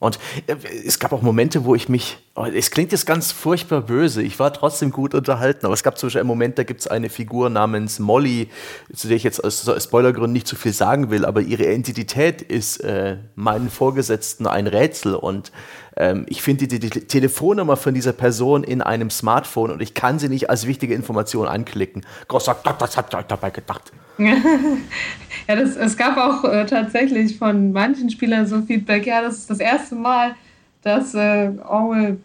Und 0.00 0.18
äh, 0.46 0.56
es 0.86 0.98
gab 0.98 1.12
auch 1.12 1.22
Momente, 1.22 1.64
wo 1.64 1.74
ich 1.74 1.88
mich, 1.88 2.18
oh, 2.38 2.46
es 2.46 2.70
klingt 2.70 2.92
jetzt 2.92 3.04
ganz 3.04 3.32
furchtbar 3.32 3.80
böse, 3.80 4.22
ich 4.22 4.38
war 4.38 4.52
trotzdem 4.52 4.92
gut 4.92 5.14
unterhalten, 5.14 5.66
aber 5.66 5.74
es 5.74 5.82
gab 5.82 5.98
zum 5.98 6.06
Beispiel 6.06 6.20
einen 6.20 6.28
Moment, 6.28 6.58
da 6.58 6.62
gibt 6.62 6.80
es 6.80 6.86
eine 6.86 7.08
Figur 7.08 7.50
namens 7.50 7.98
Molly, 7.98 8.48
zu 8.94 9.08
der 9.08 9.16
ich 9.16 9.24
jetzt 9.24 9.42
aus 9.42 9.68
Spoilergründen 9.82 10.32
nicht 10.32 10.46
zu 10.46 10.54
viel 10.54 10.72
sagen 10.72 11.10
will, 11.10 11.24
aber 11.24 11.40
ihre 11.40 11.64
Identität 11.64 12.40
ist 12.40 12.78
äh, 12.78 13.16
meinen 13.34 13.70
Vorgesetzten 13.70 14.46
ein 14.46 14.68
Rätsel 14.68 15.16
und 15.16 15.50
ähm, 15.96 16.26
ich 16.28 16.42
finde 16.42 16.68
die, 16.68 16.78
die, 16.78 16.90
Telefonnummer 16.90 17.76
von 17.76 17.92
dieser 17.92 18.12
Person 18.12 18.62
in 18.62 18.82
einem 18.82 19.10
Smartphone 19.10 19.72
und 19.72 19.82
ich 19.82 19.94
kann 19.94 20.20
sie 20.20 20.28
nicht 20.28 20.48
als 20.48 20.66
wichtige 20.66 20.94
Information 20.94 21.48
anklicken. 21.48 22.06
Gott 22.28 22.44
sagt, 22.44 22.64
was 22.78 22.96
habt 22.96 23.14
ihr 23.14 23.18
euch 23.18 23.26
dabei 23.26 23.50
gedacht? 23.50 23.92
ja, 24.18 24.36
das, 25.46 25.76
es 25.76 25.96
gab 25.96 26.16
auch 26.16 26.44
äh, 26.44 26.66
tatsächlich 26.66 27.36
von 27.36 27.72
manchen 27.72 28.10
Spielern 28.10 28.46
so 28.46 28.62
Feedback, 28.62 29.06
ja, 29.06 29.22
das 29.22 29.38
ist 29.38 29.50
das 29.50 29.58
erste 29.58 29.96
Mal, 29.96 30.36
dass 30.82 31.14
äh, 31.14 31.50
Orwell 31.68 32.18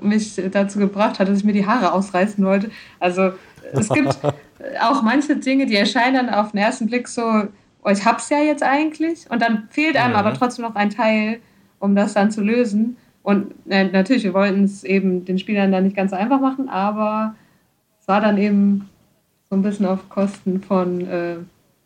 mich 0.00 0.40
dazu 0.50 0.78
gebracht 0.78 1.18
hat, 1.18 1.28
dass 1.28 1.38
ich 1.38 1.44
mir 1.44 1.52
die 1.52 1.66
Haare 1.66 1.92
ausreißen 1.92 2.44
wollte. 2.44 2.70
Also 3.00 3.32
es 3.72 3.88
gibt 3.88 4.18
auch 4.80 5.02
manche 5.02 5.36
Dinge, 5.36 5.66
die 5.66 5.76
erscheinen 5.76 6.14
dann 6.14 6.34
auf 6.34 6.52
den 6.52 6.60
ersten 6.60 6.86
Blick 6.86 7.08
so, 7.08 7.22
oh, 7.22 7.90
ich 7.90 8.04
hab's 8.04 8.30
ja 8.30 8.38
jetzt 8.38 8.62
eigentlich. 8.62 9.30
Und 9.30 9.42
dann 9.42 9.68
fehlt 9.70 9.96
einem 9.96 10.12
mhm. 10.12 10.18
aber 10.18 10.34
trotzdem 10.34 10.64
noch 10.64 10.74
ein 10.74 10.90
Teil, 10.90 11.40
um 11.78 11.94
das 11.94 12.14
dann 12.14 12.30
zu 12.30 12.42
lösen. 12.42 12.96
Und 13.22 13.54
äh, 13.68 13.84
natürlich, 13.84 14.24
wir 14.24 14.34
wollten 14.34 14.64
es 14.64 14.84
eben 14.84 15.24
den 15.24 15.38
Spielern 15.38 15.72
dann 15.72 15.84
nicht 15.84 15.96
ganz 15.96 16.12
so 16.12 16.16
einfach 16.16 16.40
machen, 16.40 16.68
aber 16.68 17.34
es 18.00 18.08
war 18.08 18.20
dann 18.20 18.38
eben 18.38 18.88
so 19.50 19.56
ein 19.56 19.62
bisschen 19.62 19.86
auf 19.86 20.08
Kosten 20.08 20.62
von, 20.62 21.06
äh, 21.06 21.36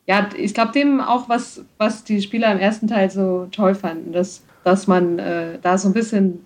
ja, 0.07 0.29
ich 0.37 0.55
glaube, 0.55 0.73
dem 0.73 1.01
auch, 1.01 1.29
was, 1.29 1.65
was 1.79 2.05
die 2.05 2.21
Spieler 2.23 2.53
im 2.53 2.59
ersten 2.59 2.87
Teil 2.87 3.11
so 3.11 3.49
toll 3.51 3.75
fanden, 3.75 4.13
dass, 4.13 4.45
dass 4.65 4.87
man 4.87 5.19
äh, 5.19 5.59
da 5.63 5.79
so 5.79 5.89
ein 5.89 5.95
bisschen 5.95 6.45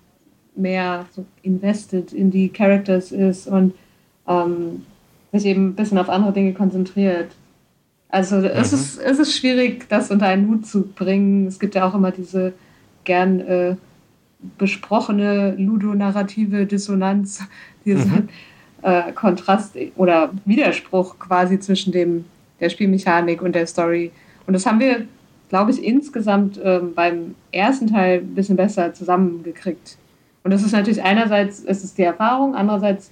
mehr 0.56 1.06
so 1.12 1.24
invested 1.42 2.12
in 2.12 2.30
die 2.30 2.48
Characters 2.48 3.12
ist 3.12 3.46
und 3.46 3.74
ähm, 4.26 4.84
sich 5.32 5.46
eben 5.46 5.68
ein 5.68 5.74
bisschen 5.74 5.98
auf 5.98 6.08
andere 6.08 6.32
Dinge 6.32 6.52
konzentriert. 6.54 7.32
Also 8.08 8.36
mhm. 8.36 8.44
es, 8.46 8.72
ist, 8.72 8.98
es 8.98 9.18
ist 9.18 9.36
schwierig, 9.36 9.88
das 9.88 10.10
unter 10.10 10.26
einen 10.26 10.48
Hut 10.48 10.66
zu 10.66 10.82
bringen. 10.82 11.46
Es 11.46 11.58
gibt 11.58 11.74
ja 11.74 11.88
auch 11.88 11.94
immer 11.94 12.10
diese 12.10 12.52
gern 13.04 13.40
äh, 13.40 13.76
besprochene 14.58 15.54
ludonarrative 15.56 16.66
Dissonanz, 16.66 17.42
diese, 17.84 18.06
mhm 18.06 18.28
äh, 18.86 19.12
Kontrast 19.12 19.76
oder 19.96 20.30
Widerspruch 20.44 21.18
quasi 21.18 21.58
zwischen 21.58 21.92
dem, 21.92 22.24
der 22.60 22.70
Spielmechanik 22.70 23.42
und 23.42 23.54
der 23.54 23.66
Story. 23.66 24.12
Und 24.46 24.54
das 24.54 24.64
haben 24.64 24.78
wir, 24.78 25.06
glaube 25.48 25.72
ich, 25.72 25.82
insgesamt 25.82 26.60
ähm, 26.62 26.94
beim 26.94 27.34
ersten 27.50 27.88
Teil 27.88 28.20
ein 28.20 28.34
bisschen 28.34 28.56
besser 28.56 28.94
zusammengekriegt. 28.94 29.98
Und 30.46 30.52
das 30.52 30.62
ist 30.62 30.70
natürlich 30.70 31.02
einerseits 31.02 31.58
ist 31.58 31.82
es 31.82 31.94
die 31.94 32.04
Erfahrung, 32.04 32.54
andererseits 32.54 33.10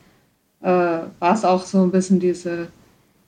äh, 0.62 0.68
war 0.68 1.34
es 1.34 1.44
auch 1.44 1.64
so 1.64 1.82
ein 1.82 1.90
bisschen 1.90 2.20
diese, 2.20 2.68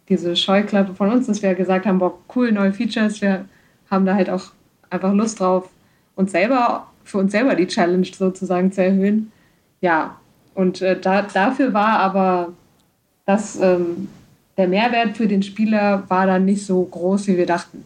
diese 0.09 0.37
Scheuklappe 0.37 0.95
von 0.95 1.11
uns, 1.11 1.27
dass 1.27 1.43
wir 1.43 1.57
gesagt 1.57 1.87
haben, 1.87 1.99
boah, 1.99 2.17
cool, 2.37 2.53
neue 2.53 2.73
Features, 2.73 3.21
wir 3.21 3.47
haben 3.91 4.07
da 4.07 4.15
halt 4.15 4.31
auch 4.31 4.53
einfach 4.91 5.13
Lust 5.13 5.41
drauf, 5.41 5.69
uns 6.15 6.31
selber, 6.31 6.87
für 7.03 7.19
uns 7.19 7.33
selber 7.33 7.57
die 7.57 7.67
Challenge 7.67 8.07
sozusagen 8.07 8.71
zu 8.71 8.85
erhöhen. 8.85 9.33
Ja, 9.81 10.15
und 10.55 10.83
äh, 10.83 11.01
da, 11.01 11.23
dafür 11.23 11.75
war 11.75 11.99
aber 11.99 12.53
das, 13.25 13.61
ähm, 13.61 14.07
der 14.57 14.69
Mehrwert 14.69 15.17
für 15.17 15.27
den 15.27 15.43
Spieler 15.43 16.05
war 16.07 16.29
dann 16.29 16.45
nicht 16.45 16.65
so 16.65 16.81
groß, 16.81 17.27
wie 17.27 17.39
wir 17.39 17.47
dachten. 17.47 17.85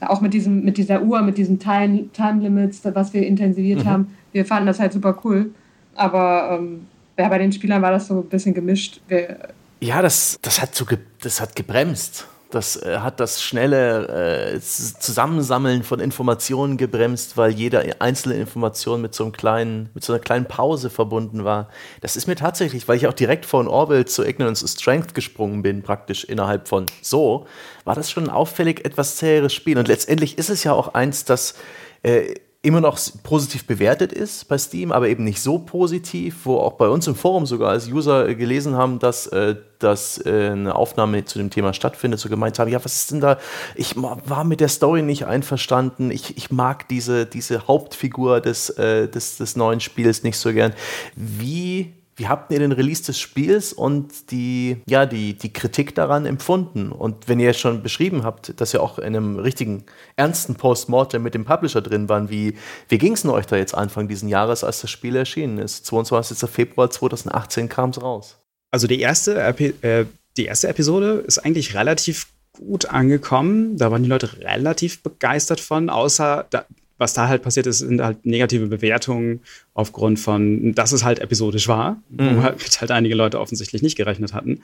Auch 0.00 0.20
mit, 0.20 0.32
diesem, 0.32 0.64
mit 0.64 0.76
dieser 0.76 1.02
Uhr, 1.02 1.22
mit 1.22 1.38
diesen 1.38 1.58
Time, 1.58 2.08
Time 2.12 2.42
Limits, 2.42 2.80
was 2.84 3.12
wir 3.12 3.26
intensiviert 3.26 3.84
mhm. 3.84 3.88
haben. 3.88 4.16
Wir 4.32 4.44
fanden 4.44 4.66
das 4.66 4.78
halt 4.78 4.92
super 4.92 5.18
cool. 5.24 5.50
Aber 5.94 6.58
ähm, 6.58 6.86
ja, 7.18 7.28
bei 7.28 7.38
den 7.38 7.52
Spielern 7.52 7.82
war 7.82 7.90
das 7.90 8.06
so 8.06 8.20
ein 8.20 8.28
bisschen 8.28 8.54
gemischt. 8.54 9.00
Wir, 9.08 9.48
ja, 9.80 10.00
das, 10.00 10.38
das, 10.42 10.62
hat 10.62 10.74
so 10.74 10.84
ge 10.84 10.98
das 11.20 11.40
hat 11.40 11.56
gebremst. 11.56 12.26
Das 12.50 12.76
äh, 12.82 12.98
hat 13.00 13.20
das 13.20 13.42
schnelle 13.42 14.54
äh, 14.54 14.60
Zusammensammeln 14.60 15.82
von 15.82 16.00
Informationen 16.00 16.78
gebremst, 16.78 17.36
weil 17.36 17.50
jede 17.50 18.00
einzelne 18.00 18.36
Information 18.36 19.02
mit 19.02 19.14
so, 19.14 19.24
einem 19.24 19.32
kleinen, 19.32 19.90
mit 19.92 20.02
so 20.02 20.14
einer 20.14 20.20
kleinen 20.20 20.46
Pause 20.46 20.88
verbunden 20.88 21.44
war. 21.44 21.68
Das 22.00 22.16
ist 22.16 22.26
mir 22.26 22.36
tatsächlich, 22.36 22.88
weil 22.88 22.96
ich 22.96 23.06
auch 23.06 23.12
direkt 23.12 23.44
von 23.44 23.68
Orwell 23.68 24.06
zu 24.06 24.24
Ignorance 24.24 24.64
of 24.64 24.70
Strength 24.70 25.14
gesprungen 25.14 25.62
bin, 25.62 25.82
praktisch 25.82 26.24
innerhalb 26.24 26.68
von 26.68 26.86
so, 27.02 27.46
war 27.84 27.94
das 27.94 28.10
schon 28.10 28.24
ein 28.24 28.30
auffällig 28.30 28.84
etwas 28.86 29.16
zäheres 29.16 29.52
Spiel. 29.52 29.76
Und 29.76 29.88
letztendlich 29.88 30.38
ist 30.38 30.48
es 30.48 30.64
ja 30.64 30.72
auch 30.72 30.94
eins, 30.94 31.26
das 31.26 31.54
äh, 32.02 32.34
immer 32.60 32.80
noch 32.80 32.98
positiv 33.22 33.66
bewertet 33.66 34.12
ist 34.12 34.48
bei 34.48 34.58
Steam, 34.58 34.90
aber 34.90 35.08
eben 35.08 35.22
nicht 35.22 35.40
so 35.40 35.60
positiv, 35.60 36.40
wo 36.44 36.56
auch 36.56 36.72
bei 36.72 36.88
uns 36.88 37.06
im 37.06 37.14
Forum 37.14 37.46
sogar 37.46 37.70
als 37.70 37.88
User 37.88 38.34
gelesen 38.34 38.74
haben, 38.74 38.98
dass, 38.98 39.28
äh, 39.28 39.54
dass 39.78 40.18
äh, 40.26 40.50
eine 40.50 40.74
Aufnahme 40.74 41.24
zu 41.24 41.38
dem 41.38 41.50
Thema 41.50 41.72
stattfindet, 41.72 42.18
so 42.18 42.28
gemeint 42.28 42.58
haben, 42.58 42.68
ja, 42.68 42.84
was 42.84 42.96
ist 42.96 43.12
denn 43.12 43.20
da, 43.20 43.38
ich 43.76 43.94
war 43.96 44.42
mit 44.42 44.58
der 44.58 44.68
Story 44.68 45.02
nicht 45.02 45.24
einverstanden, 45.26 46.10
ich, 46.10 46.36
ich 46.36 46.50
mag 46.50 46.88
diese, 46.88 47.26
diese 47.26 47.68
Hauptfigur 47.68 48.40
des, 48.40 48.70
äh, 48.70 49.08
des, 49.08 49.36
des 49.36 49.54
neuen 49.54 49.78
Spiels 49.78 50.24
nicht 50.24 50.36
so 50.36 50.52
gern. 50.52 50.74
Wie 51.14 51.94
wie 52.18 52.26
habt 52.26 52.52
ihr 52.52 52.58
den 52.58 52.72
Release 52.72 53.04
des 53.04 53.18
Spiels 53.18 53.72
und 53.72 54.32
die, 54.32 54.78
ja, 54.88 55.06
die, 55.06 55.34
die 55.34 55.52
Kritik 55.52 55.94
daran 55.94 56.26
empfunden? 56.26 56.90
Und 56.90 57.28
wenn 57.28 57.38
ihr 57.38 57.52
schon 57.52 57.82
beschrieben 57.82 58.24
habt, 58.24 58.60
dass 58.60 58.74
ihr 58.74 58.82
auch 58.82 58.98
in 58.98 59.14
einem 59.16 59.38
richtigen, 59.38 59.84
ernsten 60.16 60.56
Postmortem 60.56 61.22
mit 61.22 61.34
dem 61.34 61.44
Publisher 61.44 61.80
drin 61.80 62.08
waren, 62.08 62.28
wie, 62.28 62.56
wie 62.88 62.98
ging 62.98 63.12
es 63.12 63.22
denn 63.22 63.30
euch 63.30 63.46
da 63.46 63.56
jetzt 63.56 63.74
Anfang 63.74 64.08
diesen 64.08 64.28
Jahres, 64.28 64.64
als 64.64 64.80
das 64.80 64.90
Spiel 64.90 65.14
erschienen 65.14 65.58
ist? 65.58 65.86
22. 65.86 66.50
Februar 66.50 66.90
2018 66.90 67.68
kam 67.68 67.90
es 67.90 68.02
raus. 68.02 68.36
Also 68.72 68.88
die 68.88 69.00
erste, 69.00 69.40
äh, 69.40 70.06
die 70.36 70.46
erste 70.46 70.68
Episode 70.68 71.22
ist 71.24 71.38
eigentlich 71.38 71.74
relativ 71.76 72.26
gut 72.58 72.86
angekommen. 72.86 73.76
Da 73.76 73.92
waren 73.92 74.02
die 74.02 74.08
Leute 74.08 74.40
relativ 74.40 75.04
begeistert 75.04 75.60
von, 75.60 75.88
außer 75.88 76.46
da, 76.50 76.64
was 76.98 77.14
da 77.14 77.28
halt 77.28 77.42
passiert 77.42 77.66
ist, 77.66 77.78
sind 77.78 78.02
halt 78.02 78.26
negative 78.26 78.66
Bewertungen 78.66 79.40
aufgrund 79.72 80.18
von, 80.18 80.74
dass 80.74 80.92
es 80.92 81.04
halt 81.04 81.20
episodisch 81.20 81.68
war, 81.68 82.02
mhm. 82.10 82.36
wo 82.36 82.42
halt, 82.42 82.80
halt 82.80 82.90
einige 82.90 83.14
Leute 83.14 83.40
offensichtlich 83.40 83.82
nicht 83.82 83.96
gerechnet 83.96 84.34
hatten 84.34 84.60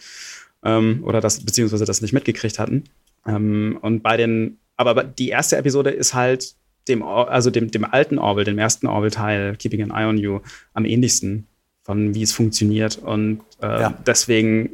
ähm, 0.65 1.01
oder 1.05 1.21
das 1.21 1.41
beziehungsweise 1.45 1.85
das 1.85 2.03
nicht 2.03 2.13
mitgekriegt 2.13 2.59
hatten. 2.59 2.85
Ähm, 3.27 3.79
und 3.81 4.03
bei 4.03 4.17
den, 4.17 4.59
aber 4.77 5.05
die 5.05 5.29
erste 5.29 5.57
Episode 5.57 5.91
ist 5.91 6.15
halt 6.15 6.55
dem, 6.89 7.03
also 7.03 7.51
dem, 7.51 7.71
dem 7.71 7.85
alten 7.85 8.19
Orwell, 8.19 8.45
dem 8.45 8.59
ersten 8.59 8.87
Orwell-Teil, 8.87 9.57
Keeping 9.57 9.83
an 9.83 9.91
Eye 9.91 10.09
on 10.09 10.19
You, 10.19 10.41
am 10.75 10.85
ähnlichsten 10.85 11.47
von 11.83 12.15
wie 12.15 12.23
es 12.23 12.33
funktioniert. 12.33 12.99
Und 12.99 13.41
äh, 13.63 13.67
ja. 13.67 13.99
deswegen 14.07 14.71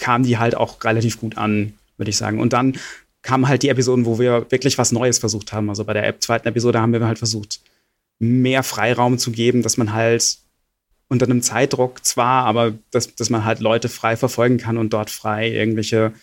kam 0.00 0.22
die 0.22 0.38
halt 0.38 0.56
auch 0.56 0.82
relativ 0.84 1.20
gut 1.20 1.36
an, 1.38 1.74
würde 1.96 2.10
ich 2.10 2.16
sagen. 2.16 2.40
Und 2.40 2.52
dann 2.52 2.74
kamen 3.28 3.46
halt 3.46 3.62
die 3.62 3.68
Episoden, 3.68 4.06
wo 4.06 4.18
wir 4.18 4.46
wirklich 4.48 4.78
was 4.78 4.90
Neues 4.90 5.18
versucht 5.18 5.52
haben. 5.52 5.68
Also 5.68 5.84
bei 5.84 5.92
der 5.92 6.18
zweiten 6.18 6.48
Episode 6.48 6.80
haben 6.80 6.94
wir 6.94 7.06
halt 7.06 7.18
versucht, 7.18 7.60
mehr 8.18 8.62
Freiraum 8.62 9.18
zu 9.18 9.32
geben, 9.32 9.62
dass 9.62 9.76
man 9.76 9.92
halt 9.92 10.38
unter 11.10 11.26
einem 11.26 11.42
Zeitdruck 11.42 12.02
zwar, 12.06 12.46
aber 12.46 12.72
dass, 12.90 13.14
dass 13.14 13.28
man 13.28 13.44
halt 13.44 13.60
Leute 13.60 13.90
frei 13.90 14.16
verfolgen 14.16 14.56
kann 14.56 14.78
und 14.78 14.94
dort 14.94 15.10
frei 15.10 15.50
irgendwelche 15.50 16.14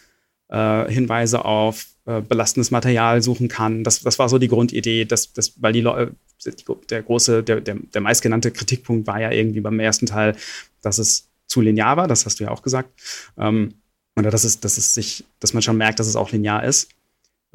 äh, 0.49 0.91
Hinweise 0.91 1.45
auf 1.45 1.85
äh, 2.05 2.21
belastendes 2.21 2.71
Material 2.71 3.21
suchen 3.21 3.49
kann. 3.49 3.83
Das, 3.83 3.99
das 4.01 4.17
war 4.17 4.27
so 4.27 4.39
die 4.39 4.47
Grundidee, 4.47 5.05
dass, 5.05 5.31
dass 5.31 5.61
weil 5.61 5.73
die 5.73 5.81
Leute, 5.81 6.15
der 6.89 7.03
große, 7.03 7.43
der, 7.43 7.61
der, 7.61 7.75
der 7.75 8.01
meistgenannte 8.01 8.49
Kritikpunkt 8.49 9.05
war 9.05 9.21
ja 9.21 9.29
irgendwie 9.29 9.61
beim 9.61 9.79
ersten 9.79 10.07
Teil, 10.07 10.35
dass 10.81 10.97
es 10.97 11.29
zu 11.45 11.61
linear 11.61 11.97
war, 11.97 12.07
das 12.07 12.25
hast 12.25 12.39
du 12.39 12.45
ja 12.45 12.49
auch 12.49 12.63
gesagt. 12.63 12.89
Ähm, 13.37 13.75
oder 14.15 14.31
dass 14.31 14.43
es, 14.43 14.59
dass 14.59 14.77
es 14.77 14.93
sich, 14.93 15.25
dass 15.39 15.53
man 15.53 15.61
schon 15.61 15.77
merkt, 15.77 15.99
dass 15.99 16.07
es 16.07 16.15
auch 16.15 16.31
linear 16.31 16.63
ist. 16.63 16.89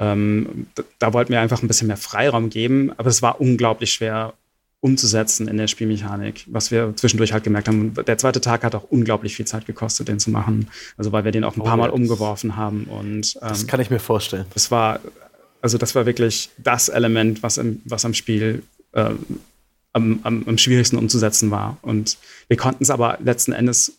Ähm, 0.01 0.67
da, 0.75 0.83
da, 0.99 1.13
wollten 1.13 1.31
wir 1.31 1.41
einfach 1.41 1.63
ein 1.63 1.69
bisschen 1.69 1.87
mehr 1.87 1.99
Freiraum 1.99 2.49
geben, 2.49 2.91
aber 2.97 3.11
es 3.11 3.21
war 3.21 3.41
unglaublich 3.41 3.93
schwer 3.93 4.33
umzusetzen 4.81 5.47
in 5.47 5.59
der 5.59 5.67
Spielmechanik, 5.67 6.47
was 6.49 6.71
wir 6.71 6.97
zwischendurch 6.97 7.35
halt 7.35 7.45
gemerkt 7.45 7.69
haben. 7.69 7.93
Der 8.07 8.17
zweite 8.17 8.41
Tag 8.41 8.65
hat 8.65 8.75
auch 8.75 8.85
unglaublich 8.85 9.37
viel 9.37 9.47
Zeit 9.47 9.67
gekostet, 9.67 10.09
den 10.09 10.19
zu 10.19 10.31
machen. 10.31 10.69
Also 10.97 11.13
weil 11.13 11.25
wir 11.25 11.33
den 11.33 11.45
auch 11.45 11.55
ein 11.55 11.63
paar 11.63 11.75
oh, 11.75 11.77
Mal 11.77 11.91
umgeworfen 11.91 12.57
haben. 12.57 12.85
Und, 12.85 13.37
ähm, 13.43 13.49
das 13.49 13.67
kann 13.67 13.81
ich 13.81 13.91
mir 13.91 13.99
vorstellen. 13.99 14.47
Das 14.55 14.71
war, 14.71 15.01
also 15.61 15.77
das 15.77 15.95
war 15.95 16.07
wirklich 16.07 16.49
das 16.57 16.89
Element, 16.89 17.43
was, 17.43 17.59
im, 17.59 17.83
was 17.85 18.07
am 18.07 18.15
Spiel 18.15 18.63
äh, 18.93 19.11
am, 19.93 20.21
am, 20.23 20.45
am 20.47 20.57
schwierigsten 20.57 20.97
umzusetzen 20.97 21.51
war. 21.51 21.77
Und 21.83 22.17
wir 22.49 22.57
konnten 22.57 22.83
es 22.83 22.89
aber 22.89 23.19
letzten 23.21 23.53
Endes 23.53 23.99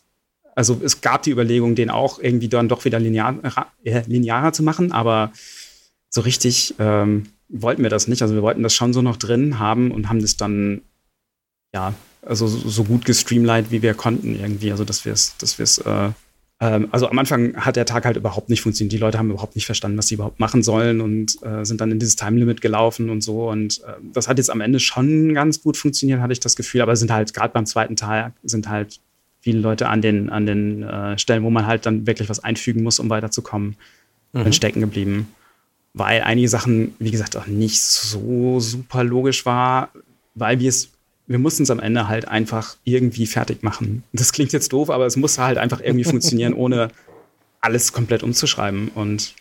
also 0.54 0.78
es 0.84 1.00
gab 1.00 1.22
die 1.22 1.30
Überlegung, 1.30 1.74
den 1.74 1.88
auch 1.88 2.18
irgendwie 2.18 2.48
dann 2.48 2.68
doch 2.68 2.84
wieder 2.84 2.98
linear, 2.98 3.34
äh, 3.84 4.02
linearer 4.06 4.52
zu 4.52 4.62
machen, 4.62 4.92
aber 4.92 5.32
so 6.14 6.20
richtig 6.20 6.74
ähm, 6.78 7.24
wollten 7.48 7.82
wir 7.82 7.90
das 7.90 8.06
nicht. 8.06 8.22
Also 8.22 8.34
wir 8.34 8.42
wollten 8.42 8.62
das 8.62 8.74
schon 8.74 8.92
so 8.92 9.02
noch 9.02 9.16
drin 9.16 9.58
haben 9.58 9.90
und 9.90 10.08
haben 10.08 10.20
das 10.20 10.36
dann, 10.36 10.82
ja, 11.74 11.94
also 12.24 12.46
so 12.46 12.84
gut 12.84 13.04
gestreamlined, 13.04 13.70
wie 13.70 13.82
wir 13.82 13.94
konnten 13.94 14.38
irgendwie. 14.38 14.70
Also 14.70 14.84
dass 14.84 15.04
wir 15.04 15.12
es, 15.12 15.36
dass 15.38 15.58
wir 15.58 15.64
es, 15.64 15.78
äh, 15.78 16.10
ähm, 16.60 16.88
also 16.92 17.08
am 17.08 17.18
Anfang 17.18 17.56
hat 17.56 17.76
der 17.76 17.86
Tag 17.86 18.04
halt 18.04 18.16
überhaupt 18.16 18.50
nicht 18.50 18.60
funktioniert. 18.60 18.92
Die 18.92 18.98
Leute 18.98 19.18
haben 19.18 19.30
überhaupt 19.30 19.54
nicht 19.54 19.66
verstanden, 19.66 19.98
was 19.98 20.08
sie 20.08 20.14
überhaupt 20.14 20.38
machen 20.38 20.62
sollen 20.62 21.00
und 21.00 21.42
äh, 21.42 21.64
sind 21.64 21.80
dann 21.80 21.90
in 21.90 21.98
dieses 21.98 22.16
Time 22.16 22.38
Limit 22.38 22.60
gelaufen 22.60 23.08
und 23.08 23.22
so. 23.22 23.48
Und 23.50 23.80
äh, 23.80 23.94
das 24.12 24.28
hat 24.28 24.36
jetzt 24.36 24.50
am 24.50 24.60
Ende 24.60 24.80
schon 24.80 25.34
ganz 25.34 25.62
gut 25.62 25.76
funktioniert, 25.76 26.20
hatte 26.20 26.32
ich 26.34 26.40
das 26.40 26.56
Gefühl. 26.56 26.82
Aber 26.82 26.94
sind 26.94 27.10
halt 27.10 27.32
gerade 27.32 27.52
beim 27.52 27.66
zweiten 27.66 27.96
Tag 27.96 28.34
sind 28.42 28.68
halt 28.68 29.00
viele 29.40 29.60
Leute 29.60 29.88
an 29.88 30.02
den, 30.02 30.30
an 30.30 30.46
den 30.46 30.82
äh, 30.82 31.18
Stellen, 31.18 31.42
wo 31.42 31.50
man 31.50 31.66
halt 31.66 31.86
dann 31.86 32.06
wirklich 32.06 32.28
was 32.28 32.44
einfügen 32.44 32.82
muss, 32.82 33.00
um 33.00 33.10
weiterzukommen, 33.10 33.76
mhm. 34.32 34.52
stecken 34.52 34.80
geblieben. 34.80 35.26
Weil 35.94 36.22
einige 36.22 36.48
Sachen, 36.48 36.94
wie 36.98 37.10
gesagt, 37.10 37.36
auch 37.36 37.46
nicht 37.46 37.82
so 37.82 38.60
super 38.60 39.04
logisch 39.04 39.44
war, 39.44 39.90
weil 40.34 40.58
wir 40.58 40.68
es, 40.68 40.88
wir 41.26 41.38
mussten 41.38 41.64
es 41.64 41.70
am 41.70 41.80
Ende 41.80 42.08
halt 42.08 42.28
einfach 42.28 42.76
irgendwie 42.84 43.26
fertig 43.26 43.62
machen. 43.62 44.02
Das 44.12 44.32
klingt 44.32 44.52
jetzt 44.52 44.72
doof, 44.72 44.88
aber 44.90 45.06
es 45.06 45.16
muss 45.16 45.38
halt 45.38 45.58
einfach 45.58 45.80
irgendwie 45.80 46.04
funktionieren, 46.04 46.54
ohne 46.54 46.88
alles 47.60 47.92
komplett 47.92 48.22
umzuschreiben. 48.22 48.88
Und 48.88 49.34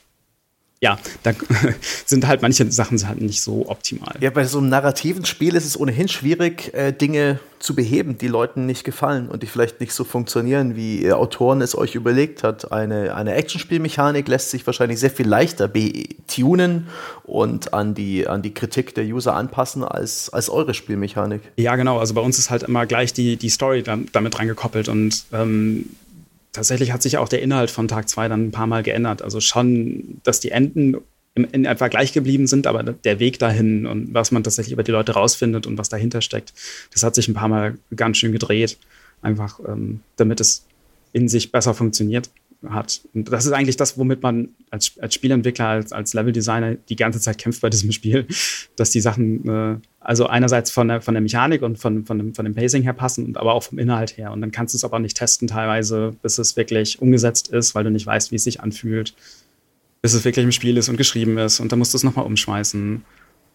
ja, 0.84 0.98
da 1.22 1.32
sind 2.06 2.28
halt 2.28 2.42
manche 2.42 2.70
Sachen 2.72 3.08
halt 3.08 3.22
nicht 3.22 3.44
so 3.44 3.70
optimal. 3.70 4.16
Ja, 4.20 4.32
bei 4.32 4.46
so 4.46 4.58
einem 4.58 4.70
narrativen 4.70 5.26
Spiel 5.26 5.56
ist 5.56 5.66
es 5.66 5.80
ohnehin 5.80 6.08
schwierig, 6.08 6.74
äh, 6.74 6.92
Dinge 6.92 7.40
zu 7.60 7.76
beheben, 7.76 8.18
die 8.18 8.28
Leuten 8.28 8.66
nicht 8.66 8.84
gefallen 8.84 9.30
und 9.30 9.44
die 9.44 9.48
vielleicht 9.48 9.80
nicht 9.80 9.94
so 9.94 10.04
funktionieren, 10.04 10.76
wie 10.76 11.04
ihr 11.04 11.20
Autoren 11.20 11.62
es 11.62 11.78
euch 11.78 11.94
überlegt 11.94 12.44
hat. 12.44 12.72
Eine, 12.72 13.14
eine 13.14 13.36
Actionspielmechanik 13.36 14.28
lässt 14.28 14.50
sich 14.50 14.66
wahrscheinlich 14.66 15.00
sehr 15.00 15.12
viel 15.12 15.28
leichter 15.28 15.72
tunen 16.28 16.88
und 17.24 17.76
an 17.76 17.94
die, 17.94 18.28
an 18.28 18.42
die 18.42 18.56
Kritik 18.56 18.96
der 18.96 19.06
User 19.06 19.36
anpassen 19.36 19.84
als, 19.84 20.32
als 20.32 20.50
eure 20.50 20.74
Spielmechanik. 20.74 21.42
Ja, 21.58 21.76
genau. 21.76 22.00
Also 22.00 22.16
bei 22.16 22.22
uns 22.22 22.40
ist 22.40 22.50
halt 22.50 22.64
immer 22.64 22.88
gleich 22.88 23.14
die, 23.14 23.38
die 23.38 23.50
Story 23.50 23.84
damit 23.84 24.40
reingekoppelt 24.40 24.90
und 24.90 25.26
ähm, 25.32 25.86
tatsächlich 26.52 26.92
hat 26.92 27.02
sich 27.02 27.18
auch 27.18 27.30
der 27.30 27.42
Inhalt 27.42 27.72
von 27.72 27.88
Tag 27.88 28.10
2 28.10 28.28
dann 28.28 28.48
ein 28.48 28.52
paar 28.52 28.68
Mal 28.68 28.84
geändert. 28.84 29.22
Also 29.22 29.40
schon, 29.40 30.20
dass 30.24 30.40
die 30.40 30.52
Enden 30.52 30.98
in 31.34 31.64
etwa 31.66 31.88
gleich 31.88 32.12
geblieben 32.12 32.46
sind, 32.48 32.68
aber 32.68 32.84
der 32.84 33.20
Weg 33.20 33.40
dahin 33.40 33.86
und 33.86 34.14
was 34.14 34.32
man 34.32 34.44
tatsächlich 34.44 34.74
über 34.74 34.84
die 34.84 34.92
Leute 34.92 35.14
rausfindet 35.14 35.66
und 35.66 35.78
was 35.78 35.88
dahinter 35.88 36.22
steckt, 36.22 36.54
das 36.92 37.04
hat 37.04 37.16
sich 37.16 37.28
ein 37.30 37.34
paar 37.34 37.48
Mal 37.48 37.78
ganz 37.96 38.18
schön 38.18 38.34
gedreht. 38.34 38.78
Einfach, 39.22 39.60
ähm, 39.66 40.02
damit 40.18 40.42
es 40.42 40.66
in 41.14 41.30
sich 41.30 41.52
besser 41.52 41.74
funktioniert 41.74 42.30
hat. 42.70 43.02
Und 43.14 43.32
das 43.32 43.46
ist 43.46 43.52
eigentlich 43.52 43.78
das, 43.78 43.98
womit 43.98 44.22
man 44.22 44.50
als, 44.70 44.94
als 45.00 45.16
Spielentwickler, 45.16 45.68
als, 45.68 45.92
als 45.92 46.14
Leveldesigner 46.14 46.76
die 46.76 46.96
ganze 46.96 47.20
Zeit 47.20 47.38
kämpft 47.38 47.62
bei 47.62 47.70
diesem 47.70 47.92
Spiel, 47.92 48.28
dass 48.76 48.92
die 48.92 49.02
Sachen 49.02 49.48
äh, 49.48 49.78
also 50.00 50.28
einerseits 50.28 50.72
von 50.72 50.88
der, 50.88 51.02
von 51.02 51.14
der 51.14 51.22
Mechanik 51.22 51.62
und 51.62 51.78
von, 51.78 52.06
von, 52.06 52.18
dem, 52.18 52.36
von 52.36 52.46
dem 52.46 52.56
Pacing 52.56 52.84
her 52.84 52.94
passen, 52.94 53.26
und 53.26 53.38
aber 53.38 53.54
auch 53.54 53.64
vom 53.64 53.80
Inhalt 53.80 54.18
her. 54.18 54.32
Und 54.32 54.42
dann 54.42 54.52
kannst 54.52 54.74
du 54.74 54.78
es 54.78 54.84
aber 54.84 55.00
nicht 55.00 55.18
testen 55.18 55.48
teilweise, 55.48 56.16
bis 56.22 56.38
es 56.38 56.56
wirklich 56.58 57.02
umgesetzt 57.02 57.50
ist, 57.50 57.76
weil 57.76 57.84
du 57.84 57.92
nicht 57.92 58.06
weißt, 58.06 58.32
wie 58.32 58.36
es 58.36 58.44
sich 58.44 58.62
anfühlt, 58.62 59.16
bis 60.02 60.14
es 60.14 60.26
wirklich 60.26 60.44
im 60.44 60.52
Spiel 60.52 60.78
ist 60.78 60.90
und 60.90 60.98
geschrieben 60.98 61.38
ist. 61.38 61.60
Und 61.60 61.72
dann 61.72 61.80
musst 61.80 61.94
du 61.94 61.98
es 61.98 62.04
nochmal 62.04 62.26
umschmeißen. 62.26 63.04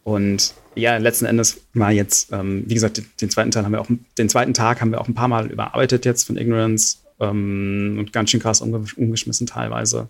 Und 0.04 0.54
ja, 0.76 0.98
letzten 0.98 1.24
Endes 1.24 1.62
war 1.74 1.90
jetzt, 1.90 2.32
ähm, 2.32 2.62
wie 2.66 2.74
gesagt, 2.74 3.02
den 3.20 3.28
zweiten 3.28 3.50
Teil 3.50 3.64
haben 3.64 3.72
wir 3.72 3.80
auch, 3.80 3.88
den 4.18 4.28
zweiten 4.28 4.54
Tag 4.54 4.80
haben 4.80 4.92
wir 4.92 5.00
auch 5.00 5.08
ein 5.08 5.14
paar 5.14 5.26
Mal 5.26 5.50
überarbeitet 5.50 6.04
jetzt 6.04 6.24
von 6.24 6.36
Ignorance 6.36 6.98
ähm, 7.20 7.96
und 7.98 8.12
ganz 8.12 8.30
schön 8.30 8.40
krass 8.40 8.60
umge 8.60 8.84
umgeschmissen 8.96 9.46
teilweise. 9.46 10.08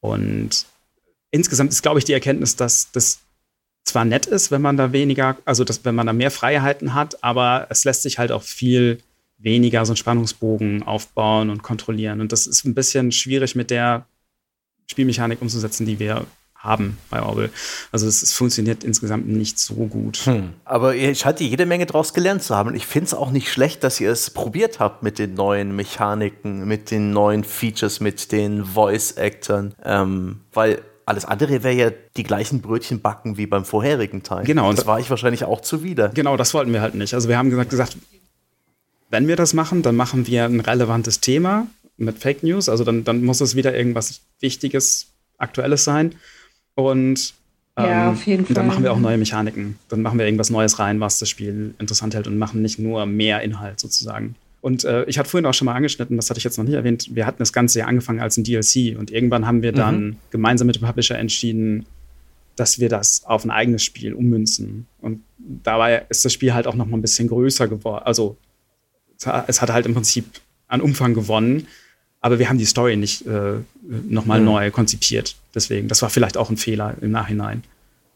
Und 0.00 0.66
insgesamt 1.30 1.70
ist, 1.70 1.82
glaube 1.82 1.98
ich, 1.98 2.04
die 2.04 2.12
Erkenntnis, 2.12 2.56
dass 2.56 2.90
das 2.92 3.20
zwar 3.84 4.04
nett 4.04 4.26
ist, 4.26 4.50
wenn 4.50 4.62
man 4.62 4.76
da 4.76 4.92
weniger, 4.92 5.36
also 5.44 5.64
dass, 5.64 5.84
wenn 5.84 5.94
man 5.94 6.06
da 6.06 6.12
mehr 6.12 6.30
Freiheiten 6.30 6.94
hat, 6.94 7.22
aber 7.22 7.66
es 7.70 7.84
lässt 7.84 8.02
sich 8.02 8.18
halt 8.18 8.32
auch 8.32 8.42
viel 8.42 9.00
weniger 9.38 9.84
so 9.84 9.92
einen 9.92 9.96
Spannungsbogen 9.96 10.84
aufbauen 10.84 11.50
und 11.50 11.62
kontrollieren. 11.62 12.20
Und 12.20 12.32
das 12.32 12.46
ist 12.46 12.64
ein 12.64 12.74
bisschen 12.74 13.10
schwierig 13.10 13.54
mit 13.54 13.70
der 13.70 14.06
Spielmechanik 14.86 15.42
umzusetzen, 15.42 15.86
die 15.86 15.98
wir 15.98 16.26
haben 16.62 16.96
bei 17.10 17.20
Orwell. 17.20 17.50
Also 17.90 18.06
es, 18.06 18.22
es, 18.22 18.32
funktioniert 18.32 18.84
insgesamt 18.84 19.28
nicht 19.28 19.58
so 19.58 19.74
gut. 19.74 20.18
Hm. 20.18 20.50
Aber 20.64 20.94
ich 20.94 21.24
hatte 21.24 21.42
jede 21.42 21.66
Menge 21.66 21.86
daraus 21.86 22.14
gelernt 22.14 22.42
zu 22.42 22.54
haben. 22.54 22.74
Ich 22.74 22.86
finde 22.86 23.06
es 23.06 23.14
auch 23.14 23.32
nicht 23.32 23.50
schlecht, 23.50 23.82
dass 23.82 24.00
ihr 24.00 24.10
es 24.10 24.30
probiert 24.30 24.78
habt 24.78 25.02
mit 25.02 25.18
den 25.18 25.34
neuen 25.34 25.74
Mechaniken, 25.74 26.66
mit 26.66 26.90
den 26.92 27.10
neuen 27.10 27.42
Features, 27.42 28.00
mit 28.00 28.30
den 28.30 28.64
Voice-Actern. 28.64 29.74
Ähm, 29.84 30.40
weil 30.52 30.82
alles 31.04 31.24
andere 31.24 31.64
wäre 31.64 31.74
ja 31.74 31.90
die 32.16 32.22
gleichen 32.22 32.60
Brötchen 32.60 33.00
backen 33.00 33.36
wie 33.36 33.46
beim 33.46 33.64
vorherigen 33.64 34.22
Teil. 34.22 34.44
Genau. 34.44 34.68
Und 34.68 34.78
das 34.78 34.86
war 34.86 35.00
ich 35.00 35.10
wahrscheinlich 35.10 35.44
auch 35.44 35.60
zuwider. 35.60 36.10
Genau, 36.10 36.36
das 36.36 36.54
wollten 36.54 36.72
wir 36.72 36.80
halt 36.80 36.94
nicht. 36.94 37.14
Also 37.14 37.28
wir 37.28 37.36
haben 37.36 37.50
gesagt, 37.50 37.70
gesagt, 37.70 37.96
wenn 39.10 39.26
wir 39.26 39.36
das 39.36 39.52
machen, 39.52 39.82
dann 39.82 39.96
machen 39.96 40.26
wir 40.28 40.44
ein 40.44 40.60
relevantes 40.60 41.20
Thema 41.20 41.66
mit 41.96 42.18
Fake 42.18 42.42
News. 42.42 42.68
Also 42.68 42.84
dann, 42.84 43.04
dann 43.04 43.24
muss 43.24 43.40
es 43.40 43.56
wieder 43.56 43.76
irgendwas 43.76 44.20
Wichtiges, 44.40 45.08
Aktuelles 45.38 45.84
sein. 45.84 46.14
Und 46.74 47.34
ähm, 47.76 47.84
ja, 47.84 48.10
auf 48.10 48.26
jeden 48.26 48.44
Fall. 48.44 48.54
dann 48.54 48.66
machen 48.66 48.82
wir 48.82 48.92
auch 48.92 48.98
neue 48.98 49.18
Mechaniken. 49.18 49.78
Dann 49.88 50.02
machen 50.02 50.18
wir 50.18 50.26
irgendwas 50.26 50.50
Neues 50.50 50.78
rein, 50.78 51.00
was 51.00 51.18
das 51.18 51.28
Spiel 51.28 51.74
interessant 51.78 52.14
hält 52.14 52.26
und 52.26 52.38
machen 52.38 52.62
nicht 52.62 52.78
nur 52.78 53.06
mehr 53.06 53.42
Inhalt 53.42 53.80
sozusagen. 53.80 54.34
Und 54.60 54.84
äh, 54.84 55.04
ich 55.04 55.18
hatte 55.18 55.28
vorhin 55.28 55.46
auch 55.46 55.54
schon 55.54 55.66
mal 55.66 55.74
angeschnitten, 55.74 56.16
das 56.16 56.30
hatte 56.30 56.38
ich 56.38 56.44
jetzt 56.44 56.56
noch 56.56 56.64
nicht 56.64 56.74
erwähnt, 56.74 57.08
wir 57.12 57.26
hatten 57.26 57.40
das 57.40 57.52
Ganze 57.52 57.80
ja 57.80 57.86
angefangen 57.86 58.20
als 58.20 58.36
ein 58.36 58.44
DLC 58.44 58.96
und 58.96 59.10
irgendwann 59.10 59.44
haben 59.44 59.60
wir 59.62 59.72
dann 59.72 60.04
mhm. 60.04 60.16
gemeinsam 60.30 60.68
mit 60.68 60.76
dem 60.76 60.82
Publisher 60.82 61.18
entschieden, 61.18 61.84
dass 62.54 62.78
wir 62.78 62.88
das 62.88 63.24
auf 63.24 63.44
ein 63.44 63.50
eigenes 63.50 63.82
Spiel 63.82 64.14
ummünzen. 64.14 64.86
Und 65.00 65.22
dabei 65.38 66.04
ist 66.10 66.24
das 66.24 66.32
Spiel 66.32 66.54
halt 66.54 66.68
auch 66.68 66.74
noch 66.74 66.86
mal 66.86 66.96
ein 66.96 67.02
bisschen 67.02 67.26
größer 67.26 67.66
geworden. 67.66 68.04
Also 68.04 68.36
es 69.48 69.60
hat 69.60 69.72
halt 69.72 69.86
im 69.86 69.94
Prinzip 69.94 70.26
an 70.68 70.80
Umfang 70.80 71.14
gewonnen, 71.14 71.66
aber 72.22 72.38
wir 72.38 72.48
haben 72.48 72.58
die 72.58 72.64
Story 72.64 72.96
nicht 72.96 73.26
äh, 73.26 73.54
nochmal 73.82 74.38
mhm. 74.38 74.46
neu 74.46 74.70
konzipiert. 74.70 75.36
Deswegen, 75.54 75.88
das 75.88 76.00
war 76.00 76.08
vielleicht 76.08 76.36
auch 76.36 76.48
ein 76.48 76.56
Fehler 76.56 76.94
im 77.00 77.10
Nachhinein. 77.10 77.64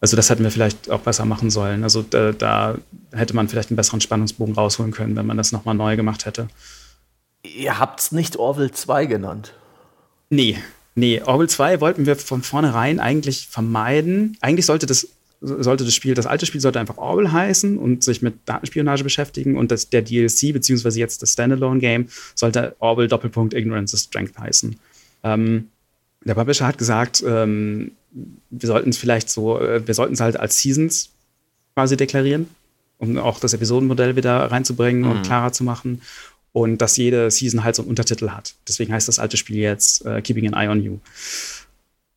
Also 0.00 0.16
das 0.16 0.30
hätten 0.30 0.44
wir 0.44 0.50
vielleicht 0.52 0.90
auch 0.90 1.00
besser 1.00 1.24
machen 1.24 1.50
sollen. 1.50 1.82
Also 1.82 2.02
da, 2.02 2.32
da 2.32 2.76
hätte 3.12 3.34
man 3.34 3.48
vielleicht 3.48 3.70
einen 3.70 3.76
besseren 3.76 4.00
Spannungsbogen 4.00 4.54
rausholen 4.54 4.92
können, 4.92 5.16
wenn 5.16 5.26
man 5.26 5.36
das 5.36 5.52
nochmal 5.52 5.74
neu 5.74 5.96
gemacht 5.96 6.24
hätte. 6.24 6.48
Ihr 7.42 7.78
habt 7.78 8.00
es 8.00 8.12
nicht 8.12 8.36
Orville 8.36 8.70
2 8.70 9.06
genannt. 9.06 9.52
Nee, 10.30 10.58
nee, 10.94 11.20
Orville 11.22 11.48
2 11.48 11.80
wollten 11.80 12.06
wir 12.06 12.14
von 12.16 12.42
vornherein 12.42 13.00
eigentlich 13.00 13.48
vermeiden. 13.48 14.36
Eigentlich 14.40 14.66
sollte 14.66 14.86
das, 14.86 15.08
sollte 15.40 15.84
das 15.84 15.94
Spiel, 15.94 16.14
das 16.14 16.26
alte 16.26 16.46
Spiel 16.46 16.60
sollte 16.60 16.80
einfach 16.80 16.96
Orville 16.96 17.30
heißen 17.30 17.78
und 17.78 18.02
sich 18.02 18.22
mit 18.22 18.34
Datenspionage 18.46 19.04
beschäftigen 19.04 19.56
und 19.56 19.70
das, 19.70 19.90
der 19.90 20.02
DLC, 20.02 20.52
beziehungsweise 20.52 20.98
jetzt 20.98 21.22
das 21.22 21.32
Standalone-Game, 21.32 22.08
sollte 22.34 22.74
Orville 22.78 23.08
Doppelpunkt 23.08 23.54
Ignorance 23.54 23.94
is 23.94 24.04
Strength 24.04 24.38
heißen. 24.38 24.76
Ähm, 25.22 25.68
der 26.24 26.34
Publisher 26.34 26.66
hat 26.66 26.78
gesagt, 26.78 27.22
ähm, 27.26 27.92
wir 28.50 28.66
sollten 28.66 28.90
es 28.90 28.98
vielleicht 28.98 29.28
so, 29.28 29.60
äh, 29.60 29.86
wir 29.86 29.94
sollten 29.94 30.14
es 30.14 30.20
halt 30.20 30.38
als 30.38 30.58
Seasons 30.58 31.10
quasi 31.74 31.96
deklarieren, 31.96 32.48
um 32.98 33.18
auch 33.18 33.38
das 33.38 33.52
Episodenmodell 33.52 34.16
wieder 34.16 34.50
reinzubringen 34.50 35.02
mhm. 35.02 35.10
und 35.10 35.22
klarer 35.22 35.52
zu 35.52 35.64
machen. 35.64 36.02
Und 36.52 36.78
dass 36.78 36.96
jede 36.96 37.30
Season 37.30 37.64
halt 37.64 37.76
so 37.76 37.82
einen 37.82 37.90
Untertitel 37.90 38.30
hat. 38.30 38.54
Deswegen 38.66 38.90
heißt 38.90 39.08
das 39.08 39.18
alte 39.18 39.36
Spiel 39.36 39.58
jetzt 39.58 40.06
uh, 40.06 40.22
Keeping 40.22 40.52
an 40.52 40.58
Eye 40.58 40.70
on 40.70 40.82
You. 40.82 40.98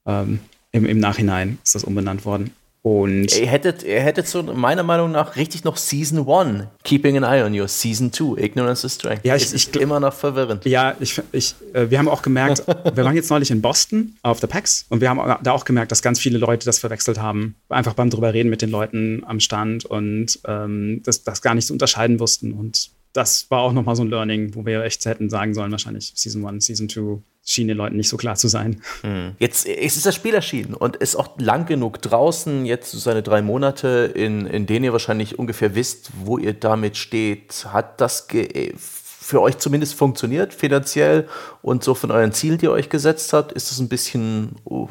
Ähm, 0.05 0.39
im, 0.71 0.85
Im 0.85 0.99
Nachhinein 0.99 1.57
ist 1.61 1.75
das 1.75 1.83
umbenannt 1.83 2.23
worden. 2.23 2.51
Und 2.81 3.37
ihr 3.37 3.47
hättet, 3.47 3.83
ihr 3.83 3.99
hättet 3.99 4.27
so 4.27 4.41
meiner 4.41 4.83
Meinung 4.83 5.11
nach 5.11 5.35
richtig 5.35 5.65
noch 5.65 5.75
Season 5.75 6.29
1, 6.29 6.67
Keeping 6.83 7.17
an 7.17 7.23
Eye 7.23 7.43
on 7.43 7.53
You, 7.53 7.67
Season 7.67 8.11
2, 8.13 8.41
Ignorance 8.41 8.85
is 8.85 8.95
Strength. 8.95 9.25
Ja, 9.25 9.35
ich, 9.35 9.43
es 9.43 9.53
ist 9.53 9.75
ich, 9.75 9.81
immer 9.81 9.99
noch 9.99 10.13
verwirrend. 10.13 10.63
Ja, 10.65 10.95
ich, 10.99 11.21
ich, 11.33 11.55
äh, 11.73 11.89
wir 11.89 11.99
haben 11.99 12.07
auch 12.07 12.21
gemerkt, 12.21 12.65
wir 12.67 13.03
waren 13.03 13.15
jetzt 13.15 13.29
neulich 13.29 13.51
in 13.51 13.61
Boston 13.61 14.15
auf 14.21 14.39
der 14.39 14.47
PAX 14.47 14.85
und 14.87 15.01
wir 15.01 15.09
haben 15.09 15.19
da 15.43 15.51
auch 15.51 15.65
gemerkt, 15.65 15.91
dass 15.91 16.01
ganz 16.01 16.19
viele 16.19 16.37
Leute 16.37 16.65
das 16.65 16.79
verwechselt 16.79 17.19
haben. 17.19 17.55
Einfach 17.67 17.95
beim 17.95 18.09
drüber 18.09 18.33
reden 18.33 18.49
mit 18.49 18.61
den 18.61 18.71
Leuten 18.71 19.23
am 19.25 19.41
Stand 19.41 19.85
und 19.85 20.39
ähm, 20.47 21.01
das, 21.03 21.23
das 21.23 21.41
gar 21.41 21.55
nicht 21.55 21.65
so 21.65 21.73
unterscheiden 21.73 22.19
wussten. 22.21 22.53
Und 22.53 22.91
das 23.11 23.49
war 23.49 23.61
auch 23.61 23.73
nochmal 23.73 23.95
so 23.97 24.03
ein 24.03 24.09
Learning, 24.09 24.55
wo 24.55 24.65
wir 24.65 24.83
echt 24.83 25.05
hätten 25.05 25.29
sagen 25.29 25.53
sollen, 25.53 25.71
wahrscheinlich 25.71 26.13
Season 26.15 26.45
1, 26.45 26.65
Season 26.65 26.87
2 26.87 27.21
schien 27.43 27.67
den 27.67 27.77
Leuten 27.77 27.97
nicht 27.97 28.09
so 28.09 28.17
klar 28.17 28.35
zu 28.35 28.47
sein. 28.47 28.81
Hm. 29.01 29.35
Jetzt 29.39 29.65
ist 29.65 30.05
das 30.05 30.13
Spiel 30.13 30.33
erschienen 30.33 30.73
und 30.73 30.97
ist 30.97 31.15
auch 31.15 31.37
lang 31.39 31.65
genug 31.65 32.01
draußen, 32.01 32.65
jetzt 32.65 32.91
seine 32.91 33.23
drei 33.23 33.41
Monate, 33.41 34.11
in, 34.13 34.45
in 34.45 34.65
denen 34.65 34.85
ihr 34.85 34.91
wahrscheinlich 34.91 35.39
ungefähr 35.39 35.75
wisst, 35.75 36.11
wo 36.23 36.37
ihr 36.37 36.53
damit 36.53 36.97
steht. 36.97 37.65
Hat 37.69 37.99
das 38.01 38.27
für 38.85 39.41
euch 39.41 39.57
zumindest 39.57 39.95
funktioniert, 39.95 40.53
finanziell 40.53 41.27
und 41.61 41.83
so 41.83 41.93
von 41.93 42.11
euren 42.11 42.31
Zielen, 42.31 42.57
die 42.57 42.65
ihr 42.65 42.71
euch 42.71 42.89
gesetzt 42.89 43.33
habt? 43.33 43.51
Ist 43.51 43.71
das 43.71 43.79
ein 43.79 43.89
bisschen 43.89 44.55
uh, 44.65 44.87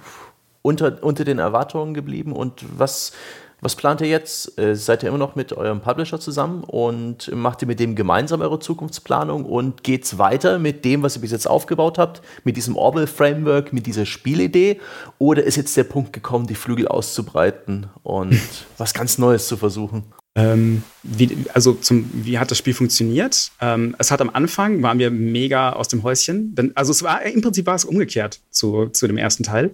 unter, 0.62 1.02
unter 1.02 1.24
den 1.24 1.38
Erwartungen 1.38 1.94
geblieben 1.94 2.32
und 2.32 2.64
was 2.76 3.12
was 3.60 3.74
plant 3.74 4.00
ihr 4.00 4.08
jetzt? 4.08 4.58
Äh, 4.58 4.76
seid 4.76 5.02
ihr 5.02 5.08
immer 5.08 5.18
noch 5.18 5.34
mit 5.34 5.52
eurem 5.52 5.80
Publisher 5.80 6.20
zusammen 6.20 6.62
und 6.64 7.34
macht 7.34 7.62
ihr 7.62 7.68
mit 7.68 7.80
dem 7.80 7.96
gemeinsam 7.96 8.40
eure 8.40 8.60
Zukunftsplanung 8.60 9.44
und 9.44 9.82
geht 9.82 10.04
es 10.04 10.18
weiter 10.18 10.58
mit 10.58 10.84
dem, 10.84 11.02
was 11.02 11.16
ihr 11.16 11.22
bis 11.22 11.32
jetzt 11.32 11.48
aufgebaut 11.48 11.98
habt, 11.98 12.22
mit 12.44 12.56
diesem 12.56 12.76
Orbital-Framework, 12.76 13.72
mit 13.72 13.86
dieser 13.86 14.06
Spielidee? 14.06 14.80
Oder 15.18 15.42
ist 15.42 15.56
jetzt 15.56 15.76
der 15.76 15.84
Punkt 15.84 16.12
gekommen, 16.12 16.46
die 16.46 16.54
Flügel 16.54 16.86
auszubreiten 16.86 17.88
und 18.02 18.38
was 18.78 18.94
ganz 18.94 19.18
Neues 19.18 19.48
zu 19.48 19.56
versuchen? 19.56 20.04
Ähm, 20.38 20.82
wie, 21.02 21.36
also 21.52 21.74
zum, 21.74 22.08
wie 22.12 22.38
hat 22.38 22.50
das 22.50 22.58
Spiel 22.58 22.74
funktioniert? 22.74 23.50
Ähm, 23.60 23.96
es 23.98 24.10
hat 24.10 24.20
am 24.20 24.30
Anfang, 24.30 24.82
waren 24.82 24.98
wir 24.98 25.10
mega 25.10 25.70
aus 25.70 25.88
dem 25.88 26.02
Häuschen. 26.02 26.54
Denn, 26.54 26.76
also 26.76 26.92
es 26.92 27.02
war 27.02 27.22
im 27.22 27.40
Prinzip 27.40 27.66
war 27.66 27.74
es 27.74 27.84
umgekehrt 27.84 28.40
zu, 28.50 28.86
zu 28.86 29.06
dem 29.06 29.16
ersten 29.16 29.42
Teil 29.42 29.72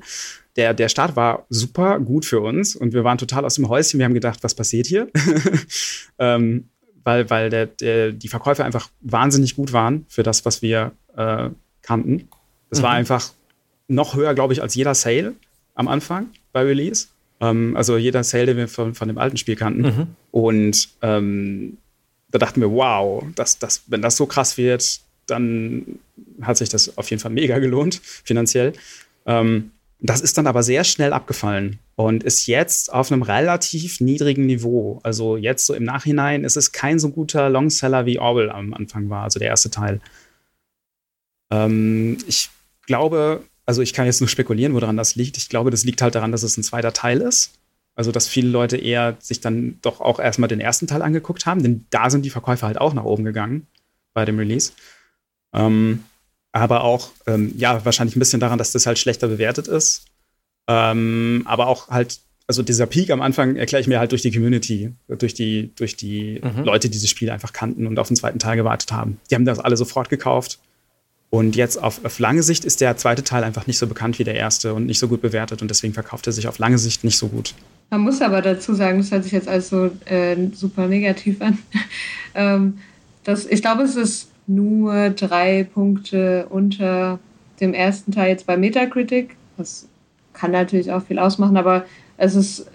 der, 0.57 0.75
der 0.75 0.89
Start 0.89 1.17
war 1.17 1.47
super 1.49 1.99
gut 2.01 2.25
für 2.25 2.41
uns 2.41 2.77
und 2.77 2.93
wir 2.93 3.05
waren 3.05 3.19
total 3.19 3.45
aus 3.45 3.57
dem 3.57 3.69
Häuschen. 3.69 3.99
Wir 3.99 4.05
haben 4.05 4.15
gedacht, 4.15 4.43
was 4.43 4.55
passiert 4.55 4.87
hier? 4.87 5.09
ähm, 6.19 6.69
weil 7.03 7.29
weil 7.29 7.51
der, 7.51 7.67
der, 7.67 8.13
die 8.13 8.29
Verkäufe 8.29 8.65
einfach 8.65 8.89
wahnsinnig 9.01 9.57
gut 9.57 9.73
waren 9.73 10.07
für 10.09 10.23
das, 10.23 10.45
was 10.45 10.63
wir 10.63 10.93
äh, 11.17 11.51
kannten. 11.83 12.29
Das 12.71 12.79
mhm. 12.79 12.85
war 12.85 12.91
einfach 12.93 13.33
noch 13.89 14.15
höher, 14.15 14.35
glaube 14.35 14.53
ich, 14.53 14.63
als 14.63 14.75
jeder 14.75 14.95
Sale 14.95 15.35
am 15.75 15.89
Anfang 15.89 16.29
bei 16.53 16.63
Release. 16.63 17.09
Ähm, 17.45 17.77
also 17.77 17.97
jeder 17.97 18.25
Sale, 18.25 18.47
den 18.47 18.57
wir 18.57 18.69
von, 18.69 18.95
von 18.95 19.09
dem 19.09 19.19
alten 19.19 19.37
Spiel 19.37 19.57
kannten. 19.57 19.83
Mhm. 19.83 20.07
Und 20.31 20.89
ähm, 21.03 21.79
da 22.31 22.39
dachten 22.39 22.61
wir, 22.61 22.71
wow, 22.71 23.25
das, 23.35 23.59
das, 23.59 23.83
wenn 23.87 24.03
das 24.03 24.17
so 24.17 24.27
krass 24.27 24.57
wird, 24.57 25.01
dann 25.27 25.99
hat 26.43 26.57
sich 26.57 26.69
das 26.69 26.97
auf 26.99 27.09
jeden 27.11 27.21
Fall 27.21 27.31
mega 27.31 27.59
gelohnt, 27.59 28.01
finanziell. 28.25 28.73
Ähm, 29.27 29.71
das 30.01 30.21
ist 30.21 30.37
dann 30.37 30.47
aber 30.47 30.63
sehr 30.63 30.85
schnell 30.85 31.13
abgefallen 31.13 31.79
und 31.97 32.25
ist 32.25 32.47
jetzt 32.47 32.93
auf 32.93 33.11
einem 33.11 33.23
relativ 33.23 34.01
niedrigen 34.01 34.45
Niveau. 34.45 35.01
Also 35.03 35.37
jetzt 35.37 35.65
so 35.65 35.73
im 35.73 35.85
Nachhinein 35.85 36.45
ist 36.45 36.57
es 36.57 36.73
kein 36.73 36.99
so 36.99 37.09
guter 37.11 37.49
Longseller 37.49 38.05
wie 38.05 38.19
Orwell 38.19 38.51
am 38.51 38.75
Anfang 38.75 39.09
war, 39.09 39.23
also 39.23 39.39
der 39.39 39.49
erste 39.49 39.71
Teil. 39.71 40.01
Ähm, 41.51 42.19
ich 42.27 42.51
glaube, 42.87 43.45
also 43.67 43.83
ich 43.83 43.93
kann 43.93 44.07
jetzt 44.07 44.21
nur 44.21 44.29
spekulieren, 44.29 44.75
woran 44.75 44.97
das 44.97 45.15
liegt. 45.15 45.37
Ich 45.37 45.49
glaube, 45.49 45.71
das 45.71 45.85
liegt 45.85 46.03
halt 46.03 46.15
daran, 46.15 46.33
dass 46.33 46.43
es 46.43 46.57
ein 46.57 46.63
zweiter 46.63 46.93
Teil 46.93 47.21
ist. 47.21 47.53
Also, 47.97 48.11
dass 48.11 48.27
viele 48.27 48.49
Leute 48.49 48.77
eher 48.77 49.17
sich 49.21 49.41
dann 49.41 49.79
doch 49.81 50.01
auch 50.01 50.19
erstmal 50.19 50.49
den 50.49 50.61
ersten 50.61 50.87
Teil 50.87 51.01
angeguckt 51.01 51.47
haben, 51.47 51.63
denn 51.63 51.87
da 51.91 52.11
sind 52.11 52.25
die 52.25 52.31
Verkäufe 52.31 52.67
halt 52.67 52.79
auch 52.79 52.93
nach 52.93 53.05
oben 53.05 53.25
gegangen 53.25 53.69
bei 54.13 54.25
dem 54.25 54.39
Release. 54.39 54.73
Ähm, 55.53 56.03
aber 56.51 56.83
auch, 56.83 57.11
ähm, 57.27 57.53
ja, 57.57 57.85
wahrscheinlich 57.85 58.17
ein 58.17 58.19
bisschen 58.19 58.41
daran, 58.41 58.59
dass 58.59 58.73
das 58.73 58.87
halt 58.87 58.99
schlechter 58.99 59.29
bewertet 59.29 59.69
ist. 59.69 60.07
Ähm, 60.69 61.43
aber 61.47 61.69
auch 61.69 61.89
halt, 61.89 62.21
also 62.47 62.63
dieser 62.63 62.87
Peak 62.87 63.11
am 63.11 63.23
Anfang 63.23 63.57
erkläre 63.57 63.81
ich 63.81 63.87
mir 63.87 63.99
halt 63.99 64.13
durch 64.13 64.23
die 64.23 64.33
Community, 64.33 64.93
durch 65.09 65.35
die, 65.35 65.73
durch 65.77 65.97
die 65.97 66.41
mhm. 66.43 66.65
Leute, 66.65 66.89
die 66.89 66.93
dieses 66.93 67.11
Spiel 67.11 67.31
einfach 67.31 67.53
kannten 67.53 67.87
und 67.87 67.99
auf 67.99 68.09
den 68.09 68.17
zweiten 68.17 68.39
Teil 68.39 68.57
gewartet 68.57 68.93
haben. 68.93 69.21
Die 69.31 69.35
haben 69.37 69.45
das 69.45 69.61
alle 69.61 69.77
sofort 69.77 70.09
gekauft. 70.09 70.59
Und 71.35 71.57
jetzt 71.57 71.83
auf, 71.83 72.05
auf 72.05 72.21
lange 72.21 72.45
Sicht 72.45 72.65
ist 72.65 72.81
der 72.81 72.97
zweite 72.97 73.25
Teil 73.25 73.43
einfach 73.43 73.67
nicht 73.67 73.79
so 73.79 73.89
bekannt 73.89 74.21
wie 74.21 74.25
der 74.25 74.37
erste 74.37 74.73
und 74.73 74.87
nicht 74.87 75.01
so 75.01 75.09
gut 75.09 75.21
bewertet 75.21 75.63
und 75.63 75.69
deswegen 75.69 75.93
verkauft 75.93 76.29
er 76.29 76.33
sich 76.33 76.47
auf 76.47 76.61
lange 76.61 76.79
Sicht 76.79 77.03
nicht 77.03 77.19
so 77.19 77.27
gut. 77.27 77.55
Man 77.91 78.03
muss 78.03 78.23
aber 78.23 78.41
dazu 78.41 78.73
sagen, 78.73 78.99
das 78.99 79.11
hört 79.11 79.25
sich 79.25 79.33
jetzt 79.33 79.49
alles 79.49 79.69
so 79.69 79.91
äh, 80.05 80.37
super 80.53 80.87
negativ 80.87 81.43
an. 81.43 81.59
ähm, 82.37 82.79
das, 83.25 83.47
ich 83.47 83.63
glaube, 83.63 83.83
es 83.83 83.97
ist 83.97 84.29
nur 84.47 85.11
drei 85.11 85.65
Punkte 85.65 86.47
unter 86.51 87.19
dem 87.61 87.75
ersten 87.75 88.13
Teil 88.13 88.29
jetzt 88.29 88.47
bei 88.47 88.57
Metacritic. 88.57 89.35
Das 89.57 89.89
kann 90.35 90.53
natürlich 90.53 90.93
auch 90.93 91.03
viel 91.03 91.19
ausmachen, 91.19 91.57
aber 91.57 91.85
es 92.17 92.37
ist, 92.37 92.71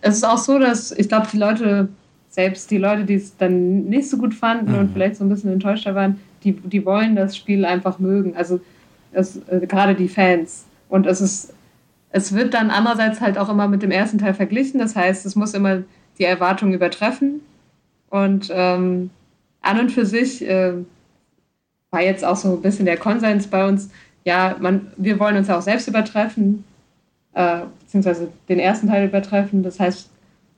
es 0.00 0.14
ist 0.14 0.24
auch 0.24 0.38
so, 0.38 0.60
dass 0.60 0.92
ich 0.92 1.08
glaube, 1.08 1.26
die 1.32 1.38
Leute, 1.38 1.88
selbst 2.30 2.70
die 2.70 2.78
Leute, 2.78 3.04
die 3.04 3.14
es 3.14 3.36
dann 3.36 3.86
nicht 3.86 4.08
so 4.08 4.16
gut 4.16 4.32
fanden 4.32 4.74
mhm. 4.74 4.78
und 4.78 4.92
vielleicht 4.92 5.16
so 5.16 5.24
ein 5.24 5.28
bisschen 5.28 5.52
enttäuschter 5.52 5.96
waren, 5.96 6.20
die, 6.44 6.52
die 6.52 6.84
wollen 6.84 7.16
das 7.16 7.36
Spiel 7.36 7.64
einfach 7.64 7.98
mögen. 7.98 8.36
Also 8.36 8.60
es, 9.12 9.36
äh, 9.48 9.66
gerade 9.66 9.94
die 9.94 10.08
Fans. 10.08 10.66
Und 10.88 11.06
es 11.06 11.20
ist, 11.20 11.54
es 12.10 12.34
wird 12.34 12.54
dann 12.54 12.70
andererseits 12.70 13.20
halt 13.20 13.38
auch 13.38 13.48
immer 13.48 13.68
mit 13.68 13.82
dem 13.82 13.90
ersten 13.90 14.18
Teil 14.18 14.34
verglichen. 14.34 14.80
Das 14.80 14.96
heißt, 14.96 15.26
es 15.26 15.36
muss 15.36 15.54
immer 15.54 15.82
die 16.18 16.24
Erwartungen 16.24 16.74
übertreffen. 16.74 17.40
Und 18.10 18.48
ähm, 18.52 19.10
an 19.60 19.80
und 19.80 19.92
für 19.92 20.06
sich 20.06 20.42
äh, 20.48 20.72
war 21.90 22.02
jetzt 22.02 22.24
auch 22.24 22.36
so 22.36 22.54
ein 22.54 22.62
bisschen 22.62 22.86
der 22.86 22.96
Konsens 22.96 23.46
bei 23.46 23.66
uns, 23.66 23.90
ja, 24.24 24.56
man, 24.60 24.88
wir 24.96 25.18
wollen 25.18 25.36
uns 25.36 25.50
auch 25.50 25.62
selbst 25.62 25.88
übertreffen. 25.88 26.64
äh, 27.34 27.60
beziehungsweise 27.80 28.28
den 28.48 28.58
ersten 28.58 28.88
Teil 28.88 29.06
übertreffen. 29.06 29.62
Das 29.62 29.78
heißt, 29.78 30.10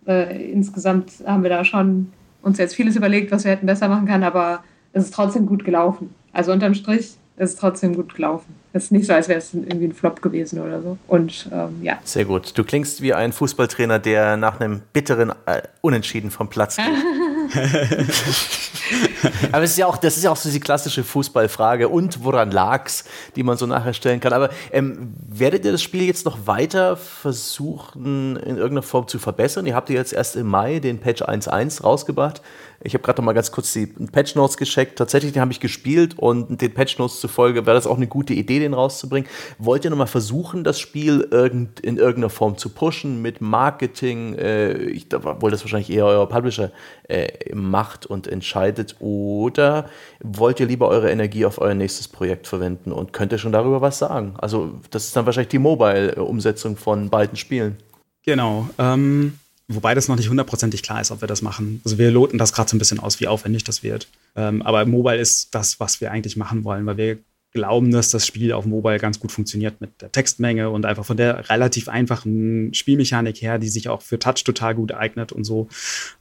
äh, 0.07 0.51
insgesamt 0.51 1.13
haben 1.27 1.43
wir 1.43 1.51
da 1.51 1.65
schon 1.65 2.11
uns 2.43 2.59
jetzt 2.59 2.75
vieles 2.75 2.97
überlegt, 2.97 3.31
was 3.33 3.45
wir 3.45 3.53
hätten 3.53 3.67
besser 3.67 3.89
machen 3.89 4.07
können, 4.07 4.25
aber 4.25 4.65
es 4.93 5.05
ist 5.05 5.15
trotzdem 5.15 5.47
gut 5.47 5.65
gelaufen. 5.65 6.15
Also 6.33 6.53
unterm 6.53 6.75
Strich 6.75 7.01
ist 7.01 7.19
es 7.37 7.57
trotzdem 7.57 7.97
gut 7.97 8.15
gelaufen. 8.15 8.55
Es 8.73 8.85
ist 8.85 8.93
nicht 8.93 9.07
so, 9.07 9.15
als 9.15 9.29
wäre 9.29 9.39
es 9.39 9.55
irgendwie 9.55 9.87
ein 9.87 9.93
Flop 9.93 10.23
gewesen 10.23 10.61
oder 10.61 10.83
so. 10.83 10.99
Und 11.09 11.49
ähm, 11.53 11.83
ja. 11.83 11.99
Sehr 12.05 12.25
gut. 12.25 12.57
Du 12.57 12.63
klingst 12.63 13.03
wie 13.03 13.15
ein 13.15 13.33
Fußballtrainer, 13.33 13.99
der 13.99 14.37
nach 14.37 14.61
einem 14.61 14.83
bitteren 14.93 15.33
äh, 15.47 15.63
Unentschieden 15.81 16.31
vom 16.31 16.49
Platz 16.49 16.77
geht. 16.77 16.87
Aber 19.53 19.65
es 19.65 19.73
ist 19.73 19.79
ja 19.79 19.87
auch, 19.87 19.97
das 19.97 20.17
ist 20.17 20.23
ja 20.23 20.31
auch 20.31 20.37
so 20.37 20.51
die 20.51 20.61
klassische 20.61 21.03
Fußballfrage. 21.03 21.89
Und 21.89 22.25
woran 22.25 22.51
lag's, 22.51 23.05
die 23.35 23.43
man 23.43 23.57
so 23.57 23.67
nachher 23.67 23.95
stellen 23.95 24.21
kann. 24.21 24.33
Aber 24.33 24.51
ähm, 24.71 25.15
werdet 25.29 25.65
ihr 25.65 25.73
das 25.73 25.83
Spiel 25.83 26.05
jetzt 26.05 26.27
noch 26.27 26.47
weiter 26.47 26.97
versuchen, 26.97 28.37
in 28.37 28.57
irgendeiner 28.57 28.83
Form 28.83 29.09
zu 29.09 29.19
verbessern? 29.19 29.67
Ihr 29.67 29.75
habt 29.75 29.91
ja 29.91 29.97
jetzt 29.97 30.13
erst 30.13 30.37
im 30.37 30.47
Mai 30.47 30.79
den 30.79 30.99
Patch 30.99 31.23
1.1 31.23 31.83
rausgebracht. 31.83 32.41
Ich 32.83 32.95
habe 32.95 33.03
gerade 33.03 33.21
noch 33.21 33.27
mal 33.27 33.33
ganz 33.33 33.53
kurz 33.53 33.73
die 33.73 33.87
Patch 33.87 34.35
Notes 34.37 34.57
gecheckt. 34.57 34.97
Tatsächlich, 34.97 35.33
den 35.33 35.43
habe 35.43 35.53
ich 35.53 35.61
gespielt 35.61 36.19
und 36.19 36.61
den 36.61 36.73
Patch 36.73 36.99
Notes 36.99 37.21
zufolge 37.21 37.67
wäre 37.67 37.77
das 37.77 37.87
auch 37.87 37.97
eine 37.97 38.07
gute 38.07 38.33
Idee, 38.33 38.59
den 38.59 38.73
rauszubringen. 38.73 39.29
Wollt 39.59 39.85
ihr 39.85 39.91
noch 39.91 39.99
mal 39.99 40.07
versuchen, 40.07 40.65
das 40.65 40.81
Spiel 40.81 41.29
irgend, 41.31 41.81
in 41.81 41.99
irgendeiner 41.99 42.31
Form 42.31 42.57
zu 42.57 42.71
pushen 42.71 43.21
mit 43.21 43.41
Marketing? 43.41 44.35
Äh, 44.35 44.73
ich, 44.85 45.07
obwohl 45.13 45.51
das 45.51 45.63
wahrscheinlich 45.63 45.91
eher 45.91 46.07
euer 46.07 46.29
Publisher 46.29 46.73
äh, 47.09 47.55
macht 47.55 48.07
und 48.07 48.27
entscheidet. 48.27 48.97
Oder 49.01 49.91
wollt 50.23 50.59
ihr 50.61 50.67
lieber 50.67 50.89
eure 50.89 51.11
Energie 51.11 51.45
auf 51.45 51.61
euer 51.61 51.75
nächstes 51.75 52.09
Projekt 52.09 52.47
verwenden 52.47 52.93
und 52.93 53.13
könnt 53.13 53.33
ihr 53.33 53.39
schon 53.39 53.53
darüber 53.53 53.83
was 53.83 53.99
sagen? 53.99 54.35
Also 54.39 54.71
das 54.91 55.05
ist 55.05 55.17
dann 55.17 55.27
wahrscheinlich 55.27 55.51
die 55.51 55.59
Mobile-Umsetzung 55.59 56.77
von 56.77 57.11
beiden 57.11 57.37
Spielen. 57.37 57.77
Genau. 58.25 58.69
Ähm 58.79 59.40
Wobei 59.73 59.95
das 59.95 60.09
noch 60.09 60.17
nicht 60.17 60.29
hundertprozentig 60.29 60.83
klar 60.83 61.01
ist, 61.01 61.13
ob 61.13 61.21
wir 61.21 61.29
das 61.29 61.43
machen. 61.43 61.81
Also 61.85 61.97
wir 61.97 62.11
loten 62.11 62.39
das 62.39 62.53
gerade 62.53 62.69
so 62.69 62.75
ein 62.75 62.81
bisschen 62.81 62.99
aus, 62.99 63.21
wie 63.21 63.29
aufwendig 63.29 63.63
das 63.63 63.85
wird. 63.85 64.09
Ähm, 64.35 64.63
aber 64.63 64.85
Mobile 64.85 65.19
ist 65.19 65.55
das, 65.55 65.79
was 65.79 66.01
wir 66.01 66.11
eigentlich 66.11 66.37
machen 66.37 66.65
wollen, 66.65 66.87
weil 66.87 66.97
wir 66.97 67.19
glauben, 67.53 67.93
dass 67.93 68.11
das 68.11 68.27
Spiel 68.27 68.53
auf 68.53 68.67
Mobile 68.67 68.99
ganz 68.99 69.21
gut 69.21 69.31
funktioniert 69.31 69.81
mit 69.81 70.03
der 70.03 70.11
Textmenge 70.11 70.71
und 70.71 70.87
einfach 70.87 71.05
von 71.05 71.17
der 71.17 71.49
relativ 71.51 71.89
einfachen 71.89 72.75
Spielmechanik 72.75 73.41
her, 73.43 73.59
die 73.61 73.69
sich 73.69 73.89
auch 73.89 74.03
für 74.03 74.19
Touch 74.19 74.43
total 74.45 74.75
gut 74.75 74.91
eignet 74.91 75.31
und 75.31 75.45
so. 75.45 75.69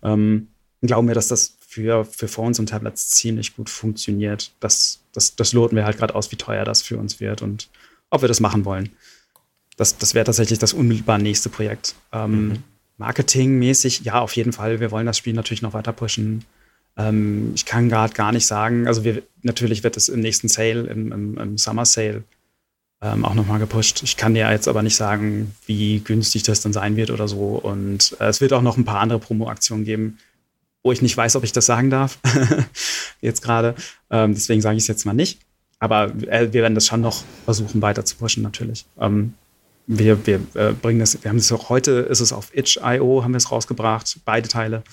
Ähm, 0.04 0.50
glauben 0.84 1.08
wir, 1.08 1.16
dass 1.16 1.28
das 1.28 1.56
für, 1.60 2.06
für 2.06 2.28
Phones 2.28 2.60
und 2.60 2.70
Tablets 2.70 3.10
ziemlich 3.10 3.56
gut 3.56 3.72
funktioniert. 3.72 4.52
Das, 4.60 5.00
das, 5.12 5.36
das 5.36 5.54
loten 5.54 5.76
wir 5.76 5.86
halt 5.86 5.98
gerade 5.98 6.14
aus, 6.14 6.32
wie 6.32 6.36
teuer 6.36 6.66
das 6.66 6.84
für 6.84 6.98
uns 6.98 7.20
wird 7.20 7.42
und 7.42 7.70
ob 8.12 8.22
wir 8.22 8.28
das 8.28 8.42
machen 8.42 8.64
wollen. 8.66 8.90
Das, 9.76 9.98
das 9.98 10.14
wäre 10.14 10.26
tatsächlich 10.26 10.60
das 10.60 10.74
unmittelbar 10.74 11.18
nächste 11.18 11.50
Projekt. 11.50 11.96
Ähm, 12.12 12.48
mhm. 12.50 12.64
Marketingmäßig, 13.00 14.02
ja, 14.02 14.20
auf 14.20 14.36
jeden 14.36 14.54
Fall. 14.54 14.80
Wir 14.80 14.92
wollen 14.92 15.06
das 15.06 15.18
Spiel 15.18 15.34
natürlich 15.34 15.62
noch 15.62 15.74
weiter 15.74 15.94
pushen. 15.94 16.46
Ähm, 16.98 17.54
ich 17.56 17.66
kann 17.66 17.88
gerade 17.90 18.14
gar 18.14 18.32
nicht 18.34 18.46
sagen, 18.46 18.88
also 18.88 19.04
wir, 19.06 19.24
natürlich 19.42 19.84
wird 19.84 19.96
es 19.96 20.10
im 20.10 20.20
nächsten 20.20 20.50
Sale, 20.50 20.82
im, 20.82 21.12
im, 21.12 21.38
im 21.38 21.58
Summer 21.58 21.86
Sale, 21.86 22.24
ähm, 23.02 23.24
auch 23.24 23.36
nochmal 23.36 23.60
gepusht. 23.60 24.04
Ich 24.04 24.18
kann 24.18 24.34
dir 24.34 24.52
jetzt 24.52 24.68
aber 24.68 24.84
nicht 24.84 24.98
sagen, 24.98 25.56
wie 25.66 26.00
günstig 26.00 26.44
das 26.44 26.60
dann 26.60 26.74
sein 26.74 26.98
wird 26.98 27.10
oder 27.10 27.30
so. 27.30 27.56
Und 27.56 28.18
äh, 28.20 28.28
es 28.28 28.42
wird 28.42 28.52
auch 28.52 28.62
noch 28.62 28.76
ein 28.76 28.84
paar 28.84 29.00
andere 29.00 29.20
Promo-Aktionen 29.20 29.86
geben, 29.86 30.18
wo 30.84 30.92
ich 30.92 31.02
nicht 31.02 31.16
weiß, 31.16 31.38
ob 31.38 31.46
ich 31.46 31.54
das 31.54 31.66
sagen 31.66 31.90
darf. 31.90 32.20
jetzt 33.22 33.42
gerade. 33.42 33.76
Ähm, 34.10 34.34
deswegen 34.34 34.62
sage 34.62 34.76
ich 34.76 34.84
es 34.84 34.88
jetzt 34.88 35.06
mal 35.06 35.14
nicht. 35.14 35.40
Aber 35.80 36.12
äh, 36.28 36.52
wir 36.52 36.62
werden 36.62 36.76
das 36.76 36.86
schon 36.86 37.00
noch 37.00 37.24
versuchen, 37.46 37.82
weiter 37.82 38.04
zu 38.04 38.18
pushen, 38.18 38.44
natürlich. 38.44 38.86
Ähm, 39.00 39.36
wir, 39.90 40.28
wir 40.28 40.40
äh, 40.54 40.74
bringen 40.74 41.00
das, 41.00 41.22
wir 41.24 41.30
haben 41.30 41.38
es 41.38 41.52
auch 41.52 41.70
heute, 41.70 41.92
ist 41.92 42.20
es 42.20 42.32
auf 42.32 42.56
itch.io, 42.56 43.24
haben 43.24 43.34
wir 43.34 43.38
es 43.38 43.52
rausgebracht, 43.52 44.20
beide 44.24 44.48
Teile. 44.48 44.84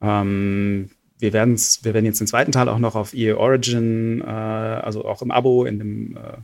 Ähm, 0.00 0.90
wir, 1.18 1.32
werden's, 1.32 1.80
wir 1.82 1.92
werden 1.92 2.06
jetzt 2.06 2.20
den 2.20 2.28
zweiten 2.28 2.52
Teil 2.52 2.68
auch 2.68 2.78
noch 2.78 2.94
auf 2.94 3.14
EA 3.14 3.36
Origin, 3.36 4.22
äh, 4.24 4.30
also 4.30 5.04
auch 5.04 5.22
im 5.22 5.32
Abo, 5.32 5.64
in 5.64 5.80
dem 5.80 6.16
äh, 6.16 6.36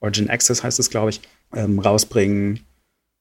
Origin 0.00 0.30
Access 0.30 0.64
heißt 0.64 0.78
es, 0.78 0.88
glaube 0.88 1.10
ich, 1.10 1.20
ähm, 1.54 1.78
rausbringen. 1.78 2.60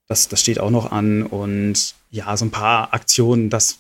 Das, 0.08 0.30
das 0.30 0.40
steht 0.40 0.62
auch 0.62 0.72
noch 0.72 0.94
an. 0.94 1.24
Und 1.24 1.94
ja, 2.10 2.36
so 2.38 2.45
ein 2.45 2.52
paar 2.52 2.94
Aktionen, 2.94 3.49
das 3.49 3.80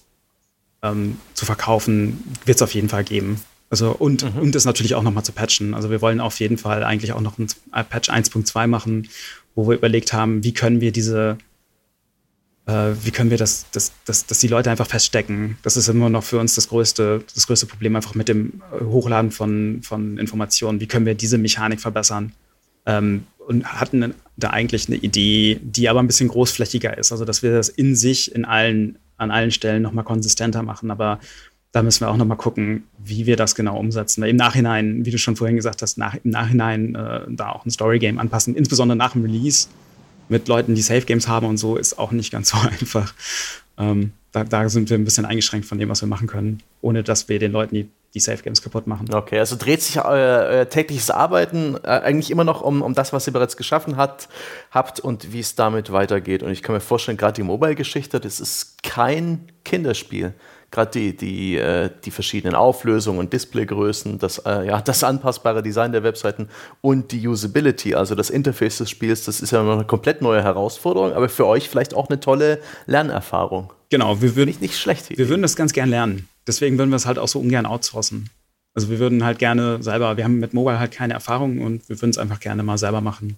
ähm, 0.83 1.17
zu 1.33 1.45
verkaufen, 1.45 2.23
wird 2.43 2.57
es 2.57 2.61
auf 2.61 2.73
jeden 2.73 2.89
Fall 2.89 3.05
geben. 3.05 3.41
Also 3.69 3.91
und, 3.91 4.23
mhm. 4.23 4.41
und 4.41 4.55
das 4.55 4.65
natürlich 4.65 4.95
auch 4.95 5.03
nochmal 5.03 5.23
zu 5.23 5.31
patchen. 5.31 5.73
Also 5.73 5.89
wir 5.89 6.01
wollen 6.01 6.19
auf 6.19 6.41
jeden 6.41 6.57
Fall 6.57 6.83
eigentlich 6.83 7.13
auch 7.13 7.21
noch 7.21 7.37
ein 7.39 7.47
Patch 7.87 8.09
1.2 8.09 8.67
machen 8.67 9.07
wo 9.55 9.67
wir 9.67 9.75
überlegt 9.75 10.13
haben, 10.13 10.43
wie 10.43 10.53
können 10.53 10.81
wir 10.81 10.91
diese, 10.91 11.37
äh, 12.65 12.91
wie 13.03 13.11
können 13.11 13.29
wir 13.29 13.37
das, 13.37 13.65
das, 13.71 13.91
das, 14.05 14.25
dass 14.25 14.39
die 14.39 14.47
Leute 14.47 14.71
einfach 14.71 14.87
feststecken. 14.87 15.57
Das 15.63 15.77
ist 15.77 15.87
immer 15.87 16.09
noch 16.09 16.23
für 16.23 16.39
uns 16.39 16.55
das 16.55 16.69
größte, 16.69 17.23
das 17.33 17.47
größte 17.47 17.65
Problem, 17.65 17.95
einfach 17.95 18.15
mit 18.15 18.27
dem 18.27 18.61
äh, 18.71 18.83
Hochladen 18.83 19.31
von, 19.31 19.81
von 19.83 20.17
Informationen. 20.17 20.79
Wie 20.79 20.87
können 20.87 21.05
wir 21.05 21.15
diese 21.15 21.37
Mechanik 21.37 21.81
verbessern? 21.81 22.33
Ähm, 22.85 23.25
und 23.47 23.65
hatten 23.65 24.13
da 24.37 24.51
eigentlich 24.51 24.87
eine 24.87 24.97
Idee, 24.97 25.59
die 25.61 25.89
aber 25.89 25.99
ein 25.99 26.07
bisschen 26.07 26.29
großflächiger 26.29 26.97
ist. 26.97 27.11
Also, 27.11 27.25
dass 27.25 27.43
wir 27.43 27.51
das 27.51 27.69
in 27.69 27.95
sich 27.95 28.33
in 28.33 28.45
allen, 28.45 28.97
an 29.17 29.31
allen 29.31 29.51
Stellen 29.51 29.81
nochmal 29.81 30.05
konsistenter 30.05 30.63
machen. 30.63 30.91
Aber 30.91 31.19
da 31.71 31.83
müssen 31.83 32.01
wir 32.01 32.09
auch 32.09 32.17
nochmal 32.17 32.37
gucken, 32.37 32.83
wie 32.97 33.25
wir 33.25 33.37
das 33.37 33.55
genau 33.55 33.77
umsetzen. 33.77 34.21
Weil 34.21 34.29
im 34.29 34.35
Nachhinein, 34.35 35.05
wie 35.05 35.11
du 35.11 35.17
schon 35.17 35.35
vorhin 35.35 35.55
gesagt 35.55 35.81
hast, 35.81 35.97
nach, 35.97 36.15
im 36.15 36.31
Nachhinein 36.31 36.95
äh, 36.95 37.21
da 37.29 37.51
auch 37.51 37.65
ein 37.65 37.71
Story-Game 37.71 38.19
anpassen, 38.19 38.55
insbesondere 38.55 38.97
nach 38.97 39.13
dem 39.13 39.23
Release 39.23 39.67
mit 40.27 40.47
Leuten, 40.47 40.75
die 40.75 40.81
Safe-Games 40.81 41.27
haben 41.27 41.45
und 41.45 41.57
so, 41.57 41.77
ist 41.77 41.97
auch 41.97 42.11
nicht 42.11 42.31
ganz 42.31 42.49
so 42.49 42.57
einfach. 42.79 43.13
Ähm, 43.77 44.11
da, 44.33 44.43
da, 44.43 44.67
sind 44.69 44.89
wir 44.89 44.97
ein 44.97 45.05
bisschen 45.05 45.25
eingeschränkt 45.25 45.65
von 45.65 45.77
dem, 45.77 45.89
was 45.89 46.01
wir 46.01 46.07
machen 46.07 46.27
können, 46.27 46.61
ohne 46.81 47.03
dass 47.03 47.27
wir 47.29 47.39
den 47.39 47.51
Leuten 47.53 47.75
die, 47.75 47.89
die 48.13 48.19
Safe-Games 48.19 48.61
kaputt 48.61 48.87
machen. 48.87 49.13
Okay, 49.13 49.39
also 49.39 49.55
dreht 49.55 49.81
sich 49.81 49.97
euer, 49.97 50.47
euer 50.49 50.69
tägliches 50.69 51.09
Arbeiten 51.09 51.75
äh, 51.83 51.87
eigentlich 51.87 52.31
immer 52.31 52.43
noch 52.43 52.61
um, 52.61 52.81
um 52.81 52.93
das, 52.93 53.13
was 53.13 53.27
ihr 53.27 53.33
bereits 53.33 53.55
geschaffen 53.55 53.95
hat, 53.95 54.27
habt 54.71 54.99
und 54.99 55.31
wie 55.31 55.39
es 55.39 55.55
damit 55.55 55.91
weitergeht. 55.91 56.43
Und 56.43 56.51
ich 56.51 56.63
kann 56.63 56.75
mir 56.75 56.81
vorstellen, 56.81 57.17
gerade 57.17 57.33
die 57.33 57.43
Mobile-Geschichte, 57.43 58.19
das 58.19 58.41
ist 58.41 58.83
kein 58.83 59.47
Kinderspiel 59.63 60.33
gerade 60.71 60.91
die, 60.91 61.15
die, 61.15 61.57
äh, 61.57 61.89
die 62.03 62.11
verschiedenen 62.11 62.55
Auflösungen 62.55 63.19
und 63.19 63.33
Displaygrößen, 63.33 64.17
das, 64.17 64.39
äh, 64.39 64.65
ja, 64.65 64.81
das 64.81 65.03
anpassbare 65.03 65.61
Design 65.61 65.91
der 65.91 66.03
Webseiten 66.03 66.47
und 66.79 67.11
die 67.11 67.27
Usability, 67.27 67.93
also 67.93 68.15
das 68.15 68.29
Interface 68.29 68.77
des 68.77 68.89
Spiels, 68.89 69.25
das 69.25 69.41
ist 69.41 69.51
ja 69.51 69.61
noch 69.61 69.73
eine 69.73 69.85
komplett 69.85 70.21
neue 70.21 70.41
Herausforderung, 70.41 71.13
aber 71.13 71.27
für 71.29 71.45
euch 71.45 71.69
vielleicht 71.69 71.93
auch 71.93 72.09
eine 72.09 72.19
tolle 72.19 72.61
Lernerfahrung. 72.85 73.73
Genau, 73.89 74.21
wir 74.21 74.35
würden 74.37 74.47
nicht, 74.47 74.61
nicht 74.61 74.79
schlecht. 74.79 75.09
Wir 75.15 75.27
würden 75.27 75.41
das 75.41 75.57
ganz 75.57 75.73
gern 75.73 75.89
lernen. 75.89 76.29
Deswegen 76.47 76.77
würden 76.77 76.89
wir 76.89 76.95
es 76.95 77.05
halt 77.05 77.19
auch 77.19 77.27
so 77.27 77.39
ungern 77.39 77.65
outsourcen. 77.65 78.29
Also 78.73 78.89
wir 78.89 78.99
würden 78.99 79.25
halt 79.25 79.37
gerne 79.37 79.83
selber, 79.83 80.15
wir 80.15 80.23
haben 80.23 80.39
mit 80.39 80.53
Mobile 80.53 80.79
halt 80.79 80.93
keine 80.93 81.13
Erfahrung 81.13 81.59
und 81.59 81.87
wir 81.89 82.01
würden 82.01 82.11
es 82.11 82.17
einfach 82.17 82.39
gerne 82.39 82.63
mal 82.63 82.77
selber 82.77 83.01
machen. 83.01 83.35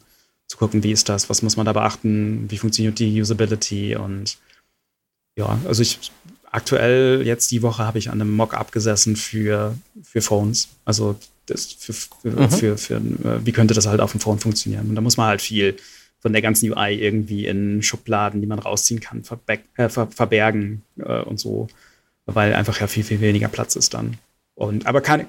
Zu 0.47 0.57
gucken, 0.57 0.84
wie 0.84 0.91
ist 0.91 1.10
das, 1.10 1.27
was 1.30 1.41
muss 1.41 1.57
man 1.57 1.65
da 1.65 1.73
beachten, 1.73 2.45
wie 2.49 2.57
funktioniert 2.60 2.99
die 2.99 3.19
Usability 3.19 3.95
und 3.95 4.38
ja, 5.35 5.57
also 5.65 5.81
ich 5.81 6.11
aktuell, 6.53 7.23
jetzt 7.25 7.51
die 7.51 7.61
Woche, 7.61 7.84
habe 7.85 7.97
ich 7.97 8.09
an 8.09 8.21
einem 8.21 8.31
Mock-up 8.31 8.71
gesessen 8.71 9.15
für, 9.15 9.75
für 10.03 10.21
Phones. 10.21 10.69
Also 10.85 11.15
das 11.47 11.65
für, 11.65 11.93
für, 11.93 12.07
mhm. 12.23 12.49
für, 12.49 12.77
für, 12.77 13.01
wie 13.43 13.51
könnte 13.51 13.73
das 13.73 13.88
halt 13.88 13.99
auf 13.99 14.11
dem 14.11 14.21
Phone 14.21 14.39
funktionieren. 14.39 14.88
Und 14.89 14.95
da 14.95 15.01
muss 15.01 15.17
man 15.17 15.27
halt 15.27 15.41
viel 15.41 15.75
von 16.19 16.31
der 16.31 16.41
ganzen 16.41 16.71
UI 16.71 16.93
irgendwie 16.93 17.47
in 17.47 17.81
Schubladen, 17.81 18.39
die 18.39 18.47
man 18.47 18.59
rausziehen 18.59 19.01
kann, 19.01 19.23
äh, 19.47 19.89
ver 19.89 20.07
verbergen 20.07 20.84
äh, 20.99 21.21
und 21.21 21.39
so, 21.39 21.67
weil 22.25 22.53
einfach 22.53 22.80
ja 22.80 22.88
viel, 22.88 23.03
viel 23.03 23.19
weniger 23.19 23.49
Platz 23.49 23.75
ist 23.75 23.93
dann. 23.93 24.17
Und 24.55 24.85
aber 24.85 25.01
keine, 25.01 25.25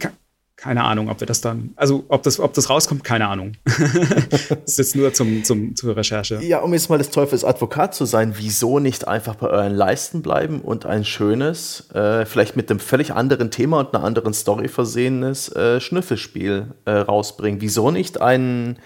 keine 0.56 0.85
Ahnung, 0.85 1.09
ob 1.10 1.20
wir 1.20 1.26
das 1.26 1.40
dann, 1.40 1.72
also 1.76 2.05
ob 2.09 2.22
das, 2.22 2.39
ob 2.39 2.55
das 2.55 2.70
rauskommt, 2.70 3.02
keine 3.02 3.26
Ahnung. 3.26 3.52
das 3.64 4.48
ist 4.66 4.78
jetzt 4.78 4.97
nur 4.97 5.12
zum, 5.12 5.43
zum, 5.43 5.74
zur 5.74 5.97
Recherche. 5.97 6.40
Ja, 6.43 6.60
um 6.60 6.72
jetzt 6.72 6.89
mal 6.89 6.98
des 6.98 7.10
Teufels 7.10 7.44
Advokat 7.44 7.94
zu 7.94 8.05
sein, 8.05 8.35
wieso 8.36 8.78
nicht 8.78 9.09
einfach 9.09 9.35
bei 9.35 9.48
euren 9.48 9.74
Leisten 9.74 10.22
bleiben 10.22 10.60
und 10.60 10.86
ein 10.86 11.05
schönes, 11.05 11.90
äh, 11.93 12.24
vielleicht 12.24 12.56
mit 12.56 12.70
einem 12.70 12.78
völlig 12.78 13.12
anderen 13.12 13.51
Thema 13.51 13.81
und 13.81 13.94
einer 13.94 14.05
anderen 14.05 14.32
Story 14.32 14.68
versehenes 14.68 15.48
äh, 15.55 15.81
Schnüffelspiel 15.81 16.68
äh, 16.85 16.90
rausbringen? 16.90 17.60
Wieso 17.60 17.90
nicht 17.90 18.20
ein 18.20 18.78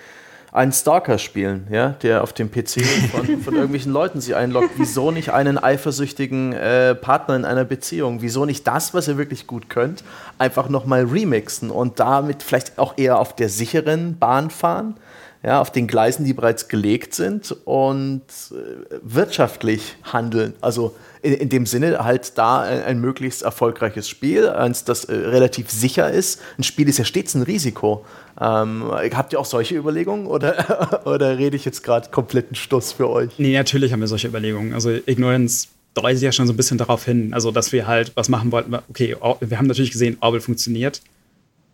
einen 0.53 0.73
Stalker 0.73 1.19
spielen, 1.19 1.67
ja, 1.71 1.91
der 2.03 2.23
auf 2.23 2.33
dem 2.33 2.51
PC 2.51 2.83
von, 3.13 3.41
von 3.43 3.55
irgendwelchen 3.55 3.93
Leuten 3.93 4.21
sie 4.21 4.35
einloggt. 4.35 4.71
Wieso 4.77 5.11
nicht 5.11 5.31
einen 5.31 5.59
eifersüchtigen 5.59 6.53
äh, 6.53 6.95
Partner 6.95 7.37
in 7.37 7.45
einer 7.45 7.65
Beziehung? 7.65 8.23
Wieso 8.23 8.45
nicht 8.45 8.67
das, 8.67 8.95
was 8.95 9.09
ihr 9.09 9.19
wirklich 9.19 9.47
gut 9.47 9.69
könnt, 9.69 10.05
einfach 10.39 10.69
nochmal 10.69 11.05
remixen 11.05 11.71
und 11.71 12.01
damit 12.01 12.43
vielleicht 12.43 12.79
auch 12.79 12.97
eher 12.97 13.19
auf 13.19 13.37
der 13.37 13.49
sicheren 13.49 14.19
Bahn 14.19 14.51
fahren? 14.51 14.97
Ja, 15.43 15.61
auf 15.61 15.71
den 15.71 15.87
Gleisen, 15.87 16.25
die 16.25 16.33
bereits 16.33 16.69
gelegt 16.69 17.15
sind 17.15 17.55
und 17.65 18.23
äh, 18.51 18.97
wirtschaftlich 19.03 19.97
handeln. 20.03 20.55
Also 20.61 20.97
in, 21.23 21.33
in, 21.33 21.49
dem 21.49 21.65
Sinne 21.65 22.03
halt 22.03 22.37
da 22.37 22.63
ein, 22.63 22.83
ein 22.83 23.01
möglichst 23.01 23.43
erfolgreiches 23.43 24.09
Spiel, 24.09 24.49
eins, 24.49 24.85
das 24.85 25.05
äh, 25.05 25.15
relativ 25.15 25.71
sicher 25.71 26.11
ist. 26.11 26.41
Ein 26.59 26.65
Spiel 26.65 26.89
ist 26.89 26.99
ja 26.99 27.05
stets 27.05 27.35
ein 27.35 27.43
Risiko. 27.43 28.05
Ähm, 28.41 28.91
habt 28.91 29.33
ihr 29.33 29.39
auch 29.39 29.45
solche 29.45 29.77
Überlegungen 29.77 30.27
oder, 30.27 31.03
oder 31.07 31.39
rede 31.39 31.57
ich 31.57 31.65
jetzt 31.65 31.85
gerade 31.85 32.11
kompletten 32.11 32.57
Stuss 32.57 32.93
für 32.93 33.09
euch? 33.09 33.31
Nee, 33.39 33.55
natürlich 33.55 33.93
haben 33.93 34.01
wir 34.01 34.09
solche 34.09 34.27
Überlegungen. 34.27 34.75
Also 34.75 34.91
Ignorance 34.91 35.69
deutet 35.95 36.23
ja 36.23 36.33
schon 36.33 36.47
so 36.47 36.53
ein 36.53 36.57
bisschen 36.57 36.79
darauf 36.79 37.05
hin, 37.05 37.33
also 37.33 37.51
dass 37.51 37.73
wir 37.73 37.87
halt 37.87 38.13
was 38.17 38.29
machen 38.29 38.51
wollten. 38.51 38.75
Okay, 38.89 39.17
wir 39.41 39.59
haben 39.59 39.67
natürlich 39.67 39.93
gesehen, 39.93 40.17
Orwell 40.21 40.41
funktioniert. 40.41 41.01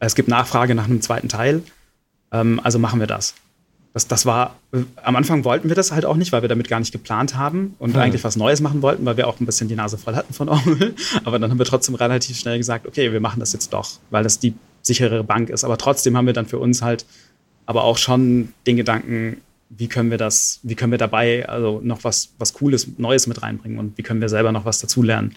Es 0.00 0.14
gibt 0.14 0.28
Nachfrage 0.28 0.74
nach 0.74 0.84
einem 0.84 1.00
zweiten 1.00 1.28
Teil. 1.28 1.62
Ähm, 2.30 2.60
also 2.62 2.78
machen 2.78 3.00
wir 3.00 3.06
das. 3.06 3.34
Das, 3.94 4.08
das 4.08 4.26
war, 4.26 4.56
äh, 4.72 4.80
am 4.96 5.14
Anfang 5.14 5.44
wollten 5.44 5.68
wir 5.68 5.76
das 5.76 5.92
halt 5.92 6.04
auch 6.04 6.16
nicht, 6.16 6.32
weil 6.32 6.42
wir 6.42 6.48
damit 6.48 6.68
gar 6.68 6.80
nicht 6.80 6.92
geplant 6.92 7.36
haben 7.36 7.76
und 7.78 7.94
hm. 7.94 8.00
eigentlich 8.00 8.24
was 8.24 8.34
Neues 8.34 8.60
machen 8.60 8.82
wollten, 8.82 9.06
weil 9.06 9.16
wir 9.16 9.28
auch 9.28 9.40
ein 9.40 9.46
bisschen 9.46 9.68
die 9.68 9.76
Nase 9.76 9.96
voll 9.96 10.16
hatten 10.16 10.34
von 10.34 10.48
Orwell. 10.50 10.94
Aber 11.24 11.38
dann 11.38 11.50
haben 11.50 11.58
wir 11.58 11.64
trotzdem 11.64 11.94
relativ 11.94 12.36
schnell 12.36 12.58
gesagt, 12.58 12.86
okay, 12.86 13.12
wir 13.12 13.20
machen 13.20 13.40
das 13.40 13.52
jetzt 13.52 13.72
doch, 13.72 13.92
weil 14.10 14.24
das 14.24 14.40
die 14.40 14.54
sichere 14.82 15.22
Bank 15.22 15.48
ist. 15.48 15.64
Aber 15.64 15.78
trotzdem 15.78 16.16
haben 16.16 16.26
wir 16.26 16.32
dann 16.34 16.46
für 16.46 16.58
uns 16.58 16.82
halt 16.82 17.06
aber 17.66 17.84
auch 17.84 17.96
schon 17.96 18.52
den 18.66 18.76
Gedanken, 18.76 19.38
wie 19.70 19.88
können 19.88 20.10
wir 20.10 20.18
das, 20.18 20.60
wie 20.64 20.74
können 20.74 20.92
wir 20.92 20.98
dabei 20.98 21.48
also 21.48 21.80
noch 21.82 22.04
was, 22.04 22.34
was 22.38 22.52
Cooles, 22.52 22.98
Neues 22.98 23.26
mit 23.26 23.42
reinbringen 23.42 23.78
und 23.78 23.96
wie 23.96 24.02
können 24.02 24.20
wir 24.20 24.28
selber 24.28 24.52
noch 24.52 24.64
was 24.64 24.80
dazulernen. 24.80 25.34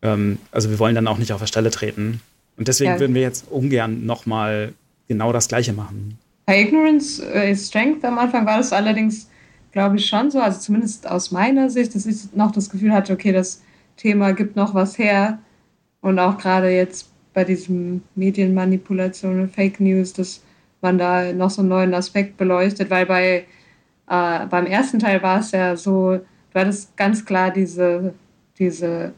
Ähm, 0.00 0.38
also 0.52 0.70
wir 0.70 0.78
wollen 0.78 0.94
dann 0.94 1.08
auch 1.08 1.18
nicht 1.18 1.32
auf 1.32 1.40
der 1.40 1.48
Stelle 1.48 1.70
treten. 1.70 2.20
Und 2.56 2.68
deswegen 2.68 2.92
ja. 2.92 3.00
würden 3.00 3.14
wir 3.14 3.22
jetzt 3.22 3.46
ungern 3.50 4.06
nochmal 4.06 4.74
genau 5.08 5.32
das 5.32 5.48
Gleiche 5.48 5.72
machen. 5.72 6.18
Bei 6.46 6.60
Ignorance 6.60 7.22
is 7.22 7.68
Strength 7.68 8.04
am 8.04 8.18
Anfang 8.18 8.44
war 8.46 8.58
das 8.58 8.72
allerdings, 8.72 9.30
glaube 9.72 9.96
ich, 9.96 10.06
schon 10.06 10.30
so, 10.30 10.40
also 10.40 10.60
zumindest 10.60 11.08
aus 11.08 11.30
meiner 11.30 11.70
Sicht, 11.70 11.94
dass 11.94 12.06
ich 12.06 12.32
noch 12.34 12.52
das 12.52 12.68
Gefühl 12.70 12.92
hatte, 12.92 13.12
okay, 13.12 13.32
das 13.32 13.62
Thema 13.96 14.32
gibt 14.32 14.56
noch 14.56 14.74
was 14.74 14.98
her. 14.98 15.38
Und 16.00 16.18
auch 16.18 16.36
gerade 16.36 16.70
jetzt 16.70 17.10
bei 17.32 17.44
diesem 17.44 18.02
Medienmanipulation 18.14 19.40
und 19.40 19.54
Fake 19.54 19.80
News, 19.80 20.12
dass 20.12 20.42
man 20.82 20.98
da 20.98 21.32
noch 21.32 21.50
so 21.50 21.62
einen 21.62 21.70
neuen 21.70 21.94
Aspekt 21.94 22.36
beleuchtet, 22.36 22.90
weil 22.90 23.06
bei 23.06 23.46
äh, 24.08 24.46
beim 24.46 24.66
ersten 24.66 24.98
Teil 24.98 25.22
war 25.22 25.40
es 25.40 25.52
ja 25.52 25.76
so, 25.76 26.18
du 26.18 26.60
hattest 26.60 26.96
ganz 26.96 27.24
klar 27.24 27.50
diese, 27.50 28.14
diese, 28.58 29.14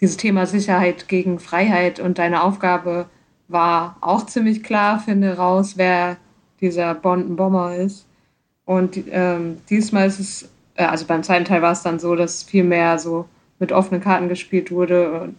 dieses 0.00 0.16
Thema 0.16 0.46
Sicherheit 0.46 1.08
gegen 1.08 1.38
Freiheit 1.38 2.00
und 2.00 2.18
deine 2.18 2.42
Aufgabe 2.42 3.06
war 3.48 3.96
auch 4.00 4.26
ziemlich 4.26 4.62
klar, 4.62 5.00
finde 5.00 5.36
raus, 5.36 5.74
wer 5.76 6.16
dieser 6.60 6.94
Bomber 6.94 7.76
ist. 7.76 8.06
Und 8.64 8.98
ähm, 9.10 9.58
diesmal 9.70 10.06
ist 10.06 10.20
es, 10.20 10.48
äh, 10.74 10.84
also 10.84 11.06
beim 11.06 11.22
zweiten 11.22 11.44
Teil 11.44 11.62
war 11.62 11.72
es 11.72 11.82
dann 11.82 11.98
so, 11.98 12.14
dass 12.14 12.42
viel 12.42 12.64
mehr 12.64 12.98
so 12.98 13.26
mit 13.58 13.72
offenen 13.72 14.02
Karten 14.02 14.28
gespielt 14.28 14.70
wurde, 14.70 15.32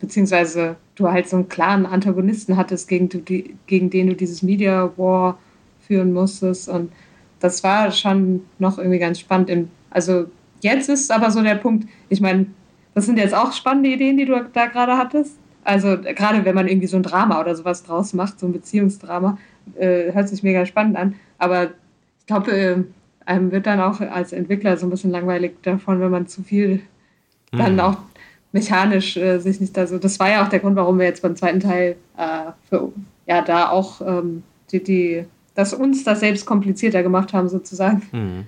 beziehungsweise 0.00 0.76
du 0.96 1.08
halt 1.10 1.28
so 1.28 1.36
einen 1.36 1.48
klaren 1.48 1.86
Antagonisten 1.86 2.56
hattest, 2.56 2.88
gegen, 2.88 3.08
du, 3.08 3.18
die, 3.18 3.56
gegen 3.66 3.90
den 3.90 4.08
du 4.08 4.16
dieses 4.16 4.42
Media 4.42 4.90
War 4.96 5.38
führen 5.86 6.12
musstest. 6.12 6.68
Und 6.68 6.92
das 7.40 7.62
war 7.62 7.90
schon 7.90 8.44
noch 8.58 8.78
irgendwie 8.78 8.98
ganz 8.98 9.20
spannend. 9.20 9.68
also 9.90 10.26
jetzt 10.60 10.88
ist 10.88 11.10
aber 11.10 11.30
so 11.30 11.42
der 11.42 11.56
Punkt, 11.56 11.88
ich 12.08 12.20
meine, 12.20 12.46
das 12.94 13.06
sind 13.06 13.18
jetzt 13.18 13.34
auch 13.34 13.52
spannende 13.52 13.90
Ideen, 13.90 14.16
die 14.16 14.24
du 14.24 14.44
da 14.52 14.66
gerade 14.66 14.96
hattest. 14.96 15.36
Also 15.64 15.98
gerade 15.98 16.44
wenn 16.44 16.54
man 16.54 16.68
irgendwie 16.68 16.86
so 16.86 16.96
ein 16.96 17.02
Drama 17.02 17.40
oder 17.40 17.54
sowas 17.54 17.82
draus 17.82 18.14
macht, 18.14 18.40
so 18.40 18.46
ein 18.46 18.52
Beziehungsdrama, 18.52 19.38
äh, 19.78 20.12
hört 20.12 20.28
sich 20.28 20.42
mega 20.42 20.66
spannend 20.66 20.96
an. 20.96 21.14
Aber 21.38 21.70
ich 22.20 22.26
glaube, 22.26 22.52
äh, 22.52 22.76
einem 23.26 23.52
wird 23.52 23.66
dann 23.66 23.80
auch 23.80 24.00
als 24.00 24.32
Entwickler 24.32 24.76
so 24.76 24.86
ein 24.86 24.90
bisschen 24.90 25.10
langweilig 25.10 25.52
davon, 25.62 26.00
wenn 26.00 26.10
man 26.10 26.26
zu 26.26 26.42
viel 26.42 26.80
dann 27.52 27.74
mhm. 27.74 27.80
auch 27.80 27.96
mechanisch 28.52 29.16
äh, 29.16 29.38
sich 29.38 29.60
nicht 29.60 29.76
da 29.76 29.86
so. 29.86 29.98
Das 29.98 30.18
war 30.18 30.30
ja 30.30 30.44
auch 30.44 30.48
der 30.48 30.60
Grund, 30.60 30.76
warum 30.76 30.98
wir 30.98 31.06
jetzt 31.06 31.22
beim 31.22 31.36
zweiten 31.36 31.60
Teil 31.60 31.96
äh, 32.16 32.52
für, 32.68 32.92
ja 33.26 33.42
da 33.42 33.68
auch 33.70 34.00
ähm, 34.00 34.42
die, 34.70 34.82
die, 34.82 35.24
dass 35.54 35.74
uns 35.74 36.04
das 36.04 36.20
selbst 36.20 36.46
komplizierter 36.46 37.02
gemacht 37.02 37.32
haben, 37.32 37.48
sozusagen. 37.48 38.02
Mhm 38.12 38.46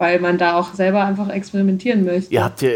weil 0.00 0.18
man 0.18 0.38
da 0.38 0.58
auch 0.58 0.72
selber 0.72 1.04
einfach 1.04 1.28
experimentieren 1.28 2.06
möchte. 2.06 2.32
Ihr 2.32 2.42
habt 2.42 2.62
ja 2.62 2.70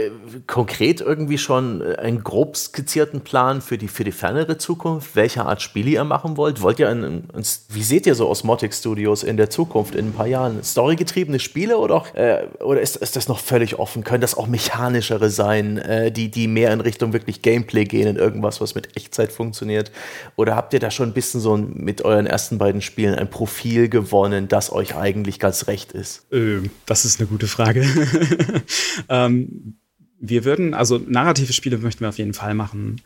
konkret 0.46 1.00
irgendwie 1.00 1.38
schon 1.38 1.80
einen 1.96 2.22
grob 2.22 2.54
skizzierten 2.54 3.22
Plan 3.22 3.62
für 3.62 3.78
die, 3.78 3.88
für 3.88 4.04
die 4.04 4.12
fernere 4.12 4.58
Zukunft, 4.58 5.16
welche 5.16 5.42
Art 5.46 5.62
Spiele 5.62 5.90
ihr 5.90 6.04
machen 6.04 6.36
wollt? 6.36 6.60
Wollt 6.60 6.78
ihr 6.78 6.90
ein, 6.90 7.02
ein 7.02 7.44
wie 7.70 7.82
seht 7.82 8.06
ihr 8.06 8.14
so 8.14 8.28
Osmotic 8.28 8.74
Studios 8.74 9.22
in 9.22 9.38
der 9.38 9.48
Zukunft, 9.48 9.94
in 9.94 10.08
ein 10.08 10.12
paar 10.12 10.26
Jahren? 10.26 10.62
Storygetriebene 10.62 11.40
Spiele 11.40 11.78
oder, 11.78 11.94
auch, 11.94 12.14
äh, 12.14 12.46
oder 12.60 12.82
ist, 12.82 12.96
ist 12.96 13.16
das 13.16 13.26
noch 13.26 13.38
völlig 13.38 13.78
offen? 13.78 14.04
Können 14.04 14.20
das 14.20 14.36
auch 14.36 14.46
mechanischere 14.46 15.30
sein, 15.30 15.78
äh, 15.78 16.12
die, 16.12 16.30
die 16.30 16.46
mehr 16.46 16.74
in 16.74 16.82
Richtung 16.82 17.14
wirklich 17.14 17.40
Gameplay 17.40 17.84
gehen, 17.84 18.06
in 18.06 18.16
irgendwas, 18.16 18.60
was 18.60 18.74
mit 18.74 18.98
Echtzeit 18.98 19.32
funktioniert? 19.32 19.90
Oder 20.36 20.56
habt 20.56 20.74
ihr 20.74 20.78
da 20.78 20.90
schon 20.90 21.08
ein 21.08 21.14
bisschen 21.14 21.40
so 21.40 21.56
mit 21.56 22.04
euren 22.04 22.26
ersten 22.26 22.58
beiden 22.58 22.82
Spielen 22.82 23.14
ein 23.14 23.30
Profil 23.30 23.88
gewonnen, 23.88 24.46
das 24.46 24.70
euch 24.70 24.94
eigentlich 24.94 25.38
ganz 25.40 25.68
recht 25.68 25.92
ist? 25.92 26.26
Ähm, 26.30 26.68
das 26.84 27.06
ist 27.06 27.13
ist 27.14 27.20
eine 27.20 27.28
gute 27.28 27.46
Frage. 27.46 27.84
ähm, 29.08 29.76
wir 30.18 30.44
würden, 30.44 30.74
also 30.74 30.98
narrative 30.98 31.52
Spiele 31.52 31.78
möchten 31.78 32.00
wir 32.00 32.08
auf 32.08 32.18
jeden 32.18 32.34
Fall 32.34 32.54
machen. 32.54 33.00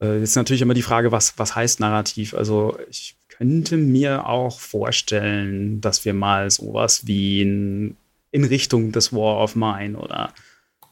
Äh, 0.00 0.18
jetzt 0.18 0.30
ist 0.30 0.36
natürlich 0.36 0.62
immer 0.62 0.74
die 0.74 0.82
Frage, 0.82 1.12
was, 1.12 1.38
was 1.38 1.54
heißt 1.54 1.80
narrativ? 1.80 2.34
Also 2.34 2.78
ich 2.90 3.16
könnte 3.28 3.76
mir 3.76 4.26
auch 4.26 4.60
vorstellen, 4.60 5.80
dass 5.80 6.04
wir 6.04 6.14
mal 6.14 6.50
sowas 6.50 7.06
wie 7.06 7.42
in, 7.42 7.96
in 8.30 8.44
Richtung 8.44 8.92
des 8.92 9.12
War 9.12 9.42
of 9.42 9.56
Mine 9.56 9.96
oder 9.98 10.32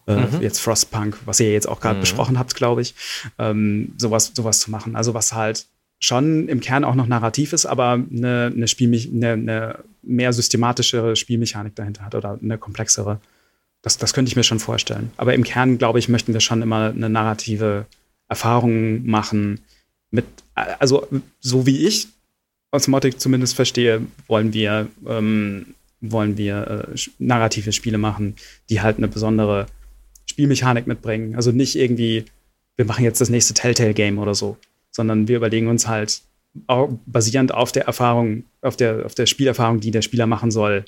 äh, 0.07 0.17
mhm. 0.17 0.43
jetzt 0.43 0.61
Frostpunk, 0.61 1.19
was 1.25 1.41
ihr 1.41 1.53
jetzt 1.53 1.69
auch 1.69 1.81
gerade 1.81 1.97
mhm. 1.97 2.03
besprochen 2.03 2.39
habt, 2.39 2.55
glaube 2.55 2.83
ich, 2.83 2.95
ähm, 3.39 3.95
sowas, 3.97 4.33
sowas 4.35 4.61
zu 4.61 4.71
machen. 4.71 4.97
Also 4.97 5.15
was 5.15 5.33
halt 5.33 5.67
schon 6.01 6.49
im 6.49 6.61
Kern 6.61 6.85
auch 6.85 6.95
noch 6.95 7.07
narrativ 7.07 7.53
ist, 7.53 7.67
aber 7.67 7.93
eine, 7.93 8.53
eine, 8.55 8.69
Spielme 8.69 8.99
eine, 8.99 9.33
eine 9.33 9.79
mehr 10.03 10.33
systematischere 10.33 11.17
Spielmechanik 11.17 11.75
dahinter 11.75 12.05
hat 12.05 12.15
oder 12.15 12.39
eine 12.43 12.59
komplexere. 12.59 13.21
Das, 13.83 13.99
das 13.99 14.15
könnte 14.15 14.29
ich 14.29 14.37
mir 14.37 14.45
schon 14.45 14.61
vorstellen. 14.61 15.11
Aber 15.17 15.35
im 15.35 15.45
Kern, 15.45 15.79
glaube 15.79 15.99
ich, 15.99 16.09
möchten 16.09 16.33
wir 16.33 16.41
schon 16.41 16.63
immer 16.63 16.91
eine 16.91 17.09
narrative 17.09 17.87
Erfahrung 18.29 19.07
machen. 19.07 19.61
Mit, 20.11 20.25
also, 20.55 21.07
so 21.41 21.67
wie 21.67 21.87
ich 21.87 22.09
Osmotic 22.71 23.21
zumindest 23.21 23.55
verstehe, 23.55 24.03
wollen 24.27 24.53
wir, 24.53 24.89
ähm, 25.07 25.75
wollen 26.01 26.37
wir 26.37 26.89
äh, 26.93 26.99
narrative 27.19 27.73
Spiele 27.73 27.99
machen, 27.99 28.35
die 28.69 28.81
halt 28.81 28.99
eine 28.99 29.09
besondere 29.09 29.67
Spielmechanik 30.27 30.87
mitbringen. 30.87 31.37
Also 31.37 31.53
nicht 31.53 31.77
irgendwie, 31.77 32.25
wir 32.77 32.85
machen 32.85 33.05
jetzt 33.05 33.21
das 33.21 33.31
nächste 33.31 33.55
Telltale-Game 33.55 34.19
oder 34.19 34.35
so, 34.35 34.57
sondern 34.95 35.29
wir 35.29 35.37
überlegen 35.37 35.69
uns 35.69 35.89
halt, 35.89 36.23
basierend 37.07 37.53
auf 37.53 37.73
der 37.73 37.87
Erfahrung, 37.87 38.45
auf 38.63 38.77
der, 38.77 39.05
auf 39.05 39.15
der 39.15 39.27
Spielerfahrung, 39.27 39.81
die 39.81 39.91
der 39.91 40.03
Spieler 40.03 40.27
machen 40.27 40.51
soll, 40.51 40.85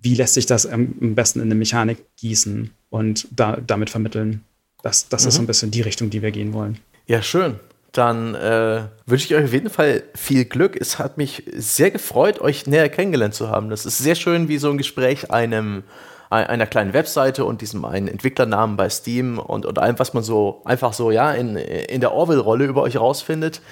wie 0.00 0.14
lässt 0.14 0.34
sich 0.34 0.46
das 0.46 0.64
am 0.64 1.14
besten 1.14 1.40
in 1.40 1.46
eine 1.46 1.56
Mechanik 1.56 1.98
gießen 2.16 2.70
und 2.90 3.26
da, 3.32 3.58
damit 3.66 3.90
vermitteln. 3.90 4.44
Das, 4.82 5.08
das 5.08 5.22
mhm. 5.22 5.28
ist 5.28 5.34
so 5.34 5.42
ein 5.42 5.46
bisschen 5.46 5.70
die 5.72 5.80
Richtung, 5.80 6.08
die 6.10 6.22
wir 6.22 6.30
gehen 6.30 6.52
wollen. 6.52 6.78
Ja, 7.06 7.20
schön. 7.20 7.58
Dann 7.90 8.34
äh, 8.36 8.82
wünsche 9.06 9.26
ich 9.26 9.34
euch 9.34 9.44
auf 9.46 9.52
jeden 9.52 9.70
Fall 9.70 10.04
viel 10.14 10.44
Glück. 10.44 10.76
Es 10.80 11.00
hat 11.00 11.18
mich 11.18 11.42
sehr 11.52 11.90
gefreut, 11.90 12.40
euch 12.40 12.66
näher 12.66 12.88
kennengelernt 12.88 13.34
zu 13.34 13.48
haben. 13.48 13.70
Das 13.70 13.86
ist 13.86 13.98
sehr 13.98 14.14
schön, 14.14 14.46
wie 14.46 14.58
so 14.58 14.70
ein 14.70 14.78
Gespräch 14.78 15.32
einem 15.32 15.82
einer 16.30 16.66
kleinen 16.66 16.92
Webseite 16.92 17.44
und 17.44 17.62
diesem 17.62 17.84
einen 17.84 18.06
Entwicklernamen 18.06 18.76
bei 18.76 18.90
Steam 18.90 19.38
und, 19.38 19.64
und 19.64 19.78
allem, 19.78 19.98
was 19.98 20.12
man 20.12 20.22
so 20.22 20.60
einfach 20.64 20.92
so 20.92 21.10
ja 21.10 21.32
in, 21.32 21.56
in 21.56 22.00
der 22.00 22.12
Orwell-Rolle 22.12 22.66
über 22.66 22.82
euch 22.82 22.98
rausfindet. 22.98 23.62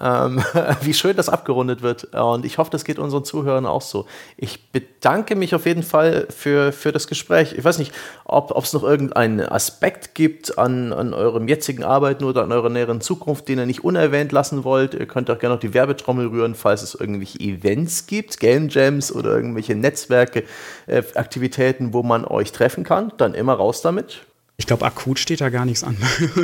Ähm, 0.00 0.42
wie 0.82 0.94
schön 0.94 1.16
das 1.16 1.28
abgerundet 1.28 1.82
wird. 1.82 2.14
Und 2.14 2.44
ich 2.44 2.58
hoffe, 2.58 2.70
das 2.70 2.84
geht 2.84 2.98
unseren 2.98 3.24
Zuhörern 3.24 3.66
auch 3.66 3.82
so. 3.82 4.06
Ich 4.36 4.70
bedanke 4.72 5.36
mich 5.36 5.54
auf 5.54 5.66
jeden 5.66 5.82
Fall 5.82 6.26
für, 6.30 6.72
für 6.72 6.92
das 6.92 7.06
Gespräch. 7.06 7.54
Ich 7.56 7.64
weiß 7.64 7.78
nicht, 7.78 7.92
ob 8.24 8.56
es 8.56 8.72
noch 8.72 8.82
irgendeinen 8.82 9.40
Aspekt 9.40 10.14
gibt 10.14 10.58
an, 10.58 10.92
an 10.92 11.14
eurem 11.14 11.48
jetzigen 11.48 11.84
Arbeiten 11.84 12.24
oder 12.24 12.42
an 12.42 12.52
eurer 12.52 12.70
näheren 12.70 13.00
Zukunft, 13.00 13.48
den 13.48 13.58
ihr 13.58 13.66
nicht 13.66 13.84
unerwähnt 13.84 14.32
lassen 14.32 14.64
wollt. 14.64 14.94
Ihr 14.94 15.06
könnt 15.06 15.30
auch 15.30 15.38
gerne 15.38 15.54
noch 15.54 15.60
die 15.60 15.74
Werbetrommel 15.74 16.26
rühren, 16.26 16.54
falls 16.54 16.82
es 16.82 16.94
irgendwelche 16.94 17.38
Events 17.40 18.06
gibt, 18.06 18.40
Game 18.40 18.68
Jams 18.68 19.12
oder 19.12 19.30
irgendwelche 19.30 19.74
Netzwerke, 19.74 20.44
äh, 20.86 21.02
Aktivitäten, 21.14 21.92
wo 21.92 22.02
man 22.02 22.24
euch 22.24 22.52
treffen 22.52 22.84
kann. 22.84 23.12
Dann 23.16 23.34
immer 23.34 23.54
raus 23.54 23.82
damit. 23.82 24.22
Ich 24.56 24.66
glaube, 24.66 24.84
akut 24.84 25.18
steht 25.18 25.40
da 25.40 25.48
gar 25.48 25.64
nichts 25.64 25.82
an. 25.82 25.96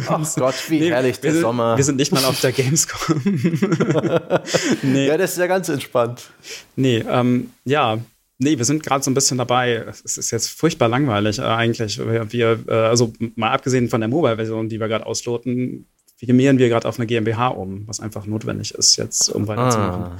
Ach 0.08 0.34
Gott, 0.36 0.54
wie 0.68 0.80
nee, 0.80 0.90
herrlich 0.90 1.20
der 1.20 1.32
sind, 1.32 1.42
Sommer. 1.42 1.76
Wir 1.76 1.84
sind 1.84 1.96
nicht 1.96 2.10
mal 2.12 2.24
auf 2.24 2.40
der 2.40 2.50
Gamescom. 2.50 3.22
nee. 4.82 5.06
Ja, 5.06 5.16
das 5.16 5.32
ist 5.32 5.38
ja 5.38 5.46
ganz 5.46 5.68
entspannt. 5.68 6.30
Nee, 6.74 7.04
ähm, 7.08 7.50
ja. 7.64 7.98
Nee, 8.38 8.58
wir 8.58 8.64
sind 8.64 8.82
gerade 8.82 9.04
so 9.04 9.10
ein 9.10 9.14
bisschen 9.14 9.38
dabei. 9.38 9.84
Es 10.04 10.16
ist 10.16 10.30
jetzt 10.32 10.48
furchtbar 10.48 10.88
langweilig 10.88 11.38
äh, 11.38 11.42
eigentlich. 11.42 11.98
Wir, 11.98 12.32
wir 12.32 12.64
äh, 12.68 12.72
also 12.72 13.12
mal 13.36 13.52
abgesehen 13.52 13.88
von 13.88 14.00
der 14.00 14.08
Mobile-Version, 14.08 14.68
die 14.68 14.80
wir 14.80 14.88
gerade 14.88 15.06
ausloten, 15.06 15.86
firmieren 16.16 16.58
wir 16.58 16.68
gerade 16.68 16.88
auf 16.88 16.98
eine 16.98 17.06
GmbH 17.06 17.48
um, 17.48 17.86
was 17.86 18.00
einfach 18.00 18.26
notwendig 18.26 18.74
ist 18.74 18.96
jetzt, 18.96 19.28
um 19.28 19.46
weiterzumachen. 19.46 20.02
Ah. 20.02 20.16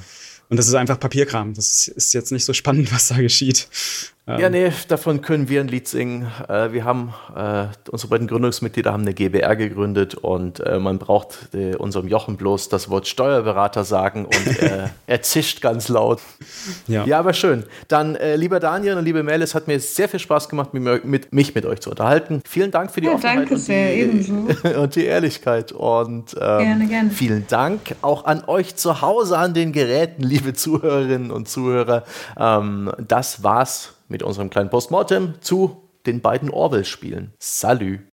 Und 0.49 0.57
das 0.57 0.67
ist 0.67 0.75
einfach 0.75 0.99
Papierkram. 0.99 1.55
Das 1.55 1.89
ist 1.89 2.13
jetzt 2.13 2.33
nicht 2.33 2.45
so 2.45 2.53
spannend, 2.53 2.93
was 2.93 3.09
da 3.09 3.17
geschieht. 3.17 3.69
Ja, 4.27 4.47
ähm. 4.47 4.53
nee, 4.53 4.73
davon 4.89 5.23
können 5.23 5.49
wir 5.49 5.61
ein 5.61 5.69
Lied 5.69 5.89
singen. 5.89 6.27
Äh, 6.49 6.73
wir 6.73 6.85
haben, 6.85 7.13
äh, 7.35 7.67
unsere 7.91 8.11
beiden 8.11 8.27
Gründungsmitglieder 8.27 8.93
haben 8.93 9.03
eine 9.03 9.15
GBR 9.15 9.57
gegründet 9.57 10.15
und 10.15 10.61
äh, 10.61 10.79
man 10.79 10.99
braucht 10.99 11.49
unserem 11.79 12.09
Jochen 12.09 12.37
bloß 12.37 12.69
das 12.69 12.91
Wort 12.91 13.09
Steuerberater 13.09 13.85
sagen 13.85 14.25
und 14.25 14.61
er 15.07 15.23
zischt 15.23 15.61
ganz 15.61 15.89
laut. 15.89 16.21
Ja. 16.87 17.05
ja, 17.05 17.19
aber 17.19 17.33
schön. 17.33 17.65
Dann, 17.89 18.17
lieber 18.37 18.61
Daniel 18.61 18.97
und 18.97 19.05
liebe 19.05 19.23
Mel, 19.23 19.43
es 19.43 19.55
hat 19.55 19.67
mir 19.67 19.81
sehr 19.81 20.09
viel 20.09 20.21
Spaß 20.21 20.49
gemacht, 20.49 20.75
mit, 20.75 21.05
mit, 21.05 21.33
mich 21.33 21.55
mit 21.55 21.67
euch 21.67 21.81
zu 21.81 21.91
unterhalten. 21.91 22.43
Vielen 22.47 22.71
Dank 22.71 22.91
für 22.91 23.01
die 23.01 23.07
ja, 23.07 23.15
Offenheit 23.15 23.39
danke 23.39 23.55
und, 23.55 23.61
sehr, 23.61 23.95
die, 23.95 24.01
ebenso. 24.01 24.33
und 24.81 24.95
die 24.95 25.05
Ehrlichkeit. 25.05 25.73
Und 25.73 26.35
ähm, 26.35 26.59
gerne, 26.59 26.87
gerne. 26.87 27.11
vielen 27.11 27.47
Dank 27.49 27.81
auch 28.03 28.25
an 28.25 28.45
euch 28.47 28.77
zu 28.77 29.01
Hause 29.01 29.39
an 29.39 29.55
den 29.55 29.73
Geräten, 29.73 30.23
liebe 30.23 30.53
Zuhörerinnen 30.53 31.31
und 31.31 31.49
Zuhörer. 31.49 32.05
Ähm, 32.39 32.93
das 33.07 33.43
war's 33.43 33.95
mit 34.11 34.23
unserem 34.23 34.51
kleinen 34.51 34.71
Postmortem 34.71 35.35
zu 35.41 35.89
den 36.07 36.21
beiden 36.21 36.51
Orwell-Spielen. 36.51 37.33
Salü! 37.39 38.10